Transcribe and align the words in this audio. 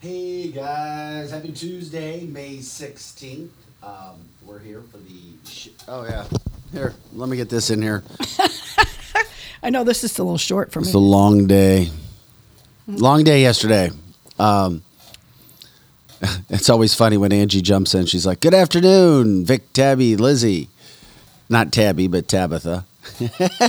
Hey 0.00 0.52
guys, 0.52 1.32
happy 1.32 1.50
Tuesday, 1.50 2.24
May 2.26 2.58
16th. 2.58 3.48
Um, 3.82 4.14
we're 4.46 4.60
here 4.60 4.80
for 4.92 4.98
the. 4.98 5.50
Sh- 5.50 5.70
oh, 5.88 6.04
yeah. 6.04 6.24
Here, 6.70 6.94
let 7.14 7.28
me 7.28 7.36
get 7.36 7.48
this 7.48 7.70
in 7.70 7.82
here. 7.82 8.04
I 9.62 9.70
know 9.70 9.82
this 9.82 10.04
is 10.04 10.16
a 10.20 10.22
little 10.22 10.38
short 10.38 10.70
for 10.70 10.80
me. 10.80 10.86
It's 10.86 10.94
a 10.94 10.98
long 11.00 11.48
day. 11.48 11.90
Long 12.86 13.24
day 13.24 13.42
yesterday. 13.42 13.90
Um, 14.38 14.82
it's 16.48 16.70
always 16.70 16.94
funny 16.94 17.16
when 17.16 17.32
Angie 17.32 17.60
jumps 17.60 17.92
in. 17.92 18.06
She's 18.06 18.24
like, 18.24 18.38
Good 18.38 18.54
afternoon, 18.54 19.44
Vic, 19.44 19.72
Tabby, 19.72 20.16
Lizzie. 20.16 20.68
Not 21.48 21.72
Tabby, 21.72 22.06
but 22.06 22.28
Tabitha. 22.28 22.84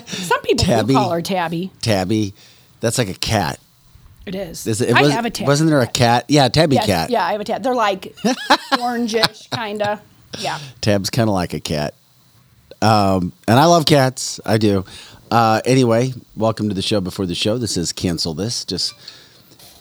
Some 0.05 0.41
people 0.41 0.63
Tabby. 0.63 0.93
call 0.93 1.09
her 1.09 1.23
Tabby. 1.23 1.71
Tabby. 1.81 2.35
That's 2.81 2.99
like 2.99 3.09
a 3.09 3.15
cat. 3.15 3.59
It 4.29 4.35
is. 4.35 4.67
Is 4.67 4.79
it, 4.79 4.89
it 4.89 4.95
I 4.95 5.01
was, 5.01 5.11
have 5.11 5.25
a 5.25 5.31
Tabby. 5.31 5.47
Wasn't 5.47 5.71
there 5.71 5.81
a 5.81 5.87
cat? 5.87 6.25
Yeah, 6.27 6.49
Tabby 6.49 6.75
Yes, 6.75 6.85
cat. 6.85 7.09
Yeah, 7.09 7.25
I 7.25 7.31
have 7.31 7.41
a 7.41 7.43
tab. 7.43 7.63
They're 7.63 7.73
like 7.73 8.15
orangish, 8.73 9.49
kind 9.49 9.81
of. 9.81 9.99
Yeah. 10.37 10.59
Tab's 10.81 11.09
kind 11.09 11.27
of 11.27 11.33
like 11.33 11.55
a 11.55 11.59
cat. 11.59 11.95
Um, 12.79 13.33
and 13.47 13.59
I 13.59 13.65
love 13.65 13.87
cats. 13.87 14.39
I 14.45 14.59
do. 14.59 14.85
Uh, 15.31 15.61
anyway, 15.65 16.13
welcome 16.35 16.69
to 16.69 16.75
the 16.75 16.83
show 16.83 17.01
before 17.01 17.25
the 17.25 17.33
show. 17.33 17.57
This 17.57 17.75
is 17.75 17.91
Cancel 17.91 18.35
This. 18.35 18.65
Just 18.65 18.93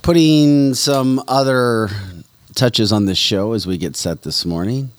putting 0.00 0.72
some 0.72 1.22
other 1.28 1.90
touches 2.54 2.90
on 2.90 3.04
this 3.04 3.18
show 3.18 3.52
as 3.52 3.66
we 3.66 3.76
get 3.76 3.96
set 3.96 4.22
this 4.22 4.46
morning. 4.46 4.92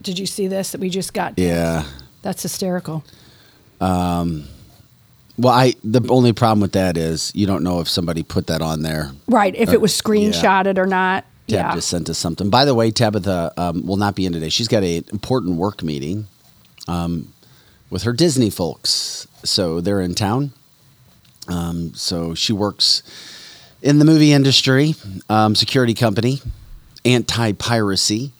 Did 0.00 0.16
you 0.16 0.26
see 0.26 0.46
this 0.46 0.70
that 0.70 0.80
we 0.80 0.90
just 0.90 1.12
got? 1.12 1.36
Yeah. 1.36 1.86
That's 2.22 2.42
hysterical. 2.42 3.02
Well, 5.40 5.54
I 5.54 5.74
the 5.82 6.06
only 6.10 6.34
problem 6.34 6.60
with 6.60 6.72
that 6.72 6.98
is 6.98 7.32
you 7.34 7.46
don't 7.46 7.64
know 7.64 7.80
if 7.80 7.88
somebody 7.88 8.22
put 8.22 8.46
that 8.48 8.60
on 8.60 8.82
there. 8.82 9.10
Right. 9.26 9.54
If 9.56 9.70
it 9.72 9.80
was 9.80 9.98
Uh, 9.98 10.12
yeah. 10.12 10.30
screenshotted 10.30 10.76
or 10.76 10.84
not. 10.86 11.24
Tab 11.48 11.56
yeah. 11.56 11.74
just 11.74 11.88
sent 11.88 12.10
us 12.10 12.18
something. 12.18 12.50
By 12.50 12.66
the 12.66 12.74
way, 12.74 12.90
Tabitha 12.90 13.52
um, 13.56 13.86
will 13.86 13.96
not 13.96 14.14
be 14.14 14.26
in 14.26 14.34
today. 14.34 14.50
She's 14.50 14.68
got 14.68 14.82
an 14.84 15.04
important 15.12 15.56
work 15.56 15.82
meeting 15.82 16.26
um, 16.86 17.32
with 17.88 18.02
her 18.02 18.12
Disney 18.12 18.50
folks. 18.50 19.26
So 19.42 19.80
they're 19.80 20.02
in 20.02 20.14
town. 20.14 20.52
Um, 21.48 21.94
so 21.94 22.34
she 22.34 22.52
works 22.52 23.02
in 23.82 23.98
the 23.98 24.04
movie 24.04 24.32
industry, 24.32 24.94
um, 25.30 25.54
security 25.54 25.94
company, 25.94 26.40
anti 27.06 27.52
piracy. 27.52 28.32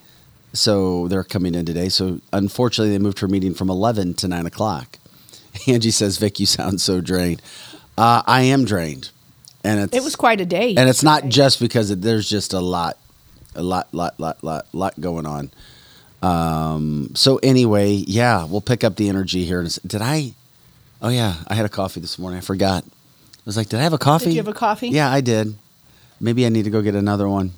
So 0.53 1.09
they're 1.09 1.25
coming 1.25 1.55
in 1.55 1.65
today. 1.65 1.89
So 1.89 2.21
unfortunately, 2.33 2.93
they 2.93 2.99
moved 3.03 3.21
her 3.21 3.29
meeting 3.29 3.55
from 3.55 3.71
11 3.71 4.15
to 4.15 4.29
9 4.29 4.47
o'clock. 4.47 4.99
Angie 5.67 5.91
says, 5.91 6.19
Vic, 6.19 6.41
you 6.41 6.47
sound 6.47 6.81
so 6.81 7.01
drained. 7.01 7.43
Uh, 7.99 8.23
I 8.27 8.43
am 8.43 8.65
drained. 8.65 9.11
And 9.63 9.81
it's, 9.81 9.97
It 9.97 10.03
was 10.03 10.17
quite 10.17 10.41
a 10.41 10.47
day. 10.47 10.75
and 10.77 10.89
it's 10.89 11.03
not 11.03 11.27
just 11.29 11.61
because 11.61 11.91
it, 11.91 12.01
there's 12.01 12.29
just 12.29 12.53
a 12.55 12.61
lot, 12.61 12.97
a 13.55 13.63
lot, 13.63 13.93
lot, 13.93 14.19
lot, 14.19 14.43
lot, 14.43 14.67
lot 14.73 14.99
going 15.01 15.27
on. 15.27 15.51
Um, 16.23 17.11
so 17.15 17.37
anyway, 17.43 17.93
yeah, 17.93 18.45
we'll 18.45 18.61
pick 18.63 18.85
up 18.85 18.97
the 18.97 19.09
energy 19.09 19.45
here. 19.45 19.67
Did 19.87 20.01
I? 20.03 20.35
Oh 21.03 21.09
yeah, 21.09 21.37
I 21.47 21.55
had 21.55 21.65
a 21.67 21.71
coffee 21.71 22.01
this 22.01 22.19
morning. 22.19 22.39
I 22.39 22.41
forgot. 22.43 22.85
I 22.87 23.43
was 23.47 23.57
like, 23.57 23.69
did 23.69 23.81
I 23.81 23.83
have 23.83 23.93
a 23.95 23.99
coffee? 23.99 24.31
you 24.31 24.37
have 24.37 24.49
a 24.49 24.53
coffee? 24.53 24.89
Yeah, 24.89 25.11
I 25.11 25.21
did. 25.21 25.57
Maybe 26.21 26.45
I 26.45 26.51
need 26.51 26.65
to 26.65 26.71
go 26.71 26.83
get 26.83 26.95
another 26.95 27.29
one. 27.29 27.53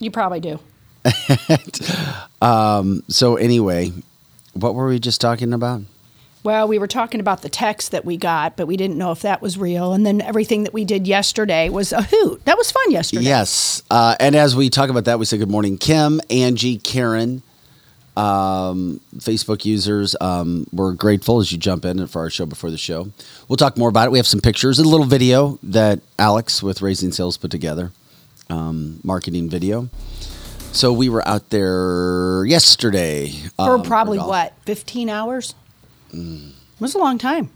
You 0.00 0.10
probably 0.10 0.40
do. 0.40 0.58
um, 2.42 3.02
So 3.08 3.36
anyway, 3.36 3.92
what 4.54 4.74
were 4.74 4.88
we 4.88 4.98
just 4.98 5.20
talking 5.20 5.52
about? 5.52 5.82
Well, 6.44 6.66
we 6.66 6.80
were 6.80 6.88
talking 6.88 7.20
about 7.20 7.42
the 7.42 7.48
text 7.48 7.92
that 7.92 8.04
we 8.04 8.16
got, 8.16 8.56
but 8.56 8.66
we 8.66 8.76
didn't 8.76 8.98
know 8.98 9.12
if 9.12 9.22
that 9.22 9.40
was 9.40 9.56
real. 9.56 9.92
And 9.92 10.04
then 10.04 10.20
everything 10.20 10.64
that 10.64 10.72
we 10.72 10.84
did 10.84 11.06
yesterday 11.06 11.68
was 11.68 11.92
a 11.92 12.02
hoot. 12.02 12.44
That 12.46 12.58
was 12.58 12.70
fun 12.72 12.90
yesterday. 12.90 13.24
Yes. 13.24 13.82
Uh, 13.90 14.16
and 14.18 14.34
as 14.34 14.56
we 14.56 14.68
talk 14.68 14.90
about 14.90 15.04
that, 15.04 15.20
we 15.20 15.24
say 15.24 15.38
good 15.38 15.50
morning, 15.50 15.78
Kim, 15.78 16.20
Angie, 16.30 16.78
Karen, 16.78 17.42
um, 18.16 19.00
Facebook 19.18 19.64
users. 19.64 20.16
Um, 20.20 20.66
we're 20.72 20.94
grateful 20.94 21.38
as 21.38 21.52
you 21.52 21.58
jump 21.58 21.84
in 21.84 22.04
for 22.08 22.22
our 22.22 22.30
show 22.30 22.44
before 22.44 22.72
the 22.72 22.78
show. 22.78 23.12
We'll 23.46 23.56
talk 23.56 23.78
more 23.78 23.88
about 23.88 24.08
it. 24.08 24.10
We 24.10 24.18
have 24.18 24.26
some 24.26 24.40
pictures, 24.40 24.80
and 24.80 24.86
a 24.86 24.90
little 24.90 25.06
video 25.06 25.60
that 25.62 26.00
Alex 26.18 26.60
with 26.60 26.82
Raising 26.82 27.12
Sales 27.12 27.36
put 27.36 27.52
together, 27.52 27.92
um, 28.50 28.98
marketing 29.04 29.48
video. 29.48 29.88
So 30.72 30.92
we 30.92 31.08
were 31.08 31.26
out 31.28 31.50
there 31.50 32.44
yesterday. 32.46 33.28
For 33.56 33.76
um, 33.76 33.82
probably 33.82 34.18
what, 34.18 34.54
15 34.64 35.08
hours? 35.08 35.54
Mm. 36.12 36.50
It 36.50 36.80
was 36.80 36.94
a 36.94 36.98
long 36.98 37.18
time. 37.18 37.50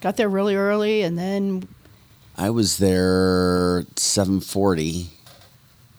Got 0.00 0.16
there 0.16 0.28
really 0.28 0.56
early 0.56 1.02
and 1.02 1.18
then 1.18 1.68
I 2.36 2.50
was 2.50 2.78
there 2.78 3.84
seven 3.96 4.40
forty. 4.40 5.08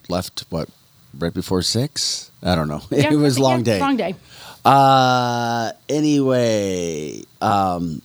Left 0.09 0.44
what 0.50 0.70
right 1.18 1.34
before 1.34 1.62
six? 1.62 2.31
I 2.41 2.56
don't 2.56 2.68
know. 2.68 2.81
yeah, 2.90 3.12
it 3.12 3.16
was 3.16 3.38
a 3.38 3.41
long 3.44 3.59
yeah, 3.59 3.66
day. 3.66 3.80
Long 3.80 3.97
day. 3.97 4.16
Uh, 4.64 5.72
anyway, 5.90 7.24
um, 7.41 8.02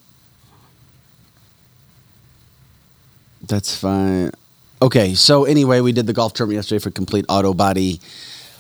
that's 3.47 3.77
fine. 3.77 4.33
Okay, 4.81 5.15
so 5.15 5.45
anyway, 5.45 5.81
we 5.81 5.93
did 5.93 6.07
the 6.07 6.13
golf 6.13 6.35
tournament 6.35 6.57
yesterday 6.57 6.79
for 6.79 6.91
complete 6.91 7.25
auto 7.29 7.55
body 7.55 8.01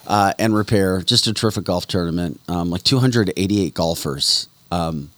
uh, 0.06 0.32
and 0.38 0.55
repair. 0.55 1.03
Just 1.03 1.26
a 1.26 1.34
terrific 1.34 1.65
golf 1.65 1.87
tournament. 1.87 2.41
Um, 2.49 2.71
like 2.71 2.82
288 2.82 3.75
golfers. 3.75 4.49
Um, 4.71 5.10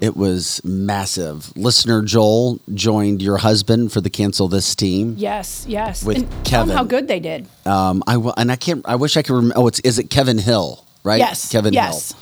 it 0.00 0.16
was 0.16 0.60
massive. 0.64 1.56
Listener 1.56 2.02
Joel 2.02 2.60
joined 2.72 3.20
your 3.20 3.38
husband 3.38 3.92
for 3.92 4.00
the 4.00 4.10
cancel 4.10 4.46
this 4.46 4.74
team. 4.76 5.14
Yes, 5.18 5.64
yes. 5.68 6.04
With 6.04 6.18
and 6.18 6.44
Kevin. 6.44 6.76
how 6.76 6.84
good 6.84 7.08
they 7.08 7.18
did. 7.20 7.48
Um, 7.66 8.04
I 8.06 8.12
w- 8.14 8.32
and 8.36 8.52
I 8.52 8.56
can't. 8.56 8.84
I 8.86 8.94
wish 8.94 9.16
I 9.16 9.22
could 9.22 9.34
remember. 9.34 9.54
Oh, 9.58 9.66
it's 9.66 9.80
is 9.80 9.98
it 9.98 10.08
Kevin 10.10 10.38
Hill, 10.38 10.84
right? 11.02 11.18
Yes. 11.18 11.50
Kevin 11.50 11.72
yes. 11.72 12.14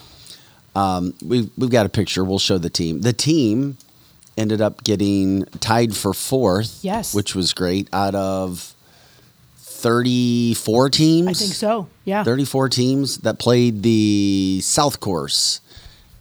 Hill. 0.74 1.12
We've 1.22 1.50
we've 1.58 1.70
got 1.70 1.84
a 1.86 1.90
picture. 1.90 2.24
We'll 2.24 2.38
show 2.38 2.56
the 2.58 2.70
team. 2.70 3.02
The 3.02 3.12
team 3.12 3.76
ended 4.38 4.60
up 4.60 4.82
getting 4.84 5.44
tied 5.60 5.94
for 5.96 6.12
fourth. 6.14 6.78
Yes. 6.82 7.14
which 7.14 7.34
was 7.34 7.52
great. 7.52 7.88
Out 7.92 8.14
of 8.14 8.74
thirty-four 9.58 10.90
teams, 10.90 11.28
I 11.28 11.32
think 11.34 11.52
so. 11.54 11.88
Yeah. 12.04 12.24
Thirty-four 12.24 12.68
teams 12.70 13.18
that 13.18 13.38
played 13.38 13.82
the 13.82 14.60
South 14.62 15.00
Course, 15.00 15.60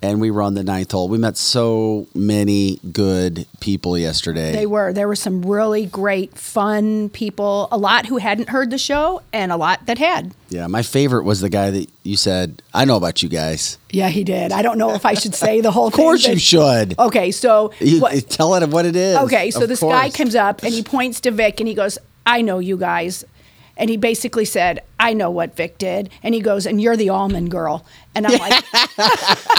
and 0.01 0.21
we 0.21 0.29
were 0.31 0.41
on 0.41 0.53
the 0.53 0.63
ninth 0.63 0.91
hole. 0.91 1.07
We 1.07 1.17
met 1.17 1.37
so 1.37 2.07
many 2.13 2.79
good 2.91 3.47
people 3.59 3.97
yesterday. 3.97 4.51
They 4.51 4.65
were. 4.65 4.93
There 4.93 5.07
were 5.07 5.15
some 5.15 5.41
really 5.43 5.85
great, 5.85 6.37
fun 6.37 7.09
people. 7.09 7.67
A 7.71 7.77
lot 7.77 8.05
who 8.05 8.17
hadn't 8.17 8.49
heard 8.49 8.69
the 8.71 8.77
show, 8.77 9.21
and 9.33 9.51
a 9.51 9.57
lot 9.57 9.85
that 9.87 9.97
had. 9.97 10.33
yeah, 10.49 10.67
my 10.67 10.81
favorite 10.83 11.23
was 11.23 11.41
the 11.41 11.49
guy 11.49 11.71
that 11.71 11.89
you 12.03 12.17
said, 12.17 12.61
"I 12.73 12.85
know 12.85 12.97
about 12.97 13.23
you 13.23 13.29
guys." 13.29 13.77
Yeah, 13.89 14.09
he 14.09 14.23
did. 14.23 14.51
I 14.51 14.61
don't 14.61 14.77
know 14.77 14.93
if 14.93 15.05
I 15.05 15.13
should 15.15 15.33
say 15.35 15.61
the 15.61 15.71
whole 15.71 15.87
Of 15.93 15.93
course, 15.93 16.27
you 16.27 16.37
should. 16.37 16.97
Okay, 16.99 17.31
so 17.31 17.71
You, 17.79 18.01
what- 18.01 18.29
tell 18.29 18.53
it 18.55 18.69
what 18.69 18.85
it 18.85 18.95
is. 18.95 19.17
okay, 19.17 19.49
so 19.51 19.63
Of 19.63 19.69
this 19.69 19.79
guy 19.81 20.09
comes 20.09 20.35
up 20.35 20.63
and 20.63 20.73
he 20.73 20.83
points 20.83 21.21
to 21.21 21.31
Vic 21.31 21.59
and 21.59 21.67
he 21.67 21.73
goes, 21.73 21.97
"I 22.25 22.41
know 22.41 22.59
you 22.59 22.77
guys." 22.77 23.23
And 23.77 23.89
he 23.89 23.97
basically 23.97 24.45
said, 24.45 24.79
"I 24.97 25.13
know 25.13 25.29
what 25.29 25.57
Vic 25.57 25.77
did." 25.77 26.09
And 26.23 26.33
he 26.33 26.39
goes, 26.41 26.65
"And 26.65 26.79
you're 26.81 26.95
the 26.95 27.09
almond 27.09 27.51
girl." 27.51 27.85
And 28.13 28.25
I'm 28.25 28.37
like, 28.39 28.63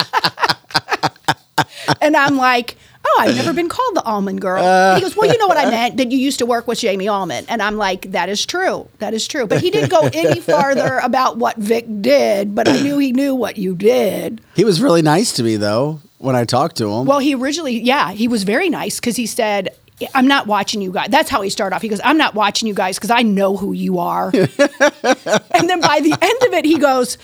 and 2.07 2.17
I'm 2.17 2.37
like, 2.37 2.75
"Oh, 3.05 3.17
I've 3.19 3.35
never 3.35 3.53
been 3.53 3.69
called 3.69 3.95
the 3.95 4.03
almond 4.03 4.41
girl." 4.41 4.63
And 4.63 4.97
he 4.97 5.01
goes, 5.01 5.15
"Well, 5.15 5.31
you 5.31 5.37
know 5.37 5.47
what 5.47 5.57
I 5.57 5.69
meant 5.69 5.97
that 5.97 6.11
you 6.11 6.17
used 6.17 6.39
to 6.39 6.45
work 6.45 6.67
with 6.67 6.79
Jamie 6.79 7.07
Allman." 7.07 7.45
And 7.47 7.61
I'm 7.61 7.77
like, 7.77 8.11
"That 8.11 8.29
is 8.29 8.45
true. 8.45 8.87
That 8.99 9.13
is 9.13 9.27
true." 9.27 9.45
But 9.45 9.61
he 9.61 9.69
didn't 9.69 9.89
go 9.89 10.09
any 10.13 10.39
farther 10.53 10.99
about 11.03 11.37
what 11.37 11.57
Vic 11.57 11.85
did. 12.01 12.55
But 12.55 12.67
I 12.67 12.81
knew 12.81 12.97
he 12.97 13.11
knew 13.11 13.35
what 13.35 13.57
you 13.57 13.75
did. 13.75 14.41
He 14.55 14.65
was 14.65 14.81
really 14.81 15.01
nice 15.01 15.33
to 15.33 15.43
me 15.43 15.57
though 15.57 16.01
when 16.17 16.35
I 16.35 16.45
talked 16.45 16.77
to 16.77 16.89
him. 16.89 17.05
Well, 17.05 17.19
he 17.19 17.35
originally, 17.35 17.79
yeah, 17.79 18.11
he 18.11 18.27
was 18.27 18.43
very 18.43 18.69
nice 18.69 18.99
because 18.99 19.15
he 19.15 19.27
said, 19.27 19.69
I'm 20.13 20.27
not 20.27 20.47
watching 20.47 20.81
you 20.81 20.91
guys. 20.91 21.07
That's 21.09 21.29
how 21.29 21.41
he 21.41 21.49
started 21.49 21.75
off. 21.75 21.81
He 21.81 21.89
goes, 21.89 22.01
I'm 22.03 22.17
not 22.17 22.35
watching 22.35 22.67
you 22.67 22.73
guys 22.73 22.97
because 22.97 23.09
I 23.09 23.23
know 23.23 23.57
who 23.57 23.73
you 23.73 23.99
are. 23.99 24.29
and 24.33 25.69
then 25.69 25.81
by 25.81 25.99
the 26.01 26.15
end 26.21 26.43
of 26.43 26.53
it, 26.53 26.65
he 26.65 26.77
goes, 26.77 27.17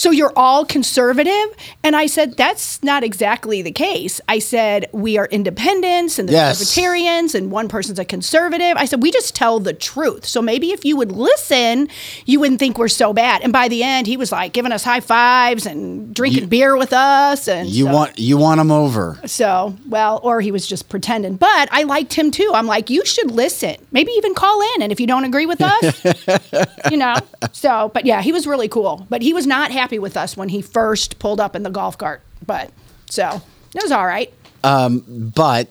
So 0.00 0.10
you're 0.10 0.32
all 0.34 0.64
conservative? 0.64 1.54
And 1.84 1.94
I 1.94 2.06
said, 2.06 2.38
That's 2.38 2.82
not 2.82 3.04
exactly 3.04 3.60
the 3.60 3.70
case. 3.70 4.18
I 4.28 4.38
said, 4.38 4.88
We 4.92 5.18
are 5.18 5.26
independents 5.26 6.18
and 6.18 6.26
the 6.26 6.32
Yes. 6.32 6.58
libertarians, 6.58 7.34
and 7.34 7.50
one 7.50 7.68
person's 7.68 7.98
a 7.98 8.04
conservative. 8.06 8.78
I 8.78 8.86
said, 8.86 9.02
We 9.02 9.10
just 9.10 9.34
tell 9.34 9.60
the 9.60 9.74
truth. 9.74 10.24
So 10.24 10.40
maybe 10.40 10.72
if 10.72 10.86
you 10.86 10.96
would 10.96 11.12
listen, 11.12 11.88
you 12.24 12.40
wouldn't 12.40 12.60
think 12.60 12.78
we're 12.78 12.88
so 12.88 13.12
bad. 13.12 13.42
And 13.42 13.52
by 13.52 13.68
the 13.68 13.82
end, 13.82 14.06
he 14.06 14.16
was 14.16 14.32
like 14.32 14.54
giving 14.54 14.72
us 14.72 14.84
high 14.84 15.00
fives 15.00 15.66
and 15.66 16.14
drinking 16.14 16.44
You- 16.44 16.48
beer 16.48 16.78
with 16.78 16.94
us. 16.94 17.46
And 17.46 17.68
you 17.68 17.84
so- 17.84 17.92
want 17.92 18.18
you 18.18 18.38
want 18.38 18.58
him 18.58 18.70
over. 18.70 19.18
so, 19.26 19.76
well, 19.86 20.18
or 20.22 20.40
he 20.40 20.50
was 20.50 20.66
just 20.66 20.88
pretending. 20.88 21.36
But 21.36 21.68
I 21.70 21.82
liked 21.82 22.14
him 22.14 22.30
too. 22.30 22.50
I'm 22.54 22.66
like, 22.66 22.88
you 22.88 23.04
should 23.04 23.30
listen. 23.30 23.76
Maybe 23.92 24.12
even 24.12 24.32
call 24.32 24.62
in. 24.76 24.80
And 24.82 24.92
if 24.92 24.98
you 24.98 25.06
don't 25.06 25.24
agree 25.24 25.44
with 25.44 25.60
us, 25.60 26.02
you 26.90 26.96
know. 26.96 27.16
So, 27.52 27.90
but 27.92 28.06
yeah, 28.06 28.22
he 28.22 28.32
was 28.32 28.46
really 28.46 28.68
cool. 28.68 29.06
But 29.10 29.20
he 29.20 29.34
was 29.34 29.46
not 29.46 29.70
happy 29.70 29.89
with 29.98 30.16
us 30.16 30.36
when 30.36 30.48
he 30.50 30.62
first 30.62 31.18
pulled 31.18 31.40
up 31.40 31.56
in 31.56 31.62
the 31.62 31.70
golf 31.70 31.98
cart. 31.98 32.22
But 32.46 32.70
so 33.10 33.42
it 33.74 33.82
was 33.82 33.92
all 33.92 34.06
right. 34.06 34.32
But 34.62 35.68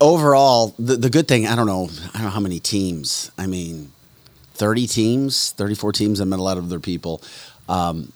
overall, 0.00 0.74
the, 0.78 0.96
the 0.96 1.10
good 1.10 1.26
thing, 1.28 1.46
I 1.46 1.56
don't 1.56 1.66
know, 1.66 1.88
I 2.14 2.18
don't 2.18 2.24
know 2.24 2.30
how 2.30 2.40
many 2.40 2.60
teams. 2.60 3.30
I 3.38 3.46
mean, 3.46 3.92
30 4.54 4.86
teams, 4.86 5.50
34 5.52 5.92
teams. 5.92 6.20
I 6.20 6.24
met 6.24 6.38
a 6.38 6.42
lot 6.42 6.58
of 6.58 6.64
other 6.64 6.80
people. 6.80 7.22
Um, 7.68 8.12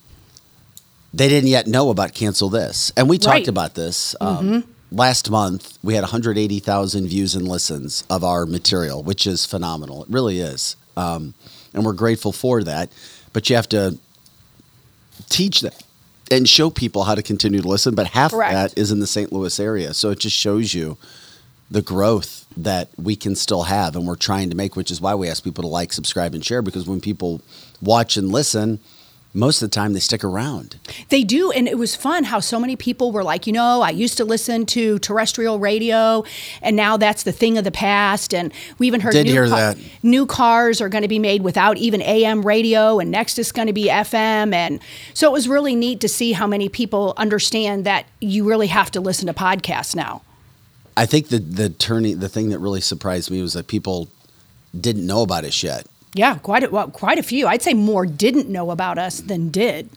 they 1.14 1.28
didn't 1.28 1.50
yet 1.50 1.66
know 1.66 1.90
about 1.90 2.14
cancel 2.14 2.48
this, 2.48 2.90
and 2.96 3.08
we 3.08 3.18
talked 3.18 3.32
Right. 3.34 3.48
about 3.48 3.74
this 3.74 4.16
um, 4.20 4.64
last 4.90 5.30
month. 5.30 5.78
We 5.82 5.94
had 5.94 6.00
180,000 6.02 7.06
views 7.06 7.34
and 7.34 7.46
listens 7.46 8.02
of 8.08 8.24
our 8.24 8.46
material, 8.46 9.02
which 9.02 9.26
is 9.26 9.44
phenomenal. 9.44 10.04
It 10.04 10.10
really 10.10 10.40
is, 10.40 10.76
um, 10.96 11.34
and 11.74 11.84
we're 11.84 11.92
grateful 11.92 12.32
for 12.32 12.64
that. 12.64 12.88
But 13.34 13.50
you 13.50 13.56
have 13.56 13.68
to 13.70 13.98
teach 15.32 15.60
that 15.62 15.82
and 16.30 16.48
show 16.48 16.70
people 16.70 17.04
how 17.04 17.14
to 17.14 17.22
continue 17.22 17.60
to 17.60 17.68
listen. 17.68 17.94
But 17.94 18.08
half 18.08 18.30
Correct. 18.30 18.52
that 18.52 18.78
is 18.78 18.90
in 18.90 19.00
the 19.00 19.06
St. 19.06 19.32
Louis 19.32 19.58
area, 19.58 19.94
so 19.94 20.10
it 20.10 20.18
just 20.18 20.36
shows 20.36 20.74
you 20.74 20.96
the 21.70 21.82
growth 21.82 22.46
that 22.56 22.90
we 22.98 23.16
can 23.16 23.34
still 23.34 23.62
have 23.62 23.96
and 23.96 24.06
we're 24.06 24.14
trying 24.14 24.50
to 24.50 24.56
make, 24.56 24.76
which 24.76 24.90
is 24.90 25.00
why 25.00 25.14
we 25.14 25.28
ask 25.28 25.42
people 25.42 25.62
to 25.62 25.68
like, 25.68 25.92
subscribe, 25.92 26.34
and 26.34 26.44
share 26.44 26.60
because 26.60 26.86
when 26.86 27.00
people 27.00 27.40
watch 27.80 28.16
and 28.16 28.30
listen, 28.30 28.78
most 29.34 29.62
of 29.62 29.70
the 29.70 29.74
time 29.74 29.94
they 29.94 30.00
stick 30.00 30.22
around. 30.22 30.76
They 31.08 31.24
do, 31.24 31.50
and 31.50 31.66
it 31.66 31.78
was 31.78 31.96
fun 31.96 32.24
how 32.24 32.40
so 32.40 32.60
many 32.60 32.76
people 32.76 33.12
were 33.12 33.24
like, 33.24 33.46
you 33.46 33.52
know, 33.52 33.80
I 33.80 33.90
used 33.90 34.16
to 34.18 34.24
listen 34.24 34.66
to 34.66 34.98
terrestrial 34.98 35.58
radio, 35.58 36.24
and 36.60 36.76
now 36.76 36.96
that's 36.96 37.22
the 37.22 37.32
thing 37.32 37.56
of 37.56 37.64
the 37.64 37.70
past. 37.70 38.34
And 38.34 38.52
we 38.78 38.86
even 38.86 39.00
heard 39.00 39.12
Did 39.12 39.26
new, 39.26 39.32
hear 39.32 39.48
that. 39.48 39.78
new 40.02 40.26
cars 40.26 40.80
are 40.80 40.88
going 40.88 41.02
to 41.02 41.08
be 41.08 41.18
made 41.18 41.42
without 41.42 41.78
even 41.78 42.02
AM 42.02 42.42
radio, 42.42 42.98
and 42.98 43.10
next 43.10 43.38
is 43.38 43.52
going 43.52 43.68
to 43.68 43.72
be 43.72 43.86
FM. 43.86 44.52
And 44.52 44.80
so 45.14 45.28
it 45.28 45.32
was 45.32 45.48
really 45.48 45.74
neat 45.74 46.00
to 46.00 46.08
see 46.08 46.32
how 46.32 46.46
many 46.46 46.68
people 46.68 47.14
understand 47.16 47.84
that 47.86 48.06
you 48.20 48.44
really 48.44 48.66
have 48.66 48.90
to 48.90 49.00
listen 49.00 49.26
to 49.28 49.34
podcasts 49.34 49.96
now. 49.96 50.22
I 50.94 51.06
think 51.06 51.28
the 51.28 51.38
the 51.38 51.70
turning 51.70 52.18
the 52.18 52.28
thing 52.28 52.50
that 52.50 52.58
really 52.58 52.82
surprised 52.82 53.30
me 53.30 53.40
was 53.40 53.54
that 53.54 53.66
people 53.66 54.08
didn't 54.78 55.06
know 55.06 55.22
about 55.22 55.44
us 55.44 55.62
yet. 55.62 55.86
Yeah, 56.14 56.36
quite 56.38 56.64
a, 56.64 56.68
well, 56.70 56.88
quite 56.88 57.18
a 57.18 57.22
few. 57.22 57.46
I'd 57.46 57.62
say 57.62 57.74
more 57.74 58.04
didn't 58.06 58.48
know 58.48 58.70
about 58.70 58.98
us 58.98 59.20
than 59.20 59.48
did. 59.50 59.88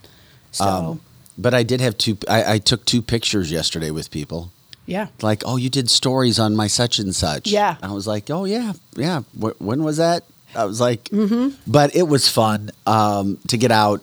So 0.51 0.65
Um, 0.65 1.01
But 1.37 1.53
I 1.53 1.63
did 1.63 1.81
have 1.81 1.97
two. 1.97 2.17
I, 2.29 2.53
I 2.53 2.57
took 2.59 2.85
two 2.85 3.01
pictures 3.01 3.51
yesterday 3.51 3.91
with 3.91 4.09
people. 4.09 4.51
yeah, 4.85 5.07
Like, 5.21 5.43
oh, 5.45 5.57
you 5.57 5.69
did 5.69 5.89
stories 5.89 6.39
on 6.39 6.55
my 6.55 6.67
such 6.67 6.99
and 6.99 7.13
such. 7.13 7.47
Yeah. 7.51 7.75
I 7.83 7.91
was 7.91 8.07
like, 8.07 8.29
oh 8.29 8.45
yeah, 8.45 8.73
yeah. 8.95 9.21
Wh- 9.41 9.59
when 9.59 9.83
was 9.83 9.97
that? 9.97 10.23
I 10.55 10.63
was 10.63 10.79
like, 10.79 11.05
mm-hmm. 11.05 11.49
but 11.67 11.93
it 11.95 12.07
was 12.07 12.29
fun 12.29 12.71
um, 12.87 13.37
to 13.47 13.57
get 13.57 13.71
out. 13.71 14.01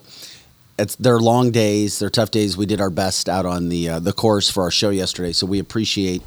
It's 0.79 0.97
they're 0.97 1.21
long 1.21 1.51
days, 1.53 1.99
they're 1.99 2.11
tough 2.11 2.31
days. 2.31 2.57
We 2.59 2.67
did 2.67 2.81
our 2.81 2.91
best 2.91 3.29
out 3.29 3.47
on 3.47 3.69
the 3.71 3.89
uh, 3.89 3.99
the 4.01 4.13
course 4.13 4.51
for 4.51 4.63
our 4.65 4.71
show 4.71 4.91
yesterday, 4.91 5.33
so 5.33 5.47
we 5.47 5.59
appreciate 5.59 6.23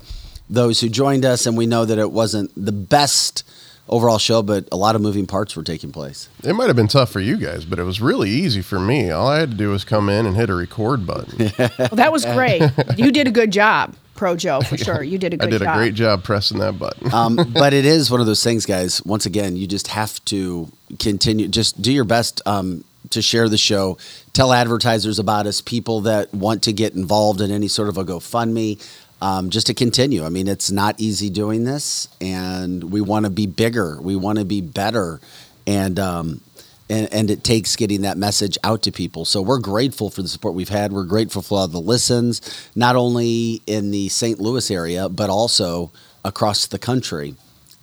those 0.49 0.79
who 0.79 0.89
joined 0.89 1.25
us, 1.25 1.45
and 1.45 1.57
we 1.57 1.65
know 1.67 1.85
that 1.85 1.97
it 1.99 2.11
wasn't 2.11 2.51
the 2.55 2.71
best 2.71 3.43
overall 3.87 4.17
show, 4.17 4.41
but 4.41 4.67
a 4.71 4.75
lot 4.77 4.95
of 4.95 5.01
moving 5.01 5.27
parts 5.27 5.55
were 5.55 5.63
taking 5.63 5.91
place. 5.91 6.27
It 6.43 6.53
might 6.53 6.67
have 6.67 6.75
been 6.75 6.87
tough 6.87 7.11
for 7.11 7.19
you 7.19 7.37
guys, 7.37 7.65
but 7.65 7.77
it 7.79 7.83
was 7.83 8.01
really 8.01 8.29
easy 8.29 8.61
for 8.61 8.79
me. 8.79 9.11
All 9.11 9.27
I 9.27 9.39
had 9.39 9.51
to 9.51 9.57
do 9.57 9.69
was 9.69 9.83
come 9.83 10.09
in 10.09 10.25
and 10.25 10.35
hit 10.35 10.49
a 10.49 10.55
record 10.55 11.05
button. 11.05 11.51
well, 11.77 11.89
that 11.91 12.11
was 12.11 12.25
great. 12.25 12.63
you 12.97 13.11
did 13.11 13.27
a 13.27 13.31
good 13.31 13.51
job, 13.51 13.95
Pro 14.15 14.35
Joe, 14.35 14.61
for 14.61 14.75
sure. 14.85 15.03
You 15.03 15.17
did 15.17 15.33
a 15.33 15.35
I 15.35 15.45
good 15.45 15.51
did 15.51 15.61
job. 15.61 15.75
a 15.75 15.77
great 15.77 15.93
job 15.93 16.23
pressing 16.23 16.57
that 16.59 16.79
button. 16.79 17.13
um, 17.13 17.35
but 17.53 17.73
it 17.73 17.85
is 17.85 18.09
one 18.09 18.19
of 18.21 18.25
those 18.25 18.43
things, 18.43 18.65
guys. 18.65 19.03
Once 19.05 19.25
again, 19.25 19.55
you 19.55 19.67
just 19.67 19.89
have 19.89 20.23
to 20.25 20.71
continue. 20.97 21.47
Just 21.47 21.79
do 21.81 21.93
your 21.93 22.05
best 22.05 22.41
um, 22.47 22.83
to 23.11 23.21
share 23.21 23.47
the 23.49 23.57
show. 23.57 23.97
Tell 24.33 24.51
advertisers 24.51 25.19
about 25.19 25.45
us. 25.45 25.61
People 25.61 26.01
that 26.01 26.33
want 26.33 26.63
to 26.63 26.73
get 26.73 26.93
involved 26.95 27.39
in 27.39 27.51
any 27.51 27.67
sort 27.67 27.87
of 27.89 27.97
a 27.97 28.03
GoFundMe. 28.03 28.81
Um, 29.21 29.49
just 29.49 29.67
to 29.67 29.73
continue. 29.73 30.25
I 30.25 30.29
mean, 30.29 30.47
it's 30.47 30.69
not 30.69 30.99
easy 30.99 31.29
doing 31.29 31.63
this, 31.63 32.09
and 32.19 32.91
we 32.91 32.99
want 32.99 33.25
to 33.25 33.31
be 33.31 33.47
bigger. 33.47 33.99
We 34.01 34.15
want 34.15 34.39
to 34.39 34.45
be 34.45 34.59
better, 34.59 35.21
and 35.65 35.97
um, 35.99 36.41
and, 36.89 37.11
and 37.11 37.31
it 37.31 37.43
takes 37.43 37.75
getting 37.75 38.01
that 38.01 38.17
message 38.17 38.57
out 38.63 38.83
to 38.83 38.91
people. 38.91 39.25
So 39.25 39.41
we're 39.41 39.59
grateful 39.59 40.09
for 40.09 40.21
the 40.21 40.27
support 40.27 40.53
we've 40.53 40.69
had. 40.69 40.91
We're 40.91 41.05
grateful 41.05 41.41
for 41.41 41.59
all 41.59 41.67
the 41.67 41.79
listens, 41.79 42.41
not 42.75 42.95
only 42.95 43.61
in 43.65 43.91
the 43.91 44.09
St. 44.09 44.39
Louis 44.39 44.69
area, 44.69 45.09
but 45.09 45.29
also 45.29 45.91
across 46.23 46.67
the 46.67 46.79
country. 46.79 47.35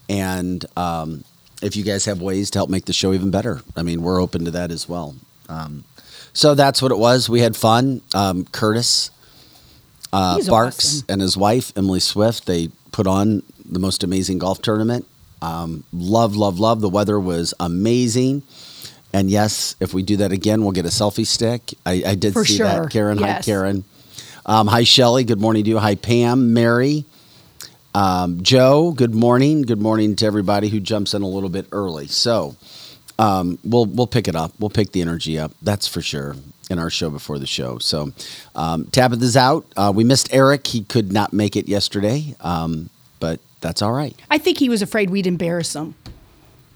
And 0.08 0.64
um, 0.76 1.25
if 1.62 1.76
you 1.76 1.82
guys 1.84 2.05
have 2.05 2.20
ways 2.20 2.50
to 2.50 2.58
help 2.58 2.70
make 2.70 2.84
the 2.84 2.93
show 2.93 3.12
even 3.12 3.31
better, 3.31 3.62
I 3.76 3.82
mean, 3.82 4.02
we're 4.02 4.20
open 4.20 4.44
to 4.44 4.50
that 4.52 4.70
as 4.70 4.88
well. 4.88 5.17
Um, 5.49 5.84
so 6.32 6.55
that's 6.55 6.81
what 6.81 6.93
it 6.93 6.99
was. 6.99 7.29
We 7.29 7.40
had 7.40 7.56
fun. 7.56 8.02
Um, 8.14 8.44
Curtis 8.46 9.11
uh, 10.12 10.43
Barks 10.47 10.97
awesome. 10.97 11.06
and 11.09 11.20
his 11.20 11.37
wife, 11.37 11.73
Emily 11.76 12.00
Swift, 12.00 12.47
they 12.47 12.69
put 12.93 13.06
on 13.06 13.43
the 13.64 13.79
most 13.79 14.05
amazing 14.05 14.38
golf 14.38 14.61
tournament. 14.61 15.06
Um, 15.41 15.85
love, 15.93 16.37
love, 16.37 16.59
love. 16.61 16.81
The 16.81 16.88
weather 16.88 17.19
was 17.19 17.55
amazing. 17.59 18.43
And 19.12 19.31
yes, 19.31 19.75
if 19.81 19.93
we 19.93 20.03
do 20.03 20.19
that 20.19 20.32
again, 20.32 20.62
we'll 20.62 20.73
get 20.73 20.85
a 20.85 20.91
selfie 20.91 21.26
stick. 21.26 21.75
I, 21.85 22.03
I 22.06 22.14
did 22.14 22.32
For 22.32 22.44
see 22.44 22.59
sure. 22.59 22.67
that. 22.67 22.91
Karen, 22.91 23.19
hi, 23.19 23.41
Karen. 23.43 23.85
Um, 24.47 24.67
hi, 24.67 24.85
Shelly. 24.85 25.25
Good 25.25 25.41
morning 25.41 25.64
to 25.64 25.70
you. 25.70 25.79
Hi, 25.79 25.94
Pam, 25.94 26.53
Mary, 26.53 27.05
um, 27.94 28.43
Joe. 28.43 28.93
Good 28.93 29.15
morning. 29.15 29.62
Good 29.62 29.81
morning 29.81 30.17
to 30.17 30.26
everybody 30.26 30.69
who 30.69 30.81
jumps 30.81 31.15
in 31.15 31.23
a 31.23 31.29
little 31.29 31.50
bit 31.50 31.67
early. 31.73 32.06
So 32.06 32.56
um, 33.19 33.58
we'll 33.65 33.87
we'll 33.87 34.06
pick 34.06 34.29
it 34.29 34.35
up. 34.37 34.53
We'll 34.58 34.70
pick 34.70 34.93
the 34.93 35.00
energy 35.03 35.38
up. 35.38 35.53
That's 35.62 35.87
for 35.87 36.00
sure 36.00 36.37
in 36.70 36.79
our 36.79 36.91
show 36.91 37.11
before 37.11 37.38
the 37.38 37.47
show. 37.47 37.79
So 37.79 38.12
um, 38.55 38.85
Tabitha's 38.87 39.37
out. 39.37 39.67
Uh, 39.76 39.93
we 39.94 40.05
missed 40.05 40.32
Eric. 40.32 40.67
He 40.67 40.82
could 40.82 41.12
not 41.12 41.32
make 41.32 41.56
it 41.56 41.69
yesterday, 41.69 42.35
um, 42.41 42.88
but 43.20 43.41
that's 43.61 43.82
all 43.82 43.93
right. 43.93 44.14
I 44.31 44.38
think 44.38 44.59
he 44.59 44.69
was 44.69 44.82
afraid 44.82 45.11
we'd 45.11 45.26
embarrass 45.26 45.75
him. 45.75 45.94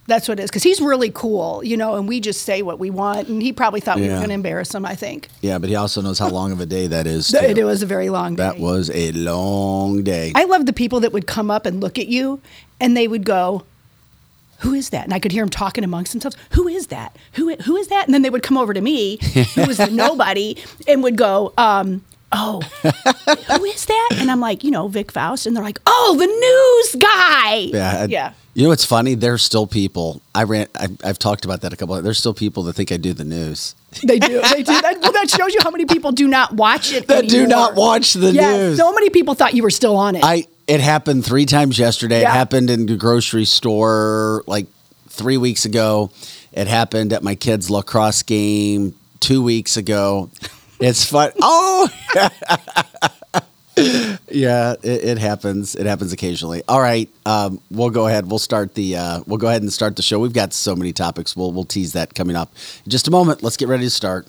That's 0.08 0.28
what 0.28 0.38
it 0.38 0.44
is, 0.44 0.50
because 0.50 0.62
he's 0.62 0.80
really 0.80 1.10
cool, 1.10 1.64
you 1.64 1.76
know, 1.76 1.96
and 1.96 2.06
we 2.06 2.20
just 2.20 2.42
say 2.42 2.62
what 2.62 2.78
we 2.78 2.90
want, 2.90 3.26
and 3.26 3.42
he 3.42 3.52
probably 3.52 3.80
thought 3.80 3.96
we 3.96 4.02
were 4.02 4.08
Yeah. 4.10 4.16
going 4.18 4.28
to 4.28 4.34
embarrass 4.34 4.72
him. 4.72 4.86
I 4.86 4.94
think 4.94 5.26
Yeah, 5.40 5.58
but 5.58 5.68
he 5.68 5.74
also 5.74 6.00
knows 6.00 6.20
how 6.20 6.28
long 6.28 6.52
of 6.52 6.60
a 6.60 6.66
day 6.66 6.86
that 6.86 7.08
is. 7.08 7.26
Too. 7.32 7.38
it 7.38 7.64
was 7.64 7.82
a 7.82 7.86
very 7.86 8.08
long 8.08 8.36
day. 8.36 8.44
That 8.44 8.60
was 8.60 8.88
a 8.94 9.10
long 9.10 10.04
day. 10.04 10.30
I 10.36 10.44
love 10.44 10.66
the 10.66 10.72
people 10.72 11.00
that 11.00 11.12
would 11.12 11.26
come 11.26 11.50
up 11.50 11.66
and 11.66 11.80
look 11.80 11.98
at 11.98 12.06
you, 12.06 12.40
and 12.80 12.96
they 12.96 13.08
would 13.08 13.24
go, 13.24 13.64
"Who 14.60 14.74
is 14.74 14.90
that?" 14.90 15.04
And 15.04 15.14
I 15.14 15.18
could 15.18 15.32
hear 15.32 15.42
them 15.42 15.50
talking 15.50 15.84
amongst 15.84 16.12
themselves. 16.12 16.36
Who 16.52 16.68
is 16.68 16.88
that? 16.88 17.16
Who 17.34 17.54
who 17.56 17.76
is 17.76 17.88
that? 17.88 18.06
And 18.06 18.14
then 18.14 18.22
they 18.22 18.30
would 18.30 18.42
come 18.42 18.56
over 18.58 18.72
to 18.74 18.80
me, 18.80 19.18
who 19.54 19.66
was 19.66 19.78
nobody, 19.90 20.56
and 20.88 21.02
would 21.02 21.16
go, 21.16 21.52
um, 21.58 22.02
"Oh, 22.32 22.60
who 22.82 23.64
is 23.64 23.86
that?" 23.86 24.10
And 24.16 24.30
I'm 24.30 24.40
like, 24.40 24.64
you 24.64 24.70
know, 24.70 24.88
Vic 24.88 25.12
Faust, 25.12 25.46
and 25.46 25.56
they're 25.56 25.64
like, 25.64 25.80
"Oh, 25.86 26.16
the 26.18 26.26
news 26.26 27.02
guy." 27.02 27.70
Yeah, 27.76 28.02
I- 28.02 28.06
yeah. 28.06 28.32
You 28.54 28.62
know 28.62 28.70
what's 28.70 28.86
funny? 28.86 29.14
There's 29.14 29.42
still 29.42 29.66
people. 29.66 30.22
I 30.34 30.44
ran. 30.44 30.66
I, 30.74 30.88
I've 31.04 31.18
talked 31.18 31.44
about 31.44 31.60
that 31.60 31.74
a 31.74 31.76
couple. 31.76 31.94
Of, 31.94 31.98
times. 31.98 32.04
there's 32.04 32.18
still 32.18 32.32
people 32.32 32.62
that 32.62 32.72
think 32.72 32.90
I 32.90 32.96
do 32.96 33.12
the 33.12 33.22
news. 33.22 33.74
They 34.02 34.18
do. 34.18 34.40
They 34.40 34.62
do. 34.62 34.72
That, 34.80 34.98
well, 35.02 35.12
that 35.12 35.28
shows 35.28 35.52
you 35.52 35.60
how 35.62 35.70
many 35.70 35.84
people 35.84 36.10
do 36.10 36.26
not 36.26 36.54
watch 36.54 36.90
it. 36.90 37.06
That 37.08 37.28
do 37.28 37.46
not 37.46 37.74
watch 37.74 38.14
the 38.14 38.32
yeah, 38.32 38.56
news. 38.56 38.78
So 38.78 38.94
many 38.94 39.10
people 39.10 39.34
thought 39.34 39.52
you 39.52 39.62
were 39.62 39.68
still 39.70 39.96
on 39.96 40.16
it. 40.16 40.24
I. 40.24 40.46
It 40.66 40.80
happened 40.80 41.24
three 41.24 41.46
times 41.46 41.78
yesterday. 41.78 42.22
It 42.22 42.26
happened 42.26 42.70
in 42.70 42.86
the 42.86 42.96
grocery 42.96 43.44
store 43.44 44.42
like 44.46 44.66
three 45.08 45.36
weeks 45.36 45.64
ago. 45.64 46.10
It 46.52 46.66
happened 46.66 47.12
at 47.12 47.22
my 47.22 47.34
kids' 47.36 47.70
lacrosse 47.70 48.22
game 48.22 48.94
two 49.20 49.42
weeks 49.42 49.76
ago. 49.76 50.30
It's 50.80 51.04
fun. 51.04 51.32
Oh, 51.40 51.88
yeah, 54.30 54.74
it, 54.82 55.04
it 55.04 55.18
happens. 55.18 55.74
It 55.74 55.86
happens 55.86 56.12
occasionally. 56.12 56.62
All 56.66 56.80
right, 56.80 57.08
um, 57.26 57.60
we'll 57.70 57.90
go 57.90 58.06
ahead. 58.06 58.28
We'll 58.28 58.38
start 58.38 58.74
the. 58.74 58.96
Uh, 58.96 59.20
we'll 59.26 59.38
go 59.38 59.48
ahead 59.48 59.60
and 59.62 59.72
start 59.72 59.96
the 59.96 60.02
show. 60.02 60.18
We've 60.18 60.32
got 60.32 60.54
so 60.54 60.74
many 60.74 60.92
topics. 60.94 61.36
We'll 61.36 61.52
we'll 61.52 61.64
tease 61.64 61.92
that 61.92 62.14
coming 62.14 62.36
up 62.36 62.50
in 62.84 62.90
just 62.90 63.06
a 63.06 63.10
moment. 63.10 63.42
Let's 63.42 63.56
get 63.58 63.68
ready 63.68 63.84
to 63.84 63.90
start. 63.90 64.26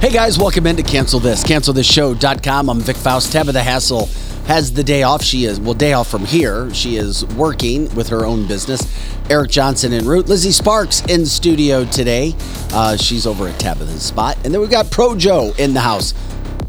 Hey 0.00 0.10
guys, 0.10 0.38
welcome 0.38 0.64
into 0.68 0.84
Cancel 0.84 1.18
This, 1.18 1.42
cancelthisshow.com. 1.42 2.70
I'm 2.70 2.78
Vic 2.78 2.94
Faust. 2.94 3.32
Tabitha 3.32 3.60
Hassel 3.60 4.06
has 4.46 4.72
the 4.72 4.84
day 4.84 5.02
off. 5.02 5.24
She 5.24 5.44
is, 5.44 5.58
well, 5.58 5.74
day 5.74 5.92
off 5.92 6.08
from 6.08 6.24
here. 6.24 6.72
She 6.72 6.94
is 6.94 7.24
working 7.34 7.92
with 7.96 8.08
her 8.10 8.24
own 8.24 8.46
business. 8.46 8.80
Eric 9.28 9.50
Johnson 9.50 9.92
en 9.92 10.06
route. 10.06 10.28
Lizzie 10.28 10.52
Sparks 10.52 11.04
in 11.06 11.26
studio 11.26 11.84
today. 11.84 12.36
Uh, 12.72 12.96
she's 12.96 13.26
over 13.26 13.48
at 13.48 13.58
Tabitha's 13.58 14.04
spot. 14.04 14.36
And 14.44 14.54
then 14.54 14.60
we've 14.60 14.70
got 14.70 14.88
Pro 14.88 15.16
Joe 15.16 15.52
in 15.58 15.74
the 15.74 15.80
house. 15.80 16.14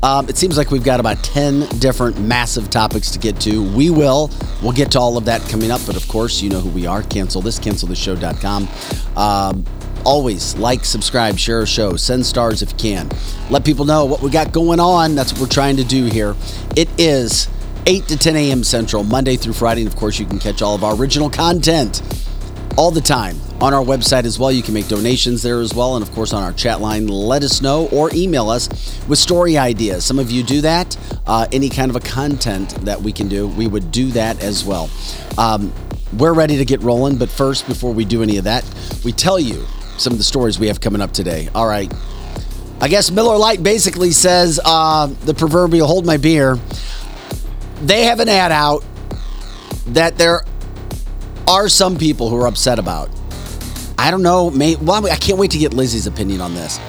Um, 0.02 0.28
it 0.28 0.36
seems 0.36 0.58
like 0.58 0.72
we've 0.72 0.84
got 0.84 1.00
about 1.00 1.24
10 1.24 1.68
different 1.78 2.20
massive 2.20 2.72
topics 2.72 3.12
to 3.12 3.20
get 3.20 3.40
to. 3.42 3.62
We 3.76 3.92
will. 3.92 4.32
We'll 4.64 4.72
get 4.72 4.94
to 4.94 5.00
all 5.00 5.18
of 5.18 5.26
that 5.26 5.48
coming 5.50 5.70
up. 5.70 5.82
But 5.86 5.96
of 5.96 6.08
course, 6.08 6.42
you 6.42 6.50
know 6.50 6.62
who 6.62 6.70
we 6.70 6.88
are. 6.88 7.04
Cancel 7.04 7.44
this, 7.44 7.60
cancelthisshow.com. 7.60 8.68
Um, 9.16 9.66
always 10.10 10.58
like, 10.58 10.84
subscribe, 10.86 11.38
share 11.38 11.62
a 11.62 11.68
show, 11.68 11.96
send 11.96 12.26
stars 12.26 12.64
if 12.64 12.72
you 12.72 12.78
can. 12.78 13.08
Let 13.52 13.64
people 13.64 13.86
know 13.86 14.06
what 14.06 14.24
we 14.24 14.32
got 14.32 14.52
going 14.52 14.80
on. 14.80 15.14
That's 15.14 15.32
what 15.32 15.42
we're 15.42 15.48
trying 15.48 15.78
to 15.78 15.84
do 15.84 16.06
here. 16.06 16.36
It 16.76 16.90
is 16.98 17.48
8 17.86 18.08
to 18.08 18.18
10 18.18 18.36
a.m. 18.36 18.64
Central, 18.64 19.04
Monday 19.04 19.36
through 19.36 19.54
Friday. 19.54 19.82
And 19.82 19.88
of 19.88 19.96
course, 19.96 20.18
you 20.18 20.26
can 20.26 20.40
catch 20.40 20.64
all 20.64 20.74
of 20.74 20.84
our 20.84 20.96
original 20.96 21.30
content 21.30 22.02
all 22.76 22.90
the 22.90 23.02
time 23.02 23.38
on 23.62 23.72
our 23.72 23.84
website 23.84 24.24
as 24.24 24.40
well. 24.40 24.52
You 24.52 24.64
can 24.64 24.74
make 24.74 24.88
donations 24.88 25.44
there 25.44 25.60
as 25.60 25.76
well. 25.76 25.96
And 25.96 26.02
of 26.02 26.12
course, 26.16 26.34
on 26.34 26.42
our 26.42 26.54
chat 26.54 26.82
line, 26.82 27.08
let 27.08 27.44
us 27.44 27.62
know 27.62 27.88
or 27.90 28.10
email 28.12 28.50
us 28.50 28.68
with 29.08 29.20
story 29.20 29.60
ideas. 29.60 30.06
Some 30.06 30.18
of 30.18 30.32
you 30.32 30.42
do 30.42 30.62
that. 30.62 30.98
Uh, 31.28 31.46
any 31.52 31.70
kind 31.70 31.92
of 31.92 31.96
a 31.96 32.00
content 32.00 32.70
that 32.84 33.00
we 33.00 33.12
can 33.12 33.28
do, 33.28 33.48
we 33.48 33.68
would 33.68 33.92
do 33.92 34.10
that 34.14 34.42
as 34.42 34.66
well. 34.66 34.90
Um, 35.38 35.72
we're 36.18 36.34
ready 36.34 36.58
to 36.58 36.66
get 36.66 36.82
rolling. 36.82 37.18
But 37.18 37.30
first, 37.30 37.68
before 37.68 37.94
we 37.94 38.06
do 38.06 38.24
any 38.24 38.38
of 38.38 38.46
that, 38.46 38.66
we 39.06 39.12
tell 39.12 39.40
you 39.40 39.68
some 40.00 40.14
of 40.14 40.18
the 40.20 40.24
stories 40.24 40.60
we 40.60 40.68
have 40.68 40.80
coming 40.82 41.02
up 41.02 41.12
today. 41.12 41.50
All 41.54 41.68
right. 41.68 41.94
I 42.82 42.88
guess 42.88 43.12
Miller 43.12 43.38
Lite 43.38 43.62
basically 43.62 44.12
says 44.12 44.60
uh, 44.64 45.08
the 45.26 45.34
proverbial 45.34 45.88
hold 45.88 46.06
my 46.06 46.18
beer. 46.18 46.58
They 47.82 48.04
have 48.06 48.20
an 48.20 48.30
ad 48.30 48.52
out 48.52 48.84
that 49.88 50.18
there 50.18 50.46
are 51.48 51.68
some 51.68 51.98
people 51.98 52.30
who 52.30 52.38
are 52.38 52.48
upset 52.48 52.80
about. 52.80 53.10
I 53.98 54.12
don't 54.12 54.24
know. 54.24 54.50
May, 54.50 54.76
well, 54.76 55.06
I 55.08 55.18
can't 55.18 55.38
wait 55.38 55.52
to 55.52 55.58
get 55.58 55.74
Lizzie's 55.74 56.08
opinion 56.08 56.40
on 56.40 56.54
this. 56.54 56.80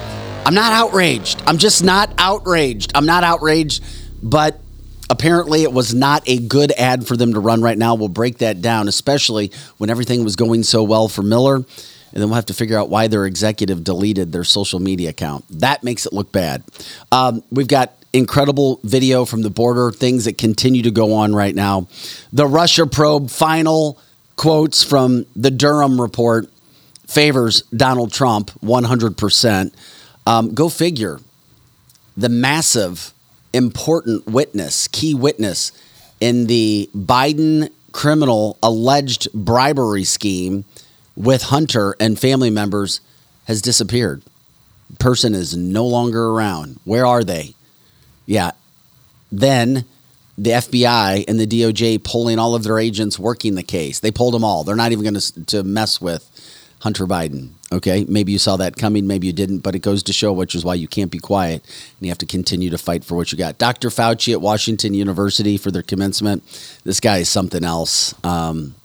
I'm 0.45 0.53
not 0.53 0.71
outraged. 0.71 1.41
I'm 1.45 1.57
just 1.57 1.83
not 1.83 2.13
outraged. 2.17 2.93
I'm 2.95 3.05
not 3.05 3.23
outraged, 3.23 3.83
but 4.23 4.61
apparently 5.09 5.63
it 5.63 5.73
was 5.73 5.93
not 5.93 6.23
a 6.25 6.39
good 6.39 6.71
ad 6.71 7.05
for 7.05 7.17
them 7.17 7.33
to 7.33 7.39
run 7.39 7.61
right 7.61 7.77
now. 7.77 7.95
We'll 7.95 8.07
break 8.07 8.37
that 8.37 8.61
down, 8.61 8.87
especially 8.87 9.51
when 9.77 9.89
everything 9.89 10.23
was 10.23 10.37
going 10.37 10.63
so 10.63 10.83
well 10.83 11.09
for 11.09 11.21
Miller. 11.21 11.65
And 12.13 12.21
then 12.21 12.29
we'll 12.29 12.35
have 12.35 12.45
to 12.47 12.53
figure 12.53 12.77
out 12.77 12.89
why 12.89 13.07
their 13.07 13.25
executive 13.25 13.83
deleted 13.83 14.31
their 14.31 14.43
social 14.43 14.79
media 14.79 15.09
account. 15.09 15.45
That 15.49 15.83
makes 15.83 16.05
it 16.05 16.13
look 16.13 16.31
bad. 16.31 16.63
Um, 17.11 17.43
we've 17.51 17.67
got 17.67 17.93
incredible 18.13 18.79
video 18.83 19.25
from 19.25 19.41
the 19.41 19.49
border, 19.49 19.91
things 19.91 20.25
that 20.25 20.37
continue 20.37 20.81
to 20.83 20.91
go 20.91 21.13
on 21.13 21.33
right 21.33 21.55
now. 21.55 21.87
The 22.33 22.45
Russia 22.45 22.85
probe 22.85 23.29
final 23.29 23.97
quotes 24.35 24.83
from 24.83 25.25
the 25.35 25.51
Durham 25.51 25.99
report 25.99 26.49
favors 27.07 27.61
Donald 27.63 28.11
Trump 28.11 28.51
100%. 28.61 29.73
Um, 30.25 30.53
go 30.53 30.69
figure. 30.69 31.19
The 32.17 32.29
massive, 32.29 33.13
important 33.53 34.27
witness, 34.27 34.87
key 34.87 35.13
witness 35.13 35.71
in 36.19 36.47
the 36.47 36.89
Biden 36.95 37.69
criminal 37.91 38.57
alleged 38.63 39.31
bribery 39.33 40.03
scheme 40.03 40.63
with 41.21 41.43
Hunter 41.43 41.95
and 41.99 42.19
family 42.19 42.49
members 42.49 42.99
has 43.45 43.61
disappeared. 43.61 44.23
Person 44.99 45.35
is 45.35 45.55
no 45.55 45.85
longer 45.85 46.29
around. 46.29 46.79
Where 46.83 47.05
are 47.05 47.23
they? 47.23 47.53
Yeah. 48.25 48.51
Then 49.31 49.85
the 50.37 50.51
FBI 50.51 51.25
and 51.27 51.39
the 51.39 51.47
DOJ 51.47 52.03
pulling 52.03 52.39
all 52.39 52.55
of 52.55 52.63
their 52.63 52.79
agents 52.79 53.19
working 53.19 53.55
the 53.55 53.63
case. 53.63 53.99
They 53.99 54.11
pulled 54.11 54.33
them 54.33 54.43
all. 54.43 54.63
They're 54.63 54.75
not 54.75 54.91
even 54.91 55.03
going 55.03 55.15
to 55.15 55.45
to 55.45 55.63
mess 55.63 56.01
with 56.01 56.27
Hunter 56.79 57.05
Biden. 57.05 57.51
Okay, 57.71 58.05
maybe 58.09 58.31
you 58.31 58.39
saw 58.39 58.57
that 58.57 58.75
coming, 58.75 59.07
maybe 59.07 59.27
you 59.27 59.33
didn't, 59.33 59.59
but 59.59 59.75
it 59.75 59.79
goes 59.79 60.03
to 60.03 60.13
show 60.13 60.33
which 60.33 60.55
is 60.55 60.65
why 60.65 60.73
you 60.73 60.87
can't 60.87 61.11
be 61.11 61.19
quiet 61.19 61.63
and 61.63 62.05
you 62.05 62.09
have 62.09 62.17
to 62.17 62.25
continue 62.25 62.69
to 62.69 62.77
fight 62.77 63.05
for 63.05 63.15
what 63.15 63.31
you 63.31 63.37
got. 63.37 63.57
Dr. 63.57 63.89
Fauci 63.89 64.33
at 64.33 64.41
Washington 64.41 64.93
University 64.93 65.57
for 65.57 65.71
their 65.71 65.83
commencement. 65.83 66.43
This 66.83 66.99
guy 66.99 67.19
is 67.19 67.29
something 67.29 67.63
else. 67.63 68.13
Um, 68.25 68.75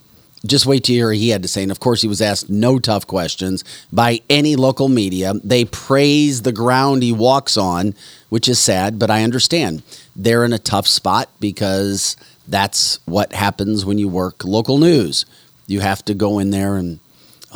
just 0.45 0.67
wait 0.67 0.85
to 0.85 0.93
hear 0.93 1.13
he 1.13 1.31
had 1.31 1.43
to 1.43 1.49
say. 1.49 1.63
And 1.63 1.73
of 1.73 1.81
course, 1.81 2.03
he 2.03 2.09
was 2.09 2.21
asked 2.21 2.51
no 2.51 2.79
tough 2.79 3.07
questions 3.07 3.65
by 3.93 4.21
any 4.29 4.57
local 4.57 4.89
media. 4.89 5.35
They 5.43 5.65
praise 5.65 6.43
the 6.43 6.53
ground 6.53 7.03
he 7.03 7.13
walks 7.13 7.57
on, 7.57 7.95
which 8.29 8.49
is 8.49 8.59
sad, 8.59 8.99
but 8.99 9.11
I 9.11 9.23
understand. 9.23 9.83
They're 10.15 10.45
in 10.45 10.53
a 10.53 10.59
tough 10.59 10.87
spot 10.87 11.31
because 11.41 12.17
that's 12.47 13.01
what 13.07 13.33
happens 13.33 13.85
when 13.85 13.99
you 13.99 14.09
work 14.09 14.45
local 14.45 14.79
news. 14.79 15.27
You 15.67 15.81
have 15.81 16.05
to 16.05 16.15
go 16.15 16.39
in 16.39 16.51
there 16.51 16.77
and 16.77 17.01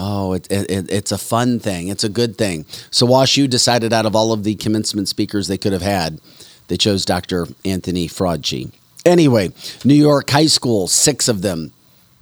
Oh, 0.02 0.32
it, 0.32 0.50
it, 0.50 0.90
it's 0.90 1.12
a 1.12 1.18
fun 1.18 1.58
thing. 1.58 1.88
It's 1.88 2.04
a 2.04 2.08
good 2.08 2.38
thing. 2.38 2.64
So 2.90 3.06
WashU 3.06 3.50
decided 3.50 3.92
out 3.92 4.06
of 4.06 4.16
all 4.16 4.32
of 4.32 4.44
the 4.44 4.54
commencement 4.54 5.08
speakers 5.08 5.46
they 5.46 5.58
could 5.58 5.75
have 5.75 5.82
had, 5.82 6.20
they 6.68 6.78
chose 6.78 7.04
Dr. 7.04 7.49
Anthony 7.66 8.08
Fraudchi. 8.08 8.72
Anyway, 9.04 9.52
New 9.84 9.94
York 9.94 10.30
high 10.30 10.46
school, 10.46 10.88
six 10.88 11.28
of 11.28 11.42
them. 11.42 11.72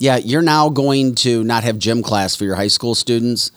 Yeah, 0.00 0.16
you're 0.18 0.42
now 0.42 0.68
going 0.68 1.16
to 1.16 1.42
not 1.42 1.64
have 1.64 1.76
gym 1.76 2.04
class 2.04 2.36
for 2.36 2.44
your 2.44 2.54
high 2.54 2.68
school 2.68 2.94
students, 2.94 3.50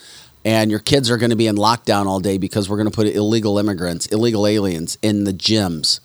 and 0.43 0.71
your 0.71 0.79
kids 0.79 1.11
are 1.11 1.17
going 1.17 1.29
to 1.29 1.35
be 1.35 1.45
in 1.45 1.55
lockdown 1.55 2.07
all 2.07 2.19
day 2.19 2.39
because 2.39 2.67
we're 2.67 2.77
going 2.77 2.89
to 2.89 2.95
put 2.95 3.05
illegal 3.05 3.59
immigrants, 3.59 4.07
illegal 4.07 4.47
aliens 4.47 4.97
in 5.03 5.25
the 5.25 5.33
gyms. 5.33 5.99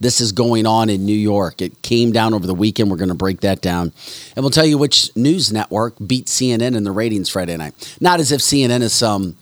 This 0.00 0.22
is 0.22 0.32
going 0.32 0.66
on 0.66 0.88
in 0.88 1.04
New 1.04 1.12
York. 1.12 1.60
It 1.60 1.82
came 1.82 2.12
down 2.12 2.32
over 2.32 2.46
the 2.46 2.54
weekend. 2.54 2.90
We're 2.90 2.96
going 2.96 3.10
to 3.10 3.14
break 3.14 3.40
that 3.40 3.60
down. 3.60 3.92
And 4.34 4.42
we'll 4.42 4.50
tell 4.50 4.64
you 4.64 4.78
which 4.78 5.14
news 5.14 5.52
network 5.52 5.96
beat 6.04 6.26
CNN 6.26 6.74
in 6.74 6.84
the 6.84 6.90
ratings 6.90 7.28
Friday 7.28 7.56
night. 7.56 7.98
Not 8.00 8.20
as 8.20 8.32
if 8.32 8.40
CNN 8.40 8.80
is 8.80 8.94
some 8.94 9.36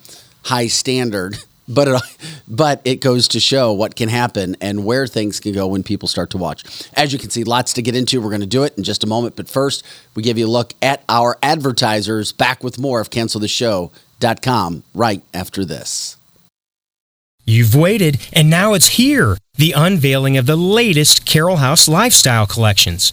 high 0.44 0.66
standard, 0.66 1.38
but 1.68 1.88
it, 1.88 2.02
but 2.48 2.80
it 2.84 3.00
goes 3.00 3.28
to 3.28 3.40
show 3.40 3.72
what 3.72 3.96
can 3.96 4.08
happen 4.08 4.56
and 4.60 4.84
where 4.84 5.06
things 5.06 5.40
can 5.40 5.52
go 5.52 5.66
when 5.66 5.82
people 5.82 6.08
start 6.08 6.30
to 6.30 6.38
watch. 6.38 6.64
As 6.94 7.12
you 7.12 7.18
can 7.18 7.30
see, 7.30 7.44
lots 7.44 7.72
to 7.74 7.82
get 7.82 7.96
into. 7.96 8.20
We're 8.20 8.30
going 8.30 8.40
to 8.40 8.46
do 8.46 8.62
it 8.62 8.76
in 8.76 8.84
just 8.84 9.04
a 9.04 9.06
moment. 9.06 9.36
But 9.36 9.48
first, 9.48 9.84
we 10.14 10.22
give 10.22 10.38
you 10.38 10.46
a 10.46 10.48
look 10.48 10.74
at 10.82 11.04
our 11.08 11.38
advertisers. 11.42 12.32
Back 12.32 12.62
with 12.62 12.78
more 12.78 13.00
of 13.00 13.10
canceltheshow.com 13.10 14.84
right 14.94 15.22
after 15.34 15.64
this. 15.64 16.16
You've 17.44 17.74
waited, 17.74 18.20
and 18.32 18.48
now 18.48 18.72
it's 18.74 18.90
here 18.90 19.36
the 19.56 19.72
unveiling 19.72 20.36
of 20.36 20.46
the 20.46 20.56
latest 20.56 21.26
Carroll 21.26 21.56
House 21.56 21.88
lifestyle 21.88 22.46
collections. 22.46 23.12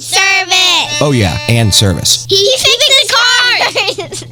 service. 0.00 1.00
Oh, 1.00 1.12
yeah, 1.12 1.38
and 1.48 1.72
service. 1.72 2.26
He 2.28 2.36
fixed 2.58 2.88
the 2.88 3.14
cars. 3.14 4.24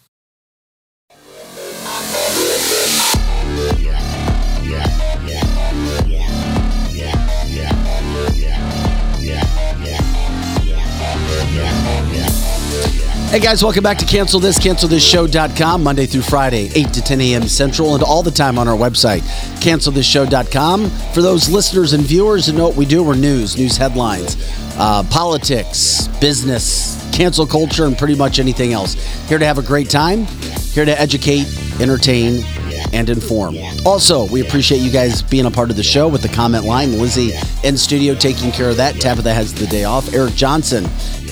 Hey 13.31 13.39
guys, 13.39 13.63
welcome 13.63 13.81
back 13.81 13.97
to 13.99 14.05
Cancel 14.05 14.41
This, 14.41 14.59
CancelThisShow.com, 14.59 15.81
Monday 15.81 16.05
through 16.05 16.23
Friday, 16.23 16.69
8 16.75 16.91
to 16.91 17.01
10 17.01 17.21
a.m. 17.21 17.47
Central, 17.47 17.93
and 17.95 18.03
all 18.03 18.21
the 18.21 18.29
time 18.29 18.59
on 18.59 18.67
our 18.67 18.75
website, 18.75 19.21
CancelThisShow.com. 19.61 20.89
For 21.13 21.21
those 21.21 21.49
listeners 21.49 21.93
and 21.93 22.03
viewers 22.03 22.47
who 22.47 22.51
know 22.51 22.67
what 22.67 22.75
we 22.75 22.85
do, 22.85 23.01
we're 23.01 23.15
news, 23.15 23.57
news 23.57 23.77
headlines, 23.77 24.35
uh, 24.77 25.03
politics, 25.09 26.09
business, 26.19 27.09
cancel 27.13 27.47
culture, 27.47 27.85
and 27.85 27.97
pretty 27.97 28.15
much 28.15 28.37
anything 28.37 28.73
else. 28.73 28.95
Here 29.29 29.37
to 29.37 29.45
have 29.45 29.57
a 29.57 29.63
great 29.63 29.89
time, 29.89 30.25
here 30.73 30.83
to 30.83 30.99
educate, 30.99 31.47
entertain, 31.79 32.43
and 32.91 33.09
inform. 33.09 33.55
Also, 33.85 34.27
we 34.27 34.41
appreciate 34.41 34.79
you 34.79 34.91
guys 34.91 35.21
being 35.21 35.45
a 35.45 35.51
part 35.51 35.69
of 35.69 35.77
the 35.77 35.83
show 35.83 36.09
with 36.09 36.21
the 36.21 36.27
comment 36.27 36.65
line. 36.65 36.99
Lizzie 36.99 37.31
in 37.63 37.77
studio 37.77 38.13
taking 38.13 38.51
care 38.51 38.69
of 38.69 38.75
that. 38.75 38.95
Tabitha 38.95 39.33
has 39.33 39.53
the 39.53 39.67
day 39.67 39.85
off. 39.85 40.13
Eric 40.13 40.33
Johnson 40.35 40.83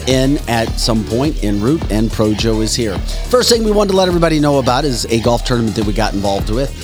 in 0.10 0.40
at 0.50 0.80
some 0.80 1.06
point 1.06 1.44
en 1.44 1.62
route, 1.62 1.92
and 1.92 2.10
Projo 2.10 2.62
is 2.64 2.76
here. 2.76 2.98
First 3.30 3.50
thing 3.50 3.64
we 3.64 3.72
wanted 3.72 3.92
to 3.92 3.98
let 3.98 4.08
everybody 4.08 4.40
know 4.40 4.58
about 4.58 4.84
is 4.84 5.06
a 5.06 5.22
golf 5.22 5.46
tournament 5.46 5.76
that 5.76 5.86
we 5.86 5.94
got 5.94 6.14
involved 6.14 6.50
with. 6.50 6.76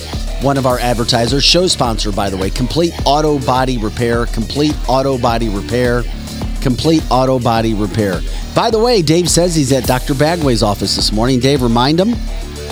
One 0.42 0.56
of 0.56 0.66
our 0.66 0.78
advertisers, 0.78 1.44
show 1.44 1.66
sponsor, 1.66 2.12
by 2.12 2.30
the 2.30 2.36
way, 2.36 2.50
Complete 2.50 2.92
Auto 3.04 3.38
Body 3.40 3.78
Repair. 3.78 4.26
Complete 4.26 4.76
Auto 4.88 5.18
Body 5.18 5.48
Repair. 5.48 6.04
Complete 6.60 7.02
Auto 7.10 7.38
Body 7.38 7.74
Repair. 7.74 8.20
By 8.54 8.70
the 8.70 8.78
way, 8.78 9.02
Dave 9.02 9.28
says 9.28 9.54
he's 9.54 9.72
at 9.72 9.84
Dr. 9.84 10.14
Bagwe's 10.14 10.62
office 10.62 10.94
this 10.94 11.12
morning. 11.12 11.40
Dave, 11.40 11.62
remind 11.62 11.98
him 11.98 12.14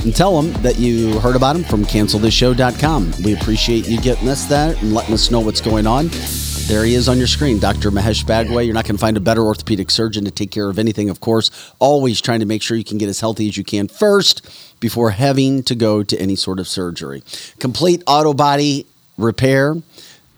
and 0.04 0.14
tell 0.14 0.40
him 0.40 0.52
that 0.62 0.78
you 0.78 1.18
heard 1.18 1.37
about 1.37 1.56
him 1.56 1.64
from 1.64 1.84
cancelthisshow.com. 1.84 3.12
We 3.25 3.34
appreciate 3.34 3.88
you 3.88 4.00
getting 4.00 4.28
us 4.28 4.44
that 4.46 4.80
and 4.82 4.92
letting 4.92 5.14
us 5.14 5.30
know 5.30 5.40
what's 5.40 5.61
going 5.61 5.87
on. 5.87 6.11
There 6.66 6.83
he 6.83 6.94
is 6.94 7.11
on 7.11 7.18
your 7.18 7.26
screen, 7.26 7.59
Dr. 7.59 7.90
Mahesh 7.90 8.25
Bagwe. 8.25 8.64
You're 8.64 8.73
not 8.73 8.85
going 8.85 8.97
to 8.97 9.00
find 9.00 9.18
a 9.18 9.21
better 9.21 9.42
orthopedic 9.42 9.90
surgeon 9.90 10.24
to 10.24 10.31
take 10.31 10.50
care 10.50 10.70
of 10.70 10.79
anything, 10.79 11.11
of 11.11 11.20
course. 11.20 11.50
Always 11.79 12.22
trying 12.22 12.40
to 12.40 12.46
make 12.46 12.62
sure 12.62 12.74
you 12.74 12.85
can 12.85 12.96
get 12.96 13.11
as 13.11 13.20
healthy 13.20 13.48
as 13.48 13.59
you 13.59 13.64
can 13.64 13.87
first 13.87 14.48
before 14.81 15.11
having 15.11 15.62
to 15.64 15.74
go 15.74 16.03
to 16.03 16.18
any 16.18 16.37
sort 16.37 16.59
of 16.59 16.66
surgery. 16.66 17.22
Complete 17.59 18.03
auto 18.07 18.33
body 18.33 18.87
repair. 19.18 19.77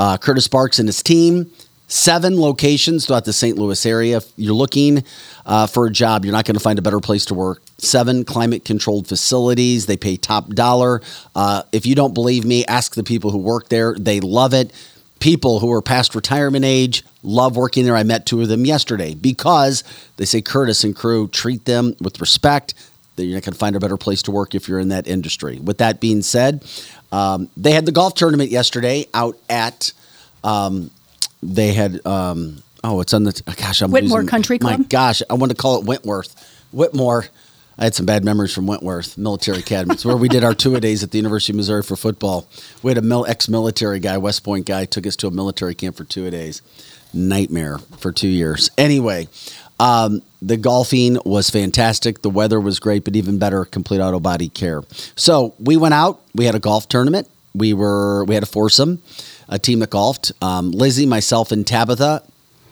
Uh, 0.00 0.18
Curtis 0.18 0.44
Sparks 0.46 0.80
and 0.80 0.88
his 0.88 1.00
team 1.00 1.50
seven 1.88 2.40
locations 2.40 3.06
throughout 3.06 3.24
the 3.24 3.32
St. 3.32 3.56
Louis 3.56 3.86
area. 3.86 4.16
If 4.16 4.32
you're 4.36 4.54
looking 4.54 5.04
uh, 5.44 5.68
for 5.68 5.86
a 5.86 5.90
job, 5.90 6.24
you're 6.24 6.32
not 6.32 6.44
going 6.44 6.56
to 6.56 6.60
find 6.60 6.78
a 6.78 6.82
better 6.82 7.00
place 7.00 7.26
to 7.26 7.34
work. 7.34 7.62
Seven 7.78 8.24
climate 8.24 8.64
controlled 8.64 9.06
facilities. 9.06 9.86
They 9.86 9.96
pay 9.96 10.16
top 10.16 10.48
dollar. 10.48 11.02
Uh, 11.34 11.62
if 11.70 11.86
you 11.86 11.94
don't 11.94 12.14
believe 12.14 12.44
me, 12.44 12.64
ask 12.66 12.94
the 12.94 13.04
people 13.04 13.30
who 13.30 13.38
work 13.38 13.68
there. 13.68 13.94
They 13.94 14.20
love 14.20 14.54
it. 14.54 14.72
People 15.18 15.60
who 15.60 15.72
are 15.72 15.82
past 15.82 16.14
retirement 16.14 16.64
age 16.64 17.02
love 17.22 17.56
working 17.56 17.84
there. 17.84 17.96
I 17.96 18.02
met 18.02 18.26
two 18.26 18.42
of 18.42 18.48
them 18.48 18.64
yesterday 18.64 19.14
because 19.14 19.82
they 20.18 20.24
say 20.24 20.42
Curtis 20.42 20.84
and 20.84 20.94
crew 20.94 21.26
treat 21.28 21.64
them 21.64 21.96
with 22.00 22.20
respect. 22.20 22.74
You're 23.16 23.34
not 23.34 23.44
going 23.44 23.54
to 23.54 23.58
find 23.58 23.74
a 23.74 23.80
better 23.80 23.96
place 23.96 24.22
to 24.24 24.30
work 24.30 24.54
if 24.54 24.68
you're 24.68 24.78
in 24.78 24.88
that 24.90 25.08
industry. 25.08 25.58
With 25.58 25.78
that 25.78 26.00
being 26.00 26.20
said, 26.20 26.64
um, 27.12 27.48
they 27.56 27.72
had 27.72 27.86
the 27.86 27.92
golf 27.92 28.14
tournament 28.14 28.50
yesterday 28.50 29.06
out 29.14 29.38
at 29.48 29.92
um, 30.44 30.90
they 31.42 31.72
had 31.72 32.04
um, 32.06 32.62
oh 32.84 33.00
it's 33.00 33.14
on 33.14 33.24
the 33.24 33.42
gosh 33.56 33.80
I'm 33.80 33.90
Whitmore 33.90 34.18
losing- 34.18 34.28
Country 34.28 34.58
my 34.60 34.76
Club? 34.76 34.88
gosh 34.90 35.22
I 35.30 35.34
want 35.34 35.50
to 35.50 35.56
call 35.56 35.78
it 35.80 35.86
Wentworth 35.86 36.34
Whitmore 36.72 37.24
I 37.78 37.84
had 37.84 37.94
some 37.94 38.06
bad 38.06 38.24
memories 38.24 38.54
from 38.54 38.66
Wentworth 38.66 39.18
Military 39.18 39.58
Academy. 39.58 39.94
It's 39.94 40.04
where 40.04 40.16
we 40.16 40.28
did 40.28 40.44
our 40.44 40.54
two 40.54 40.74
a 40.74 40.80
days 40.80 41.02
at 41.02 41.10
the 41.10 41.18
University 41.18 41.52
of 41.52 41.56
Missouri 41.56 41.82
for 41.82 41.96
football. 41.96 42.48
We 42.82 42.90
had 42.90 42.98
a 42.98 43.02
mil- 43.02 43.26
ex-military 43.26 44.00
guy 44.00 44.16
West 44.18 44.44
Point 44.44 44.66
guy 44.66 44.86
took 44.86 45.06
us 45.06 45.16
to 45.16 45.26
a 45.26 45.30
military 45.30 45.74
camp 45.74 45.96
for 45.96 46.04
two 46.04 46.26
a 46.26 46.30
days. 46.30 46.62
Nightmare 47.12 47.78
for 47.98 48.12
two 48.12 48.28
years. 48.28 48.70
Anyway 48.76 49.28
um, 49.78 50.22
the 50.40 50.56
golfing 50.56 51.18
was 51.24 51.50
fantastic. 51.50 52.22
The 52.22 52.30
weather 52.30 52.60
was 52.60 52.78
great 52.78 53.04
but 53.04 53.16
even 53.16 53.38
better 53.38 53.64
complete 53.64 54.00
auto 54.00 54.20
body 54.20 54.48
care. 54.48 54.82
So 55.16 55.54
we 55.58 55.76
went 55.76 55.94
out. 55.94 56.22
We 56.34 56.46
had 56.46 56.54
a 56.54 56.58
golf 56.58 56.88
tournament. 56.88 57.28
We 57.54 57.74
were 57.74 58.24
we 58.24 58.34
had 58.34 58.42
a 58.42 58.46
foursome 58.46 59.02
a 59.48 59.58
team 59.58 59.78
that 59.78 59.90
golfed. 59.90 60.32
Um, 60.42 60.72
Lizzie, 60.72 61.06
myself, 61.06 61.52
and 61.52 61.66
Tabitha 61.66 62.22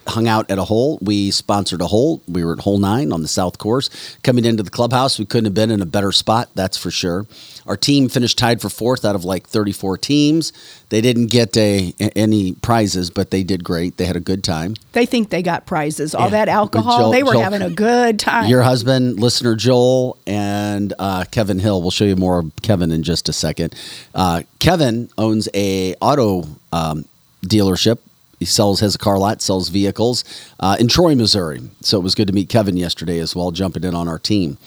hung 0.07 0.29
out 0.29 0.51
at 0.51 0.59
a 0.59 0.64
hole. 0.64 0.99
We 1.03 1.31
sponsored 1.31 1.81
a 1.81 1.87
hole. 1.87 2.23
We 2.29 2.45
were 2.45 2.53
at 2.55 2.61
hole 2.61 2.79
nine 2.79 3.12
on 3.12 3.23
the 3.23 3.29
south 3.29 3.59
course. 3.59 3.88
Coming 4.23 4.45
into 4.45 4.62
the 4.62 4.71
clubhouse, 4.71 5.19
we 5.19 5.25
couldn't 5.25 5.47
have 5.47 5.55
been 5.55 5.71
in 5.71 5.81
a 5.81 5.87
better 5.87 6.12
spot, 6.12 6.51
that's 6.55 6.77
for 6.77 6.90
sure. 6.90 7.27
Our 7.67 7.77
team 7.79 8.09
finished 8.11 8.37
tied 8.37 8.61
for 8.61 8.69
fourth 8.69 9.05
out 9.07 9.14
of 9.14 9.25
like 9.25 9.47
34 9.47 9.97
teams. 9.99 10.53
They 10.90 11.01
didn't 11.01 11.29
get 11.29 11.57
a, 11.57 11.95
any 11.99 12.53
prizes, 12.53 13.09
but 13.09 13.31
they 13.31 13.43
did 13.43 13.64
great. 13.64 13.97
They 13.97 14.05
had 14.05 14.17
a 14.17 14.21
good 14.21 14.45
time. 14.45 14.75
They 14.93 15.07
think 15.07 15.31
they 15.31 15.43
got 15.43 15.64
prizes. 15.64 16.14
All 16.14 16.25
Yeah. 16.27 16.31
that 16.31 16.49
alcohol, 16.51 16.99
Joel- 16.99 17.11
they 17.12 17.23
were 17.23 17.33
Joel- 17.33 17.43
having 17.43 17.62
a 17.62 17.71
good 17.71 18.19
time. 18.19 18.49
Your 18.51 18.62
husband, 18.62 19.19
listener 19.19 19.57
Joel, 19.57 20.19
and 20.27 20.93
uh, 20.99 21.25
Kevin 21.31 21.59
Hill. 21.59 21.81
We'll 21.81 21.90
show 21.90 22.05
you 22.05 22.17
more 22.17 22.40
of 22.40 22.53
Kevin 22.62 22.93
in 22.93 23.03
just 23.03 23.29
a 23.31 23.33
second. 23.33 23.75
Uh, 24.14 24.43
Kevin 24.59 25.09
owns 25.17 25.49
a 25.55 25.95
auto 26.03 26.47
um, 26.73 27.07
dealership. 27.47 27.99
He 28.45 28.47
sells 28.47 28.81
has 28.81 28.95
a 28.95 28.99
car 28.99 29.17
lot, 29.17 29.41
sells 29.41 29.71
vehicles 29.71 30.23
uh, 30.61 30.77
in 30.79 30.87
Troy, 30.87 31.15
Missouri. 31.15 31.63
So 31.81 31.99
it 31.99 32.03
was 32.03 32.15
good 32.15 32.27
to 32.27 32.35
meet 32.35 32.51
Kevin 32.51 32.77
yesterday 32.77 33.19
as 33.21 33.35
well, 33.35 33.53
jumping 33.53 33.85
in 33.85 33.95
on 33.95 34.07
our 34.07 34.19
team. 34.19 34.59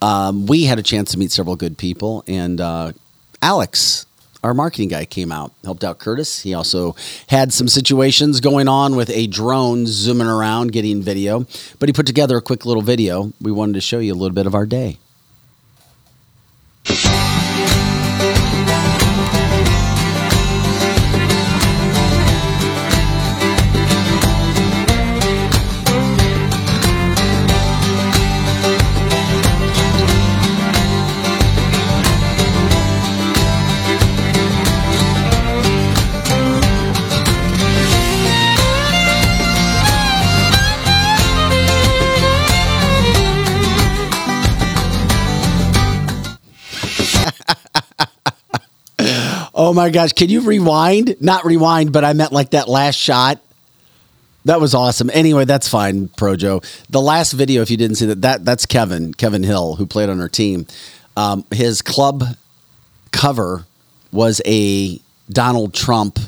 Um, 0.00 0.46
we 0.46 0.64
had 0.64 0.78
a 0.78 0.82
chance 0.82 1.12
to 1.12 1.18
meet 1.18 1.30
several 1.30 1.54
good 1.54 1.76
people, 1.76 2.24
and 2.26 2.62
uh, 2.62 2.92
Alex, 3.42 4.06
our 4.42 4.54
marketing 4.54 4.88
guy, 4.88 5.04
came 5.04 5.30
out, 5.30 5.52
helped 5.64 5.84
out 5.84 5.98
Curtis. 5.98 6.40
He 6.40 6.54
also 6.54 6.96
had 7.28 7.52
some 7.52 7.68
situations 7.68 8.40
going 8.40 8.68
on 8.68 8.96
with 8.96 9.10
a 9.10 9.26
drone 9.26 9.86
zooming 9.86 10.26
around, 10.26 10.72
getting 10.72 11.02
video, 11.02 11.46
but 11.78 11.90
he 11.90 11.92
put 11.92 12.06
together 12.06 12.38
a 12.38 12.42
quick 12.42 12.64
little 12.64 12.82
video. 12.82 13.34
We 13.38 13.52
wanted 13.52 13.74
to 13.74 13.82
show 13.82 13.98
you 13.98 14.14
a 14.14 14.16
little 14.16 14.34
bit 14.34 14.46
of 14.46 14.54
our 14.54 14.64
day. 14.64 14.96
Oh 49.64 49.72
my 49.72 49.88
gosh. 49.88 50.12
Can 50.12 50.28
you 50.28 50.42
rewind? 50.42 51.16
Not 51.22 51.46
rewind, 51.46 51.90
but 51.90 52.04
I 52.04 52.12
meant 52.12 52.32
like 52.32 52.50
that 52.50 52.68
last 52.68 52.96
shot. 52.96 53.40
That 54.44 54.60
was 54.60 54.74
awesome. 54.74 55.08
Anyway, 55.10 55.46
that's 55.46 55.68
fine, 55.68 56.08
Projo. 56.08 56.62
The 56.90 57.00
last 57.00 57.32
video, 57.32 57.62
if 57.62 57.70
you 57.70 57.78
didn't 57.78 57.96
see 57.96 58.04
that, 58.04 58.20
that 58.20 58.44
that's 58.44 58.66
Kevin, 58.66 59.14
Kevin 59.14 59.42
Hill, 59.42 59.76
who 59.76 59.86
played 59.86 60.10
on 60.10 60.20
our 60.20 60.28
team. 60.28 60.66
Um, 61.16 61.46
his 61.50 61.80
club 61.80 62.24
cover 63.10 63.64
was 64.12 64.42
a 64.44 65.00
Donald 65.30 65.72
Trump 65.72 66.18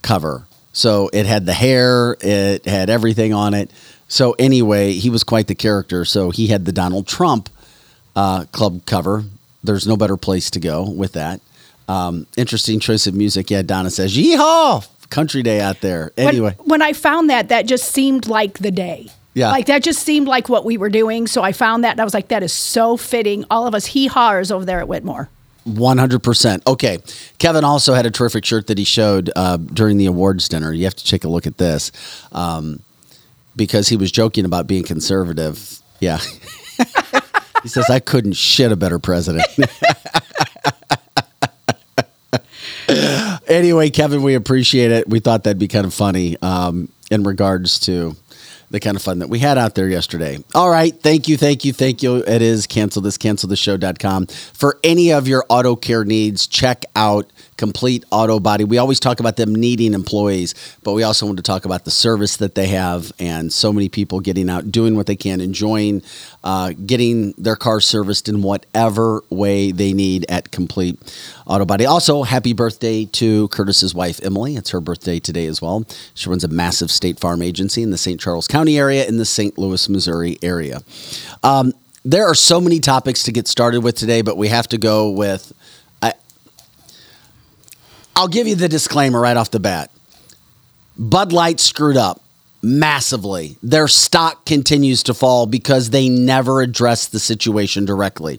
cover. 0.00 0.46
So 0.72 1.10
it 1.12 1.26
had 1.26 1.44
the 1.44 1.52
hair, 1.52 2.16
it 2.22 2.64
had 2.64 2.88
everything 2.88 3.34
on 3.34 3.52
it. 3.52 3.70
So 4.08 4.32
anyway, 4.38 4.92
he 4.92 5.10
was 5.10 5.22
quite 5.22 5.48
the 5.48 5.54
character. 5.54 6.06
So 6.06 6.30
he 6.30 6.46
had 6.46 6.64
the 6.64 6.72
Donald 6.72 7.06
Trump 7.06 7.50
uh, 8.16 8.46
club 8.52 8.86
cover. 8.86 9.24
There's 9.62 9.86
no 9.86 9.98
better 9.98 10.16
place 10.16 10.50
to 10.52 10.60
go 10.60 10.88
with 10.88 11.12
that. 11.12 11.42
Um, 11.90 12.26
interesting 12.36 12.78
choice 12.80 13.06
of 13.06 13.14
music. 13.14 13.50
Yeah, 13.50 13.62
Donna 13.62 13.90
says, 13.90 14.16
"Yeehaw!" 14.16 14.86
Country 15.10 15.42
day 15.42 15.60
out 15.60 15.80
there. 15.80 16.12
When- 16.16 16.28
Anyway, 16.28 16.54
when, 16.60 16.82
I 16.82 16.92
found 16.92 17.30
that, 17.30 17.48
that 17.48 17.66
just 17.66 17.90
seemed 17.92 18.28
like 18.28 18.58
the 18.60 18.70
day. 18.70 19.08
Yeah. 19.34 19.50
Like 19.50 19.66
that 19.66 19.82
just 19.82 20.00
seemed 20.00 20.26
like 20.28 20.48
what 20.48 20.64
we 20.64 20.76
were 20.76 20.88
doing. 20.88 21.26
So 21.26 21.42
I 21.42 21.52
found 21.52 21.82
that 21.84 21.92
and 21.92 22.00
I 22.00 22.04
was 22.04 22.14
like, 22.14 22.28
that 22.28 22.42
is 22.42 22.52
so 22.52 22.96
fitting. 22.96 23.44
All 23.50 23.66
of 23.66 23.74
us 23.74 23.86
hee 23.86 24.06
haws 24.08 24.50
over 24.50 24.64
there 24.64 24.80
at 24.80 24.88
Whitmore. 24.88 25.28
One 25.64 25.98
hundred 25.98 26.22
percent. 26.22 26.62
Okay, 26.66 26.98
Kevin 27.38 27.64
also 27.64 27.92
had 27.94 28.06
a 28.06 28.10
terrific 28.10 28.44
shirt 28.44 28.66
that 28.68 28.78
he 28.78 28.84
showed 28.84 29.30
uh, 29.36 29.56
during 29.58 29.98
the 29.98 30.06
awards 30.06 30.48
dinner. 30.48 30.72
You 30.72 30.84
have 30.84 30.96
to 30.96 31.04
take 31.04 31.24
a 31.24 31.28
look 31.28 31.46
at 31.46 31.58
this 31.58 31.92
um, 32.32 32.80
because 33.56 33.88
he 33.88 33.96
was 33.96 34.10
joking 34.10 34.44
about 34.44 34.66
being 34.66 34.84
conservative. 34.84 35.78
Yeah, 36.00 36.18
he 37.62 37.68
says 37.68 37.90
I 37.90 38.00
couldn't 38.00 38.32
shit 38.34 38.72
a 38.72 38.76
better 38.76 38.98
president. 38.98 39.46
anyway, 43.48 43.90
Kevin, 43.90 44.22
we 44.22 44.34
appreciate 44.34 44.90
it. 44.90 45.08
We 45.08 45.20
thought 45.20 45.44
that'd 45.44 45.58
be 45.58 45.68
kind 45.68 45.86
of 45.86 45.94
funny 45.94 46.36
um, 46.42 46.88
in 47.10 47.24
regards 47.24 47.80
to 47.80 48.16
the 48.70 48.78
kind 48.78 48.96
of 48.96 49.02
fun 49.02 49.18
that 49.18 49.28
we 49.28 49.40
had 49.40 49.58
out 49.58 49.74
there 49.74 49.88
yesterday. 49.88 50.38
All 50.54 50.70
right. 50.70 50.94
Thank 50.94 51.26
you. 51.26 51.36
Thank 51.36 51.64
you. 51.64 51.72
Thank 51.72 52.02
you. 52.02 52.16
It 52.18 52.40
is 52.40 52.66
cancel 52.66 53.02
this, 53.02 53.18
canceltheshow.com. 53.18 54.26
For 54.26 54.78
any 54.84 55.12
of 55.12 55.26
your 55.26 55.44
auto 55.48 55.74
care 55.74 56.04
needs, 56.04 56.46
check 56.46 56.84
out 56.94 57.30
Complete 57.60 58.06
Auto 58.10 58.40
Body. 58.40 58.64
We 58.64 58.78
always 58.78 58.98
talk 58.98 59.20
about 59.20 59.36
them 59.36 59.54
needing 59.54 59.92
employees, 59.92 60.54
but 60.82 60.94
we 60.94 61.02
also 61.02 61.26
want 61.26 61.36
to 61.36 61.42
talk 61.42 61.66
about 61.66 61.84
the 61.84 61.90
service 61.90 62.38
that 62.38 62.54
they 62.54 62.68
have 62.68 63.12
and 63.18 63.52
so 63.52 63.70
many 63.70 63.90
people 63.90 64.20
getting 64.20 64.48
out, 64.48 64.72
doing 64.72 64.96
what 64.96 65.06
they 65.06 65.14
can, 65.14 65.42
enjoying 65.42 66.02
uh, 66.42 66.72
getting 66.86 67.32
their 67.32 67.56
car 67.56 67.82
serviced 67.82 68.30
in 68.30 68.40
whatever 68.40 69.22
way 69.28 69.72
they 69.72 69.92
need 69.92 70.24
at 70.30 70.50
Complete 70.50 70.98
Auto 71.46 71.66
Body. 71.66 71.84
Also, 71.84 72.22
happy 72.22 72.54
birthday 72.54 73.04
to 73.04 73.48
Curtis's 73.48 73.94
wife, 73.94 74.20
Emily. 74.22 74.56
It's 74.56 74.70
her 74.70 74.80
birthday 74.80 75.20
today 75.20 75.44
as 75.44 75.60
well. 75.60 75.84
She 76.14 76.30
runs 76.30 76.44
a 76.44 76.48
massive 76.48 76.90
state 76.90 77.20
farm 77.20 77.42
agency 77.42 77.82
in 77.82 77.90
the 77.90 77.98
St. 77.98 78.18
Charles 78.18 78.48
County 78.48 78.78
area 78.78 79.06
in 79.06 79.18
the 79.18 79.26
St. 79.26 79.58
Louis, 79.58 79.86
Missouri 79.90 80.38
area. 80.40 80.80
Um, 81.42 81.74
there 82.06 82.24
are 82.24 82.34
so 82.34 82.58
many 82.58 82.80
topics 82.80 83.24
to 83.24 83.32
get 83.32 83.46
started 83.46 83.82
with 83.82 83.96
today, 83.96 84.22
but 84.22 84.38
we 84.38 84.48
have 84.48 84.66
to 84.68 84.78
go 84.78 85.10
with. 85.10 85.52
I'll 88.20 88.28
give 88.28 88.46
you 88.46 88.54
the 88.54 88.68
disclaimer 88.68 89.18
right 89.18 89.38
off 89.38 89.50
the 89.50 89.60
bat. 89.60 89.90
Bud 90.98 91.32
Light 91.32 91.58
screwed 91.58 91.96
up 91.96 92.20
massively. 92.62 93.56
Their 93.62 93.88
stock 93.88 94.44
continues 94.44 95.02
to 95.04 95.14
fall 95.14 95.46
because 95.46 95.88
they 95.88 96.10
never 96.10 96.60
addressed 96.60 97.12
the 97.12 97.18
situation 97.18 97.86
directly. 97.86 98.38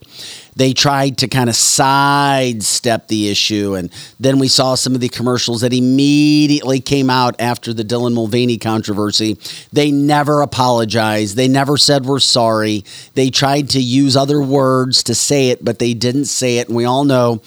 They 0.55 0.73
tried 0.73 1.17
to 1.17 1.27
kind 1.27 1.49
of 1.49 1.55
sidestep 1.55 3.07
the 3.07 3.29
issue, 3.29 3.73
and 3.73 3.89
then 4.19 4.37
we 4.37 4.49
saw 4.49 4.75
some 4.75 4.93
of 4.93 5.01
the 5.01 5.09
commercials 5.09 5.61
that 5.61 5.73
immediately 5.73 6.79
came 6.79 7.09
out 7.09 7.35
after 7.39 7.73
the 7.73 7.83
Dylan 7.83 8.13
Mulvaney 8.13 8.59
controversy. 8.59 9.39
They 9.73 9.89
never 9.89 10.41
apologized. 10.41 11.35
They 11.35 11.47
never 11.47 11.75
said 11.75 12.05
we're 12.05 12.19
sorry. 12.19 12.85
They 13.15 13.31
tried 13.31 13.71
to 13.71 13.81
use 13.81 14.15
other 14.15 14.43
words 14.43 15.01
to 15.05 15.15
say 15.15 15.49
it, 15.49 15.65
but 15.65 15.79
they 15.79 15.95
didn't 15.95 16.25
say 16.25 16.59
it. 16.59 16.67
And 16.67 16.77
we 16.77 16.85
all 16.85 17.03
know 17.03 17.41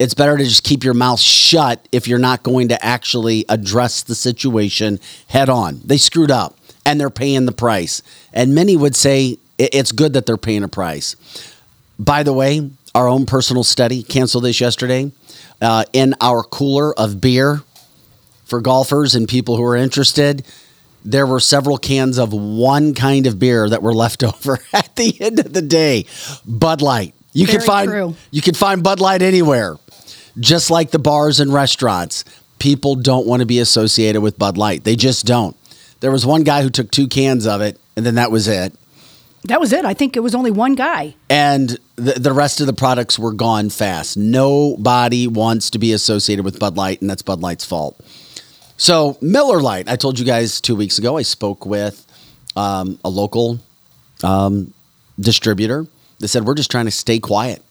it's 0.00 0.14
better 0.14 0.38
to 0.38 0.44
just 0.44 0.64
keep 0.64 0.82
your 0.82 0.94
mouth 0.94 1.20
shut 1.20 1.86
if 1.92 2.08
you're 2.08 2.18
not 2.18 2.42
going 2.42 2.68
to 2.68 2.84
actually 2.84 3.44
address 3.50 4.02
the 4.02 4.14
situation 4.14 4.98
head 5.26 5.50
on. 5.50 5.82
They 5.84 5.98
screwed 5.98 6.30
up 6.30 6.56
and 6.86 6.98
they're 6.98 7.10
paying 7.10 7.44
the 7.44 7.52
price. 7.52 8.02
And 8.32 8.54
many 8.54 8.76
would 8.76 8.96
say 8.96 9.36
it's 9.58 9.92
good 9.92 10.14
that 10.14 10.24
they're 10.24 10.38
paying 10.38 10.62
a 10.62 10.68
price. 10.68 11.16
By 11.98 12.22
the 12.22 12.32
way, 12.32 12.70
our 12.94 13.08
own 13.08 13.26
personal 13.26 13.62
study 13.62 14.02
canceled 14.02 14.44
this 14.44 14.58
yesterday. 14.58 15.12
Uh, 15.60 15.84
in 15.92 16.14
our 16.22 16.42
cooler 16.42 16.98
of 16.98 17.20
beer 17.20 17.60
for 18.46 18.62
golfers 18.62 19.14
and 19.14 19.28
people 19.28 19.58
who 19.58 19.62
are 19.62 19.76
interested, 19.76 20.46
there 21.04 21.26
were 21.26 21.40
several 21.40 21.76
cans 21.76 22.18
of 22.18 22.32
one 22.32 22.94
kind 22.94 23.26
of 23.26 23.38
beer 23.38 23.68
that 23.68 23.82
were 23.82 23.92
left 23.92 24.24
over 24.24 24.60
at 24.72 24.96
the 24.96 25.20
end 25.20 25.38
of 25.40 25.52
the 25.52 25.60
day. 25.60 26.06
Bud 26.46 26.80
Light. 26.80 27.14
You 27.32 27.46
can 27.46 27.60
find 27.60 27.90
true. 27.90 28.16
you 28.30 28.42
can 28.42 28.54
find 28.54 28.82
Bud 28.82 28.98
Light 28.98 29.22
anywhere. 29.22 29.76
Just 30.38 30.70
like 30.70 30.90
the 30.90 30.98
bars 30.98 31.40
and 31.40 31.52
restaurants, 31.52 32.24
people 32.58 32.94
don't 32.94 33.26
want 33.26 33.40
to 33.40 33.46
be 33.46 33.58
associated 33.58 34.20
with 34.20 34.38
Bud 34.38 34.56
Light. 34.56 34.84
They 34.84 34.96
just 34.96 35.26
don't. 35.26 35.56
There 36.00 36.10
was 36.10 36.24
one 36.24 36.44
guy 36.44 36.62
who 36.62 36.70
took 36.70 36.90
two 36.90 37.08
cans 37.08 37.46
of 37.46 37.60
it, 37.60 37.78
and 37.96 38.06
then 38.06 38.14
that 38.14 38.30
was 38.30 38.48
it. 38.48 38.74
That 39.44 39.60
was 39.60 39.72
it. 39.72 39.84
I 39.84 39.94
think 39.94 40.16
it 40.16 40.20
was 40.20 40.34
only 40.34 40.50
one 40.50 40.74
guy. 40.74 41.14
And 41.28 41.78
the, 41.96 42.12
the 42.12 42.32
rest 42.32 42.60
of 42.60 42.66
the 42.66 42.72
products 42.72 43.18
were 43.18 43.32
gone 43.32 43.70
fast. 43.70 44.16
Nobody 44.16 45.26
wants 45.26 45.70
to 45.70 45.78
be 45.78 45.92
associated 45.92 46.44
with 46.44 46.58
Bud 46.58 46.76
Light, 46.76 47.00
and 47.00 47.08
that's 47.08 47.22
Bud 47.22 47.40
Light's 47.40 47.64
fault. 47.64 47.98
So, 48.76 49.18
Miller 49.20 49.60
Lite, 49.60 49.88
I 49.88 49.96
told 49.96 50.18
you 50.18 50.24
guys 50.24 50.60
two 50.60 50.76
weeks 50.76 50.98
ago, 50.98 51.16
I 51.16 51.22
spoke 51.22 51.66
with 51.66 52.06
um, 52.56 52.98
a 53.04 53.10
local 53.10 53.60
um, 54.22 54.72
distributor 55.18 55.86
that 56.18 56.28
said, 56.28 56.44
We're 56.44 56.54
just 56.54 56.70
trying 56.70 56.86
to 56.86 56.90
stay 56.90 57.18
quiet. 57.18 57.62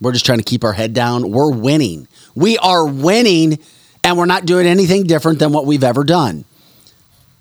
We're 0.00 0.12
just 0.12 0.24
trying 0.24 0.38
to 0.38 0.44
keep 0.44 0.64
our 0.64 0.72
head 0.72 0.92
down. 0.94 1.30
We're 1.30 1.50
winning. 1.50 2.06
We 2.34 2.56
are 2.58 2.86
winning, 2.86 3.58
and 4.04 4.16
we're 4.16 4.26
not 4.26 4.46
doing 4.46 4.66
anything 4.66 5.04
different 5.04 5.38
than 5.38 5.52
what 5.52 5.66
we've 5.66 5.84
ever 5.84 6.04
done. 6.04 6.44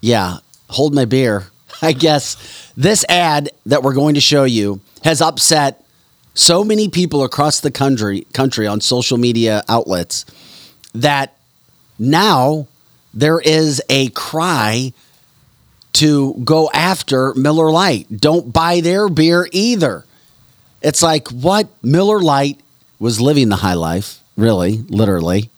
Yeah, 0.02 0.38
hold 0.70 0.94
my 0.94 1.06
beer. 1.06 1.48
I 1.82 1.94
guess 1.94 2.72
this 2.76 3.06
ad 3.10 3.50
that 3.66 3.84
we're 3.84 3.94
going 3.94 4.16
to 4.16 4.22
show 4.22 4.44
you 4.44 4.82
has 5.04 5.22
upset 5.22 5.84
so 6.34 6.64
many 6.64 6.90
people 6.90 7.24
across 7.24 7.60
the 7.60 7.72
country 7.72 8.28
country 8.34 8.68
on 8.68 8.80
social 8.80 9.18
media 9.18 9.64
outlets 9.68 10.26
that 10.94 11.36
now 11.98 12.68
there 13.14 13.40
is 13.40 13.82
a 13.90 14.10
cry 14.10 14.94
to 15.94 16.36
go 16.44 16.70
after 16.72 17.34
Miller 17.34 17.72
Lite. 17.72 18.18
Don't 18.18 18.54
buy 18.54 18.82
their 18.82 19.10
beer 19.10 19.48
either. 19.52 20.06
It's 20.82 21.02
like 21.02 21.28
what 21.30 21.68
Miller 21.84 22.20
Lite 22.20 22.62
was 23.00 23.20
living 23.20 23.50
the 23.50 23.56
high 23.58 23.74
life, 23.74 24.20
really, 24.36 24.84
literally, 24.90 25.50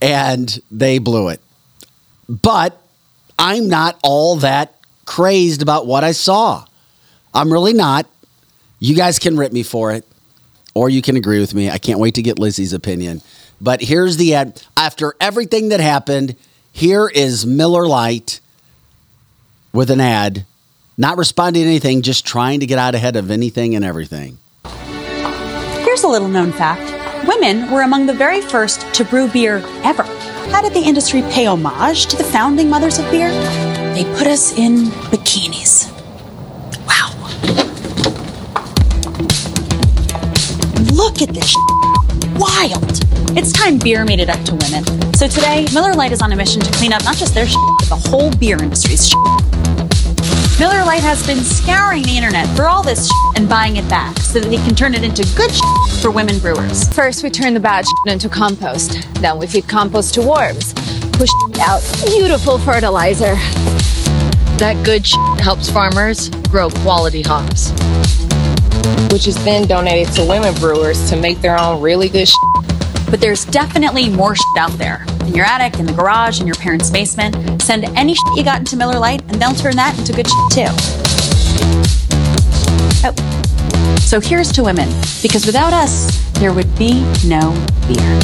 and 0.00 0.60
they 0.70 0.98
blew 0.98 1.28
it. 1.28 1.40
But 2.28 2.80
I'm 3.38 3.68
not 3.68 3.98
all 4.02 4.36
that 4.36 4.74
crazed 5.04 5.62
about 5.62 5.86
what 5.86 6.04
I 6.04 6.12
saw. 6.12 6.64
I'm 7.32 7.52
really 7.52 7.72
not. 7.72 8.06
You 8.78 8.94
guys 8.94 9.18
can 9.18 9.36
rip 9.36 9.52
me 9.52 9.62
for 9.62 9.92
it, 9.92 10.04
or 10.74 10.88
you 10.90 11.02
can 11.02 11.16
agree 11.16 11.40
with 11.40 11.54
me. 11.54 11.70
I 11.70 11.78
can't 11.78 12.00
wait 12.00 12.14
to 12.14 12.22
get 12.22 12.38
Lizzie's 12.38 12.72
opinion. 12.72 13.22
But 13.60 13.80
here's 13.80 14.16
the 14.16 14.34
ad. 14.34 14.62
After 14.76 15.14
everything 15.20 15.68
that 15.70 15.80
happened, 15.80 16.36
here 16.72 17.08
is 17.08 17.46
Miller 17.46 17.86
Lite 17.86 18.40
with 19.72 19.90
an 19.90 20.00
ad, 20.00 20.44
not 20.98 21.16
responding 21.16 21.62
to 21.62 21.68
anything, 21.68 22.02
just 22.02 22.26
trying 22.26 22.60
to 22.60 22.66
get 22.66 22.78
out 22.78 22.94
ahead 22.94 23.16
of 23.16 23.30
anything 23.30 23.74
and 23.74 23.84
everything. 23.84 24.38
Here's 25.96 26.04
a 26.04 26.08
little 26.08 26.28
known 26.28 26.52
fact 26.52 26.92
women 27.26 27.70
were 27.70 27.80
among 27.80 28.04
the 28.04 28.12
very 28.12 28.42
first 28.42 28.82
to 28.92 29.02
brew 29.02 29.28
beer 29.28 29.62
ever. 29.82 30.02
How 30.52 30.60
did 30.60 30.74
the 30.74 30.82
industry 30.86 31.22
pay 31.30 31.46
homage 31.46 32.04
to 32.08 32.18
the 32.18 32.22
founding 32.22 32.68
mothers 32.68 32.98
of 32.98 33.10
beer? 33.10 33.30
They 33.94 34.04
put 34.18 34.26
us 34.26 34.52
in 34.58 34.88
bikinis. 35.08 35.90
Wow. 36.86 37.14
Look 40.92 41.22
at 41.22 41.30
this. 41.32 41.48
sh- 41.48 41.56
Wild. 42.36 43.00
It's 43.38 43.50
time 43.52 43.78
beer 43.78 44.04
made 44.04 44.20
it 44.20 44.28
up 44.28 44.44
to 44.44 44.54
women. 44.54 44.84
So 45.14 45.26
today, 45.28 45.66
Miller 45.72 45.94
Lite 45.94 46.12
is 46.12 46.20
on 46.20 46.30
a 46.30 46.36
mission 46.36 46.60
to 46.60 46.70
clean 46.72 46.92
up 46.92 47.04
not 47.04 47.16
just 47.16 47.32
their 47.32 47.46
sh- 47.46 47.54
but 47.78 47.88
the 47.88 48.08
whole 48.10 48.30
beer 48.36 48.62
industry's 48.62 49.08
sh- 49.08 49.14
Miller 50.58 50.82
Lite 50.86 51.02
has 51.02 51.26
been 51.26 51.40
scouring 51.40 52.02
the 52.02 52.16
internet 52.16 52.48
for 52.56 52.64
all 52.64 52.82
this 52.82 53.12
and 53.36 53.46
buying 53.46 53.76
it 53.76 53.86
back 53.90 54.16
so 54.20 54.40
that 54.40 54.48
they 54.48 54.56
can 54.56 54.74
turn 54.74 54.94
it 54.94 55.04
into 55.04 55.22
good 55.36 55.50
for 56.00 56.10
women 56.10 56.38
brewers. 56.38 56.88
First, 56.94 57.22
we 57.22 57.28
turn 57.28 57.52
the 57.52 57.60
bad 57.60 57.84
into 58.06 58.30
compost. 58.30 59.06
Then 59.20 59.38
we 59.38 59.46
feed 59.46 59.68
compost 59.68 60.14
to 60.14 60.22
worms. 60.22 60.72
Push 61.12 61.28
out 61.60 61.82
beautiful 62.06 62.56
fertilizer. 62.58 63.34
That 64.56 64.82
good 64.82 65.06
helps 65.40 65.68
farmers 65.68 66.30
grow 66.48 66.70
quality 66.70 67.20
hops. 67.20 67.70
which 69.12 69.26
is 69.26 69.36
then 69.44 69.66
donated 69.66 70.12
to 70.14 70.24
women 70.24 70.54
brewers 70.54 71.10
to 71.10 71.16
make 71.16 71.40
their 71.40 71.58
own 71.58 71.82
really 71.82 72.08
good 72.08 72.28
shit. 72.28 72.85
But 73.10 73.20
there's 73.20 73.44
definitely 73.44 74.08
more 74.10 74.34
shit 74.34 74.44
out 74.58 74.72
there. 74.72 75.04
In 75.20 75.34
your 75.34 75.44
attic, 75.44 75.78
in 75.78 75.86
the 75.86 75.92
garage, 75.92 76.40
in 76.40 76.46
your 76.46 76.56
parents' 76.56 76.90
basement. 76.90 77.62
Send 77.62 77.84
any 77.96 78.14
shit 78.14 78.36
you 78.36 78.44
got 78.44 78.58
into 78.60 78.76
Miller 78.76 78.98
Lite, 78.98 79.22
and 79.22 79.40
they'll 79.40 79.54
turn 79.54 79.76
that 79.76 79.98
into 79.98 80.12
good 80.12 80.26
shit 80.26 80.52
too. 80.52 80.72
Oh. 83.08 84.00
So 84.00 84.20
here's 84.20 84.52
to 84.52 84.62
women, 84.62 84.88
because 85.22 85.46
without 85.46 85.72
us, 85.72 86.10
there 86.34 86.52
would 86.52 86.76
be 86.78 87.02
no 87.24 87.52
beer. 87.88 88.20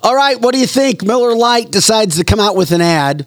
All 0.00 0.14
right, 0.14 0.40
what 0.40 0.54
do 0.54 0.60
you 0.60 0.66
think? 0.66 1.02
Miller 1.02 1.34
Lite 1.34 1.70
decides 1.70 2.16
to 2.16 2.24
come 2.24 2.40
out 2.40 2.56
with 2.56 2.70
an 2.70 2.80
ad. 2.80 3.26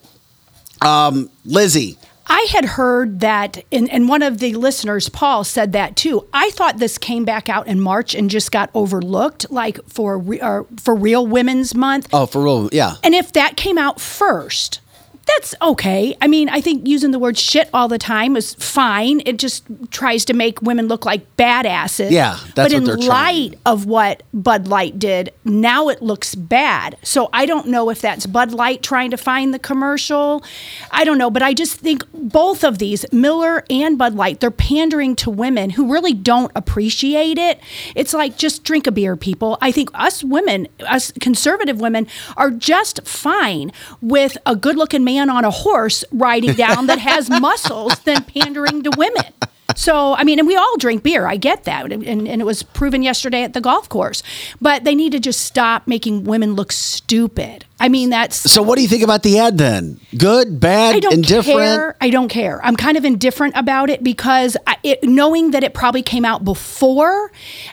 Um, 0.80 1.30
Lizzie, 1.44 1.96
I 2.26 2.46
had 2.50 2.64
heard 2.64 3.20
that, 3.20 3.64
and, 3.72 3.90
and 3.90 4.08
one 4.08 4.22
of 4.22 4.38
the 4.38 4.54
listeners, 4.54 5.08
Paul, 5.08 5.44
said 5.44 5.72
that 5.72 5.96
too. 5.96 6.26
I 6.32 6.50
thought 6.50 6.78
this 6.78 6.98
came 6.98 7.24
back 7.24 7.48
out 7.48 7.66
in 7.66 7.80
March 7.80 8.14
and 8.14 8.30
just 8.30 8.52
got 8.52 8.70
overlooked, 8.74 9.50
like 9.50 9.78
for 9.88 10.18
re, 10.18 10.40
or 10.40 10.66
for 10.80 10.94
Real 10.94 11.26
Women's 11.26 11.74
Month. 11.74 12.08
oh, 12.12 12.26
for 12.26 12.42
real, 12.42 12.68
yeah. 12.72 12.96
And 13.02 13.14
if 13.14 13.32
that 13.32 13.56
came 13.56 13.76
out 13.78 14.00
first, 14.00 14.80
that's 15.26 15.54
okay. 15.62 16.16
I 16.20 16.26
mean, 16.26 16.48
I 16.48 16.60
think 16.60 16.86
using 16.86 17.10
the 17.10 17.18
word 17.18 17.38
shit 17.38 17.70
all 17.72 17.88
the 17.88 17.98
time 17.98 18.36
is 18.36 18.54
fine. 18.54 19.22
It 19.24 19.38
just 19.38 19.64
tries 19.90 20.24
to 20.26 20.34
make 20.34 20.60
women 20.62 20.88
look 20.88 21.04
like 21.06 21.36
badasses. 21.36 22.10
Yeah, 22.10 22.38
that's 22.54 22.72
but 22.72 22.72
in 22.72 22.84
light 22.84 23.52
trying. 23.52 23.54
of 23.64 23.86
what 23.86 24.22
Bud 24.34 24.66
Light 24.68 24.98
did, 24.98 25.32
now 25.44 25.88
it 25.88 26.02
looks 26.02 26.34
bad. 26.34 26.96
So 27.02 27.28
I 27.32 27.46
don't 27.46 27.68
know 27.68 27.88
if 27.90 28.00
that's 28.00 28.26
Bud 28.26 28.52
Light 28.52 28.82
trying 28.82 29.10
to 29.12 29.16
find 29.16 29.54
the 29.54 29.58
commercial. 29.58 30.44
I 30.90 31.04
don't 31.04 31.18
know, 31.18 31.30
but 31.30 31.42
I 31.42 31.54
just 31.54 31.76
think 31.76 32.04
both 32.12 32.64
of 32.64 32.78
these, 32.78 33.04
Miller 33.12 33.64
and 33.70 33.96
Bud 33.96 34.14
Light, 34.14 34.40
they're 34.40 34.50
pandering 34.50 35.16
to 35.16 35.30
women 35.30 35.70
who 35.70 35.92
really 35.92 36.14
don't 36.14 36.50
appreciate 36.54 37.38
it. 37.38 37.60
It's 37.94 38.12
like 38.12 38.36
just 38.36 38.64
drink 38.64 38.86
a 38.86 38.92
beer, 38.92 39.16
people. 39.16 39.58
I 39.60 39.72
think 39.72 39.90
us 39.94 40.24
women, 40.24 40.68
us 40.80 41.12
conservative 41.20 41.80
women, 41.80 42.06
are 42.36 42.50
just 42.50 43.06
fine 43.06 43.72
with 44.00 44.36
a 44.46 44.56
good-looking 44.56 45.04
man 45.04 45.21
on 45.30 45.44
a 45.44 45.50
horse 45.50 46.04
riding 46.12 46.54
down 46.54 46.86
that 46.86 46.98
has 46.98 47.28
muscles 47.40 47.98
than 48.00 48.24
pandering 48.24 48.82
to 48.82 48.90
women. 48.96 49.32
So, 49.76 50.14
I 50.14 50.24
mean, 50.24 50.38
and 50.38 50.46
we 50.46 50.56
all 50.56 50.76
drink 50.76 51.02
beer. 51.02 51.26
I 51.26 51.36
get 51.36 51.64
that. 51.64 51.92
And, 51.92 52.04
and 52.04 52.28
it 52.28 52.44
was 52.44 52.62
proven 52.62 53.02
yesterday 53.02 53.42
at 53.42 53.54
the 53.54 53.60
golf 53.60 53.88
course. 53.88 54.22
But 54.60 54.84
they 54.84 54.94
need 54.94 55.12
to 55.12 55.20
just 55.20 55.42
stop 55.42 55.86
making 55.86 56.24
women 56.24 56.54
look 56.54 56.72
stupid. 56.72 57.64
I 57.82 57.88
mean, 57.88 58.10
that's. 58.10 58.36
So, 58.36 58.62
what 58.62 58.76
do 58.76 58.82
you 58.82 58.86
think 58.86 59.02
about 59.02 59.24
the 59.24 59.40
ad 59.40 59.58
then? 59.58 59.98
Good, 60.16 60.60
bad, 60.60 60.94
I 60.94 61.00
don't 61.00 61.14
indifferent? 61.14 61.58
care. 61.58 61.96
I 62.00 62.10
don't 62.10 62.28
care. 62.28 62.64
I'm 62.64 62.76
kind 62.76 62.96
of 62.96 63.04
indifferent 63.04 63.56
about 63.56 63.90
it 63.90 64.04
because 64.04 64.56
I, 64.68 64.76
it, 64.84 65.02
knowing 65.02 65.50
that 65.50 65.64
it 65.64 65.74
probably 65.74 66.02
came 66.04 66.24
out 66.24 66.44
before, 66.44 67.32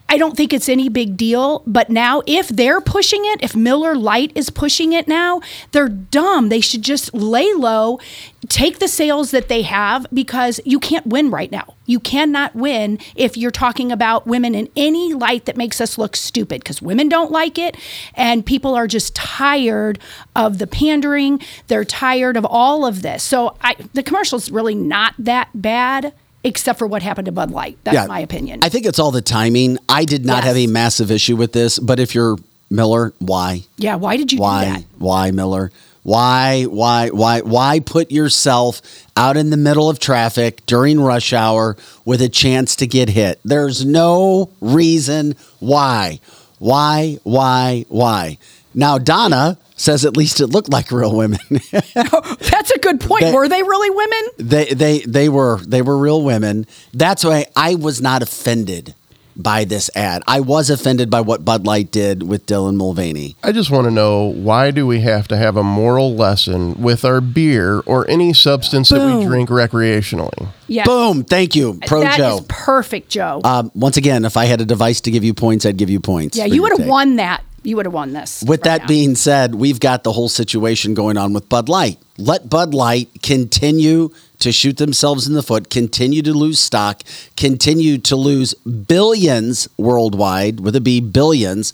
I 0.09 0.17
don't 0.17 0.35
think 0.35 0.51
it's 0.51 0.67
any 0.67 0.89
big 0.89 1.15
deal. 1.15 1.61
But 1.67 1.91
now, 1.91 2.23
if 2.25 2.47
they're 2.47 2.81
pushing 2.81 3.21
it, 3.25 3.43
if 3.43 3.55
Miller 3.55 3.95
Lite 3.95 4.31
is 4.33 4.49
pushing 4.49 4.93
it 4.93 5.07
now, 5.07 5.41
they're 5.73 5.89
dumb. 5.89 6.49
They 6.49 6.61
should 6.61 6.81
just 6.81 7.13
lay 7.13 7.53
low, 7.53 7.99
take 8.47 8.79
the 8.79 8.87
sales 8.87 9.29
that 9.29 9.47
they 9.47 9.61
have 9.61 10.07
because 10.11 10.59
you 10.65 10.79
can't 10.79 11.05
win 11.05 11.29
right 11.29 11.51
now. 11.51 11.75
You 11.85 11.99
cannot 11.99 12.55
win 12.55 12.99
if 13.15 13.35
you're 13.37 13.51
talking 13.51 13.91
about 13.91 14.27
women 14.27 14.55
in 14.55 14.69
any 14.75 15.13
light 15.13 15.45
that 15.45 15.57
makes 15.57 15.81
us 15.81 15.97
look 15.97 16.15
stupid 16.15 16.61
because 16.61 16.81
women 16.81 17.09
don't 17.09 17.31
like 17.31 17.57
it 17.57 17.77
and 18.13 18.45
people 18.45 18.75
are 18.75 18.87
just 18.87 19.15
tired 19.15 19.98
of 20.35 20.57
the 20.57 20.67
pandering. 20.67 21.39
They're 21.67 21.85
tired 21.85 22.37
of 22.37 22.45
all 22.45 22.85
of 22.85 23.01
this. 23.01 23.23
So 23.23 23.55
I, 23.61 23.75
the 23.93 24.03
commercial's 24.03 24.49
really 24.51 24.75
not 24.75 25.13
that 25.19 25.49
bad 25.53 26.13
except 26.43 26.79
for 26.79 26.87
what 26.87 27.01
happened 27.03 27.25
to 27.25 27.31
Bud 27.31 27.51
Light. 27.51 27.77
That's 27.83 28.07
my 28.07 28.21
opinion. 28.21 28.61
I 28.63 28.69
think 28.69 28.85
it's 28.85 28.97
all 28.99 29.11
the 29.11 29.21
timing. 29.21 29.77
I 29.89 30.05
did 30.05 30.25
not 30.25 30.37
Yes. 30.37 30.45
have 30.45 30.57
a 30.57 30.67
massive 30.67 31.11
issue 31.11 31.35
with 31.35 31.51
this, 31.51 31.79
but 31.79 31.99
if 31.99 32.15
you're 32.15 32.37
Miller, 32.69 33.13
why? 33.19 33.63
yeah, 33.77 33.95
why 33.95 34.15
did 34.15 34.31
you 34.31 34.39
why? 34.39 34.65
do 34.65 34.71
that? 34.71 34.83
Why, 34.99 35.31
Miller? 35.31 35.71
Why, 36.03 36.63
why, 36.63 37.09
why, 37.09 37.41
why 37.41 37.81
put 37.81 38.09
yourself 38.09 38.81
out 39.17 39.35
in 39.37 39.49
the 39.49 39.57
middle 39.57 39.89
of 39.89 39.99
traffic 39.99 40.65
during 40.65 40.99
rush 41.01 41.33
hour 41.33 41.75
with 42.05 42.21
a 42.21 42.29
chance 42.29 42.75
to 42.77 42.87
get 42.87 43.09
hit? 43.09 43.39
There's 43.43 43.85
no 43.85 44.49
reason 44.61 45.35
why. 45.59 46.19
Why, 46.57 47.17
why, 47.23 47.85
why? 47.89 48.37
Now, 48.73 48.97
Donna 48.97 49.57
says 49.79 50.03
at 50.05 50.17
least 50.17 50.41
it 50.41 50.47
looked 50.47 50.69
like 50.69 50.91
real 50.91 51.15
women. 51.15 51.39
That's 51.49 52.71
a 52.71 52.79
good 52.79 52.99
point. 52.99 53.23
They- 53.23 53.33
Were 53.33 53.47
they 53.47 53.63
really 53.63 53.89
women? 53.89 54.19
they, 54.37 54.65
they, 54.73 54.99
they 54.99 55.29
were, 55.29 55.59
they 55.65 55.81
were 55.81 55.97
real 55.97 56.21
women. 56.23 56.65
That's 56.93 57.23
why 57.23 57.45
I 57.55 57.75
was 57.75 58.01
not 58.01 58.21
offended 58.21 58.93
by 59.35 59.63
this 59.63 59.89
ad. 59.95 60.21
I 60.27 60.41
was 60.41 60.69
offended 60.69 61.09
by 61.09 61.21
what 61.21 61.45
Bud 61.45 61.65
Light 61.65 61.91
did 61.91 62.23
with 62.23 62.45
Dylan 62.45 62.75
Mulvaney. 62.75 63.37
I 63.41 63.53
just 63.53 63.71
want 63.71 63.85
to 63.85 63.91
know 63.91 64.25
why 64.25 64.71
do 64.71 64.85
we 64.85 64.99
have 64.99 65.29
to 65.29 65.37
have 65.37 65.55
a 65.55 65.63
moral 65.63 66.13
lesson 66.13 66.73
with 66.81 67.05
our 67.05 67.21
beer 67.21 67.79
or 67.85 68.05
any 68.09 68.33
substance 68.33 68.89
that 68.89 68.99
we 69.17 69.23
drink 69.25 69.47
recreationally? 69.49 70.49
Yeah. 70.67 70.83
Boom. 70.83 71.23
Thank 71.23 71.55
you, 71.55 71.79
Pro 71.87 72.01
That 72.01 72.17
Joe. 72.17 72.39
is 72.39 72.45
perfect, 72.49 73.07
Joe. 73.09 73.39
Um, 73.45 73.71
once 73.73 73.95
again, 73.95 74.25
if 74.25 74.35
I 74.35 74.43
had 74.43 74.59
a 74.59 74.65
device 74.65 74.99
to 75.01 75.11
give 75.11 75.23
you 75.23 75.33
points, 75.33 75.65
I'd 75.65 75.77
give 75.77 75.89
you 75.89 76.01
points. 76.01 76.37
yeah, 76.37 76.43
you 76.45 76.61
would 76.63 76.77
have 76.77 76.85
won 76.87 77.15
that. 77.15 77.41
You 77.69 77.75
would 77.75 77.85
have 77.85 77.93
won 77.93 78.13
this. 78.13 78.41
With 78.41 78.63
that 78.63 78.87
being 78.87 79.13
said, 79.13 79.53
we've 79.53 79.79
got 79.79 80.03
the 80.03 80.11
whole 80.11 80.27
situation 80.27 80.95
going 80.95 81.17
on 81.17 81.33
with 81.33 81.47
Bud 81.49 81.69
Light. 81.69 81.99
Let 82.17 82.49
Bud 82.49 82.73
Light 82.73 83.21
continue 83.21 84.09
to 84.39 84.51
shoot 84.51 84.77
themselves 84.77 85.27
in 85.27 85.35
the 85.35 85.43
foot, 85.43 85.69
continue 85.69 86.23
to 86.23 86.33
lose 86.33 86.57
stock, 86.57 87.03
continue 87.37 87.99
to 87.99 88.15
lose 88.15 88.55
billions 88.55 89.67
worldwide 89.77 90.61
with 90.61 90.75
a 90.75 90.81
B, 90.81 90.99
billions, 90.99 91.71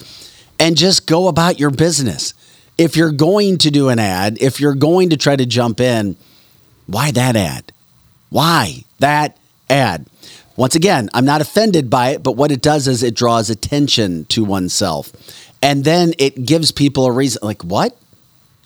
and 0.60 0.76
just 0.76 1.08
go 1.08 1.30
about 1.30 1.62
your 1.62 1.70
business. 1.70 2.34
If 2.78 2.98
you're 2.98 3.14
going 3.14 3.58
to 3.60 3.72
do 3.72 3.88
an 3.88 3.98
ad, 3.98 4.38
if 4.42 4.60
you're 4.60 4.76
going 4.76 5.12
to 5.12 5.18
try 5.18 5.38
to 5.38 5.46
jump 5.46 5.80
in, 5.80 6.18
why 6.88 7.12
that 7.12 7.38
ad? 7.38 7.72
Why 8.30 8.84
that 9.00 9.38
ad? 9.70 10.08
Once 10.58 10.76
again, 10.76 11.10
I'm 11.14 11.26
not 11.26 11.40
offended 11.40 11.90
by 11.90 12.10
it, 12.10 12.24
but 12.24 12.34
what 12.34 12.52
it 12.52 12.62
does 12.62 12.86
is 12.88 13.02
it 13.02 13.16
draws 13.16 13.50
attention 13.50 14.26
to 14.26 14.44
oneself. 14.44 15.14
And 15.66 15.84
then 15.84 16.14
it 16.20 16.46
gives 16.46 16.72
people 16.72 17.08
a 17.08 17.12
reason 17.12 17.40
like, 17.44 17.64
what? 17.64 17.98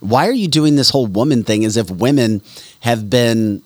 Why 0.02 0.28
are 0.28 0.34
you 0.34 0.50
doing 0.50 0.76
this 0.76 0.90
whole 0.90 1.08
woman 1.08 1.44
thing 1.44 1.64
as 1.64 1.78
if 1.78 1.90
women 1.90 2.42
have 2.82 3.10
been 3.10 3.64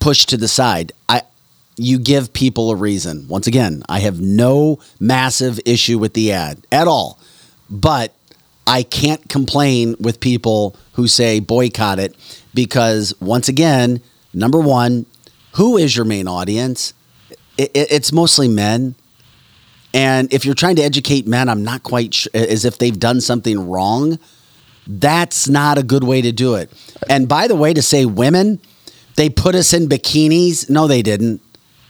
pushed 0.00 0.28
to 0.30 0.36
the 0.36 0.48
side? 0.48 0.92
I 1.08 1.22
you 1.78 1.98
give 1.98 2.32
people 2.32 2.70
a 2.70 2.74
reason. 2.74 3.28
Once 3.28 3.46
again, 3.46 3.82
I 3.88 4.00
have 4.00 4.20
no 4.20 4.80
massive 4.98 5.60
issue 5.64 5.98
with 5.98 6.14
the 6.14 6.32
ad 6.32 6.66
at 6.72 6.88
all. 6.88 7.18
But 7.70 8.12
I 8.66 8.82
can't 8.82 9.28
complain 9.28 9.94
with 10.00 10.18
people 10.18 10.74
who 10.94 11.06
say 11.06 11.38
boycott 11.38 11.98
it 12.00 12.16
because 12.54 13.14
once 13.20 13.48
again, 13.48 14.00
number 14.34 14.58
one, 14.58 15.06
who 15.52 15.76
is 15.76 15.94
your 15.94 16.04
main 16.06 16.26
audience? 16.26 16.94
It, 17.58 17.70
it- 17.74 17.92
it's 17.92 18.12
mostly 18.12 18.48
men. 18.48 18.94
And 19.96 20.32
if 20.32 20.44
you're 20.44 20.54
trying 20.54 20.76
to 20.76 20.82
educate 20.82 21.26
men, 21.26 21.48
I'm 21.48 21.64
not 21.64 21.82
quite 21.82 22.12
sure, 22.14 22.30
as 22.34 22.64
if 22.64 22.78
they've 22.78 22.98
done 22.98 23.20
something 23.20 23.68
wrong. 23.68 24.18
That's 24.86 25.48
not 25.48 25.78
a 25.78 25.82
good 25.82 26.04
way 26.04 26.22
to 26.22 26.30
do 26.32 26.54
it. 26.54 26.70
And 27.08 27.26
by 27.28 27.48
the 27.48 27.56
way, 27.56 27.72
to 27.74 27.82
say 27.82 28.04
women, 28.04 28.60
they 29.16 29.28
put 29.30 29.54
us 29.54 29.72
in 29.72 29.88
bikinis. 29.88 30.68
No, 30.70 30.86
they 30.86 31.02
didn't. 31.02 31.40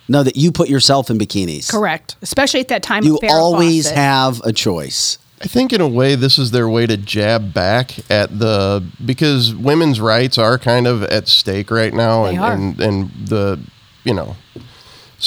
No, 0.08 0.22
that 0.22 0.36
you 0.36 0.52
put 0.52 0.68
yourself 0.68 1.10
in 1.10 1.18
bikinis. 1.18 1.68
Correct. 1.70 2.16
Especially 2.22 2.60
at 2.60 2.68
that 2.68 2.82
time. 2.82 3.02
You 3.02 3.16
of 3.16 3.24
always 3.28 3.86
Fawcett. 3.86 3.98
have 3.98 4.40
a 4.44 4.52
choice. 4.52 5.18
I 5.42 5.48
think 5.48 5.72
in 5.72 5.80
a 5.82 5.88
way 5.88 6.14
this 6.14 6.38
is 6.38 6.52
their 6.52 6.68
way 6.68 6.86
to 6.86 6.96
jab 6.96 7.52
back 7.52 7.98
at 8.10 8.38
the 8.38 8.82
because 9.04 9.54
women's 9.54 10.00
rights 10.00 10.38
are 10.38 10.58
kind 10.58 10.86
of 10.86 11.02
at 11.02 11.28
stake 11.28 11.70
right 11.70 11.92
now 11.92 12.24
They 12.24 12.30
and, 12.30 12.38
are. 12.40 12.52
and 12.52 12.80
and 12.80 13.10
the 13.26 13.60
you 14.04 14.14
know 14.14 14.36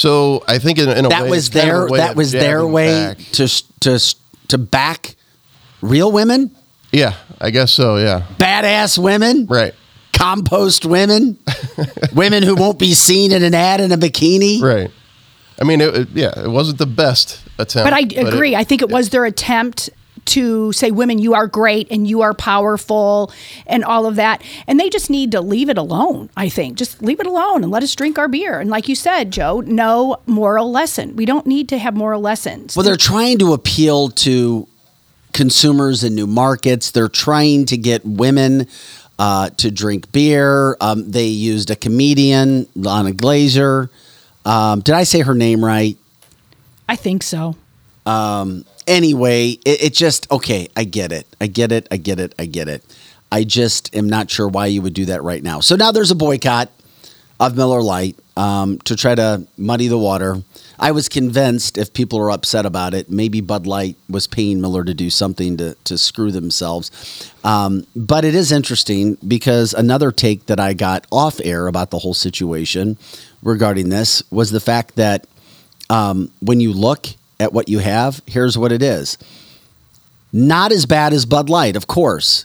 so 0.00 0.42
I 0.48 0.58
think 0.58 0.78
in, 0.78 0.88
in 0.88 1.04
a 1.04 1.08
that 1.10 1.24
way 1.24 1.30
was 1.30 1.46
it's 1.48 1.54
kind 1.56 1.68
of 1.70 1.74
their 1.74 1.88
way 1.90 1.98
that 1.98 2.16
was 2.16 2.32
their 2.32 2.66
way 2.66 3.08
back. 3.08 3.18
to 3.32 3.46
to 3.80 4.14
to 4.48 4.58
back 4.58 5.14
real 5.82 6.10
women, 6.10 6.50
yeah 6.92 7.14
I 7.40 7.50
guess 7.50 7.70
so 7.72 7.96
yeah 7.96 8.22
badass 8.38 8.96
women, 8.98 9.46
right 9.46 9.74
compost 10.12 10.84
women, 10.86 11.38
women 12.14 12.42
who 12.42 12.54
won't 12.54 12.78
be 12.78 12.94
seen 12.94 13.32
in 13.32 13.42
an 13.42 13.54
ad 13.54 13.80
in 13.80 13.92
a 13.92 13.96
bikini. 13.96 14.60
right 14.62 14.90
I 15.60 15.64
mean 15.64 15.80
it, 15.80 15.94
it- 15.94 16.08
yeah 16.14 16.32
it 16.44 16.48
wasn't 16.50 16.78
the 16.78 16.86
best 16.86 17.42
attempt 17.58 17.84
But 17.84 17.92
I 17.92 18.00
it- 18.00 18.26
agree. 18.28 18.56
I 18.56 18.64
think 18.64 18.80
it 18.82 18.88
was 18.90 19.10
their 19.10 19.24
attempt 19.26 19.90
to 20.26 20.72
say, 20.72 20.90
women, 20.90 21.18
you 21.18 21.34
are 21.34 21.46
great 21.46 21.88
and 21.90 22.08
you 22.08 22.22
are 22.22 22.34
powerful 22.34 23.32
and 23.66 23.84
all 23.84 24.06
of 24.06 24.16
that. 24.16 24.42
And 24.66 24.78
they 24.78 24.88
just 24.88 25.10
need 25.10 25.32
to 25.32 25.40
leave 25.40 25.68
it 25.68 25.78
alone, 25.78 26.30
I 26.36 26.48
think. 26.48 26.76
Just 26.76 27.02
leave 27.02 27.20
it 27.20 27.26
alone 27.26 27.62
and 27.62 27.72
let 27.72 27.82
us 27.82 27.94
drink 27.94 28.18
our 28.18 28.28
beer. 28.28 28.60
And 28.60 28.70
like 28.70 28.88
you 28.88 28.94
said, 28.94 29.30
Joe, 29.30 29.60
no 29.60 30.20
moral 30.26 30.70
lesson. 30.70 31.16
We 31.16 31.24
don't 31.24 31.46
need 31.46 31.68
to 31.70 31.78
have 31.78 31.94
moral 31.94 32.20
lessons. 32.20 32.76
Well, 32.76 32.84
they're 32.84 32.96
trying 32.96 33.38
to 33.38 33.52
appeal 33.52 34.10
to 34.10 34.68
consumers 35.32 36.04
in 36.04 36.14
new 36.14 36.26
markets. 36.26 36.90
They're 36.90 37.08
trying 37.08 37.66
to 37.66 37.76
get 37.76 38.04
women 38.04 38.66
uh, 39.18 39.50
to 39.50 39.70
drink 39.70 40.10
beer. 40.12 40.76
Um, 40.80 41.10
they 41.10 41.26
used 41.26 41.70
a 41.70 41.76
comedian, 41.76 42.66
Lana 42.74 43.12
Glazer. 43.12 43.90
Um, 44.44 44.80
did 44.80 44.94
I 44.94 45.04
say 45.04 45.20
her 45.20 45.34
name 45.34 45.64
right? 45.64 45.96
I 46.88 46.96
think 46.96 47.22
so. 47.22 47.56
Um, 48.06 48.64
anyway, 48.86 49.50
it, 49.64 49.82
it 49.82 49.94
just 49.94 50.30
okay. 50.30 50.68
I 50.76 50.84
get 50.84 51.12
it. 51.12 51.26
I 51.40 51.46
get 51.46 51.72
it. 51.72 51.86
I 51.90 51.96
get 51.96 52.20
it. 52.20 52.34
I 52.38 52.46
get 52.46 52.68
it. 52.68 52.84
I 53.32 53.44
just 53.44 53.94
am 53.94 54.08
not 54.08 54.30
sure 54.30 54.48
why 54.48 54.66
you 54.66 54.82
would 54.82 54.94
do 54.94 55.06
that 55.06 55.22
right 55.22 55.42
now. 55.42 55.60
So 55.60 55.76
now 55.76 55.92
there's 55.92 56.10
a 56.10 56.16
boycott 56.16 56.70
of 57.38 57.56
Miller 57.56 57.80
Lite 57.80 58.18
um, 58.36 58.78
to 58.80 58.96
try 58.96 59.14
to 59.14 59.46
muddy 59.56 59.88
the 59.88 59.98
water. 59.98 60.42
I 60.78 60.92
was 60.92 61.08
convinced 61.08 61.76
if 61.76 61.92
people 61.92 62.18
are 62.18 62.30
upset 62.30 62.64
about 62.64 62.94
it, 62.94 63.10
maybe 63.10 63.40
Bud 63.40 63.66
Light 63.66 63.96
was 64.08 64.26
paying 64.26 64.60
Miller 64.60 64.82
to 64.82 64.94
do 64.94 65.10
something 65.10 65.56
to, 65.58 65.74
to 65.84 65.98
screw 65.98 66.32
themselves. 66.32 67.30
Um, 67.44 67.86
but 67.94 68.24
it 68.24 68.34
is 68.34 68.50
interesting 68.50 69.16
because 69.26 69.74
another 69.74 70.10
take 70.10 70.46
that 70.46 70.58
I 70.58 70.72
got 70.72 71.06
off 71.12 71.40
air 71.44 71.66
about 71.66 71.90
the 71.90 71.98
whole 71.98 72.14
situation 72.14 72.96
regarding 73.42 73.90
this 73.90 74.22
was 74.30 74.50
the 74.50 74.60
fact 74.60 74.96
that 74.96 75.26
um, 75.90 76.30
when 76.40 76.60
you 76.60 76.72
look 76.72 77.08
at 77.40 77.52
what 77.52 77.68
you 77.68 77.80
have, 77.80 78.22
here's 78.26 78.56
what 78.56 78.70
it 78.70 78.82
is. 78.82 79.18
Not 80.32 80.70
as 80.70 80.86
bad 80.86 81.12
as 81.12 81.26
Bud 81.26 81.48
Light, 81.48 81.74
of 81.74 81.86
course, 81.88 82.44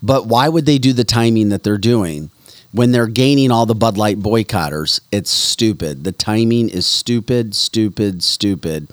but 0.00 0.26
why 0.26 0.48
would 0.48 0.66
they 0.66 0.78
do 0.78 0.92
the 0.92 1.04
timing 1.04 1.48
that 1.48 1.64
they're 1.64 1.78
doing? 1.78 2.30
when 2.72 2.92
they're 2.92 3.06
gaining 3.06 3.50
all 3.50 3.66
the 3.66 3.74
Bud 3.74 3.96
Light 3.96 4.20
boycotters, 4.20 5.00
it's 5.10 5.30
stupid. 5.30 6.04
The 6.04 6.12
timing 6.12 6.68
is 6.68 6.86
stupid, 6.86 7.54
stupid, 7.54 8.22
stupid. 8.22 8.88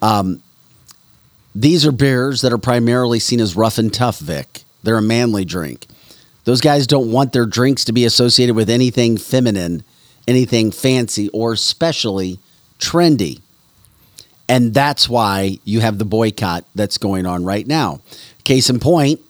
Um, 0.00 0.42
these 1.54 1.84
are 1.84 1.92
beers 1.92 2.40
that 2.40 2.52
are 2.52 2.58
primarily 2.58 3.18
seen 3.18 3.40
as 3.40 3.56
rough 3.56 3.78
and 3.78 3.92
tough, 3.92 4.18
Vic. 4.18 4.64
They're 4.82 4.96
a 4.96 5.02
manly 5.02 5.44
drink. 5.44 5.86
Those 6.44 6.60
guys 6.60 6.86
don't 6.86 7.12
want 7.12 7.32
their 7.32 7.44
drinks 7.44 7.84
to 7.84 7.92
be 7.92 8.04
associated 8.04 8.56
with 8.56 8.70
anything 8.70 9.18
feminine, 9.18 9.82
anything 10.26 10.70
fancy, 10.70 11.28
or 11.30 11.52
especially 11.52 12.38
trendy. 12.78 13.40
And 14.50 14.74
that's 14.74 15.08
why 15.08 15.60
you 15.64 15.78
have 15.78 15.98
the 15.98 16.04
boycott 16.04 16.64
that's 16.74 16.98
going 16.98 17.24
on 17.24 17.44
right 17.44 17.64
now. 17.64 18.00
Case 18.42 18.68
in 18.68 18.80
point, 18.80 19.20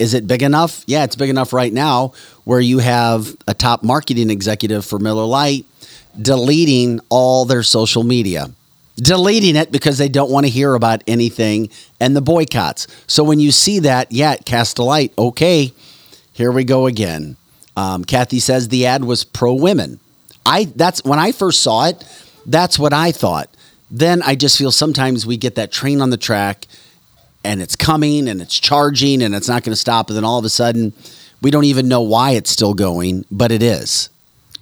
is 0.00 0.14
it 0.14 0.26
big 0.26 0.42
enough? 0.42 0.82
Yeah, 0.88 1.04
it's 1.04 1.14
big 1.14 1.30
enough 1.30 1.52
right 1.52 1.72
now 1.72 2.12
where 2.42 2.58
you 2.58 2.80
have 2.80 3.36
a 3.46 3.54
top 3.54 3.84
marketing 3.84 4.30
executive 4.30 4.84
for 4.84 4.98
Miller 4.98 5.26
Lite 5.26 5.64
deleting 6.20 6.98
all 7.08 7.44
their 7.44 7.62
social 7.62 8.02
media. 8.02 8.50
Deleting 8.96 9.54
it 9.54 9.70
because 9.70 9.96
they 9.96 10.08
don't 10.08 10.32
want 10.32 10.44
to 10.44 10.50
hear 10.50 10.74
about 10.74 11.04
anything 11.06 11.70
and 12.00 12.16
the 12.16 12.20
boycotts. 12.20 12.88
So 13.06 13.22
when 13.22 13.38
you 13.38 13.52
see 13.52 13.78
that, 13.80 14.10
yeah, 14.10 14.34
cast 14.36 14.80
a 14.80 14.82
light. 14.82 15.12
Okay, 15.16 15.72
here 16.32 16.50
we 16.50 16.64
go 16.64 16.86
again. 16.86 17.36
Um, 17.76 18.04
Kathy 18.04 18.40
says 18.40 18.68
the 18.68 18.86
ad 18.86 19.04
was 19.04 19.22
pro 19.22 19.54
women. 19.54 20.00
I 20.44 20.64
that's 20.64 21.04
when 21.04 21.20
I 21.20 21.30
first 21.30 21.62
saw 21.62 21.86
it. 21.86 22.04
That's 22.44 22.76
what 22.76 22.92
I 22.92 23.12
thought. 23.12 23.53
Then 23.90 24.22
I 24.22 24.34
just 24.34 24.58
feel 24.58 24.72
sometimes 24.72 25.26
we 25.26 25.36
get 25.36 25.54
that 25.56 25.70
train 25.70 26.00
on 26.00 26.10
the 26.10 26.16
track 26.16 26.66
and 27.44 27.60
it's 27.60 27.76
coming 27.76 28.28
and 28.28 28.40
it's 28.40 28.58
charging 28.58 29.22
and 29.22 29.34
it's 29.34 29.48
not 29.48 29.62
going 29.62 29.72
to 29.72 29.76
stop. 29.76 30.08
And 30.08 30.16
then 30.16 30.24
all 30.24 30.38
of 30.38 30.44
a 30.44 30.50
sudden, 30.50 30.92
we 31.42 31.50
don't 31.50 31.64
even 31.64 31.88
know 31.88 32.00
why 32.00 32.32
it's 32.32 32.50
still 32.50 32.74
going, 32.74 33.24
but 33.30 33.52
it 33.52 33.62
is. 33.62 34.08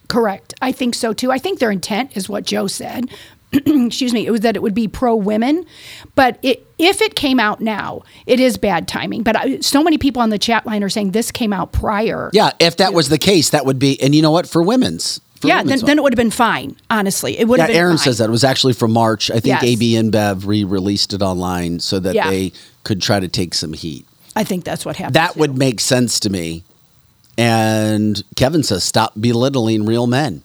Correct. 0.08 0.52
I 0.60 0.72
think 0.72 0.94
so 0.94 1.12
too. 1.12 1.30
I 1.30 1.38
think 1.38 1.58
their 1.58 1.70
intent 1.70 2.16
is 2.16 2.28
what 2.28 2.44
Joe 2.44 2.66
said. 2.66 3.08
Excuse 3.52 4.12
me. 4.12 4.26
It 4.26 4.30
was 4.30 4.40
that 4.40 4.56
it 4.56 4.62
would 4.62 4.74
be 4.74 4.88
pro 4.88 5.14
women, 5.14 5.64
but 6.14 6.38
it, 6.42 6.66
if 6.78 7.00
it 7.00 7.14
came 7.14 7.38
out 7.38 7.60
now, 7.60 8.02
it 8.26 8.40
is 8.40 8.56
bad 8.56 8.88
timing. 8.88 9.22
But 9.22 9.36
I, 9.36 9.60
so 9.60 9.82
many 9.82 9.98
people 9.98 10.22
on 10.22 10.30
the 10.30 10.38
chat 10.38 10.66
line 10.66 10.82
are 10.82 10.88
saying 10.88 11.12
this 11.12 11.30
came 11.30 11.52
out 11.52 11.72
prior. 11.72 12.30
Yeah, 12.32 12.50
if 12.58 12.78
that 12.78 12.94
was 12.94 13.08
the 13.10 13.18
case, 13.18 13.50
that 13.50 13.64
would 13.66 13.78
be. 13.78 14.00
And 14.02 14.14
you 14.14 14.22
know 14.22 14.30
what? 14.30 14.48
For 14.48 14.62
women's, 14.62 15.20
yeah, 15.48 15.62
then, 15.62 15.78
then, 15.80 15.98
it 15.98 16.02
would 16.02 16.12
have 16.12 16.16
been 16.18 16.30
fine. 16.30 16.76
Honestly, 16.90 17.38
it 17.38 17.46
would. 17.48 17.58
Yeah, 17.58 17.64
have 17.64 17.68
been 17.72 17.76
Aaron 17.76 17.96
fine. 17.98 18.04
says 18.04 18.18
that 18.18 18.28
it 18.28 18.32
was 18.32 18.44
actually 18.44 18.72
from 18.72 18.92
March. 18.92 19.30
I 19.30 19.34
think 19.34 19.46
Yes. 19.46 19.62
AB 19.64 19.94
InBev 19.94 20.46
re-released 20.46 21.12
it 21.12 21.22
online 21.22 21.80
so 21.80 21.98
that 22.00 22.14
Yeah. 22.14 22.30
they 22.30 22.52
could 22.84 23.00
try 23.02 23.20
to 23.20 23.28
take 23.28 23.54
some 23.54 23.72
heat. 23.72 24.06
I 24.34 24.44
think 24.44 24.64
that's 24.64 24.84
what 24.86 24.96
happened. 24.96 25.14
That 25.16 25.36
would 25.36 25.56
make 25.58 25.80
sense 25.80 26.18
to 26.20 26.30
me. 26.30 26.64
And 27.38 28.22
Kevin 28.36 28.62
says, 28.62 28.84
stop 28.84 29.12
belittling 29.18 29.86
real 29.86 30.06
men. 30.06 30.42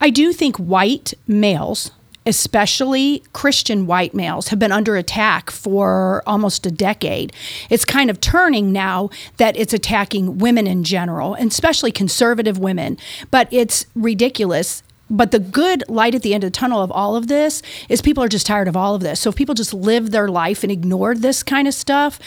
I 0.00 0.10
do 0.10 0.32
think 0.32 0.56
white 0.56 1.14
males, 1.26 1.90
especially 2.28 3.22
Christian 3.32 3.86
white 3.86 4.14
males, 4.14 4.48
have 4.48 4.58
been 4.58 4.70
under 4.70 4.96
attack 4.96 5.50
for 5.50 6.22
almost 6.26 6.66
a 6.66 6.70
decade. 6.70 7.32
It's 7.70 7.86
kind 7.86 8.10
of 8.10 8.20
turning 8.20 8.70
now 8.70 9.08
that 9.38 9.56
it's 9.56 9.72
attacking 9.72 10.38
women 10.38 10.66
in 10.66 10.84
general, 10.84 11.32
and 11.34 11.50
especially 11.50 11.90
conservative 11.90 12.58
women. 12.58 12.98
But 13.30 13.48
it's 13.50 13.86
ridiculous. 13.94 14.82
But 15.10 15.30
the 15.30 15.38
good 15.38 15.84
light 15.88 16.14
at 16.14 16.20
the 16.20 16.34
end 16.34 16.44
of 16.44 16.52
the 16.52 16.58
tunnel 16.58 16.82
of 16.82 16.92
all 16.92 17.16
of 17.16 17.28
this 17.28 17.62
is 17.88 18.02
people 18.02 18.22
are 18.22 18.28
just 18.28 18.46
tired 18.46 18.68
of 18.68 18.76
all 18.76 18.94
of 18.94 19.00
this. 19.00 19.20
So 19.20 19.30
if 19.30 19.36
people 19.36 19.54
just 19.54 19.72
live 19.72 20.10
their 20.10 20.28
life 20.28 20.62
and 20.62 20.70
ignore 20.70 21.14
this 21.14 21.42
kind 21.42 21.66
of 21.66 21.72
stuff, 21.72 22.20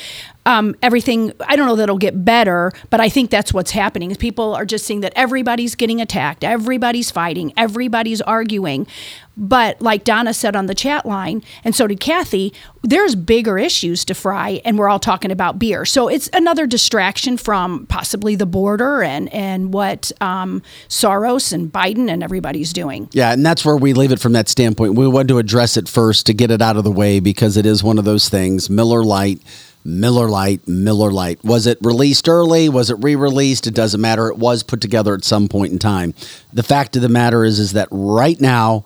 um, 0.47 0.75
everything, 0.81 1.31
I 1.41 1.55
don't 1.55 1.67
know 1.67 1.75
that 1.75 1.83
it'll 1.83 1.99
get 1.99 2.25
better, 2.25 2.71
but 2.89 2.99
I 2.99 3.07
think 3.07 3.29
that's 3.29 3.53
what's 3.53 3.69
happening. 3.69 4.09
Is 4.09 4.17
people 4.17 4.55
are 4.55 4.65
just 4.65 4.85
seeing 4.85 5.01
that 5.01 5.13
everybody's 5.15 5.75
getting 5.75 6.01
attacked, 6.01 6.43
everybody's 6.43 7.11
fighting, 7.11 7.53
everybody's 7.55 8.21
arguing. 8.21 8.87
But 9.37 9.81
like 9.81 10.03
Donna 10.03 10.33
said 10.33 10.55
on 10.55 10.65
the 10.65 10.75
chat 10.75 11.05
line, 11.05 11.41
and 11.63 11.73
so 11.73 11.87
did 11.87 11.99
Kathy, 11.99 12.53
there's 12.83 13.15
bigger 13.15 13.57
issues 13.57 14.03
to 14.05 14.13
fry, 14.13 14.61
and 14.65 14.77
we're 14.77 14.89
all 14.89 14.99
talking 14.99 15.31
about 15.31 15.57
beer. 15.57 15.85
So 15.85 16.07
it's 16.09 16.29
another 16.33 16.67
distraction 16.67 17.37
from 17.37 17.85
possibly 17.87 18.35
the 18.35 18.45
border 18.45 19.01
and 19.01 19.33
and 19.33 19.73
what 19.73 20.11
um, 20.19 20.61
Soros 20.89 21.53
and 21.53 21.71
Biden 21.71 22.09
and 22.09 22.23
everybody's 22.23 22.73
doing. 22.73 23.09
Yeah, 23.13 23.31
and 23.31 23.45
that's 23.45 23.63
where 23.63 23.77
we 23.77 23.93
leave 23.93 24.11
it 24.11 24.19
from 24.19 24.33
that 24.33 24.49
standpoint. 24.49 24.95
We 24.95 25.07
want 25.07 25.29
to 25.29 25.37
address 25.37 25.77
it 25.77 25.87
first 25.87 26.25
to 26.25 26.33
get 26.33 26.51
it 26.51 26.61
out 26.61 26.75
of 26.75 26.83
the 26.83 26.91
way 26.91 27.19
because 27.19 27.55
it 27.55 27.65
is 27.65 27.83
one 27.83 27.97
of 27.97 28.05
those 28.05 28.27
things. 28.27 28.69
Miller 28.69 29.03
Lite, 29.03 29.41
Miller 29.85 30.27
Lite, 30.27 30.67
Miller 30.67 31.11
Lite. 31.11 31.43
Was 31.43 31.67
it 31.67 31.77
released 31.81 32.27
early? 32.27 32.67
Was 32.67 32.89
it 32.89 32.97
re-released? 32.99 33.65
It 33.65 33.73
doesn't 33.73 34.01
matter. 34.01 34.27
It 34.27 34.37
was 34.37 34.61
put 34.61 34.81
together 34.81 35.13
at 35.13 35.23
some 35.23 35.47
point 35.47 35.71
in 35.71 35.79
time. 35.79 36.13
The 36.51 36.63
fact 36.63 36.95
of 36.97 37.01
the 37.01 37.09
matter 37.09 37.45
is, 37.45 37.59
is 37.59 37.73
that 37.73 37.87
right 37.91 38.39
now. 38.39 38.83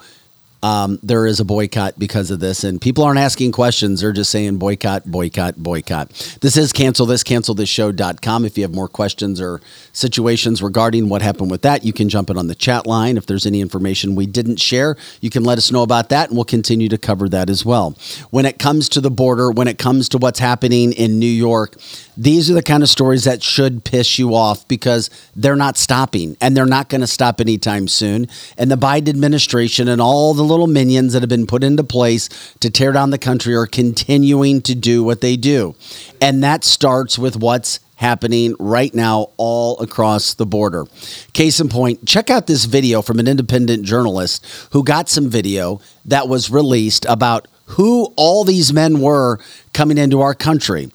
Um, 0.66 0.98
there 1.04 1.28
is 1.28 1.40
a 1.40 1.46
boycott 1.46 2.00
because 2.00 2.32
of 2.32 2.40
this, 2.40 2.64
and 2.64 2.82
people 2.82 3.04
aren't 3.04 3.20
asking 3.20 3.52
questions. 3.52 4.02
They're 4.02 4.12
just 4.12 4.32
saying 4.32 4.58
boycott, 4.58 5.06
boycott, 5.06 5.58
boycott. 5.58 6.10
This 6.42 6.58
is 6.58 6.74
cancel 6.74 7.06
this, 7.06 7.22
cancel 7.22 7.54
this 7.54 7.70
show.com. 7.70 8.46
If 8.46 8.58
you 8.58 8.64
have 8.64 8.74
more 8.74 8.88
questions 8.88 9.40
or 9.40 9.62
situations 9.94 10.64
regarding 10.64 11.08
what 11.08 11.22
happened 11.22 11.52
with 11.52 11.62
that, 11.62 11.86
you 11.86 11.94
can 11.94 12.10
jump 12.10 12.32
in 12.32 12.38
on 12.40 12.48
the 12.48 12.56
chat 12.56 12.88
line. 12.88 13.16
If 13.16 13.28
there's 13.28 13.46
any 13.46 13.62
information 13.62 14.16
we 14.16 14.26
didn't 14.26 14.60
share, 14.60 14.98
you 15.22 15.30
can 15.30 15.44
let 15.44 15.60
us 15.60 15.72
know 15.72 15.84
about 15.84 16.10
that, 16.10 16.30
and 16.30 16.36
we'll 16.36 16.46
continue 16.46 16.90
to 16.90 16.98
cover 16.98 17.30
that 17.30 17.48
as 17.48 17.64
well. 17.64 17.96
When 18.32 18.48
it 18.48 18.58
comes 18.58 18.90
to 18.90 19.02
the 19.02 19.12
border, 19.12 19.52
when 19.52 19.68
it 19.68 19.78
comes 19.78 20.10
to 20.10 20.18
what's 20.18 20.40
happening 20.40 20.94
in 20.94 21.20
New 21.20 21.28
York, 21.28 21.76
these 22.18 22.50
are 22.50 22.56
the 22.56 22.64
kind 22.64 22.82
of 22.82 22.90
stories 22.90 23.26
that 23.26 23.44
should 23.44 23.84
piss 23.84 24.18
you 24.18 24.34
off 24.34 24.68
because 24.68 25.12
they're 25.36 25.56
not 25.56 25.78
stopping 25.78 26.38
and 26.42 26.58
they're 26.58 26.66
not 26.66 26.90
going 26.90 27.02
to 27.02 27.08
stop 27.08 27.40
anytime 27.40 27.88
soon. 27.88 28.28
And 28.58 28.72
the 28.72 28.78
Biden 28.78 29.10
administration 29.10 29.88
and 29.88 30.02
all 30.02 30.34
the 30.34 30.55
little 30.56 30.68
minions 30.68 31.12
that 31.12 31.22
have 31.22 31.30
been 31.30 31.46
put 31.46 31.66
into 31.66 31.84
place 31.84 32.30
to 32.62 32.70
tear 32.70 32.94
down 32.94 33.10
the 33.10 33.18
country 33.18 33.54
are 33.54 33.68
continuing 33.68 34.62
to 34.62 34.74
do 34.74 35.04
what 35.04 35.20
they 35.20 35.36
do. 35.36 35.76
And 36.22 36.42
that 36.44 36.64
starts 36.64 37.20
with 37.20 37.36
what's 37.36 37.82
happening 37.98 38.56
right 38.58 38.94
now 38.94 39.32
all 39.36 39.78
across 39.80 40.34
the 40.34 40.46
border. 40.46 40.86
Case 41.34 41.60
in 41.60 41.68
point, 41.68 42.06
check 42.08 42.30
out 42.30 42.48
this 42.48 42.66
video 42.66 43.02
from 43.02 43.20
an 43.20 43.28
independent 43.28 43.84
journalist 43.84 44.46
who 44.72 44.82
got 44.84 45.10
some 45.10 45.30
video 45.30 45.82
that 46.06 46.30
was 46.30 46.50
released 46.50 47.06
about 47.10 47.48
who 47.68 48.14
all 48.16 48.46
these 48.46 48.72
men 48.72 49.02
were 49.02 49.40
coming 49.74 49.98
into 49.98 50.22
our 50.22 50.34
country. 50.34 50.90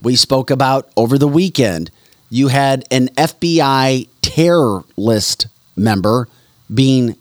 We 0.00 0.16
spoke 0.16 0.50
about 0.50 0.90
over 0.96 1.18
the 1.18 1.28
weekend, 1.28 1.90
you 2.30 2.48
had 2.48 2.84
an 2.90 3.08
FBI 3.08 4.08
terror 4.22 4.84
list 4.96 5.48
member 5.76 6.28
being 6.72 7.16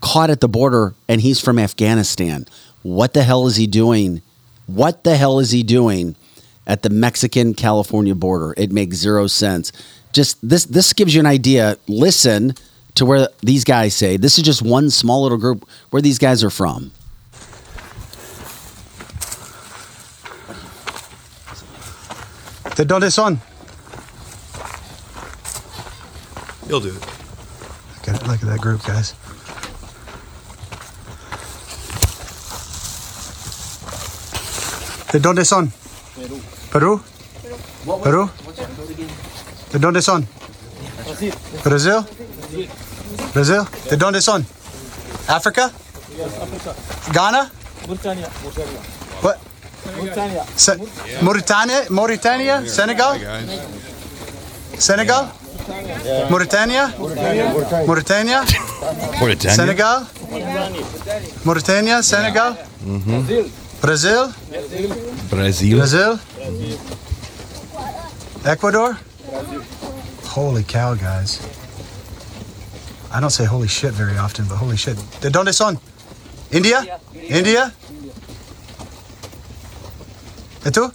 caught 0.00 0.30
at 0.30 0.40
the 0.40 0.48
border 0.48 0.94
and 1.08 1.20
he's 1.20 1.40
from 1.40 1.58
Afghanistan. 1.58 2.46
What 2.82 3.14
the 3.14 3.22
hell 3.22 3.46
is 3.46 3.56
he 3.56 3.66
doing? 3.66 4.22
What 4.66 5.04
the 5.04 5.16
hell 5.16 5.38
is 5.38 5.50
he 5.50 5.62
doing 5.62 6.16
at 6.66 6.82
the 6.82 6.90
Mexican 6.90 7.54
California 7.54 8.14
border? 8.14 8.54
It 8.56 8.72
makes 8.72 8.96
zero 8.96 9.26
sense. 9.26 9.72
Just 10.12 10.38
this 10.46 10.64
this 10.64 10.92
gives 10.92 11.14
you 11.14 11.20
an 11.20 11.26
idea. 11.26 11.76
Listen 11.88 12.54
to 12.94 13.04
where 13.04 13.28
these 13.42 13.64
guys 13.64 13.94
say. 13.94 14.16
This 14.16 14.38
is 14.38 14.44
just 14.44 14.62
one 14.62 14.90
small 14.90 15.22
little 15.22 15.38
group 15.38 15.68
where 15.90 16.02
these 16.02 16.18
guys 16.18 16.42
are 16.42 16.50
from. 16.50 16.92
¿De 22.76 22.84
dónde 22.84 23.10
son? 23.10 23.40
You'll 26.68 26.80
do 26.80 26.88
it. 26.88 26.94
Look 26.94 28.08
at, 28.08 28.26
look 28.26 28.42
at 28.42 28.48
that 28.48 28.60
group, 28.60 28.84
guys. 28.84 29.14
¿De 35.12 35.18
dónde 35.20 35.44
son? 35.44 35.72
Perú. 36.72 37.00
Perú. 38.02 38.30
¿De 39.72 39.78
dónde 39.78 40.02
son? 40.02 40.26
Brazil. 41.64 42.04
Brazil. 43.34 43.62
¿De 43.90 43.96
dónde 43.96 44.20
son? 44.22 44.46
Africa. 45.28 45.70
Ghana. 47.12 47.50
What? 49.22 49.36
Se- 50.56 50.76
Mauritania, 51.22 51.84
Mauritania, 51.90 52.66
Senegal, 52.66 53.20
Senegal, 54.78 55.32
Mauritania, 56.28 56.92
Mauritania, 56.98 57.52
Mauritania. 57.86 59.54
Senegal, 59.54 60.06
Mauritania, 61.44 62.02
Senegal, 62.02 62.58
Mm-hmm. 62.86 63.46
Brazil, 63.86 64.34
Brazil. 65.30 65.78
Brazil, 65.78 66.20
Ecuador. 68.44 68.98
Holy 70.24 70.64
cow, 70.64 70.94
guys! 70.94 71.38
I 73.12 73.20
don't 73.20 73.30
say 73.30 73.44
holy 73.44 73.68
shit 73.68 73.92
very 73.92 74.16
often, 74.18 74.46
but 74.48 74.56
holy 74.56 74.76
shit. 74.76 74.96
De 75.20 75.30
donde 75.30 75.54
son? 75.54 75.78
India, 76.50 76.98
India. 77.14 77.72
¿Y 80.64 80.70
tú? 80.72 80.92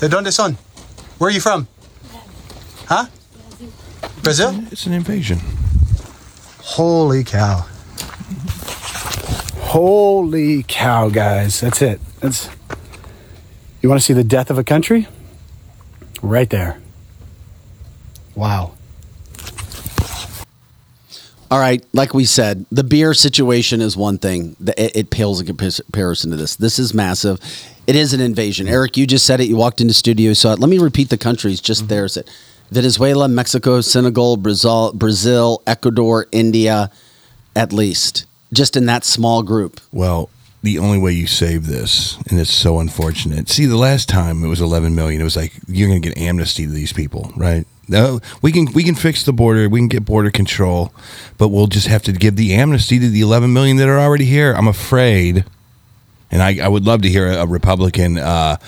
¿De 0.00 0.08
dónde 0.08 0.32
son? 0.32 0.58
Where 1.18 1.28
are 1.28 1.32
you 1.32 1.40
from? 1.40 1.68
Huh? 2.88 3.06
Brazil? 4.24 4.64
It's 4.72 4.86
an 4.86 4.92
invasion. 4.92 5.38
Holy 6.64 7.22
cow. 7.22 7.64
Holy 9.70 10.64
cow, 10.64 11.10
guys. 11.10 11.60
That's 11.60 11.80
it. 11.80 12.00
That's 12.20 12.48
You 13.80 13.88
want 13.88 14.00
to 14.00 14.04
see 14.04 14.12
the 14.12 14.24
death 14.24 14.50
of 14.50 14.58
a 14.58 14.64
country? 14.64 15.06
Right 16.20 16.50
there. 16.50 16.80
Wow. 18.34 18.72
All 21.50 21.58
right, 21.58 21.82
like 21.94 22.12
we 22.12 22.26
said, 22.26 22.66
the 22.70 22.84
beer 22.84 23.14
situation 23.14 23.80
is 23.80 23.96
one 23.96 24.18
thing. 24.18 24.54
It, 24.76 24.96
it 24.96 25.10
pales 25.10 25.40
in 25.40 25.46
comparison 25.46 26.30
to 26.30 26.36
this. 26.36 26.56
This 26.56 26.78
is 26.78 26.92
massive. 26.92 27.40
It 27.86 27.96
is 27.96 28.12
an 28.12 28.20
invasion. 28.20 28.68
Eric, 28.68 28.98
you 28.98 29.06
just 29.06 29.24
said 29.24 29.40
it. 29.40 29.48
You 29.48 29.56
walked 29.56 29.80
into 29.80 29.94
studio, 29.94 30.28
you 30.28 30.34
saw 30.34 30.52
it. 30.52 30.58
Let 30.58 30.68
me 30.68 30.78
repeat 30.78 31.08
the 31.08 31.16
countries. 31.16 31.58
Just 31.62 31.88
there's 31.88 32.18
it: 32.18 32.28
Venezuela, 32.70 33.28
Mexico, 33.28 33.80
Senegal, 33.80 34.36
Brazil, 34.36 34.92
Brazil, 34.92 35.62
Ecuador, 35.66 36.26
India, 36.32 36.90
at 37.56 37.72
least. 37.72 38.26
Just 38.52 38.76
in 38.76 38.84
that 38.86 39.04
small 39.04 39.42
group. 39.42 39.80
Well, 39.90 40.28
the 40.68 40.78
only 40.78 40.98
way 40.98 41.12
you 41.12 41.26
save 41.26 41.66
this, 41.66 42.18
and 42.28 42.38
it's 42.38 42.52
so 42.52 42.78
unfortunate. 42.78 43.48
See, 43.48 43.64
the 43.64 43.78
last 43.78 44.06
time 44.06 44.44
it 44.44 44.48
was 44.48 44.60
11 44.60 44.94
million. 44.94 45.18
It 45.18 45.24
was 45.24 45.34
like 45.36 45.54
you're 45.66 45.88
going 45.88 46.02
to 46.02 46.08
get 46.10 46.18
amnesty 46.18 46.66
to 46.66 46.70
these 46.70 46.92
people, 46.92 47.32
right? 47.36 47.66
No, 47.88 48.20
we 48.42 48.52
can 48.52 48.70
we 48.74 48.84
can 48.84 48.94
fix 48.94 49.22
the 49.22 49.32
border. 49.32 49.66
We 49.70 49.80
can 49.80 49.88
get 49.88 50.04
border 50.04 50.30
control, 50.30 50.92
but 51.38 51.48
we'll 51.48 51.68
just 51.68 51.86
have 51.86 52.02
to 52.02 52.12
give 52.12 52.36
the 52.36 52.52
amnesty 52.52 52.98
to 52.98 53.08
the 53.08 53.22
11 53.22 53.50
million 53.50 53.78
that 53.78 53.88
are 53.88 53.98
already 53.98 54.26
here. 54.26 54.52
I'm 54.52 54.68
afraid, 54.68 55.46
and 56.30 56.42
I, 56.42 56.62
I 56.62 56.68
would 56.68 56.84
love 56.84 57.00
to 57.00 57.08
hear 57.08 57.28
a, 57.32 57.46
Republican 57.46 58.18
uh, 58.18 58.58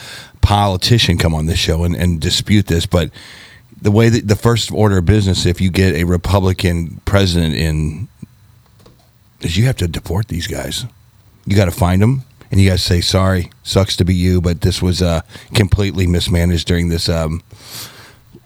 politician 0.41 1.19
come 1.19 1.35
on 1.35 1.45
this 1.45 1.59
show 1.59 1.85
and, 1.85 1.95
and 1.95 2.19
dispute 2.19 2.67
this, 2.67 2.87
but 2.87 3.11
the 3.83 3.91
way 3.91 4.09
that 4.09 4.27
the 4.27 4.37
first 4.37 4.73
order 4.73 4.97
of 4.99 5.05
business, 5.05 5.45
if 5.45 5.61
you 5.61 5.71
get 5.71 5.95
a 5.95 6.05
Republican 6.05 7.03
president 7.05 7.55
in, 7.55 8.09
is 9.43 9.59
you 9.59 9.67
have 9.67 9.77
to 9.77 9.87
deport 9.87 10.29
these 10.29 10.47
guys. 10.47 10.87
You 11.51 11.57
got 11.57 11.65
to 11.65 11.73
find 11.73 12.01
them 12.01 12.23
and 12.53 12.61
you 12.61 12.71
to 12.71 12.79
say 12.79 13.01
sorry. 13.01 13.51
Sucks 13.65 13.97
to 13.97 14.05
be 14.05 14.15
you, 14.15 14.41
but 14.41 14.61
this 14.61 14.81
was 14.81 15.03
uh, 15.03 15.23
completely 15.53 16.07
mismanaged 16.07 16.69
during 16.69 16.91
this 16.91 17.09
um, 17.09 17.43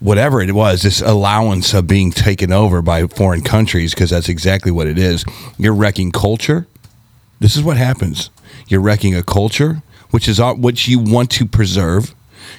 whatever 0.00 0.40
it 0.40 0.52
was. 0.52 0.80
This 0.80 1.02
allowance 1.02 1.74
of 1.74 1.86
being 1.86 2.12
taken 2.12 2.50
over 2.50 2.80
by 2.80 3.06
foreign 3.06 3.42
countries 3.42 3.92
because 3.92 4.08
that's 4.08 4.30
exactly 4.30 4.72
what 4.72 4.86
it 4.86 4.96
is. 4.96 5.26
You're 5.58 5.74
wrecking 5.74 6.12
culture. 6.12 6.66
This 7.40 7.56
is 7.56 7.62
what 7.62 7.76
happens. 7.76 8.30
You're 8.68 8.80
wrecking 8.80 9.14
a 9.14 9.22
culture, 9.22 9.82
which 10.10 10.26
is 10.26 10.40
uh, 10.40 10.54
which 10.54 10.88
you 10.88 10.98
want 10.98 11.30
to 11.32 11.44
preserve. 11.44 12.14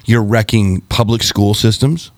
You're 0.06 0.24
wrecking 0.24 0.82
public 0.82 1.24
school 1.24 1.56
systems. 1.56 2.12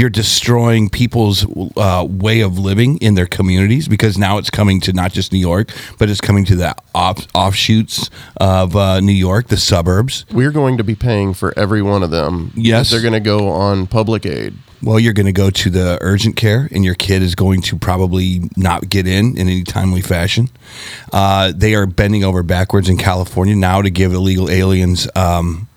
You're 0.00 0.08
destroying 0.08 0.88
people's 0.88 1.44
uh, 1.76 2.06
way 2.08 2.40
of 2.40 2.58
living 2.58 2.96
in 3.02 3.16
their 3.16 3.26
communities 3.26 3.86
because 3.86 4.16
now 4.16 4.38
it's 4.38 4.48
coming 4.48 4.80
to 4.80 4.94
not 4.94 5.12
just 5.12 5.30
New 5.30 5.38
York, 5.38 5.70
but 5.98 6.08
it's 6.08 6.22
coming 6.22 6.46
to 6.46 6.56
the 6.56 6.74
off- 6.94 7.26
offshoots 7.34 8.08
of 8.38 8.74
uh, 8.74 9.00
New 9.00 9.12
York, 9.12 9.48
the 9.48 9.58
suburbs. 9.58 10.24
We're 10.32 10.52
going 10.52 10.78
to 10.78 10.84
be 10.84 10.94
paying 10.94 11.34
for 11.34 11.52
every 11.54 11.82
one 11.82 12.02
of 12.02 12.10
them. 12.10 12.50
Yes. 12.54 12.90
They're 12.90 13.02
going 13.02 13.12
to 13.12 13.20
go 13.20 13.50
on 13.50 13.86
public 13.86 14.24
aid. 14.24 14.54
Well, 14.82 14.98
you're 14.98 15.12
going 15.12 15.26
to 15.26 15.32
go 15.32 15.50
to 15.50 15.68
the 15.68 15.98
urgent 16.00 16.34
care, 16.34 16.66
and 16.72 16.82
your 16.82 16.94
kid 16.94 17.20
is 17.20 17.34
going 17.34 17.60
to 17.60 17.76
probably 17.76 18.48
not 18.56 18.88
get 18.88 19.06
in 19.06 19.36
in 19.36 19.48
any 19.48 19.64
timely 19.64 20.00
fashion. 20.00 20.48
Uh, 21.12 21.52
they 21.54 21.74
are 21.74 21.84
bending 21.84 22.24
over 22.24 22.42
backwards 22.42 22.88
in 22.88 22.96
California 22.96 23.54
now 23.54 23.82
to 23.82 23.90
give 23.90 24.14
illegal 24.14 24.48
aliens 24.48 25.06
um, 25.14 25.68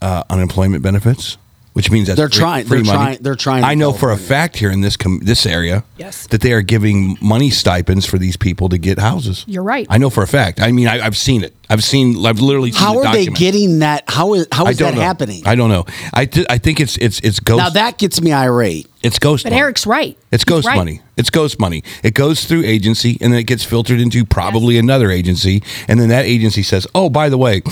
uh, 0.00 0.22
unemployment 0.30 0.84
benefits, 0.84 1.36
which 1.76 1.90
means 1.90 2.06
that 2.08 2.16
They're 2.16 2.30
trying- 2.30 2.64
they're 2.64 2.82
trying- 2.82 3.18
they're 3.20 3.34
trying 3.34 3.60
to 3.62 3.68
I 3.68 3.74
know 3.74 3.92
go 3.92 3.98
for 3.98 4.10
a 4.10 4.16
fact 4.16 4.56
here 4.56 4.70
in 4.70 4.80
this 4.80 4.96
com- 4.96 5.20
this 5.22 5.44
area, 5.44 5.84
Yes. 5.98 6.26
that 6.30 6.40
they 6.40 6.52
are 6.52 6.62
giving 6.62 7.18
money 7.20 7.50
stipends 7.50 8.06
for 8.06 8.16
these 8.16 8.38
people 8.38 8.70
to 8.70 8.78
get 8.78 8.98
houses. 8.98 9.44
You're 9.46 9.62
right. 9.62 9.86
I 9.90 9.98
know 9.98 10.08
for 10.08 10.22
a 10.22 10.26
fact. 10.26 10.58
I 10.58 10.72
mean, 10.72 10.88
I, 10.88 11.04
I've 11.04 11.18
seen 11.18 11.44
it. 11.44 11.52
I've 11.68 11.84
seen. 11.84 12.24
I've 12.24 12.40
literally. 12.40 12.72
Seen 12.72 12.80
How 12.80 12.94
the 12.94 13.08
are 13.08 13.12
they 13.12 13.26
getting 13.26 13.80
that? 13.80 14.04
How 14.08 14.32
is 14.32 14.46
how 14.52 14.64
I 14.64 14.72
don't 14.72 14.92
that 14.92 14.98
know. 14.98 15.02
happening? 15.02 15.42
I 15.44 15.54
don't 15.54 15.68
know. 15.68 15.84
I, 16.14 16.24
th- 16.24 16.46
I 16.48 16.56
think 16.56 16.80
it's 16.80 16.96
it's 16.96 17.18
it's 17.20 17.40
ghost. 17.40 17.58
Now 17.58 17.68
that 17.70 17.98
gets 17.98 18.22
me 18.22 18.32
irate. 18.32 18.86
It's 19.02 19.18
ghost. 19.18 19.44
But 19.44 19.50
money. 19.50 19.60
Eric's 19.60 19.86
right. 19.86 20.16
It's 20.32 20.44
ghost 20.44 20.66
right. 20.66 20.76
money. 20.76 21.02
It's 21.18 21.28
ghost 21.28 21.60
money. 21.60 21.82
It 22.02 22.14
goes 22.14 22.44
through 22.46 22.62
agency 22.64 23.18
and 23.20 23.32
then 23.32 23.40
it 23.40 23.44
gets 23.44 23.64
filtered 23.64 24.00
into 24.00 24.24
probably 24.24 24.78
another 24.78 25.10
agency, 25.10 25.62
and 25.88 26.00
then 26.00 26.08
that 26.08 26.24
agency 26.24 26.62
says, 26.62 26.86
"Oh, 26.94 27.10
by 27.10 27.28
the 27.28 27.36
way, 27.38 27.62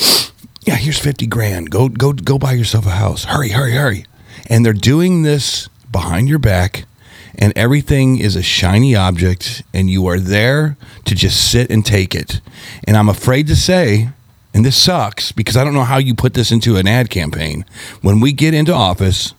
yeah, 0.64 0.76
here's 0.76 0.98
fifty 0.98 1.26
grand. 1.26 1.70
Go 1.70 1.88
go 1.88 2.12
go 2.12 2.38
buy 2.38 2.52
yourself 2.52 2.86
a 2.86 2.90
house. 2.90 3.24
Hurry, 3.24 3.50
hurry, 3.50 3.72
hurry!" 3.72 4.06
And 4.48 4.64
they're 4.64 4.72
doing 4.72 5.22
this 5.22 5.68
behind 5.90 6.28
your 6.28 6.38
back, 6.38 6.84
and 7.38 7.52
everything 7.56 8.18
is 8.18 8.36
a 8.36 8.42
shiny 8.42 8.94
object, 8.94 9.62
and 9.72 9.88
you 9.88 10.06
are 10.06 10.18
there 10.18 10.76
to 11.04 11.14
just 11.14 11.50
sit 11.50 11.70
and 11.70 11.84
take 11.84 12.14
it. 12.14 12.40
And 12.86 12.96
I'm 12.96 13.08
afraid 13.08 13.46
to 13.48 13.56
say. 13.56 14.10
And 14.56 14.64
this 14.64 14.76
sucks 14.80 15.32
because 15.32 15.56
I 15.56 15.64
don't 15.64 15.74
know 15.74 15.82
how 15.82 15.98
you 15.98 16.14
put 16.14 16.34
this 16.34 16.52
into 16.52 16.76
an 16.76 16.86
ad 16.86 17.10
campaign. 17.10 17.64
When 18.02 18.20
we 18.20 18.30
get 18.30 18.54
into 18.54 18.72
office, 18.72 19.34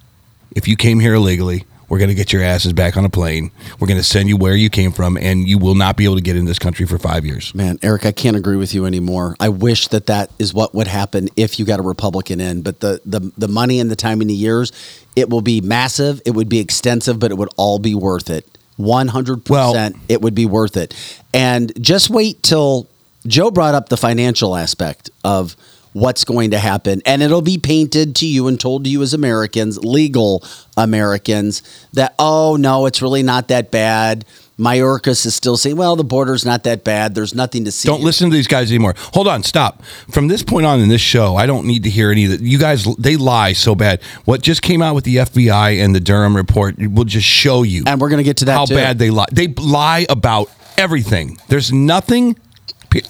if 0.51 0.67
you 0.67 0.75
came 0.75 0.99
here 0.99 1.13
illegally, 1.13 1.63
we're 1.89 1.99
going 1.99 2.09
to 2.09 2.15
get 2.15 2.33
your 2.33 2.43
asses 2.43 2.73
back 2.73 2.97
on 2.97 3.05
a 3.05 3.09
plane. 3.09 3.51
We're 3.79 3.87
going 3.87 3.99
to 3.99 4.03
send 4.03 4.29
you 4.29 4.37
where 4.37 4.55
you 4.55 4.69
came 4.69 4.91
from, 4.91 5.17
and 5.17 5.47
you 5.47 5.57
will 5.57 5.75
not 5.75 5.97
be 5.97 6.05
able 6.05 6.15
to 6.15 6.21
get 6.21 6.35
in 6.35 6.45
this 6.45 6.59
country 6.59 6.85
for 6.85 6.97
five 6.97 7.25
years. 7.25 7.53
Man, 7.53 7.79
Eric, 7.81 8.05
I 8.05 8.11
can't 8.11 8.35
agree 8.35 8.57
with 8.57 8.73
you 8.73 8.85
anymore. 8.85 9.35
I 9.39 9.49
wish 9.49 9.87
that 9.89 10.07
that 10.07 10.31
is 10.39 10.53
what 10.53 10.73
would 10.73 10.87
happen 10.87 11.29
if 11.35 11.59
you 11.59 11.65
got 11.65 11.79
a 11.79 11.83
Republican 11.83 12.39
in, 12.41 12.61
but 12.61 12.79
the 12.79 13.01
the 13.05 13.31
the 13.37 13.47
money 13.47 13.79
and 13.79 13.91
the 13.91 13.95
time 13.95 14.21
and 14.21 14.29
the 14.29 14.33
years, 14.33 14.71
it 15.15 15.29
will 15.29 15.41
be 15.41 15.61
massive. 15.61 16.21
It 16.25 16.31
would 16.31 16.49
be 16.49 16.59
extensive, 16.59 17.19
but 17.19 17.31
it 17.31 17.35
would 17.35 17.53
all 17.57 17.79
be 17.79 17.95
worth 17.95 18.29
it. 18.29 18.45
One 18.77 19.07
hundred 19.07 19.45
percent, 19.45 19.95
it 20.09 20.21
would 20.21 20.35
be 20.35 20.45
worth 20.45 20.75
it. 20.77 20.93
And 21.33 21.71
just 21.81 22.09
wait 22.09 22.43
till 22.43 22.89
Joe 23.25 23.49
brought 23.49 23.73
up 23.73 23.89
the 23.89 23.97
financial 23.97 24.55
aspect 24.55 25.09
of 25.23 25.55
what's 25.95 26.25
going 26.25 26.51
to 26.51 26.59
happen, 26.59 27.01
and 27.05 27.23
it'll 27.23 27.41
be 27.41 27.57
painted 27.57 28.17
to 28.17 28.27
you 28.27 28.49
and 28.49 28.59
told 28.59 28.83
to 28.83 28.89
you 28.89 29.01
as 29.01 29.13
Americans, 29.13 29.77
legal 29.77 30.43
Americans, 30.75 31.63
that 31.93 32.13
oh 32.19 32.57
no, 32.59 32.85
it's 32.85 33.01
really 33.01 33.23
not 33.23 33.47
that 33.47 33.71
bad. 33.71 34.25
Mayorkas 34.59 35.25
is 35.25 35.35
still 35.35 35.57
saying, 35.57 35.75
well, 35.75 35.95
the 35.95 36.03
border's 36.03 36.45
not 36.45 36.63
that 36.63 36.83
bad. 36.83 37.13
There's 37.15 37.33
nothing 37.33 37.65
to 37.65 37.71
see. 37.71 37.87
Don't 37.87 38.01
listen 38.01 38.29
to 38.29 38.35
these 38.35 38.47
guys 38.47 38.71
anymore. 38.71 38.93
Hold 39.13 39.27
on, 39.27 39.43
stop. 39.43 39.83
From 40.09 40.27
this 40.27 40.43
point 40.43 40.65
on 40.65 40.79
in 40.79 40.87
this 40.87 41.01
show, 41.01 41.35
I 41.35 41.45
don't 41.45 41.65
need 41.65 41.83
to 41.83 41.89
hear 41.89 42.11
any 42.11 42.25
of 42.25 42.31
that. 42.31 42.41
You 42.41 42.57
guys, 42.57 42.85
they 42.95 43.17
lie 43.17 43.53
so 43.53 43.75
bad. 43.75 44.01
What 44.23 44.41
just 44.41 44.61
came 44.61 44.81
out 44.81 44.95
with 44.95 45.03
the 45.03 45.17
FBI 45.17 45.83
and 45.83 45.93
the 45.93 45.99
Durham 45.99 46.35
report 46.35 46.75
will 46.77 47.03
just 47.03 47.27
show 47.27 47.63
you. 47.63 47.83
And 47.85 47.99
we're 47.99 48.09
going 48.09 48.19
to 48.19 48.23
get 48.23 48.37
to 48.37 48.45
that 48.45 48.53
how 48.53 48.65
too. 48.65 48.75
bad 48.75 48.97
they 48.97 49.09
lie. 49.09 49.25
They 49.31 49.47
lie 49.47 50.05
about 50.09 50.49
everything. 50.77 51.37
There's 51.49 51.73
nothing. 51.73 52.37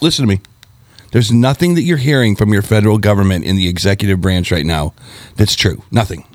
Listen 0.02 0.28
to 0.28 0.36
me. 0.36 0.42
There's 1.16 1.32
nothing 1.32 1.76
that 1.76 1.84
you're 1.84 1.95
hearing 1.95 2.36
from 2.36 2.51
your 2.51 2.61
federal 2.61 2.97
government 2.97 3.45
in 3.45 3.55
the 3.55 3.70
executive 3.70 4.20
branch 4.20 4.51
right 4.51 4.66
now 4.66 4.93
that's 5.38 5.55
true. 5.55 5.82
Nothing. 5.89 6.28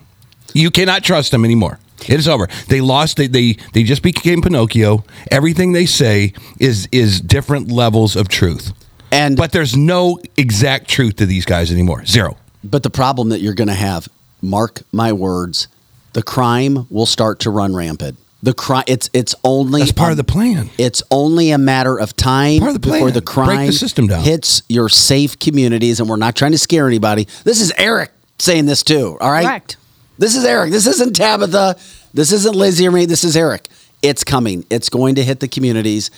You 0.54 0.70
cannot 0.70 1.04
trust 1.04 1.32
them 1.32 1.44
anymore. 1.44 1.78
It 2.08 2.18
is 2.18 2.26
over. 2.26 2.48
They 2.68 2.80
lost. 2.80 3.18
They 3.18 3.26
they 3.26 3.58
they 3.74 3.82
just 3.82 4.02
became 4.02 4.40
Pinocchio. 4.40 5.04
Everything 5.30 5.72
they 5.72 5.84
say 5.84 6.32
is 6.58 6.88
is 6.92 7.20
different 7.20 7.70
levels 7.70 8.16
of 8.16 8.28
truth. 8.28 8.72
And 9.12 9.36
but 9.36 9.52
there's 9.52 9.76
no 9.76 10.18
exact 10.38 10.88
truth 10.88 11.16
to 11.16 11.26
these 11.26 11.44
guys 11.44 11.70
anymore. 11.70 12.06
Zero. 12.06 12.38
But 12.64 12.82
the 12.82 12.88
problem 12.88 13.28
that 13.28 13.40
you're 13.42 13.52
going 13.52 13.68
to 13.68 13.74
have, 13.74 14.08
mark 14.40 14.80
my 14.92 15.12
words, 15.12 15.68
the 16.14 16.22
crime 16.22 16.86
will 16.88 17.04
start 17.04 17.40
to 17.40 17.50
run 17.50 17.76
rampant. 17.76 18.16
The 18.42 18.54
crime 18.54 18.84
it's 18.86 19.10
it's 19.12 19.34
only 19.44 19.80
That's 19.80 19.92
part 19.92 20.12
of 20.12 20.16
the 20.16 20.24
plan. 20.24 20.70
It's 20.78 21.02
only 21.10 21.50
a 21.50 21.58
matter 21.58 21.98
of 21.98 22.16
time 22.16 22.60
Part 22.60 22.74
of 22.74 22.80
the 22.80 22.90
before 22.90 23.10
the 23.10 23.20
crime 23.20 23.66
the 23.66 23.72
system 23.72 24.06
down. 24.06 24.22
hits 24.22 24.62
your 24.68 24.88
safe 24.88 25.38
communities 25.38 26.00
and 26.00 26.08
we're 26.08 26.16
not 26.16 26.36
trying 26.36 26.52
to 26.52 26.58
scare 26.58 26.86
anybody. 26.86 27.28
This 27.44 27.60
is 27.60 27.70
Eric 27.76 28.12
saying 28.38 28.64
this 28.64 28.82
too, 28.82 29.18
all 29.20 29.30
right? 29.30 29.44
Correct. 29.44 29.76
This 30.16 30.36
is 30.36 30.44
Eric. 30.44 30.70
This 30.70 30.86
isn't 30.86 31.14
Tabitha. 31.14 31.76
This 32.14 32.32
isn't 32.32 32.54
Lizzie 32.54 32.86
or 32.88 32.92
me. 32.92 33.04
This 33.04 33.24
is 33.24 33.36
Eric. 33.36 33.68
It's 34.02 34.24
coming. 34.24 34.64
It's 34.70 34.88
going 34.88 35.16
to 35.16 35.22
hit 35.22 35.40
the 35.40 35.48
communities. 35.48 36.10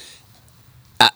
Uh, 1.01 1.09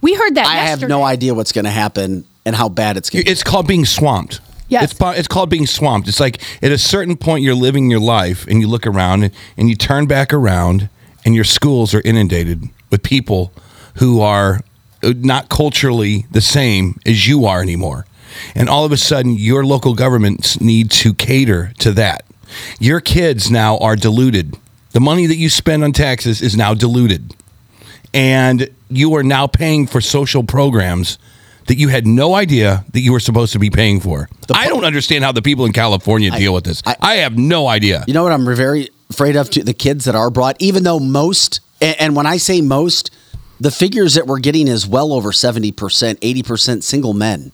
we 0.00 0.14
heard 0.14 0.36
that 0.36 0.46
I 0.46 0.54
have 0.56 0.82
no 0.82 1.02
idea 1.02 1.34
what's 1.34 1.50
going 1.52 1.64
to 1.64 1.70
happen. 1.70 2.24
and 2.44 2.54
how 2.56 2.68
bad 2.68 2.96
it's 2.96 3.10
getting. 3.10 3.30
It's 3.30 3.42
called 3.42 3.66
being 3.66 3.84
swamped. 3.84 4.40
Yes. 4.72 4.92
It's, 4.92 5.00
it's 5.18 5.28
called 5.28 5.50
being 5.50 5.66
swamped. 5.66 6.08
It's 6.08 6.18
like 6.18 6.40
at 6.62 6.72
a 6.72 6.78
certain 6.78 7.16
point 7.16 7.44
you're 7.44 7.54
living 7.54 7.90
your 7.90 8.00
life 8.00 8.46
and 8.46 8.60
you 8.60 8.66
look 8.66 8.86
around 8.86 9.22
and, 9.24 9.34
and 9.56 9.68
you 9.68 9.76
turn 9.76 10.06
back 10.06 10.32
around 10.32 10.88
and 11.24 11.34
your 11.34 11.44
schools 11.44 11.94
are 11.94 12.00
inundated 12.00 12.64
with 12.90 13.02
people 13.02 13.52
who 13.96 14.20
are 14.20 14.60
uh, 15.02 15.12
not 15.18 15.48
culturally 15.50 16.26
the 16.30 16.40
same 16.40 16.98
as 17.04 17.28
you 17.28 17.44
are 17.44 17.60
anymore. 17.60 18.06
And 18.54 18.70
all 18.70 18.86
of 18.86 18.92
a 18.92 18.96
sudden 18.96 19.34
your 19.34 19.64
local 19.64 19.94
governments 19.94 20.58
need 20.58 20.90
to 20.92 21.12
cater 21.12 21.72
to 21.80 21.92
that. 21.92 22.24
Your 22.80 23.00
kids 23.00 23.50
now 23.50 23.76
are 23.78 23.94
diluted. 23.94 24.56
The 24.92 25.00
money 25.00 25.26
that 25.26 25.36
you 25.36 25.50
spend 25.50 25.84
on 25.84 25.92
taxes 25.92 26.40
is 26.40 26.56
now 26.56 26.72
diluted 26.72 27.34
and 28.14 28.68
you 28.88 29.14
are 29.14 29.22
now 29.22 29.46
paying 29.46 29.86
for 29.86 30.00
social 30.00 30.44
programs 30.44 31.18
that 31.66 31.76
you 31.76 31.88
had 31.88 32.06
no 32.06 32.34
idea 32.34 32.84
that 32.92 33.00
you 33.00 33.12
were 33.12 33.20
supposed 33.20 33.52
to 33.52 33.58
be 33.58 33.70
paying 33.70 34.00
for. 34.00 34.28
I 34.52 34.68
don't 34.68 34.84
understand 34.84 35.24
how 35.24 35.32
the 35.32 35.42
people 35.42 35.64
in 35.64 35.72
California 35.72 36.30
deal 36.30 36.54
with 36.54 36.64
this. 36.64 36.82
I, 36.86 37.16
have 37.16 37.38
no 37.38 37.68
idea. 37.68 38.04
You 38.06 38.14
know 38.14 38.22
what 38.22 38.32
I'm 38.32 38.44
very 38.54 38.88
afraid 39.10 39.36
of? 39.36 39.50
To 39.50 39.62
the 39.64 39.74
kids 39.74 40.04
that 40.06 40.14
are 40.14 40.30
brought, 40.30 40.56
even 40.60 40.82
though 40.82 40.98
most, 40.98 41.60
and, 41.80 41.96
and 42.00 42.16
when 42.16 42.26
I 42.26 42.36
say 42.38 42.60
most, 42.60 43.10
the 43.60 43.70
figures 43.70 44.14
that 44.14 44.26
we're 44.26 44.40
getting 44.40 44.66
is 44.68 44.86
well 44.86 45.12
over 45.12 45.32
seventy 45.32 45.70
percent, 45.72 46.18
eighty 46.22 46.42
percent 46.42 46.82
single 46.84 47.12
men. 47.14 47.52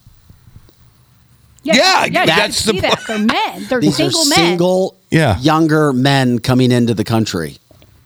Yeah, 1.63 2.07
yeah, 2.07 2.25
that's 2.25 2.65
you 2.67 2.73
the 2.73 2.79
see 2.79 2.81
that. 2.89 3.05
They're 3.07 3.19
men. 3.19 3.67
They're 3.69 3.81
These 3.81 3.97
single 3.97 4.21
are 4.23 4.25
men. 4.29 4.37
single, 4.37 4.97
Yeah. 5.11 5.39
younger 5.41 5.93
men 5.93 6.39
coming 6.39 6.73
into 6.73 6.95
the 6.95 7.05
country. 7.05 7.59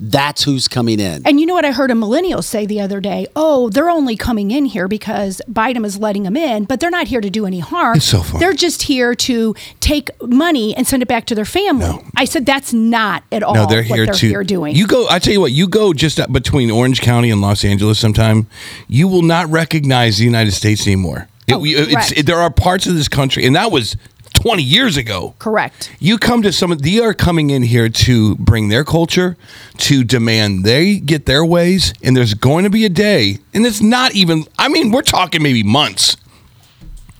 That's 0.05 0.43
who's 0.43 0.67
coming 0.67 0.99
in. 0.99 1.23
And 1.25 1.39
you 1.39 1.47
know 1.47 1.55
what 1.55 1.65
I 1.65 1.71
heard 1.71 1.93
a 1.93 1.95
millennial 1.95 2.43
say 2.43 2.67
the 2.67 2.81
other 2.81 3.01
day? 3.01 3.29
Oh, 3.37 3.71
they're 3.71 3.89
only 3.89 4.17
coming 4.17 4.51
in 4.51 4.65
here 4.65 4.89
because 4.89 5.41
Biden 5.49 5.85
is 5.87 5.97
letting 5.97 6.25
them 6.25 6.37
in, 6.37 6.65
but 6.65 6.81
they're 6.81 6.91
not 6.91 7.07
here 7.07 7.21
to 7.21 7.31
do 7.31 7.47
any 7.47 7.61
harm. 7.61 7.97
It's 7.99 8.07
so 8.07 8.21
funny. 8.21 8.41
They're 8.41 8.53
just 8.53 8.83
here 8.83 9.15
to 9.15 9.55
take 9.79 10.11
money 10.21 10.75
and 10.77 10.89
send 10.89 11.05
it 11.05 11.09
back 11.09 11.27
to 11.27 11.37
their 11.37 11.45
family. 11.45 12.05
I 12.17 12.25
said 12.25 12.45
that's 12.47 12.73
not 12.73 13.23
at 13.31 13.45
all 13.45 13.55
No, 13.55 13.67
they're 13.67 13.85
what 13.85 13.97
here 13.97 14.07
they're 14.07 14.15
to 14.17 14.27
here 14.29 14.43
doing. 14.43 14.75
You 14.75 14.89
go. 14.89 15.07
I 15.09 15.21
tell 15.21 15.35
you 15.35 15.41
what. 15.41 15.53
You 15.53 15.69
go 15.69 15.93
just 15.93 16.21
between 16.33 16.69
Orange 16.73 17.01
County 17.01 17.31
and 17.31 17.41
Los 17.41 17.65
Angeles. 17.65 18.01
Sometime 18.01 18.49
you 18.89 19.07
will 19.07 19.23
not 19.23 19.49
recognize 19.51 20.19
the 20.19 20.25
United 20.25 20.51
States 20.53 20.85
anymore. 20.85 21.29
It- 21.47 21.55
Oh, 21.55 21.65
it's- 21.65 21.93
correct. 21.93 22.13
it- 22.17 22.27
there 22.27 22.41
are 22.41 22.51
parts 22.51 22.89
of 22.89 22.95
this 22.97 23.07
country, 23.09 23.45
and 23.47 23.55
that 23.55 23.71
was 23.71 23.97
twenty 24.35 24.63
years 24.63 24.97
ago. 24.97 25.35
Correct. 25.39 25.91
You 25.99 26.19
come 26.19 26.43
to 26.43 26.53
some. 26.53 26.71
They 26.77 26.99
are 26.99 27.15
coming 27.15 27.51
in 27.51 27.63
here 27.63 27.89
to 27.89 28.35
bring 28.37 28.69
their 28.69 28.85
culture, 28.85 29.37
to 29.79 30.05
demand 30.05 30.65
they 30.65 30.99
get 30.99 31.27
their 31.27 31.45
ways, 31.45 31.93
and 32.03 32.17
there's 32.17 32.35
going 32.35 32.65
to 32.65 32.71
be 32.71 32.85
a 32.85 32.89
day, 32.89 33.39
and 33.55 33.65
it's 33.67 33.81
not 33.81 34.15
even. 34.15 34.45
I 34.59 34.69
mean, 34.69 34.91
we're 34.91 35.03
talking 35.03 35.43
maybe 35.43 35.63
months, 35.63 36.17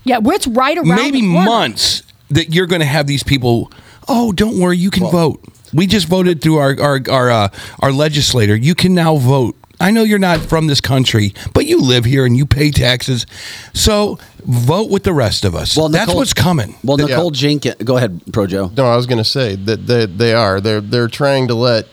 Yeah, 0.03 0.17
where 0.19 0.35
it's 0.35 0.47
right 0.47 0.77
around 0.77 0.87
maybe 0.95 1.21
the 1.21 1.27
months 1.27 2.03
that 2.29 2.53
you're 2.53 2.67
going 2.67 2.81
to 2.81 2.85
have 2.87 3.07
these 3.07 3.23
people. 3.23 3.71
Oh, 4.07 4.31
don't 4.31 4.59
worry, 4.59 4.77
you 4.77 4.91
can 4.91 5.09
vote. 5.09 5.43
We 5.73 5.87
just 5.87 6.07
voted 6.07 6.41
through 6.41 6.57
our 6.57 6.75
our 6.79 6.99
our, 7.09 7.31
uh, 7.31 7.47
our 7.79 7.91
legislator. 7.91 8.55
You 8.55 8.75
can 8.75 8.93
now 8.93 9.15
vote. 9.17 9.55
I 9.79 9.91
know 9.91 10.03
you're 10.03 10.19
not 10.19 10.39
from 10.39 10.67
this 10.67 10.79
country, 10.79 11.33
but 11.53 11.65
you 11.65 11.81
live 11.81 12.05
here 12.05 12.25
and 12.25 12.37
you 12.37 12.45
pay 12.45 12.71
taxes. 12.71 13.25
So 13.73 14.17
vote 14.45 14.89
with 14.89 15.03
the 15.03 15.13
rest 15.13 15.45
of 15.45 15.55
us. 15.55 15.75
Well, 15.75 15.89
that's 15.89 16.07
Nicole- 16.07 16.17
what's 16.17 16.33
coming. 16.33 16.75
Well, 16.83 16.97
Nicole 16.97 17.31
Jenkins, 17.31 17.75
go 17.83 17.97
ahead, 17.97 18.21
Pro 18.31 18.47
Joe. 18.47 18.71
No, 18.77 18.85
I 18.85 18.95
was 18.95 19.07
going 19.07 19.17
to 19.17 19.23
say 19.23 19.55
that 19.55 19.87
they, 19.87 20.05
they 20.05 20.33
are. 20.33 20.61
They're 20.61 20.81
they're 20.81 21.07
trying 21.07 21.47
to 21.47 21.55
let 21.55 21.87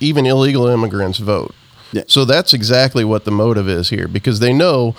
even 0.00 0.26
illegal 0.26 0.66
immigrants 0.66 1.18
vote. 1.18 1.54
So 2.08 2.24
that's 2.24 2.52
exactly 2.52 3.04
what 3.04 3.24
the 3.24 3.30
motive 3.30 3.68
is 3.68 3.88
here 3.88 4.08
because 4.08 4.40
they 4.40 4.52
know 4.52 4.96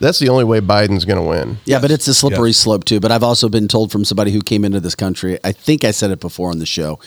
that's 0.00 0.18
the 0.18 0.28
only 0.28 0.44
way 0.44 0.60
Biden's 0.60 1.04
going 1.04 1.18
to 1.18 1.22
win. 1.22 1.58
Yeah, 1.64 1.80
but 1.80 1.90
it's 1.90 2.06
a 2.08 2.14
slippery 2.14 2.52
slope 2.52 2.84
too. 2.84 3.00
But 3.00 3.12
I've 3.12 3.22
also 3.22 3.48
been 3.48 3.68
told 3.68 3.92
from 3.92 4.04
somebody 4.04 4.30
who 4.30 4.40
came 4.40 4.64
into 4.64 4.80
this 4.80 4.94
country. 4.94 5.38
I 5.44 5.52
think 5.52 5.84
I 5.84 5.90
said 5.90 6.10
it 6.10 6.20
before 6.20 6.50
on 6.50 6.58
the 6.58 6.66
show. 6.66 6.98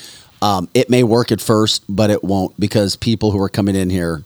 Um, 0.42 0.70
it 0.74 0.90
may 0.90 1.04
work 1.04 1.32
at 1.32 1.40
first, 1.42 1.84
but 1.88 2.10
it 2.10 2.24
won't 2.24 2.60
because 2.60 2.96
people 2.96 3.32
who 3.32 3.42
are 3.42 3.50
coming 3.50 3.76
in 3.76 3.90
here. 3.90 4.24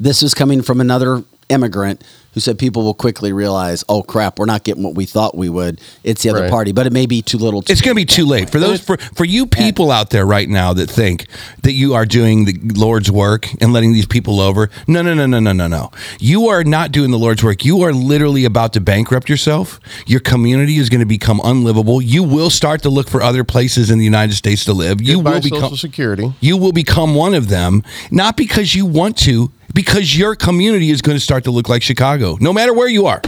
This 0.00 0.22
is 0.22 0.34
coming 0.34 0.62
from 0.62 0.80
another 0.80 1.24
immigrant 1.50 2.02
who 2.32 2.40
said 2.40 2.58
people 2.58 2.82
will 2.82 2.94
quickly 2.94 3.32
realize, 3.32 3.84
oh 3.88 4.02
crap, 4.02 4.38
we're 4.40 4.46
not 4.46 4.64
getting 4.64 4.82
what 4.82 4.94
we 4.96 5.04
thought 5.04 5.36
we 5.36 5.48
would. 5.48 5.80
It's 6.02 6.22
the 6.24 6.30
other 6.30 6.40
Right. 6.40 6.50
party, 6.50 6.72
but 6.72 6.84
it 6.84 6.92
may 6.92 7.06
be 7.06 7.22
too 7.22 7.38
little. 7.38 7.62
Too 7.62 7.70
It's 7.70 7.80
going 7.80 7.94
to 7.94 8.00
be 8.00 8.06
too 8.06 8.24
late 8.26 8.50
for 8.50 8.58
those 8.58 8.80
for 8.80 8.96
for 9.14 9.24
you 9.24 9.46
people 9.46 9.92
out 9.92 10.10
there 10.10 10.26
right 10.26 10.48
now 10.48 10.72
that 10.72 10.90
think 10.90 11.26
that 11.62 11.72
you 11.74 11.94
are 11.94 12.04
doing 12.06 12.46
the 12.46 12.58
Lord's 12.74 13.08
work 13.08 13.48
and 13.60 13.72
letting 13.72 13.92
these 13.92 14.06
people 14.06 14.40
over. 14.40 14.68
No, 14.88 15.02
no, 15.02 15.14
no, 15.14 15.26
no, 15.26 15.38
no, 15.38 15.52
no, 15.52 15.68
no. 15.68 15.92
You 16.18 16.48
are 16.48 16.64
not 16.64 16.90
doing 16.90 17.12
the 17.12 17.18
Lord's 17.18 17.44
work. 17.44 17.64
You 17.64 17.82
are 17.82 17.92
literally 17.92 18.44
about 18.46 18.72
to 18.72 18.80
bankrupt 18.80 19.28
yourself. 19.28 19.78
Your 20.06 20.20
community 20.20 20.78
is 20.78 20.88
going 20.88 21.00
to 21.02 21.06
become 21.06 21.40
unlivable. 21.44 22.02
You 22.02 22.24
will 22.24 22.50
start 22.50 22.82
to 22.82 22.88
look 22.88 23.08
for 23.08 23.22
other 23.22 23.44
places 23.44 23.90
in 23.90 23.98
the 23.98 24.04
United 24.04 24.34
States 24.34 24.64
to 24.64 24.72
live. 24.72 25.00
You 25.00 25.16
Goodbye 25.16 25.30
will 25.34 25.40
become 25.42 25.60
Social 25.60 25.76
Security. 25.76 26.32
you 26.40 26.56
will 26.56 26.72
become 26.72 27.14
one 27.14 27.34
of 27.34 27.48
them, 27.48 27.84
not 28.10 28.36
because 28.36 28.74
you 28.74 28.86
want 28.86 29.16
to, 29.18 29.52
because 29.74 30.16
your 30.16 30.34
community 30.34 30.90
is 30.90 31.02
going 31.02 31.16
to 31.16 31.22
start 31.22 31.44
to 31.44 31.50
look 31.50 31.68
like 31.68 31.82
Chicago, 31.82 32.38
no 32.40 32.52
matter 32.52 32.72
where 32.72 32.88
you 32.88 33.06
are. 33.06 33.20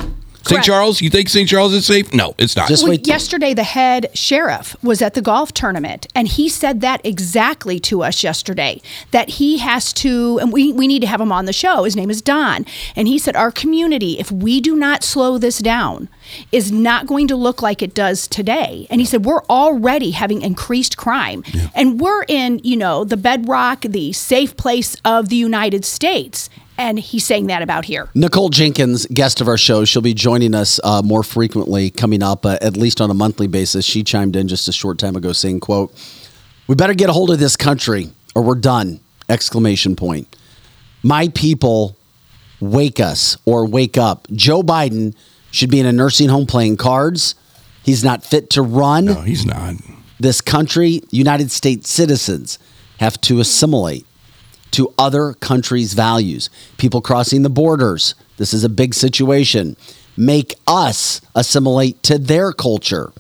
St. 0.47 0.62
Charles, 0.62 1.01
you 1.01 1.11
think 1.11 1.28
St. 1.28 1.49
Charles 1.49 1.72
is 1.74 1.84
safe? 1.84 2.14
No, 2.14 2.34
it's 2.38 2.55
not. 2.55 2.70
Well, 2.70 2.94
yesterday, 2.94 3.53
the 3.53 3.64
head 3.64 4.07
sheriff 4.14 4.76
was 4.82 5.03
at 5.03 5.14
the 5.14 5.22
golf 5.22 5.53
tournament, 5.53 6.07
and 6.14 6.28
he 6.28 6.49
said 6.49 6.82
that 6.82 7.05
exactly 7.05 7.80
to 7.80 8.03
us 8.03 8.22
yesterday 8.22 8.80
that 9.11 9.28
he 9.28 9.59
has 9.59 9.92
to, 9.94 10.38
and 10.38 10.53
we, 10.53 10.72
we 10.72 10.86
need 10.86 11.01
to 11.01 11.07
have 11.09 11.20
him 11.20 11.32
on 11.32 11.47
the 11.47 11.53
show. 11.53 11.82
His 11.82 11.97
name 11.97 12.11
is 12.11 12.22
Don. 12.22 12.64
And 12.94 13.09
he 13.09 13.18
said, 13.18 13.34
Our 13.34 13.51
community, 13.51 14.18
if 14.18 14.30
we 14.30 14.61
do 14.61 14.76
not 14.76 15.03
slow 15.03 15.36
this 15.36 15.59
down, 15.59 16.09
is 16.52 16.72
not 16.72 17.06
going 17.06 17.28
to 17.28 17.36
look 17.36 17.62
like 17.62 17.82
it 17.82 17.94
does 17.94 18.26
today. 18.26 18.86
And 18.90 19.00
he 19.00 19.06
said, 19.06 19.24
We're 19.24 19.44
already 19.44 20.12
having 20.12 20.42
increased 20.42 20.96
crime. 20.96 21.44
And 21.74 22.00
we're 22.00 22.24
in, 22.28 22.60
you 22.62 22.76
know, 22.76 23.04
the 23.04 23.16
bedrock, 23.16 23.82
the 23.82 24.12
safe 24.12 24.56
place 24.56 24.96
of 25.04 25.28
the 25.28 25.36
United 25.36 25.84
States. 25.84 26.48
And 26.78 26.98
he's 26.98 27.24
saying 27.24 27.46
that 27.46 27.62
about 27.62 27.86
here. 27.86 28.10
Nicole 28.14 28.50
Jenkins, 28.50 29.06
guest 29.06 29.40
of 29.40 29.48
our 29.48 29.56
show, 29.56 29.86
she'll 29.86 30.02
be 30.02 30.12
joining 30.12 30.54
us 30.54 30.78
uh, 30.84 31.00
more 31.02 31.22
frequently 31.22 31.90
coming 31.90 32.22
up, 32.22 32.44
uh, 32.44 32.58
at 32.60 32.76
least 32.76 33.00
on 33.00 33.10
a 33.10 33.14
monthly 33.14 33.46
basis. 33.46 33.84
She 33.84 34.02
chimed 34.04 34.36
in 34.36 34.46
just 34.46 34.68
a 34.68 34.72
short 34.72 34.98
time 34.98 35.16
ago 35.16 35.32
saying, 35.32 35.60
"quote 35.60 35.94
We 36.66 36.74
better 36.74 36.92
get 36.92 37.08
a 37.08 37.14
hold 37.14 37.30
of 37.30 37.38
this 37.38 37.56
country, 37.56 38.10
or 38.34 38.42
we're 38.42 38.56
done!" 38.56 39.00
Exclamation 39.28 39.96
point. 39.96 40.36
My 41.02 41.28
people, 41.28 41.96
wake 42.60 43.00
us 43.00 43.36
or 43.44 43.66
wake 43.66 43.98
up. 43.98 44.26
Joe 44.32 44.62
Biden 44.62 45.14
should 45.57 45.70
be 45.70 45.80
in 45.80 45.86
a 45.86 45.92
nursing 45.92 46.28
home 46.28 46.46
playing 46.46 46.76
cards. 46.76 47.34
He's 47.82 48.04
not 48.04 48.24
fit 48.24 48.50
to 48.50 48.62
run. 48.62 49.07
No, 49.07 49.20
he's 49.22 49.46
not. 49.46 49.74
This 50.20 50.40
country, 50.40 51.02
United 51.11 51.50
States 51.50 51.90
citizens, 51.90 52.59
have 52.98 53.20
to 53.22 53.40
assimilate 53.40 54.07
to 54.72 54.92
other 54.98 55.32
countries' 55.34 55.94
values. 55.94 56.50
People 56.76 57.00
crossing 57.00 57.42
the 57.42 57.50
borders. 57.50 58.14
This 58.36 58.52
is 58.52 58.64
a 58.64 58.68
big 58.68 58.92
situation. 58.92 59.76
Make 60.16 60.54
us 60.66 61.20
assimilate 61.34 62.02
to 62.04 62.18
their 62.18 62.52
culture. 62.52 63.12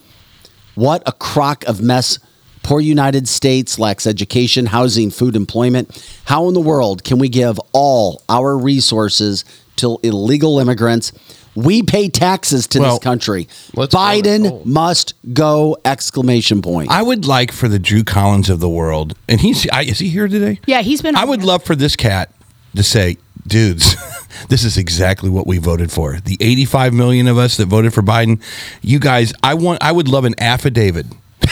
What 0.74 1.02
a 1.06 1.12
crock 1.12 1.64
of 1.66 1.80
mess. 1.80 2.18
Poor 2.62 2.80
United 2.80 3.28
States 3.28 3.78
lacks 3.78 4.06
education, 4.06 4.66
housing, 4.66 5.10
food, 5.10 5.36
employment. 5.36 6.04
How 6.24 6.48
in 6.48 6.54
the 6.54 6.60
world 6.60 7.04
can 7.04 7.18
we 7.18 7.28
give 7.28 7.58
all 7.72 8.22
our 8.28 8.58
resources 8.58 9.44
to 9.76 9.98
illegal 10.02 10.58
immigrants? 10.58 11.12
We 11.56 11.82
pay 11.82 12.08
taxes 12.08 12.66
to 12.68 12.80
Well, 12.80 12.90
this 12.96 13.02
country. 13.02 13.46
Biden 13.74 14.64
must 14.66 15.14
go! 15.32 15.78
Exclamation 15.84 16.60
point. 16.62 16.90
I 16.90 17.02
would 17.02 17.26
like 17.26 17.50
for 17.50 17.66
the 17.68 17.78
Drew 17.78 18.04
Collins 18.04 18.50
of 18.50 18.60
the 18.60 18.68
world, 18.68 19.14
and 19.28 19.40
he's 19.40 19.66
I, 19.70 19.82
is 19.82 19.98
he 19.98 20.08
here 20.10 20.28
today? 20.28 20.60
Yeah, 20.66 20.82
he's 20.82 21.00
been. 21.02 21.16
I 21.16 21.24
would 21.24 21.42
love 21.42 21.64
for 21.64 21.74
this 21.74 21.96
cat 21.96 22.30
to 22.74 22.82
say, 22.82 23.16
dudes, 23.46 23.96
this 24.48 24.64
is 24.64 24.76
exactly 24.76 25.30
what 25.30 25.46
we 25.46 25.58
voted 25.58 25.90
for. 25.90 26.18
The 26.20 26.36
85 26.40 26.92
million 26.92 27.26
of 27.26 27.38
us 27.38 27.56
that 27.56 27.66
voted 27.66 27.94
for 27.94 28.02
Biden, 28.02 28.42
you 28.82 28.98
guys, 28.98 29.32
I 29.42 29.54
want, 29.54 29.82
I 29.82 29.92
would 29.92 30.08
love 30.08 30.24
an 30.24 30.34
affidavit 30.38 31.06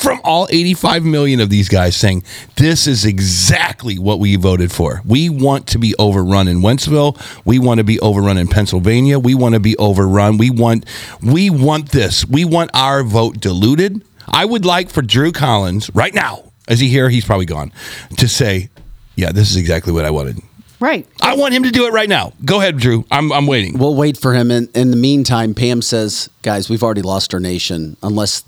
from 0.00 0.20
all 0.24 0.46
85 0.50 1.04
million 1.04 1.40
of 1.40 1.50
these 1.50 1.68
guys 1.68 1.96
saying, 1.96 2.24
this 2.56 2.86
is 2.86 3.04
exactly 3.04 3.98
what 3.98 4.18
we 4.18 4.36
voted 4.36 4.72
for. 4.72 5.02
We 5.04 5.28
want 5.28 5.66
to 5.68 5.78
be 5.78 5.94
overrun 5.98 6.48
in 6.48 6.60
Wentzville. 6.60 7.20
We 7.44 7.58
want 7.58 7.78
to 7.78 7.84
be 7.84 7.98
overrun 8.00 8.38
in 8.38 8.48
Pennsylvania. 8.48 9.18
We 9.18 9.34
want 9.34 9.54
to 9.54 9.60
be 9.60 9.76
overrun. 9.76 10.38
We 10.38 10.50
want, 10.50 10.86
we 11.22 11.50
want 11.50 11.90
this. 11.90 12.24
We 12.26 12.44
want 12.44 12.70
our 12.74 13.02
vote 13.02 13.40
diluted. 13.40 14.04
I 14.28 14.44
would 14.44 14.64
like 14.64 14.90
for 14.90 15.02
Drew 15.02 15.32
Collins 15.32 15.90
right 15.94 16.14
now, 16.14 16.52
is 16.68 16.80
he 16.80 16.88
here? 16.88 17.08
He's 17.08 17.24
probably 17.24 17.46
gone, 17.46 17.72
to 18.18 18.28
say, 18.28 18.70
yeah, 19.16 19.32
this 19.32 19.50
is 19.50 19.56
exactly 19.56 19.92
what 19.92 20.04
I 20.04 20.10
wanted. 20.10 20.38
Right. 20.80 21.06
I 21.20 21.36
want 21.36 21.54
him 21.54 21.62
to 21.62 21.70
do 21.70 21.86
it 21.86 21.92
right 21.92 22.08
now. 22.08 22.32
Go 22.44 22.58
ahead, 22.58 22.76
Drew. 22.76 23.04
I'm, 23.08 23.30
I'm 23.32 23.46
waiting. 23.46 23.78
We'll 23.78 23.94
wait 23.94 24.16
for 24.16 24.34
him. 24.34 24.50
In, 24.50 24.68
in 24.74 24.90
the 24.90 24.96
meantime, 24.96 25.54
Pam 25.54 25.80
says, 25.80 26.28
guys, 26.42 26.68
we've 26.68 26.82
already 26.82 27.02
lost 27.02 27.32
our 27.32 27.38
nation 27.38 27.96
unless 28.02 28.40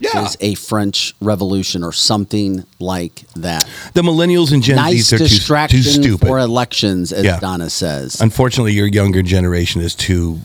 there 0.00 0.22
is 0.24 0.36
a 0.40 0.54
French 0.54 1.14
Revolution 1.20 1.82
or 1.84 1.92
something 1.92 2.64
like 2.78 3.22
that. 3.36 3.66
The 3.94 4.02
millennials 4.02 4.52
and 4.52 4.62
Gen 4.62 4.76
nice 4.76 5.08
Zs 5.10 5.12
are 5.14 5.18
too, 5.18 5.24
distraction 5.24 5.82
too 5.82 5.90
stupid. 5.90 6.26
for 6.28 6.38
elections, 6.38 7.12
as 7.12 7.24
Yeah. 7.24 7.40
Donna 7.40 7.68
says. 7.70 8.20
Unfortunately, 8.20 8.72
your 8.72 8.86
younger 8.86 9.22
generation 9.22 9.80
is 9.80 9.94
too 9.94 10.40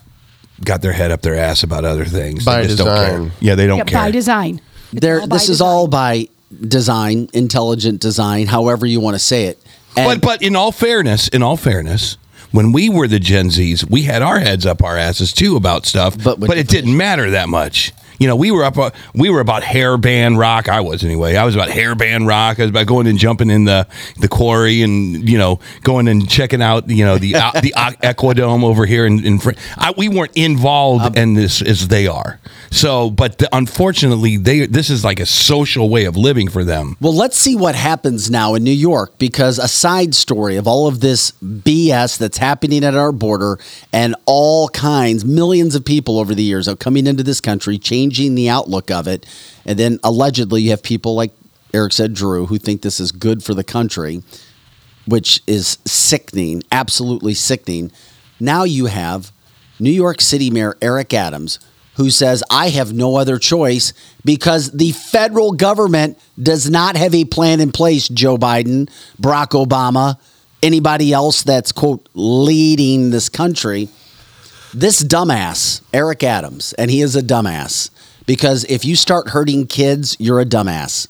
got 0.64 0.82
their 0.82 0.94
head 0.94 1.12
up 1.12 1.22
their 1.22 1.36
ass 1.36 1.64
about 1.64 1.84
other 1.84 2.06
things. 2.06 2.46
By 2.46 2.62
they 2.62 2.68
just 2.68 2.78
don't 2.78 2.88
design. 2.88 3.22
care. 3.30 3.32
Yeah, 3.42 3.56
they 3.56 3.68
don't 3.68 3.80
Yeah, 3.80 3.84
care. 3.86 4.00
by 4.02 4.12
design. 4.12 4.62
There, 4.94 5.20
all 5.22 5.28
by 5.28 5.36
this 5.36 5.50
is 5.50 5.60
all 5.62 5.88
by 5.88 6.30
design, 6.68 7.28
intelligent 7.34 8.00
design, 8.00 8.48
however 8.48 8.86
you 8.86 9.00
want 9.00 9.16
to 9.16 9.20
say 9.20 9.46
it. 9.46 9.58
And 9.98 10.22
but 10.22 10.22
but 10.22 10.42
in 10.42 10.56
all 10.56 10.72
fairness, 10.72 11.28
in 11.28 11.44
all 11.44 11.58
fairness, 11.58 12.18
when 12.52 12.72
we 12.72 12.88
were 12.90 13.08
the 13.08 13.20
Gen 13.20 13.50
Zs, 13.50 13.90
we 13.90 14.04
had 14.04 14.22
our 14.22 14.40
heads 14.40 14.66
up 14.66 14.84
our 14.84 14.98
asses 14.98 15.34
too 15.34 15.56
about 15.56 15.86
stuff, 15.86 16.16
but 16.24 16.40
but 16.40 16.58
it 16.58 16.68
didn't 16.68 16.96
matter 16.96 17.32
that 17.32 17.50
much. 17.50 17.92
You 18.20 18.28
know, 18.28 18.36
we 18.36 18.52
were 18.52 18.64
up. 18.64 18.78
uh, 18.78 18.92
We 19.14 19.30
were 19.30 19.40
about 19.40 19.64
hairband 19.64 20.38
rock. 20.38 20.70
I 20.70 20.82
was 20.82 21.04
anyway. 21.04 21.36
I 21.36 21.44
was 21.46 21.56
about 21.56 21.70
hairband 21.70 22.28
rock. 22.28 22.60
I 22.60 22.64
was 22.64 22.70
about 22.70 22.88
going 22.88 23.08
and 23.08 23.18
jumping 23.18 23.50
in 23.50 23.66
the 23.66 23.88
the 24.18 24.28
quarry 24.28 24.82
and 24.82 25.28
you 25.28 25.38
know 25.38 25.60
going 25.84 26.08
and 26.08 26.30
checking 26.30 26.62
out 26.62 26.90
you 26.90 27.04
know 27.06 27.18
the 27.18 27.36
uh, 27.36 27.52
the 27.62 27.74
Equidome 28.04 28.64
over 28.64 28.86
here 28.86 29.06
in, 29.06 29.26
in 29.26 29.40
Fr- 29.40 29.52
I, 29.78 29.94
we 29.98 30.10
weren't 30.10 30.36
involved 30.36 31.18
in 31.18 31.34
this 31.34 31.62
as 31.62 31.88
they 31.88 32.08
are. 32.08 32.40
So, 32.72 33.10
but 33.12 33.38
the, 33.38 33.50
unfortunately, 33.56 34.38
they 34.38 34.66
this 34.66 34.90
is 34.90 35.04
like 35.04 35.20
a 35.20 35.26
social 35.26 35.90
way 35.90 36.06
of 36.06 36.16
living 36.18 36.50
for 36.50 36.64
them. 36.64 36.98
Well, 37.02 37.16
let's 37.16 37.38
see 37.38 37.56
what 37.56 37.76
happens 37.76 38.30
now 38.32 38.56
in 38.56 38.64
New 38.64 38.72
York 38.72 39.18
because 39.20 39.60
a 39.60 39.68
side 39.68 40.16
story 40.16 40.56
of 40.58 40.68
all 40.68 40.88
of 40.88 41.00
this 41.00 41.32
BS 41.44 42.18
that's 42.18 42.38
happening 42.38 42.84
at 42.84 42.96
our 42.96 43.12
border 43.12 43.60
and 43.92 44.16
all 44.26 44.70
kinds, 44.70 45.24
millions 45.26 45.76
of 45.76 45.86
people 45.86 46.20
over 46.20 46.34
the 46.34 46.44
years 46.44 46.68
are 46.68 46.76
coming 46.76 47.06
into 47.08 47.24
this 47.24 47.40
country, 47.42 47.78
changing 47.78 48.03
the 48.10 48.50
outlook 48.50 48.92
of 48.92 49.08
it. 49.08 49.26
And 49.66 49.78
then 49.78 50.00
allegedly, 50.04 50.62
you 50.62 50.72
have 50.72 50.84
people 50.84 51.16
like 51.16 51.32
Eric 51.74 51.94
said, 51.94 52.14
Drew, 52.14 52.46
who 52.46 52.58
think 52.58 52.82
this 52.82 53.00
is 53.00 53.12
good 53.12 53.44
for 53.44 53.54
the 53.54 53.64
country, 53.64 54.22
which 55.06 55.42
is 55.48 55.80
sickening, 55.86 56.64
absolutely 56.72 57.34
sickening. 57.34 57.92
Now 58.40 58.64
you 58.64 58.86
have 58.86 59.32
New 59.80 59.92
York 59.92 60.22
City 60.22 60.52
Mayor 60.52 60.78
Eric 60.82 61.14
Adams, 61.14 61.60
who 61.96 62.10
says, 62.10 62.44
I 62.50 62.70
have 62.70 62.94
no 62.94 63.18
other 63.18 63.38
choice 63.38 63.94
because 64.24 64.72
the 64.72 64.92
federal 64.92 65.52
government 65.52 66.20
does 66.42 66.70
not 66.70 66.96
have 66.96 67.14
a 67.14 67.26
plan 67.26 67.60
in 67.60 67.72
place, 67.72 68.08
Joe 68.08 68.38
Biden, 68.38 68.90
Barack 69.22 69.50
Obama, 69.50 70.20
anybody 70.62 71.14
else 71.14 71.44
that's, 71.44 71.72
quote, 71.72 72.08
leading 72.14 73.12
this 73.12 73.30
country. 73.30 73.90
This 74.74 75.04
dumbass, 75.04 75.82
Eric 75.94 76.24
Adams, 76.24 76.74
and 76.74 76.90
he 76.90 77.02
is 77.02 77.16
a 77.16 77.22
dumbass 77.22 77.92
because 78.26 78.64
if 78.66 78.86
you 78.86 78.96
start 78.96 79.30
hurting 79.30 79.68
kids, 79.68 80.16
you're 80.20 80.40
a 80.40 80.46
dumbass. 80.46 81.08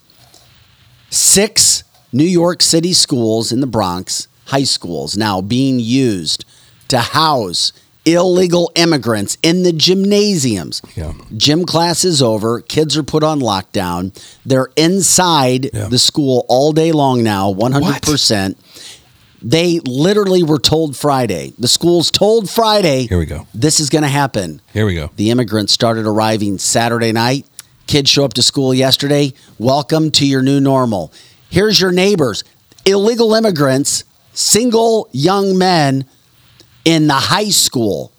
Six 1.10 1.84
New 2.12 2.24
York 2.24 2.62
City 2.62 2.94
schools 2.94 3.52
in 3.52 3.60
the 3.60 3.68
Bronx, 3.68 4.28
high 4.46 4.64
schools, 4.64 5.18
now 5.18 5.42
being 5.42 5.80
used 5.80 6.46
to 6.90 7.00
house 7.00 7.74
illegal 8.06 8.70
immigrants 8.76 9.38
in 9.42 9.64
the 9.64 9.72
gymnasiums. 9.72 10.82
Yeah. 10.96 11.14
Gym 11.38 11.66
class 11.66 12.04
is 12.04 12.22
over, 12.22 12.60
kids 12.62 12.98
are 12.98 13.04
put 13.04 13.24
on 13.24 13.40
lockdown. 13.40 14.14
They're 14.46 14.70
inside 14.76 15.70
the 15.90 16.00
school 16.00 16.46
all 16.50 16.74
day 16.74 16.92
long 16.92 17.24
now, 17.24 17.54
100%. 17.54 18.56
They 19.44 19.80
literally 19.82 20.42
were 20.42 20.60
told 20.60 20.96
Friday. 20.96 21.54
The 21.60 21.68
schools 21.68 22.10
told 22.10 22.50
Friday. 22.50 23.08
Here 23.08 23.18
we 23.18 23.26
go. 23.26 23.46
This 23.54 23.82
is 23.82 23.90
going 23.90 24.04
to 24.04 24.08
happen. 24.08 24.62
Here 24.72 24.86
we 24.86 24.96
go. 24.96 25.12
The 25.18 25.32
immigrants 25.32 25.74
started 25.74 26.06
arriving 26.06 26.58
Saturday 26.58 27.12
night. 27.12 27.46
Kids 27.86 28.10
show 28.10 28.24
up 28.24 28.34
to 28.36 28.42
school 28.42 28.74
yesterday. 28.74 29.34
Welcome 29.60 30.12
to 30.12 30.26
your 30.26 30.42
new 30.42 30.62
normal. 30.62 31.12
Here's 31.50 31.80
your 31.80 31.92
neighbors 31.92 32.46
illegal 32.86 33.34
immigrants, 33.34 34.06
single 34.34 35.10
young 35.12 35.58
men 35.58 36.06
in 36.86 37.08
the 37.08 37.14
high 37.14 37.50
school 37.50 38.14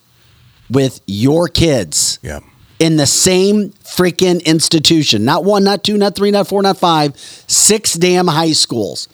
with 0.70 1.01
your 1.07 1.49
kids. 1.49 2.18
Yeah. 2.22 2.41
In 2.79 2.97
the 2.97 3.07
same 3.07 3.70
freaking 3.83 4.45
institution. 4.45 5.25
Not 5.25 5.45
one, 5.45 5.64
not 5.64 5.85
two, 5.85 5.97
not 5.97 6.16
three, 6.16 6.31
not 6.31 6.49
four, 6.49 6.61
not 6.61 6.77
five. 6.77 7.16
Six 7.16 7.95
damn 7.95 8.27
high 8.27 8.53
schools. 8.53 9.09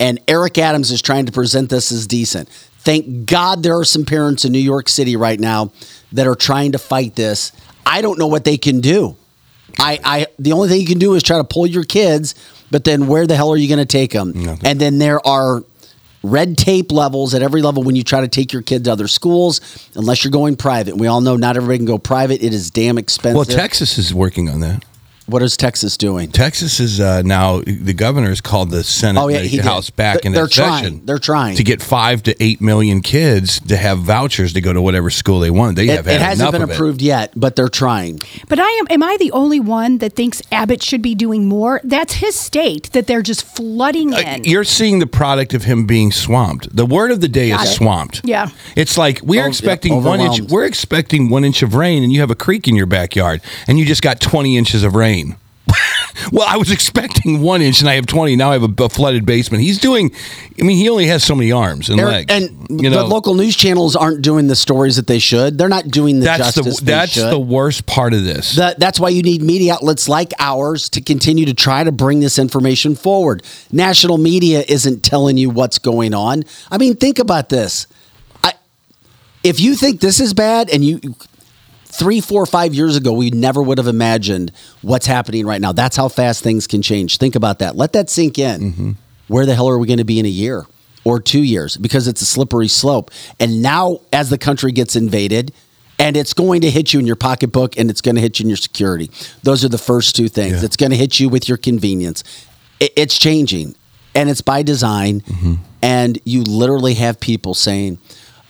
And 0.00 0.20
Eric 0.26 0.58
Adams 0.58 0.90
is 0.90 1.00
trying 1.00 1.26
to 1.26 1.32
present 1.32 1.70
this 1.70 1.92
as 1.92 2.06
decent. 2.06 2.48
Thank 2.78 3.26
God 3.26 3.62
there 3.62 3.78
are 3.78 3.84
some 3.84 4.04
parents 4.04 4.44
in 4.44 4.52
New 4.52 4.58
York 4.58 4.88
City 4.88 5.16
right 5.16 5.40
now 5.40 5.72
that 6.12 6.26
are 6.26 6.34
trying 6.34 6.72
to 6.72 6.78
fight 6.78 7.14
this. 7.16 7.52
I 7.86 8.02
don't 8.02 8.18
know 8.18 8.26
what 8.26 8.44
they 8.44 8.56
can 8.58 8.80
do. 8.80 9.16
I, 9.78 9.98
I 10.04 10.26
the 10.38 10.52
only 10.52 10.68
thing 10.68 10.80
you 10.80 10.86
can 10.86 10.98
do 10.98 11.14
is 11.14 11.22
try 11.22 11.38
to 11.38 11.44
pull 11.44 11.66
your 11.66 11.84
kids, 11.84 12.34
but 12.70 12.84
then 12.84 13.06
where 13.06 13.26
the 13.26 13.36
hell 13.36 13.50
are 13.50 13.56
you 13.56 13.68
going 13.68 13.78
to 13.78 13.86
take 13.86 14.12
them? 14.12 14.32
And 14.64 14.80
then 14.80 14.98
there 14.98 15.24
are 15.26 15.64
red 16.22 16.56
tape 16.56 16.92
levels 16.92 17.34
at 17.34 17.42
every 17.42 17.60
level 17.62 17.82
when 17.82 17.96
you 17.96 18.02
try 18.04 18.20
to 18.20 18.28
take 18.28 18.52
your 18.52 18.62
kid 18.62 18.84
to 18.84 18.92
other 18.92 19.08
schools, 19.08 19.60
unless 19.94 20.24
you're 20.24 20.30
going 20.30 20.56
private. 20.56 20.96
We 20.96 21.06
all 21.06 21.20
know 21.20 21.36
not 21.36 21.56
everybody 21.56 21.78
can 21.78 21.86
go 21.86 21.98
private. 21.98 22.42
It 22.42 22.54
is 22.54 22.70
damn 22.70 22.98
expensive. 22.98 23.36
Well, 23.36 23.44
Texas 23.44 23.98
is 23.98 24.14
working 24.14 24.48
on 24.48 24.60
that. 24.60 24.84
What 25.26 25.42
is 25.42 25.56
Texas 25.56 25.96
doing? 25.96 26.30
Texas 26.30 26.80
is 26.80 27.00
uh, 27.00 27.22
now 27.22 27.60
the 27.66 27.94
governor 27.94 28.28
has 28.28 28.42
called 28.42 28.70
the 28.70 28.84
Senate 28.84 29.18
Oh, 29.20 29.28
yeah, 29.28 29.38
the 29.40 29.46
he 29.46 29.56
did. 29.56 29.64
House 29.64 29.88
back 29.88 30.20
They're- 30.20 30.26
in 30.28 30.32
they're 30.32 30.46
trying. 30.46 30.82
session. 30.84 31.00
They're 31.06 31.18
trying. 31.18 31.56
to 31.56 31.64
get 31.64 31.80
five 31.82 32.22
to 32.24 32.42
eight 32.42 32.60
million 32.60 33.00
kids 33.00 33.58
to 33.60 33.76
have 33.78 34.00
vouchers 34.00 34.52
to 34.52 34.60
go 34.60 34.72
to 34.74 34.82
whatever 34.82 35.08
school 35.08 35.40
they 35.40 35.50
want. 35.50 35.76
They 35.76 35.88
It, 35.88 35.96
have 35.96 36.06
it 36.08 36.20
hasn't 36.20 36.40
enough 36.42 36.52
been 36.52 36.62
of 36.62 36.70
it. 36.70 36.74
approved 36.74 37.00
yet, 37.00 37.32
but 37.34 37.56
they're 37.56 37.68
trying. 37.70 38.20
But 38.48 38.58
I 38.60 38.68
am 38.80 38.86
am 38.90 39.02
I 39.02 39.16
the 39.18 39.32
only 39.32 39.60
one 39.60 39.98
that 39.98 40.14
thinks 40.14 40.42
Abbott 40.52 40.82
should 40.82 41.00
be 41.00 41.14
doing 41.14 41.48
more? 41.48 41.80
That's 41.84 42.14
his 42.14 42.34
state 42.34 42.90
that 42.92 43.06
they're 43.06 43.22
just 43.22 43.46
flooding 43.46 44.12
in. 44.12 44.44
You're 44.44 44.64
seeing 44.64 44.98
the 44.98 45.06
product 45.06 45.54
of 45.54 45.64
him 45.64 45.86
being 45.86 46.12
swamped. 46.12 46.74
The 46.76 46.84
word 46.84 47.10
of 47.10 47.22
the 47.22 47.28
day 47.28 47.48
Got 47.48 47.64
is 47.64 47.70
it. 47.70 47.74
swamped. 47.76 48.20
Yeah. 48.24 48.50
It's 48.76 48.98
like 48.98 49.20
we're 49.22 49.44
Oh, 49.44 49.48
expecting 49.48 49.94
yeah, 49.94 50.00
one 50.00 50.20
inch. 50.20 50.40
We're 50.50 50.66
expecting 50.66 51.30
one 51.30 51.44
inch 51.44 51.62
of 51.62 51.74
rain, 51.74 52.02
and 52.02 52.12
you 52.12 52.20
have 52.20 52.30
a 52.30 52.34
creek 52.36 52.68
in 52.68 52.76
your 52.76 52.86
backyard, 52.86 53.40
and 53.66 53.78
you 53.78 53.86
just 53.86 54.02
got 54.02 54.20
twenty 54.20 54.58
inches 54.58 54.82
of 54.84 54.94
rain. 54.94 55.13
Well, 56.32 56.46
I 56.48 56.56
was 56.56 56.70
expecting 56.70 57.40
one 57.40 57.62
inch, 57.62 57.80
and 57.80 57.88
I 57.88 57.94
have 57.94 58.06
twenty. 58.06 58.36
Now 58.36 58.50
I 58.50 58.58
have 58.58 58.62
a, 58.62 58.84
a 58.84 58.88
flooded 58.88 59.26
basement. 59.26 59.62
He's 59.62 59.78
doing. 59.78 60.12
I 60.60 60.62
mean, 60.62 60.76
he 60.76 60.88
only 60.88 61.06
has 61.06 61.24
so 61.24 61.34
many 61.34 61.52
arms 61.52 61.90
and 61.90 61.98
Eric- 61.98 62.30
legs. 62.30 62.32
and 62.32 62.82
you 62.82 62.90
know, 62.90 63.02
the 63.02 63.04
local 63.04 63.34
news 63.34 63.56
channels 63.56 63.96
aren't 63.96 64.22
doing 64.22 64.46
the 64.46 64.56
stories 64.56 64.96
that 64.96 65.06
they 65.06 65.18
should. 65.18 65.58
They're 65.58 65.68
not 65.68 65.88
doing 65.88 66.20
the 66.20 66.26
that's 66.26 66.54
justice 66.54 66.80
the 66.80 66.84
that's 66.84 67.14
the 67.14 67.38
worst 67.38 67.86
part 67.86 68.14
of 68.14 68.24
this. 68.24 68.54
The- 68.56 68.76
that's 68.78 69.00
why 69.00 69.08
you 69.08 69.22
need 69.22 69.42
media 69.42 69.74
outlets 69.74 70.08
like 70.08 70.32
ours 70.38 70.88
to 70.90 71.00
continue 71.00 71.46
to 71.46 71.54
try 71.54 71.82
to 71.84 71.92
bring 71.92 72.20
this 72.20 72.38
information 72.38 72.94
forward. 72.94 73.42
National 73.72 74.18
media 74.18 74.64
isn't 74.68 75.02
telling 75.02 75.36
you 75.36 75.50
what's 75.50 75.78
going 75.78 76.14
on. 76.14 76.44
I 76.70 76.78
mean, 76.78 76.96
think 76.96 77.18
about 77.18 77.48
this. 77.48 77.86
I, 78.42 78.52
if 79.42 79.60
you 79.60 79.74
think 79.74 80.00
this 80.00 80.20
is 80.20 80.34
bad, 80.34 80.70
and 80.70 80.84
you 80.84 81.00
three, 81.98 82.20
four, 82.20 82.46
five 82.46 82.74
years 82.74 82.96
ago, 82.96 83.12
we 83.12 83.30
never 83.30 83.62
would 83.62 83.78
have 83.78 83.86
imagined 83.86 84.52
what's 84.82 85.06
happening 85.06 85.46
right 85.46 85.60
now. 85.60 85.72
That's 85.72 85.96
how 85.96 86.08
fast 86.08 86.42
things 86.42 86.66
can 86.66 86.82
change. 86.82 87.18
Think 87.18 87.34
about 87.34 87.60
that. 87.60 87.76
Let 87.76 87.92
that 87.92 88.10
sink 88.10 88.38
in. 88.38 88.60
Mm-hmm. 88.60 88.90
Where 89.28 89.46
the 89.46 89.54
hell 89.54 89.68
are 89.68 89.78
we 89.78 89.86
going 89.86 89.98
to 89.98 90.04
be 90.04 90.18
in 90.18 90.26
a 90.26 90.30
year 90.30 90.66
or 91.04 91.20
two 91.20 91.42
years? 91.42 91.76
Because 91.76 92.08
it's 92.08 92.20
a 92.20 92.26
slippery 92.26 92.68
slope. 92.68 93.10
And 93.40 93.62
now, 93.62 94.00
as 94.12 94.28
the 94.28 94.38
country 94.38 94.70
gets 94.72 94.96
invaded, 94.96 95.52
and 95.98 96.16
it's 96.16 96.34
going 96.34 96.60
to 96.62 96.70
hit 96.70 96.92
you 96.92 97.00
in 97.00 97.06
your 97.06 97.16
pocketbook 97.16 97.78
and 97.78 97.88
it's 97.88 98.00
going 98.00 98.16
to 98.16 98.20
hit 98.20 98.38
you 98.38 98.44
in 98.44 98.48
your 98.48 98.56
security. 98.56 99.10
Those 99.44 99.64
are 99.64 99.68
the 99.68 99.78
first 99.78 100.16
two 100.16 100.28
things. 100.28 100.62
It's 100.64 100.76
going 100.76 100.90
to 100.90 100.96
hit 100.96 101.20
you 101.20 101.28
with 101.28 101.48
your 101.48 101.56
convenience. 101.56 102.24
It's 102.80 103.16
changing 103.16 103.76
and 104.14 104.28
it's 104.28 104.40
by 104.40 104.62
design. 104.62 105.20
Mm-hmm. 105.20 105.54
And 105.82 106.18
you 106.24 106.42
literally 106.42 106.94
have 106.94 107.20
people 107.20 107.54
saying, 107.54 107.98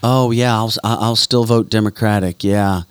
oh, 0.02 0.30
yeah, 0.30 0.56
I'll, 0.56 0.72
I'll 0.82 1.16
still 1.16 1.44
vote 1.44 1.68
Democratic. 1.68 2.42
Yeah. 2.42 2.82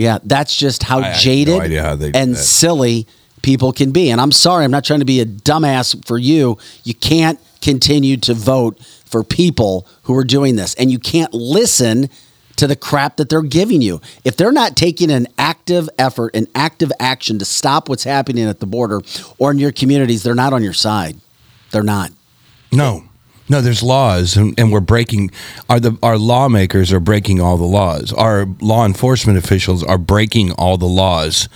Yeah. 0.00 0.18
That's 0.24 0.56
just 0.56 0.82
how 0.82 1.00
I 1.00 1.08
have 1.08 1.16
no 1.16 1.20
jaded 1.20 1.78
how 1.78 1.96
and 2.14 2.34
silly 2.36 3.06
people 3.42 3.72
can 3.72 3.90
be. 3.92 4.10
And 4.10 4.20
I'm 4.20 4.32
sorry, 4.32 4.64
I'm 4.64 4.70
not 4.70 4.84
trying 4.84 5.00
to 5.00 5.04
be 5.04 5.20
a 5.20 5.26
dumbass 5.26 6.06
for 6.06 6.16
you. 6.16 6.56
You 6.84 6.94
can't 6.94 7.38
continue 7.60 8.16
to 8.16 8.32
vote 8.32 8.82
for 9.04 9.22
people 9.22 9.86
who 10.04 10.16
are 10.16 10.24
doing 10.24 10.56
this, 10.56 10.74
and 10.76 10.90
you 10.90 10.98
can't 10.98 11.34
listen 11.34 12.08
to 12.56 12.66
the 12.66 12.76
crap 12.76 13.16
that 13.16 13.28
they're 13.28 13.42
giving 13.42 13.82
you. 13.82 14.00
If 14.24 14.36
they're 14.36 14.52
not 14.52 14.76
taking 14.76 15.10
an 15.10 15.26
active 15.36 15.88
effort, 15.98 16.34
an 16.34 16.46
active 16.54 16.92
action 16.98 17.38
to 17.38 17.44
stop 17.44 17.88
what's 17.88 18.04
happening 18.04 18.46
at 18.48 18.60
the 18.60 18.66
border 18.66 19.00
or 19.38 19.50
in 19.50 19.58
your 19.58 19.72
communities, 19.72 20.22
they're 20.22 20.34
not 20.34 20.52
on 20.52 20.62
your 20.62 20.72
side. 20.72 21.16
They're 21.72 21.82
not. 21.82 22.10
No, 22.72 23.04
no. 23.50 23.60
There's 23.60 23.82
laws, 23.82 24.36
and, 24.36 24.58
and 24.58 24.72
we're 24.72 24.80
breaking. 24.80 25.30
Our 25.68 25.78
the 25.80 25.98
our 26.02 26.16
lawmakers 26.16 26.92
are 26.92 27.00
breaking 27.00 27.40
all 27.40 27.56
the 27.58 27.64
laws. 27.64 28.12
Our 28.14 28.46
law 28.60 28.86
enforcement 28.86 29.36
officials 29.38 29.82
are 29.84 29.98
breaking 29.98 30.52
all 30.52 30.78
the 30.78 30.86
laws. 30.88 31.48